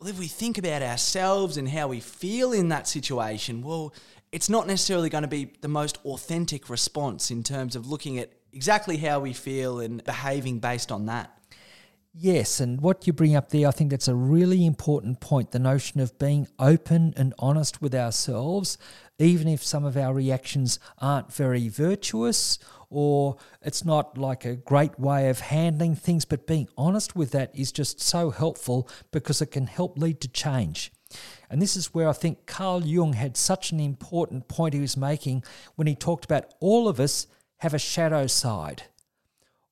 well, 0.00 0.10
if 0.10 0.18
we 0.18 0.26
think 0.26 0.58
about 0.58 0.82
ourselves 0.82 1.56
and 1.56 1.68
how 1.68 1.88
we 1.88 2.00
feel 2.00 2.52
in 2.52 2.68
that 2.68 2.88
situation, 2.88 3.62
well, 3.62 3.94
it's 4.32 4.48
not 4.48 4.66
necessarily 4.66 5.08
going 5.08 5.22
to 5.22 5.28
be 5.28 5.52
the 5.60 5.68
most 5.68 5.98
authentic 6.04 6.68
response 6.68 7.30
in 7.30 7.42
terms 7.42 7.76
of 7.76 7.86
looking 7.88 8.18
at 8.18 8.32
exactly 8.52 8.96
how 8.96 9.20
we 9.20 9.32
feel 9.32 9.80
and 9.80 10.02
behaving 10.04 10.58
based 10.58 10.90
on 10.90 11.06
that. 11.06 11.32
Yes, 12.18 12.60
and 12.60 12.80
what 12.80 13.06
you 13.06 13.12
bring 13.12 13.36
up 13.36 13.50
there, 13.50 13.68
I 13.68 13.70
think 13.72 13.90
that's 13.90 14.08
a 14.08 14.14
really 14.14 14.64
important 14.64 15.20
point 15.20 15.50
the 15.50 15.58
notion 15.58 16.00
of 16.00 16.18
being 16.18 16.48
open 16.58 17.12
and 17.14 17.34
honest 17.38 17.82
with 17.82 17.94
ourselves, 17.94 18.78
even 19.18 19.48
if 19.48 19.64
some 19.64 19.84
of 19.84 19.96
our 19.96 20.12
reactions 20.12 20.78
aren't 20.98 21.32
very 21.32 21.68
virtuous 21.68 22.58
or 22.90 23.36
it's 23.62 23.84
not 23.84 24.16
like 24.16 24.44
a 24.44 24.54
great 24.54 24.98
way 24.98 25.28
of 25.28 25.40
handling 25.40 25.96
things, 25.96 26.24
but 26.24 26.46
being 26.46 26.68
honest 26.76 27.16
with 27.16 27.30
that 27.32 27.50
is 27.54 27.72
just 27.72 28.00
so 28.00 28.30
helpful 28.30 28.88
because 29.10 29.40
it 29.40 29.50
can 29.50 29.66
help 29.66 29.98
lead 29.98 30.20
to 30.20 30.28
change. 30.28 30.92
And 31.48 31.62
this 31.62 31.76
is 31.76 31.94
where 31.94 32.08
I 32.08 32.12
think 32.12 32.46
Carl 32.46 32.84
Jung 32.84 33.14
had 33.14 33.36
such 33.36 33.72
an 33.72 33.80
important 33.80 34.48
point 34.48 34.74
he 34.74 34.80
was 34.80 34.96
making 34.96 35.44
when 35.76 35.86
he 35.86 35.94
talked 35.94 36.24
about 36.24 36.52
all 36.60 36.88
of 36.88 37.00
us 37.00 37.26
have 37.58 37.74
a 37.74 37.78
shadow 37.78 38.26
side. 38.26 38.84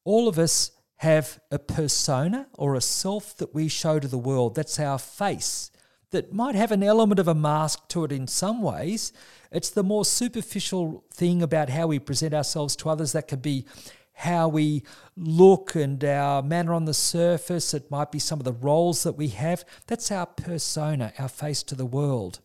All 0.05 0.29
of 0.29 0.39
us 0.39 0.71
have 0.97 1.41
a 1.51 1.59
persona 1.59 2.47
or 2.55 2.75
a 2.75 2.81
self 2.81 3.37
that 3.37 3.55
we 3.55 3.69
show 3.69 3.99
to 3.99 4.09
the 4.09 4.19
world. 4.19 4.55
That's 4.55 4.81
our 4.81 4.99
face 4.99 5.71
that 6.15 6.33
might 6.33 6.55
have 6.55 6.71
an 6.71 6.83
element 6.83 7.19
of 7.19 7.29
a 7.29 7.35
mask 7.35 7.89
to 7.89 8.05
it 8.05 8.13
in 8.13 8.27
some 8.27 8.63
ways. 8.63 9.13
It's 9.51 9.71
the 9.71 9.83
more 9.83 10.05
superficial 10.05 11.05
thing 11.13 11.43
about 11.43 11.71
how 11.71 11.89
we 11.89 11.99
present 11.99 12.33
ourselves 12.33 12.77
to 12.77 12.89
others 12.89 13.13
that 13.13 13.29
could 13.29 13.43
be 13.43 13.67
how 14.15 14.47
we 14.47 14.85
look 15.17 15.75
and 15.75 16.03
our 16.05 16.41
manner 16.41 16.73
on 16.73 16.85
the 16.85 16.95
surface. 16.95 17.75
It 17.75 17.91
might 17.91 18.13
be 18.13 18.21
some 18.21 18.39
of 18.39 18.45
the 18.45 18.53
roles 18.53 19.03
that 19.03 19.17
we 19.17 19.29
have. 19.29 19.65
That's 19.89 20.13
our 20.13 20.27
persona, 20.27 21.13
our 21.19 21.29
face 21.29 21.65
to 21.65 21.75
the 21.75 21.85
world. 21.85 22.39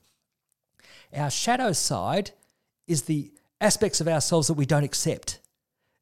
Our 1.15 1.29
shadow 1.29 1.71
side 1.71 2.31
is 2.87 3.03
the 3.03 3.31
aspects 3.61 4.01
of 4.01 4.07
ourselves 4.07 4.47
that 4.47 4.55
we 4.55 4.65
don't 4.65 4.83
accept. 4.83 5.39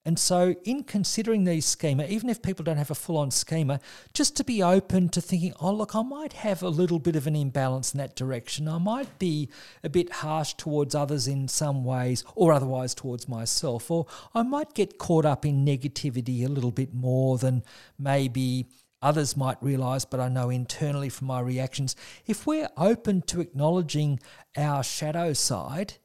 And 0.07 0.17
so, 0.17 0.55
in 0.63 0.85
considering 0.85 1.43
these 1.43 1.65
schema, 1.65 2.05
even 2.05 2.29
if 2.29 2.41
people 2.41 2.63
don't 2.63 2.77
have 2.77 2.89
a 2.89 2.95
full 2.95 3.17
on 3.17 3.29
schema, 3.29 3.81
just 4.13 4.37
to 4.37 4.45
be 4.45 4.63
open 4.63 5.09
to 5.09 5.19
thinking, 5.19 5.53
oh, 5.59 5.73
look, 5.73 5.97
I 5.97 6.01
might 6.01 6.31
have 6.31 6.63
a 6.63 6.69
little 6.69 6.97
bit 6.97 7.17
of 7.17 7.27
an 7.27 7.35
imbalance 7.35 7.93
in 7.93 7.97
that 7.97 8.15
direction. 8.15 8.69
I 8.69 8.77
might 8.77 9.19
be 9.19 9.49
a 9.83 9.89
bit 9.89 10.09
harsh 10.09 10.53
towards 10.53 10.95
others 10.95 11.27
in 11.27 11.49
some 11.49 11.83
ways, 11.83 12.23
or 12.35 12.53
otherwise 12.53 12.95
towards 12.95 13.27
myself. 13.27 13.91
Or 13.91 14.05
I 14.33 14.43
might 14.43 14.73
get 14.73 14.97
caught 14.97 15.25
up 15.25 15.45
in 15.45 15.65
negativity 15.65 16.45
a 16.45 16.49
little 16.49 16.71
bit 16.71 16.93
more 16.93 17.37
than 17.37 17.65
maybe 17.99 18.67
others 19.01 19.35
might 19.35 19.61
realize, 19.61 20.05
but 20.05 20.21
I 20.21 20.29
know 20.29 20.49
internally 20.49 21.09
from 21.09 21.27
my 21.27 21.41
reactions. 21.41 21.97
If 22.25 22.47
we're 22.47 22.69
open 22.77 23.23
to 23.23 23.41
acknowledging 23.41 24.21
our 24.55 24.85
shadow 24.85 25.33
side, 25.33 25.95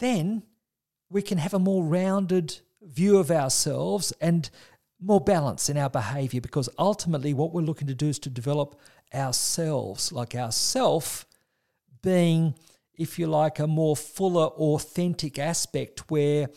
then 0.00 0.42
we 1.08 1.22
can 1.22 1.38
have 1.38 1.54
a 1.54 1.60
more 1.60 1.84
rounded 1.84 2.62
view 2.86 3.18
of 3.18 3.30
ourselves 3.30 4.12
and 4.20 4.50
more 5.00 5.20
balance 5.20 5.68
in 5.68 5.76
our 5.76 5.90
behavior 5.90 6.40
because 6.40 6.68
ultimately 6.78 7.34
what 7.34 7.52
we're 7.52 7.60
looking 7.60 7.88
to 7.88 7.94
do 7.94 8.08
is 8.08 8.18
to 8.20 8.30
develop 8.30 8.78
ourselves, 9.12 10.12
like 10.12 10.34
ourself 10.34 11.26
being, 12.02 12.54
if 12.94 13.18
you 13.18 13.26
like, 13.26 13.58
a 13.58 13.66
more 13.66 13.96
fuller, 13.96 14.46
authentic 14.46 15.38
aspect 15.38 16.10
where 16.10 16.48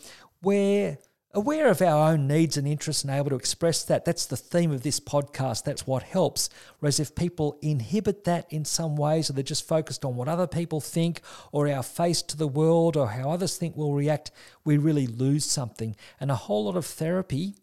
we're 0.42 0.98
aware 1.36 1.68
of 1.68 1.82
our 1.82 2.12
own 2.12 2.26
needs 2.26 2.56
and 2.56 2.66
interests 2.66 3.04
and 3.04 3.12
able 3.12 3.28
to 3.28 3.36
express 3.36 3.84
that. 3.84 4.06
That's 4.06 4.24
the 4.24 4.38
theme 4.38 4.72
of 4.72 4.82
this 4.82 4.98
podcast. 4.98 5.64
That's 5.64 5.86
what 5.86 6.02
helps. 6.02 6.48
Whereas 6.80 6.98
if 6.98 7.14
people 7.14 7.58
inhibit 7.60 8.24
that 8.24 8.46
in 8.50 8.64
some 8.64 8.96
ways, 8.96 9.28
or 9.28 9.34
they're 9.34 9.42
just 9.42 9.68
focused 9.68 10.04
on 10.04 10.16
what 10.16 10.28
other 10.28 10.46
people 10.46 10.80
think, 10.80 11.20
or 11.52 11.68
our 11.68 11.82
face 11.82 12.22
to 12.22 12.38
the 12.38 12.48
world, 12.48 12.96
or 12.96 13.08
how 13.08 13.30
others 13.30 13.58
think 13.58 13.76
we'll 13.76 13.92
react, 13.92 14.30
we 14.64 14.78
really 14.78 15.06
lose 15.06 15.44
something. 15.44 15.94
And 16.18 16.30
a 16.30 16.36
whole 16.36 16.64
lot 16.64 16.76
of 16.76 16.86
therapy 16.86 17.54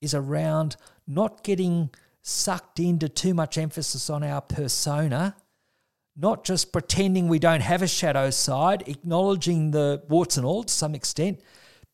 is 0.00 0.12
around 0.12 0.76
not 1.06 1.44
getting 1.44 1.90
sucked 2.20 2.80
into 2.80 3.08
too 3.08 3.32
much 3.32 3.56
emphasis 3.56 4.10
on 4.10 4.24
our 4.24 4.40
persona. 4.40 5.36
Not 6.16 6.44
just 6.44 6.72
pretending 6.72 7.28
we 7.28 7.38
don't 7.38 7.60
have 7.60 7.82
a 7.82 7.86
shadow 7.86 8.30
side, 8.30 8.88
acknowledging 8.88 9.70
the 9.70 10.02
warts 10.08 10.36
and 10.36 10.44
all 10.44 10.64
to 10.64 10.72
some 10.72 10.94
extent, 10.94 11.40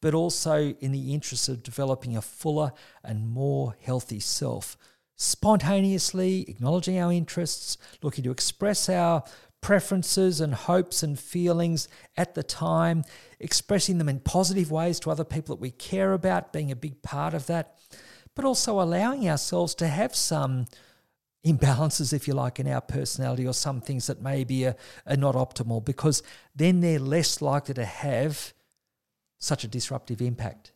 but 0.01 0.15
also 0.15 0.75
in 0.81 0.93
the 0.93 1.13
interest 1.13 1.49
of 1.49 1.63
developing 1.63 2.17
a 2.17 2.23
fuller 2.23 2.73
and 3.05 3.29
more 3.29 3.77
healthy 3.81 4.21
self. 4.21 4.77
Spontaneously 5.17 6.47
acknowledging 6.49 6.99
our 6.99 7.13
interests, 7.13 7.77
looking 8.03 8.25
to 8.25 8.31
express 8.31 8.89
our 8.89 9.23
preferences 9.61 10.41
and 10.41 10.55
hopes 10.55 11.03
and 11.03 11.19
feelings 11.19 11.89
at 12.17 12.35
the 12.35 12.43
time, 12.43 13.05
expressing 13.39 13.99
them 13.99 14.09
in 14.09 14.21
positive 14.21 14.71
ways 14.71 14.99
to 15.01 15.11
other 15.11 15.25
people 15.25 15.55
that 15.55 15.61
we 15.61 15.71
care 15.71 16.15
about, 16.15 16.53
being 16.53 16.71
a 16.71 16.77
big 16.77 17.03
part 17.03 17.35
of 17.35 17.47
that, 17.47 17.79
but 18.35 18.45
also 18.45 18.81
allowing 18.81 19.29
ourselves 19.29 19.75
to 19.75 19.87
have 19.87 20.17
some 20.17 20.65
imbalances, 21.45 22.13
if 22.13 22.27
you 22.27 22.35
like, 22.35 22.59
in 22.59 22.69
our 22.69 22.81
personality 22.81 23.47
or 23.47 23.53
some 23.53 23.81
things 23.81 24.07
that 24.07 24.23
maybe 24.23 24.67
are, 24.67 24.71
uh, 25.07 25.13
are 25.13 25.17
not 25.17 25.35
optimal, 25.35 25.85
because 25.85 26.23
then 26.55 26.81
they're 26.81 26.99
less 26.99 27.43
likely 27.43 27.75
to 27.75 27.85
have 27.85 28.55
such 29.41 29.65
a 29.65 29.69
disruptive 29.69 30.21
impact. 30.23 30.73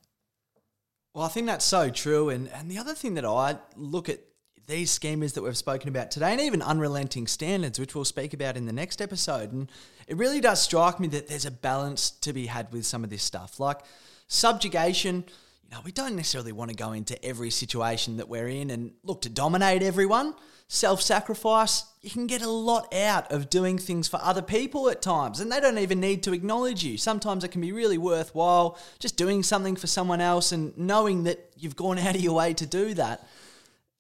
Well, 1.15 1.25
I 1.25 1.29
think 1.29 1.47
that's 1.47 1.65
so 1.65 1.91
true. 1.91 2.29
And, 2.29 2.49
and 2.49 2.69
the 2.69 2.79
other 2.79 2.95
thing 2.95 3.15
that 3.15 3.25
I 3.25 3.59
look 3.77 4.09
at 4.09 4.19
these 4.67 4.99
schemas 4.99 5.35
that 5.35 5.43
we've 5.43 5.57
spoken 5.57 5.89
about 5.89 6.11
today, 6.11 6.33
and 6.33 6.41
even 6.41 6.63
unrelenting 6.63 7.27
standards, 7.27 7.79
which 7.79 7.95
we'll 7.95 8.05
speak 8.05 8.33
about 8.33 8.57
in 8.57 8.67
the 8.67 8.73
next 8.73 9.03
episode. 9.03 9.53
And 9.53 9.71
it 10.09 10.17
really 10.17 10.41
does 10.41 10.61
strike 10.61 10.99
me 10.99 11.07
that 11.09 11.29
there's 11.29 11.45
a 11.45 11.51
balance 11.51 12.11
to 12.11 12.33
be 12.33 12.47
had 12.47 12.73
with 12.73 12.87
some 12.87 13.05
of 13.05 13.11
this 13.11 13.23
stuff. 13.23 13.61
Like 13.61 13.81
subjugation, 14.27 15.25
you 15.63 15.71
know, 15.71 15.81
we 15.85 15.93
don't 15.93 16.17
necessarily 16.17 16.53
want 16.53 16.71
to 16.71 16.77
go 16.77 16.93
into 16.93 17.23
every 17.25 17.51
situation 17.51 18.17
that 18.17 18.29
we're 18.29 18.49
in 18.49 18.71
and 18.71 18.93
look 19.03 19.23
to 19.23 19.29
dominate 19.29 19.83
everyone 19.83 20.35
self 20.69 21.03
sacrifice, 21.03 21.85
you 22.01 22.11
can 22.11 22.27
get 22.27 22.43
a 22.43 22.49
lot 22.49 22.93
out 22.95 23.31
of 23.33 23.51
doing 23.51 23.79
things 23.79 24.09
for 24.09 24.21
other 24.23 24.43
people 24.43 24.89
at 24.91 25.03
times, 25.03 25.41
and 25.41 25.51
they 25.51 25.61
don't 25.61 25.79
even 25.79 26.01
need 26.01 26.23
to 26.25 26.33
acknowledge 26.33 26.85
you. 26.85 26.99
Sometimes 26.99 27.45
it 27.45 27.49
can 27.49 27.61
be 27.61 27.73
really 27.73 27.99
worthwhile 27.99 28.79
just 28.99 29.17
doing 29.17 29.43
something 29.43 29.77
for 29.77 29.87
someone 29.87 30.21
else 30.21 30.53
and 30.53 30.77
knowing 30.77 31.25
that 31.25 31.51
you've 31.57 31.77
gone 31.77 31.99
out 32.07 32.15
of 32.15 32.21
your 32.21 32.35
way 32.35 32.55
to 32.55 32.67
do 32.67 32.95
that. 32.95 33.27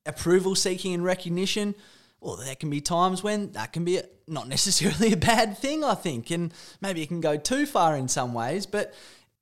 Approval 0.06 0.54
seeking 0.54 0.92
and 0.92 1.04
recognition, 1.04 1.74
well, 2.20 2.36
there 2.36 2.54
can 2.54 2.70
be 2.70 2.80
times 2.80 3.22
when 3.22 3.52
that 3.52 3.72
can 3.72 3.84
be 3.84 4.00
not 4.26 4.48
necessarily 4.48 5.12
a 5.12 5.16
bad 5.16 5.58
thing, 5.58 5.84
I 5.84 5.94
think, 5.94 6.30
and 6.30 6.52
maybe 6.80 7.02
it 7.02 7.08
can 7.08 7.20
go 7.20 7.36
too 7.36 7.66
far 7.66 7.96
in 7.96 8.08
some 8.08 8.34
ways, 8.34 8.66
but 8.66 8.94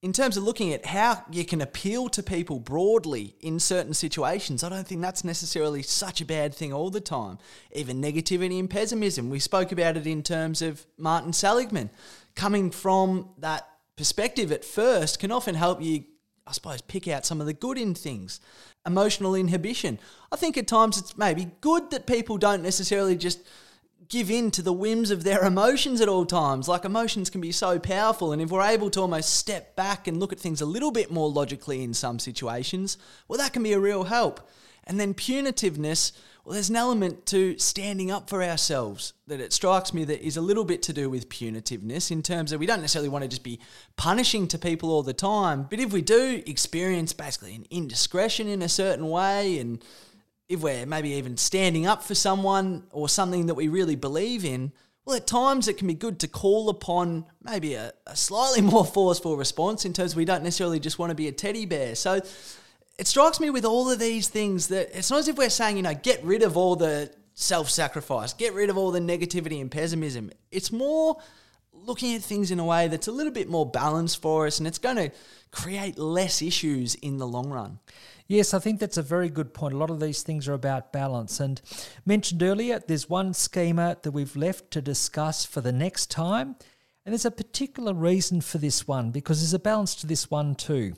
in 0.03 0.13
terms 0.13 0.37
of 0.37 0.43
looking 0.43 0.73
at 0.73 0.85
how 0.85 1.25
you 1.31 1.45
can 1.45 1.61
appeal 1.61 2.09
to 2.09 2.25
people 2.25 2.59
broadly 2.59 3.37
in 3.41 3.61
certain 3.61 3.95
situations, 3.95 4.65
I 4.65 4.69
don't 4.69 4.87
think 4.87 5.01
that's 5.01 5.23
necessarily 5.23 5.83
such 5.83 6.21
a 6.21 6.25
bad 6.25 6.53
thing 6.53 6.73
all 6.73 6.91
the 6.91 7.01
time. 7.01 7.39
Even 7.71 8.03
negativity 8.03 8.59
and 8.59 8.69
pessimism, 8.69 9.31
we 9.31 9.39
spoke 9.39 9.71
about 9.71 9.97
it 9.97 10.07
in 10.07 10.25
terms 10.25 10.61
of 10.61 10.85
Martin 10.99 11.33
Seligman. 11.33 11.89
Coming 12.35 12.73
from 12.73 13.29
that 13.39 13.69
perspective 13.97 14.51
at 14.51 14.65
first 14.65 15.21
can 15.21 15.31
often 15.31 15.55
help 15.55 15.81
you, 15.81 16.03
I 16.49 16.53
suppose, 16.53 16.81
pick 16.81 17.07
out 17.07 17.25
some 17.25 17.41
of 17.41 17.47
the 17.47 17.53
good 17.53 17.79
in 17.79 17.95
things. 17.95 18.41
Emotional 18.85 19.37
inhibition. 19.37 20.01
I 20.33 20.37
think 20.37 20.59
at 20.59 20.67
times 20.67 20.99
it's 20.99 21.17
maybe 21.17 21.53
good 21.61 21.93
that 21.93 22.09
people 22.09 22.39
don't 22.39 22.65
necessarily 22.65 23.15
just 23.15 23.39
give 24.13 24.31
in 24.31 24.51
to 24.51 24.61
the 24.61 24.75
whims 24.75 25.11
of 25.11 25.25
their 25.25 25.43
emotions 25.43 26.03
at 26.03 26.09
all 26.09 26.27
times. 26.27 26.69
Like 26.69 26.85
emotions 26.85 27.31
can 27.31 27.41
be 27.41 27.51
so 27.51 27.79
powerful, 27.79 28.31
and 28.31 28.43
if 28.43 28.51
we're 28.51 28.61
able 28.61 28.91
to 28.91 29.01
almost 29.01 29.35
step 29.35 29.75
back 29.75 30.07
and 30.07 30.21
look 30.21 30.35
at 30.35 30.39
things 30.39 30.61
a 30.61 30.67
little 30.67 30.91
bit 30.91 31.11
more 31.11 31.31
logically 31.31 31.83
in 31.83 31.95
some 31.95 32.19
situations, 32.19 32.99
well, 33.27 33.39
that 33.39 33.55
can 33.55 33.63
be 33.63 33.73
a 33.73 33.81
real 33.81 34.05
help. 34.05 34.47
And 34.85 35.01
then 35.01 35.15
punitiveness, 35.15 36.13
well, 36.45 36.53
there's 36.53 36.69
an 36.69 36.77
element 36.77 37.25
to 37.27 37.57
standing 37.57 38.11
up 38.11 38.29
for 38.29 38.43
ourselves 38.43 39.15
that 39.29 39.41
it 39.41 39.55
strikes 39.55 39.95
me 39.95 40.05
that 40.05 40.21
is 40.21 40.37
a 40.37 40.43
little 40.43 40.65
bit 40.65 40.83
to 40.83 40.93
do 40.93 41.09
with 41.09 41.31
punitiveness 41.31 42.11
in 42.11 42.23
terms 42.23 42.53
of 42.53 42.61
we 42.61 42.67
don't 42.67 42.83
necessarily 42.83 43.09
want 43.09 43.23
to 43.23 43.29
just 43.29 43.45
be 43.45 43.61
punishing 43.97 44.47
to 44.49 44.59
people 44.59 44.91
all 44.91 45.03
the 45.03 45.15
time, 45.15 45.67
but 45.71 45.81
if 45.81 45.91
we 45.91 46.03
do 46.03 46.43
experience 46.47 47.15
basically 47.15 47.55
an 47.55 47.65
indiscretion 47.71 48.47
in 48.47 48.61
a 48.61 48.69
certain 48.69 49.09
way 49.09 49.59
and 49.59 49.83
if 50.49 50.61
we're 50.61 50.87
maybe 50.87 51.11
even 51.11 51.37
standing 51.37 51.87
up 51.87 52.03
for 52.03 52.15
someone 52.15 52.85
or 52.91 53.09
something 53.09 53.47
that 53.47 53.55
we 53.55 53.69
really 53.69 53.97
believe 53.97 54.45
in, 54.45 54.73
well, 55.05 55.17
at 55.17 55.27
times 55.27 55.67
it 55.67 55.79
can 55.79 55.89
be 55.89 55.95
good 55.95 56.21
to 56.21 56.29
call 56.29 56.69
upon 56.69 57.25
maybe 57.43 57.75
a, 57.75 57.93
a, 58.07 58.15
slightly 58.15 58.61
more 58.73 58.85
forceful 58.85 59.37
response 59.37 59.85
in 59.85 59.93
terms 59.93 60.15
we 60.15 60.25
don't 60.25 60.45
necessarily 60.45 60.79
just 60.79 60.99
want 60.99 61.11
to 61.11 61.15
be 61.15 61.29
a 61.29 61.33
teddy 61.33 61.67
bear. 61.67 61.95
So 61.95 62.21
it 62.99 63.07
strikes 63.07 63.41
me 63.41 63.51
with 63.51 63.65
all 63.65 63.91
of 63.91 63.99
these 63.99 64.29
things 64.29 64.69
that 64.69 64.97
it's 64.97 65.11
not 65.11 65.21
as 65.21 65.29
if 65.29 65.37
we're 65.37 65.51
saying, 65.51 65.77
you 65.77 65.83
know, 65.83 65.95
get 65.95 66.23
rid 66.23 66.43
of 66.43 66.57
all 66.57 66.77
the 66.77 67.13
self 67.35 67.69
sacrifice, 67.69 68.33
get 68.33 68.55
rid 68.55 68.71
of 68.71 68.77
all 68.77 68.91
the 68.91 69.01
negativity 69.01 69.61
and 69.61 69.71
pessimism. 69.71 70.31
It's 70.51 70.71
more 70.71 71.17
looking 71.73 72.15
at 72.15 72.23
things 72.23 72.51
in 72.51 72.61
a 72.61 72.65
way 72.65 72.89
that's 72.89 73.09
a 73.09 73.13
little 73.13 73.33
bit 73.33 73.49
more 73.49 73.67
balanced 73.69 74.23
for 74.23 74.47
us 74.47 74.59
and 74.59 74.69
it's 74.69 74.79
going 74.79 74.97
to 74.97 75.11
create 75.51 75.99
less 75.99 76.43
issues 76.43 76.95
in 76.97 77.19
the 77.19 77.27
long 77.27 77.51
run. 77.51 77.79
Yes, 78.33 78.55
I 78.55 78.61
think 78.61 78.81
that's 78.81 78.97
a 78.97 79.03
very 79.03 79.29
good 79.29 79.53
point. 79.53 79.75
A 79.75 79.77
lot 79.77 79.91
of 79.91 80.01
these 80.01 80.23
things 80.23 80.49
are 80.49 80.55
about 80.55 80.91
balance. 80.91 81.39
And 81.39 81.61
mentioned 82.07 82.43
earlier, 82.43 82.79
there's 82.79 83.07
one 83.07 83.35
schema 83.35 83.99
that 84.01 84.13
we've 84.13 84.35
left 84.35 84.71
to 84.71 84.81
discuss 84.81 85.45
for 85.45 85.61
the 85.61 85.71
next 85.71 86.11
time. 86.11 86.57
And 87.05 87.13
there's 87.13 87.27
a 87.27 87.31
particular 87.31 87.93
reason 87.93 88.41
for 88.41 88.57
this 88.57 88.89
one 88.89 89.11
because 89.11 89.43
there's 89.43 89.53
a 89.53 89.59
balance 89.59 89.95
to 89.97 90.07
this 90.07 90.31
one 90.31 90.55
too 90.55 90.95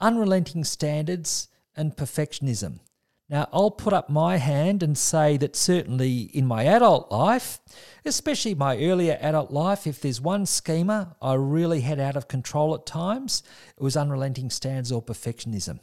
unrelenting 0.00 0.64
standards 0.64 1.46
and 1.76 1.94
perfectionism. 1.94 2.80
Now, 3.28 3.48
I'll 3.52 3.70
put 3.70 3.92
up 3.92 4.10
my 4.10 4.38
hand 4.38 4.82
and 4.82 4.98
say 4.98 5.36
that 5.36 5.54
certainly 5.54 6.22
in 6.22 6.44
my 6.44 6.64
adult 6.64 7.08
life, 7.12 7.60
especially 8.04 8.56
my 8.56 8.76
earlier 8.78 9.16
adult 9.20 9.52
life, 9.52 9.86
if 9.86 10.00
there's 10.00 10.20
one 10.20 10.44
schema 10.44 11.14
I 11.22 11.34
really 11.34 11.82
had 11.82 12.00
out 12.00 12.16
of 12.16 12.26
control 12.26 12.74
at 12.74 12.84
times, 12.84 13.44
it 13.76 13.82
was 13.82 13.96
unrelenting 13.96 14.50
standards 14.50 14.90
or 14.90 15.00
perfectionism. 15.00 15.78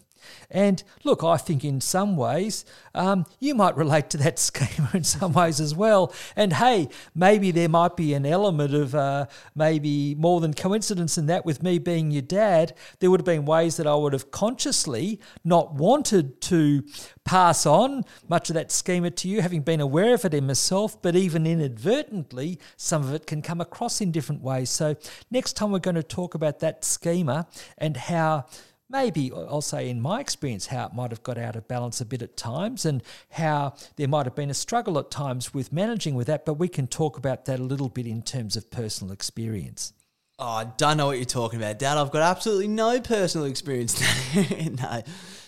And 0.49 0.83
look, 1.03 1.23
I 1.23 1.37
think 1.37 1.63
in 1.63 1.81
some 1.81 2.15
ways 2.15 2.65
um, 2.93 3.25
you 3.39 3.55
might 3.55 3.75
relate 3.81 4.09
to 4.11 4.17
that 4.17 4.39
schema 4.39 4.89
in 4.93 5.03
some 5.03 5.33
ways 5.33 5.59
as 5.59 5.75
well. 5.75 6.13
And 6.35 6.53
hey, 6.53 6.89
maybe 7.15 7.51
there 7.51 7.69
might 7.69 7.95
be 7.95 8.13
an 8.13 8.25
element 8.25 8.73
of 8.73 8.95
uh, 8.95 9.27
maybe 9.55 10.15
more 10.15 10.41
than 10.41 10.53
coincidence 10.53 11.17
in 11.17 11.25
that 11.27 11.45
with 11.45 11.63
me 11.63 11.79
being 11.79 12.11
your 12.11 12.21
dad. 12.21 12.75
There 12.99 13.09
would 13.09 13.21
have 13.21 13.25
been 13.25 13.45
ways 13.45 13.77
that 13.77 13.87
I 13.87 13.95
would 13.95 14.13
have 14.13 14.31
consciously 14.31 15.19
not 15.43 15.73
wanted 15.73 16.41
to 16.41 16.83
pass 17.23 17.65
on 17.65 18.03
much 18.27 18.49
of 18.49 18.55
that 18.55 18.71
schema 18.71 19.11
to 19.11 19.27
you, 19.27 19.41
having 19.41 19.61
been 19.61 19.79
aware 19.79 20.13
of 20.13 20.25
it 20.25 20.33
in 20.33 20.47
myself, 20.47 21.01
but 21.01 21.15
even 21.15 21.45
inadvertently, 21.45 22.59
some 22.77 23.03
of 23.03 23.13
it 23.13 23.27
can 23.27 23.41
come 23.41 23.61
across 23.61 24.01
in 24.01 24.11
different 24.11 24.41
ways. 24.41 24.69
So, 24.69 24.95
next 25.29 25.53
time 25.53 25.71
we're 25.71 25.79
going 25.79 25.95
to 25.95 26.03
talk 26.03 26.35
about 26.35 26.59
that 26.59 26.83
schema 26.83 27.47
and 27.77 27.95
how 27.95 28.45
maybe 28.91 29.31
I'll 29.33 29.61
say 29.61 29.89
in 29.89 30.01
my 30.01 30.19
experience 30.19 30.67
how 30.67 30.87
it 30.87 30.93
might 30.93 31.11
have 31.11 31.23
got 31.23 31.37
out 31.37 31.55
of 31.55 31.67
balance 31.67 32.01
a 32.01 32.05
bit 32.05 32.21
at 32.21 32.37
times 32.37 32.85
and 32.85 33.01
how 33.31 33.73
there 33.95 34.07
might 34.07 34.25
have 34.25 34.35
been 34.35 34.49
a 34.49 34.55
struggle 34.55 34.99
at 34.99 35.09
times 35.09 35.53
with 35.53 35.71
managing 35.71 36.15
with 36.15 36.27
that, 36.27 36.45
but 36.45 36.55
we 36.55 36.67
can 36.67 36.87
talk 36.87 37.17
about 37.17 37.45
that 37.45 37.59
a 37.59 37.63
little 37.63 37.89
bit 37.89 38.05
in 38.05 38.21
terms 38.21 38.55
of 38.55 38.69
personal 38.69 39.13
experience. 39.13 39.93
Oh, 40.37 40.45
I 40.45 40.63
don't 40.77 40.97
know 40.97 41.05
what 41.05 41.17
you're 41.17 41.25
talking 41.25 41.59
about, 41.59 41.79
Dad. 41.79 41.97
I've 41.97 42.11
got 42.11 42.23
absolutely 42.23 42.67
no 42.67 42.99
personal 42.99 43.45
experience. 43.45 44.01
no, 44.81 45.03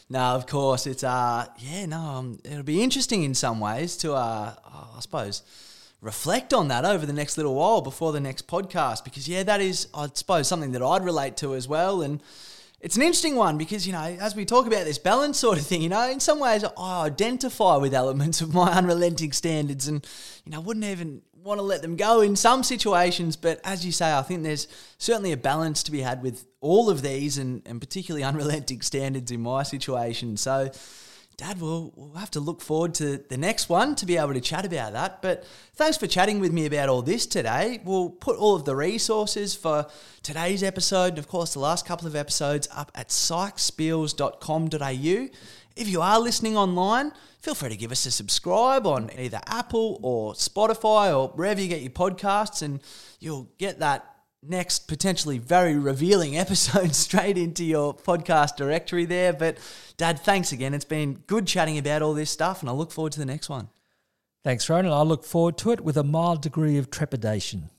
no, 0.10 0.20
of 0.20 0.45
course 0.45 0.86
it's 0.86 1.03
uh, 1.03 1.48
yeah, 1.57 1.86
no, 1.88 1.98
um, 1.99 2.40
it'll 2.44 2.64
be 2.64 2.84
interesting 2.84 3.24
in 3.24 3.34
some 3.34 3.60
ways 3.60 3.98
to 3.98 4.14
uh, 4.14 4.53
I 4.65 4.99
suppose 4.99 5.41
reflect 5.99 6.53
on 6.53 6.68
that 6.68 6.84
over 6.86 7.06
the 7.06 7.14
next 7.14 7.38
little 7.38 7.56
while 7.56 7.82
before 7.82 8.11
the 8.11 8.20
next 8.20 8.45
podcast 8.48 9.03
because 9.03 9.28
yeah, 9.28 9.41
that 9.44 9.61
is 9.61 9.88
I 9.94 10.10
suppose 10.14 10.48
something 10.48 10.74
that 10.74 10.84
I'd 10.84 11.03
relate 11.03 11.38
to 11.38 11.56
as 11.56 11.68
well 11.68 12.02
and 12.02 12.22
it's 12.84 12.97
an 12.97 13.01
interesting 13.01 13.38
one 13.38 13.57
because, 13.57 13.88
you 13.88 13.93
know, 13.93 14.01
as 14.01 14.35
we 14.35 14.43
talk 14.43 14.68
about 14.68 14.84
this 14.84 14.97
balance 14.97 15.39
sort 15.39 15.57
of 15.57 15.65
thing, 15.65 15.81
you 15.81 15.88
know, 15.88 16.10
in 16.10 16.19
some 16.19 16.38
ways 16.38 16.65
I 16.77 17.05
identify 17.05 17.77
with 17.77 17.93
elements 17.93 18.41
of 18.41 18.53
my 18.53 18.69
unrelenting 18.77 19.31
standards 19.31 19.88
and, 19.88 20.05
you 20.43 20.51
know, 20.51 20.60
wouldn't 20.60 20.85
even 20.85 21.22
want 21.34 21.60
to 21.60 21.64
let 21.64 21.81
them 21.81 21.95
go 21.95 22.19
in 22.19 22.35
some 22.35 22.61
situations. 22.61 23.38
But 23.38 23.61
as 23.64 23.85
you 23.85 23.93
say, 23.93 24.14
I 24.14 24.22
think 24.22 24.43
there's 24.43 24.68
certainly 24.97 25.31
a 25.31 25.38
balance 25.38 25.81
to 25.84 25.91
be 25.91 26.01
had 26.01 26.22
with 26.22 26.45
all 26.60 26.89
of 26.89 27.01
these 27.01 27.38
and, 27.38 27.61
and 27.65 27.80
particularly 27.80 28.23
unrelenting 28.26 28.81
standards 28.81 29.31
in 29.31 29.39
my 29.39 29.64
situation. 29.64 30.35
So, 30.35 30.69
Dad, 31.38 31.60
we'll, 31.60 31.91
we'll 31.95 32.14
have 32.14 32.30
to 32.31 32.39
look 32.39 32.61
forward 32.61 32.93
to 32.95 33.18
the 33.18 33.38
next 33.38 33.68
one 33.68 33.95
to 33.95 34.05
be 34.05 34.18
able 34.18 34.34
to 34.34 34.41
chat 34.41 34.65
about 34.65 34.93
that. 34.93 35.22
But 35.22 35.45
thanks 35.73 35.97
for 35.97 36.05
chatting 36.05 36.39
with 36.39 36.53
me 36.53 36.68
about 36.68 36.89
all 36.89 37.01
this 37.01 37.26
today. 37.26 37.81
We'll 37.84 38.10
put 38.10 38.38
all 38.38 38.55
of 38.55 38.65
the 38.65 38.76
resources 38.76 39.55
for 39.55 39.88
today's 40.22 40.61
episode 40.61 41.10
and, 41.10 41.18
of 41.18 41.27
course, 41.27 41.53
the 41.53 41.60
last 41.60 41.85
couple 41.85 42.07
of 42.07 42.15
episodes 42.15 42.68
up 42.73 42.91
at 42.93 43.10
psychspiels.com.au. 43.10 45.30
If 45.76 45.88
you 45.88 46.01
are 46.01 46.19
listening 46.19 46.55
online, 46.55 47.14
feel 47.39 47.55
free 47.55 47.69
to 47.69 47.76
give 47.76 47.91
us 47.91 48.05
a 48.05 48.11
subscribe 48.11 48.85
on 48.85 49.10
either 49.18 49.39
Apple 49.47 49.99
or 50.03 50.34
Spotify 50.34 51.18
or 51.18 51.30
wherever 51.30 51.60
you 51.60 51.68
get 51.68 51.81
your 51.81 51.89
podcasts, 51.89 52.61
and 52.61 52.80
you'll 53.19 53.49
get 53.57 53.80
that 53.80 54.12
next 54.48 54.88
potentially 54.88 55.38
very 55.38 55.76
revealing 55.76 56.38
episode 56.45 56.95
straight 56.95 57.38
into 57.38 57.64
your 57.64 57.94
podcast 57.94 58.56
directory 58.56 59.06
there. 59.06 59.34
But, 59.34 59.57
Dad, 59.98 60.20
thanks 60.20 60.52
again. 60.52 60.74
It's 60.74 60.86
been 60.86 61.24
good 61.28 61.48
chatting 61.48 61.78
about 61.78 62.02
all 62.02 62.14
this 62.14 62.30
stuff, 62.30 62.61
and 62.61 62.70
I 62.70 62.74
look 62.74 62.91
forward 62.91 63.14
to 63.14 63.20
the 63.20 63.26
next 63.26 63.49
one. 63.49 63.70
Thanks, 64.44 64.70
Rowan. 64.70 64.88
I 64.88 65.02
look 65.03 65.24
forward 65.24 65.57
to 65.60 65.72
it 65.72 65.82
with 65.82 65.95
a 65.95 66.03
mild 66.03 66.41
degree 66.41 66.78
of 66.78 66.90
trepidation. 66.90 67.70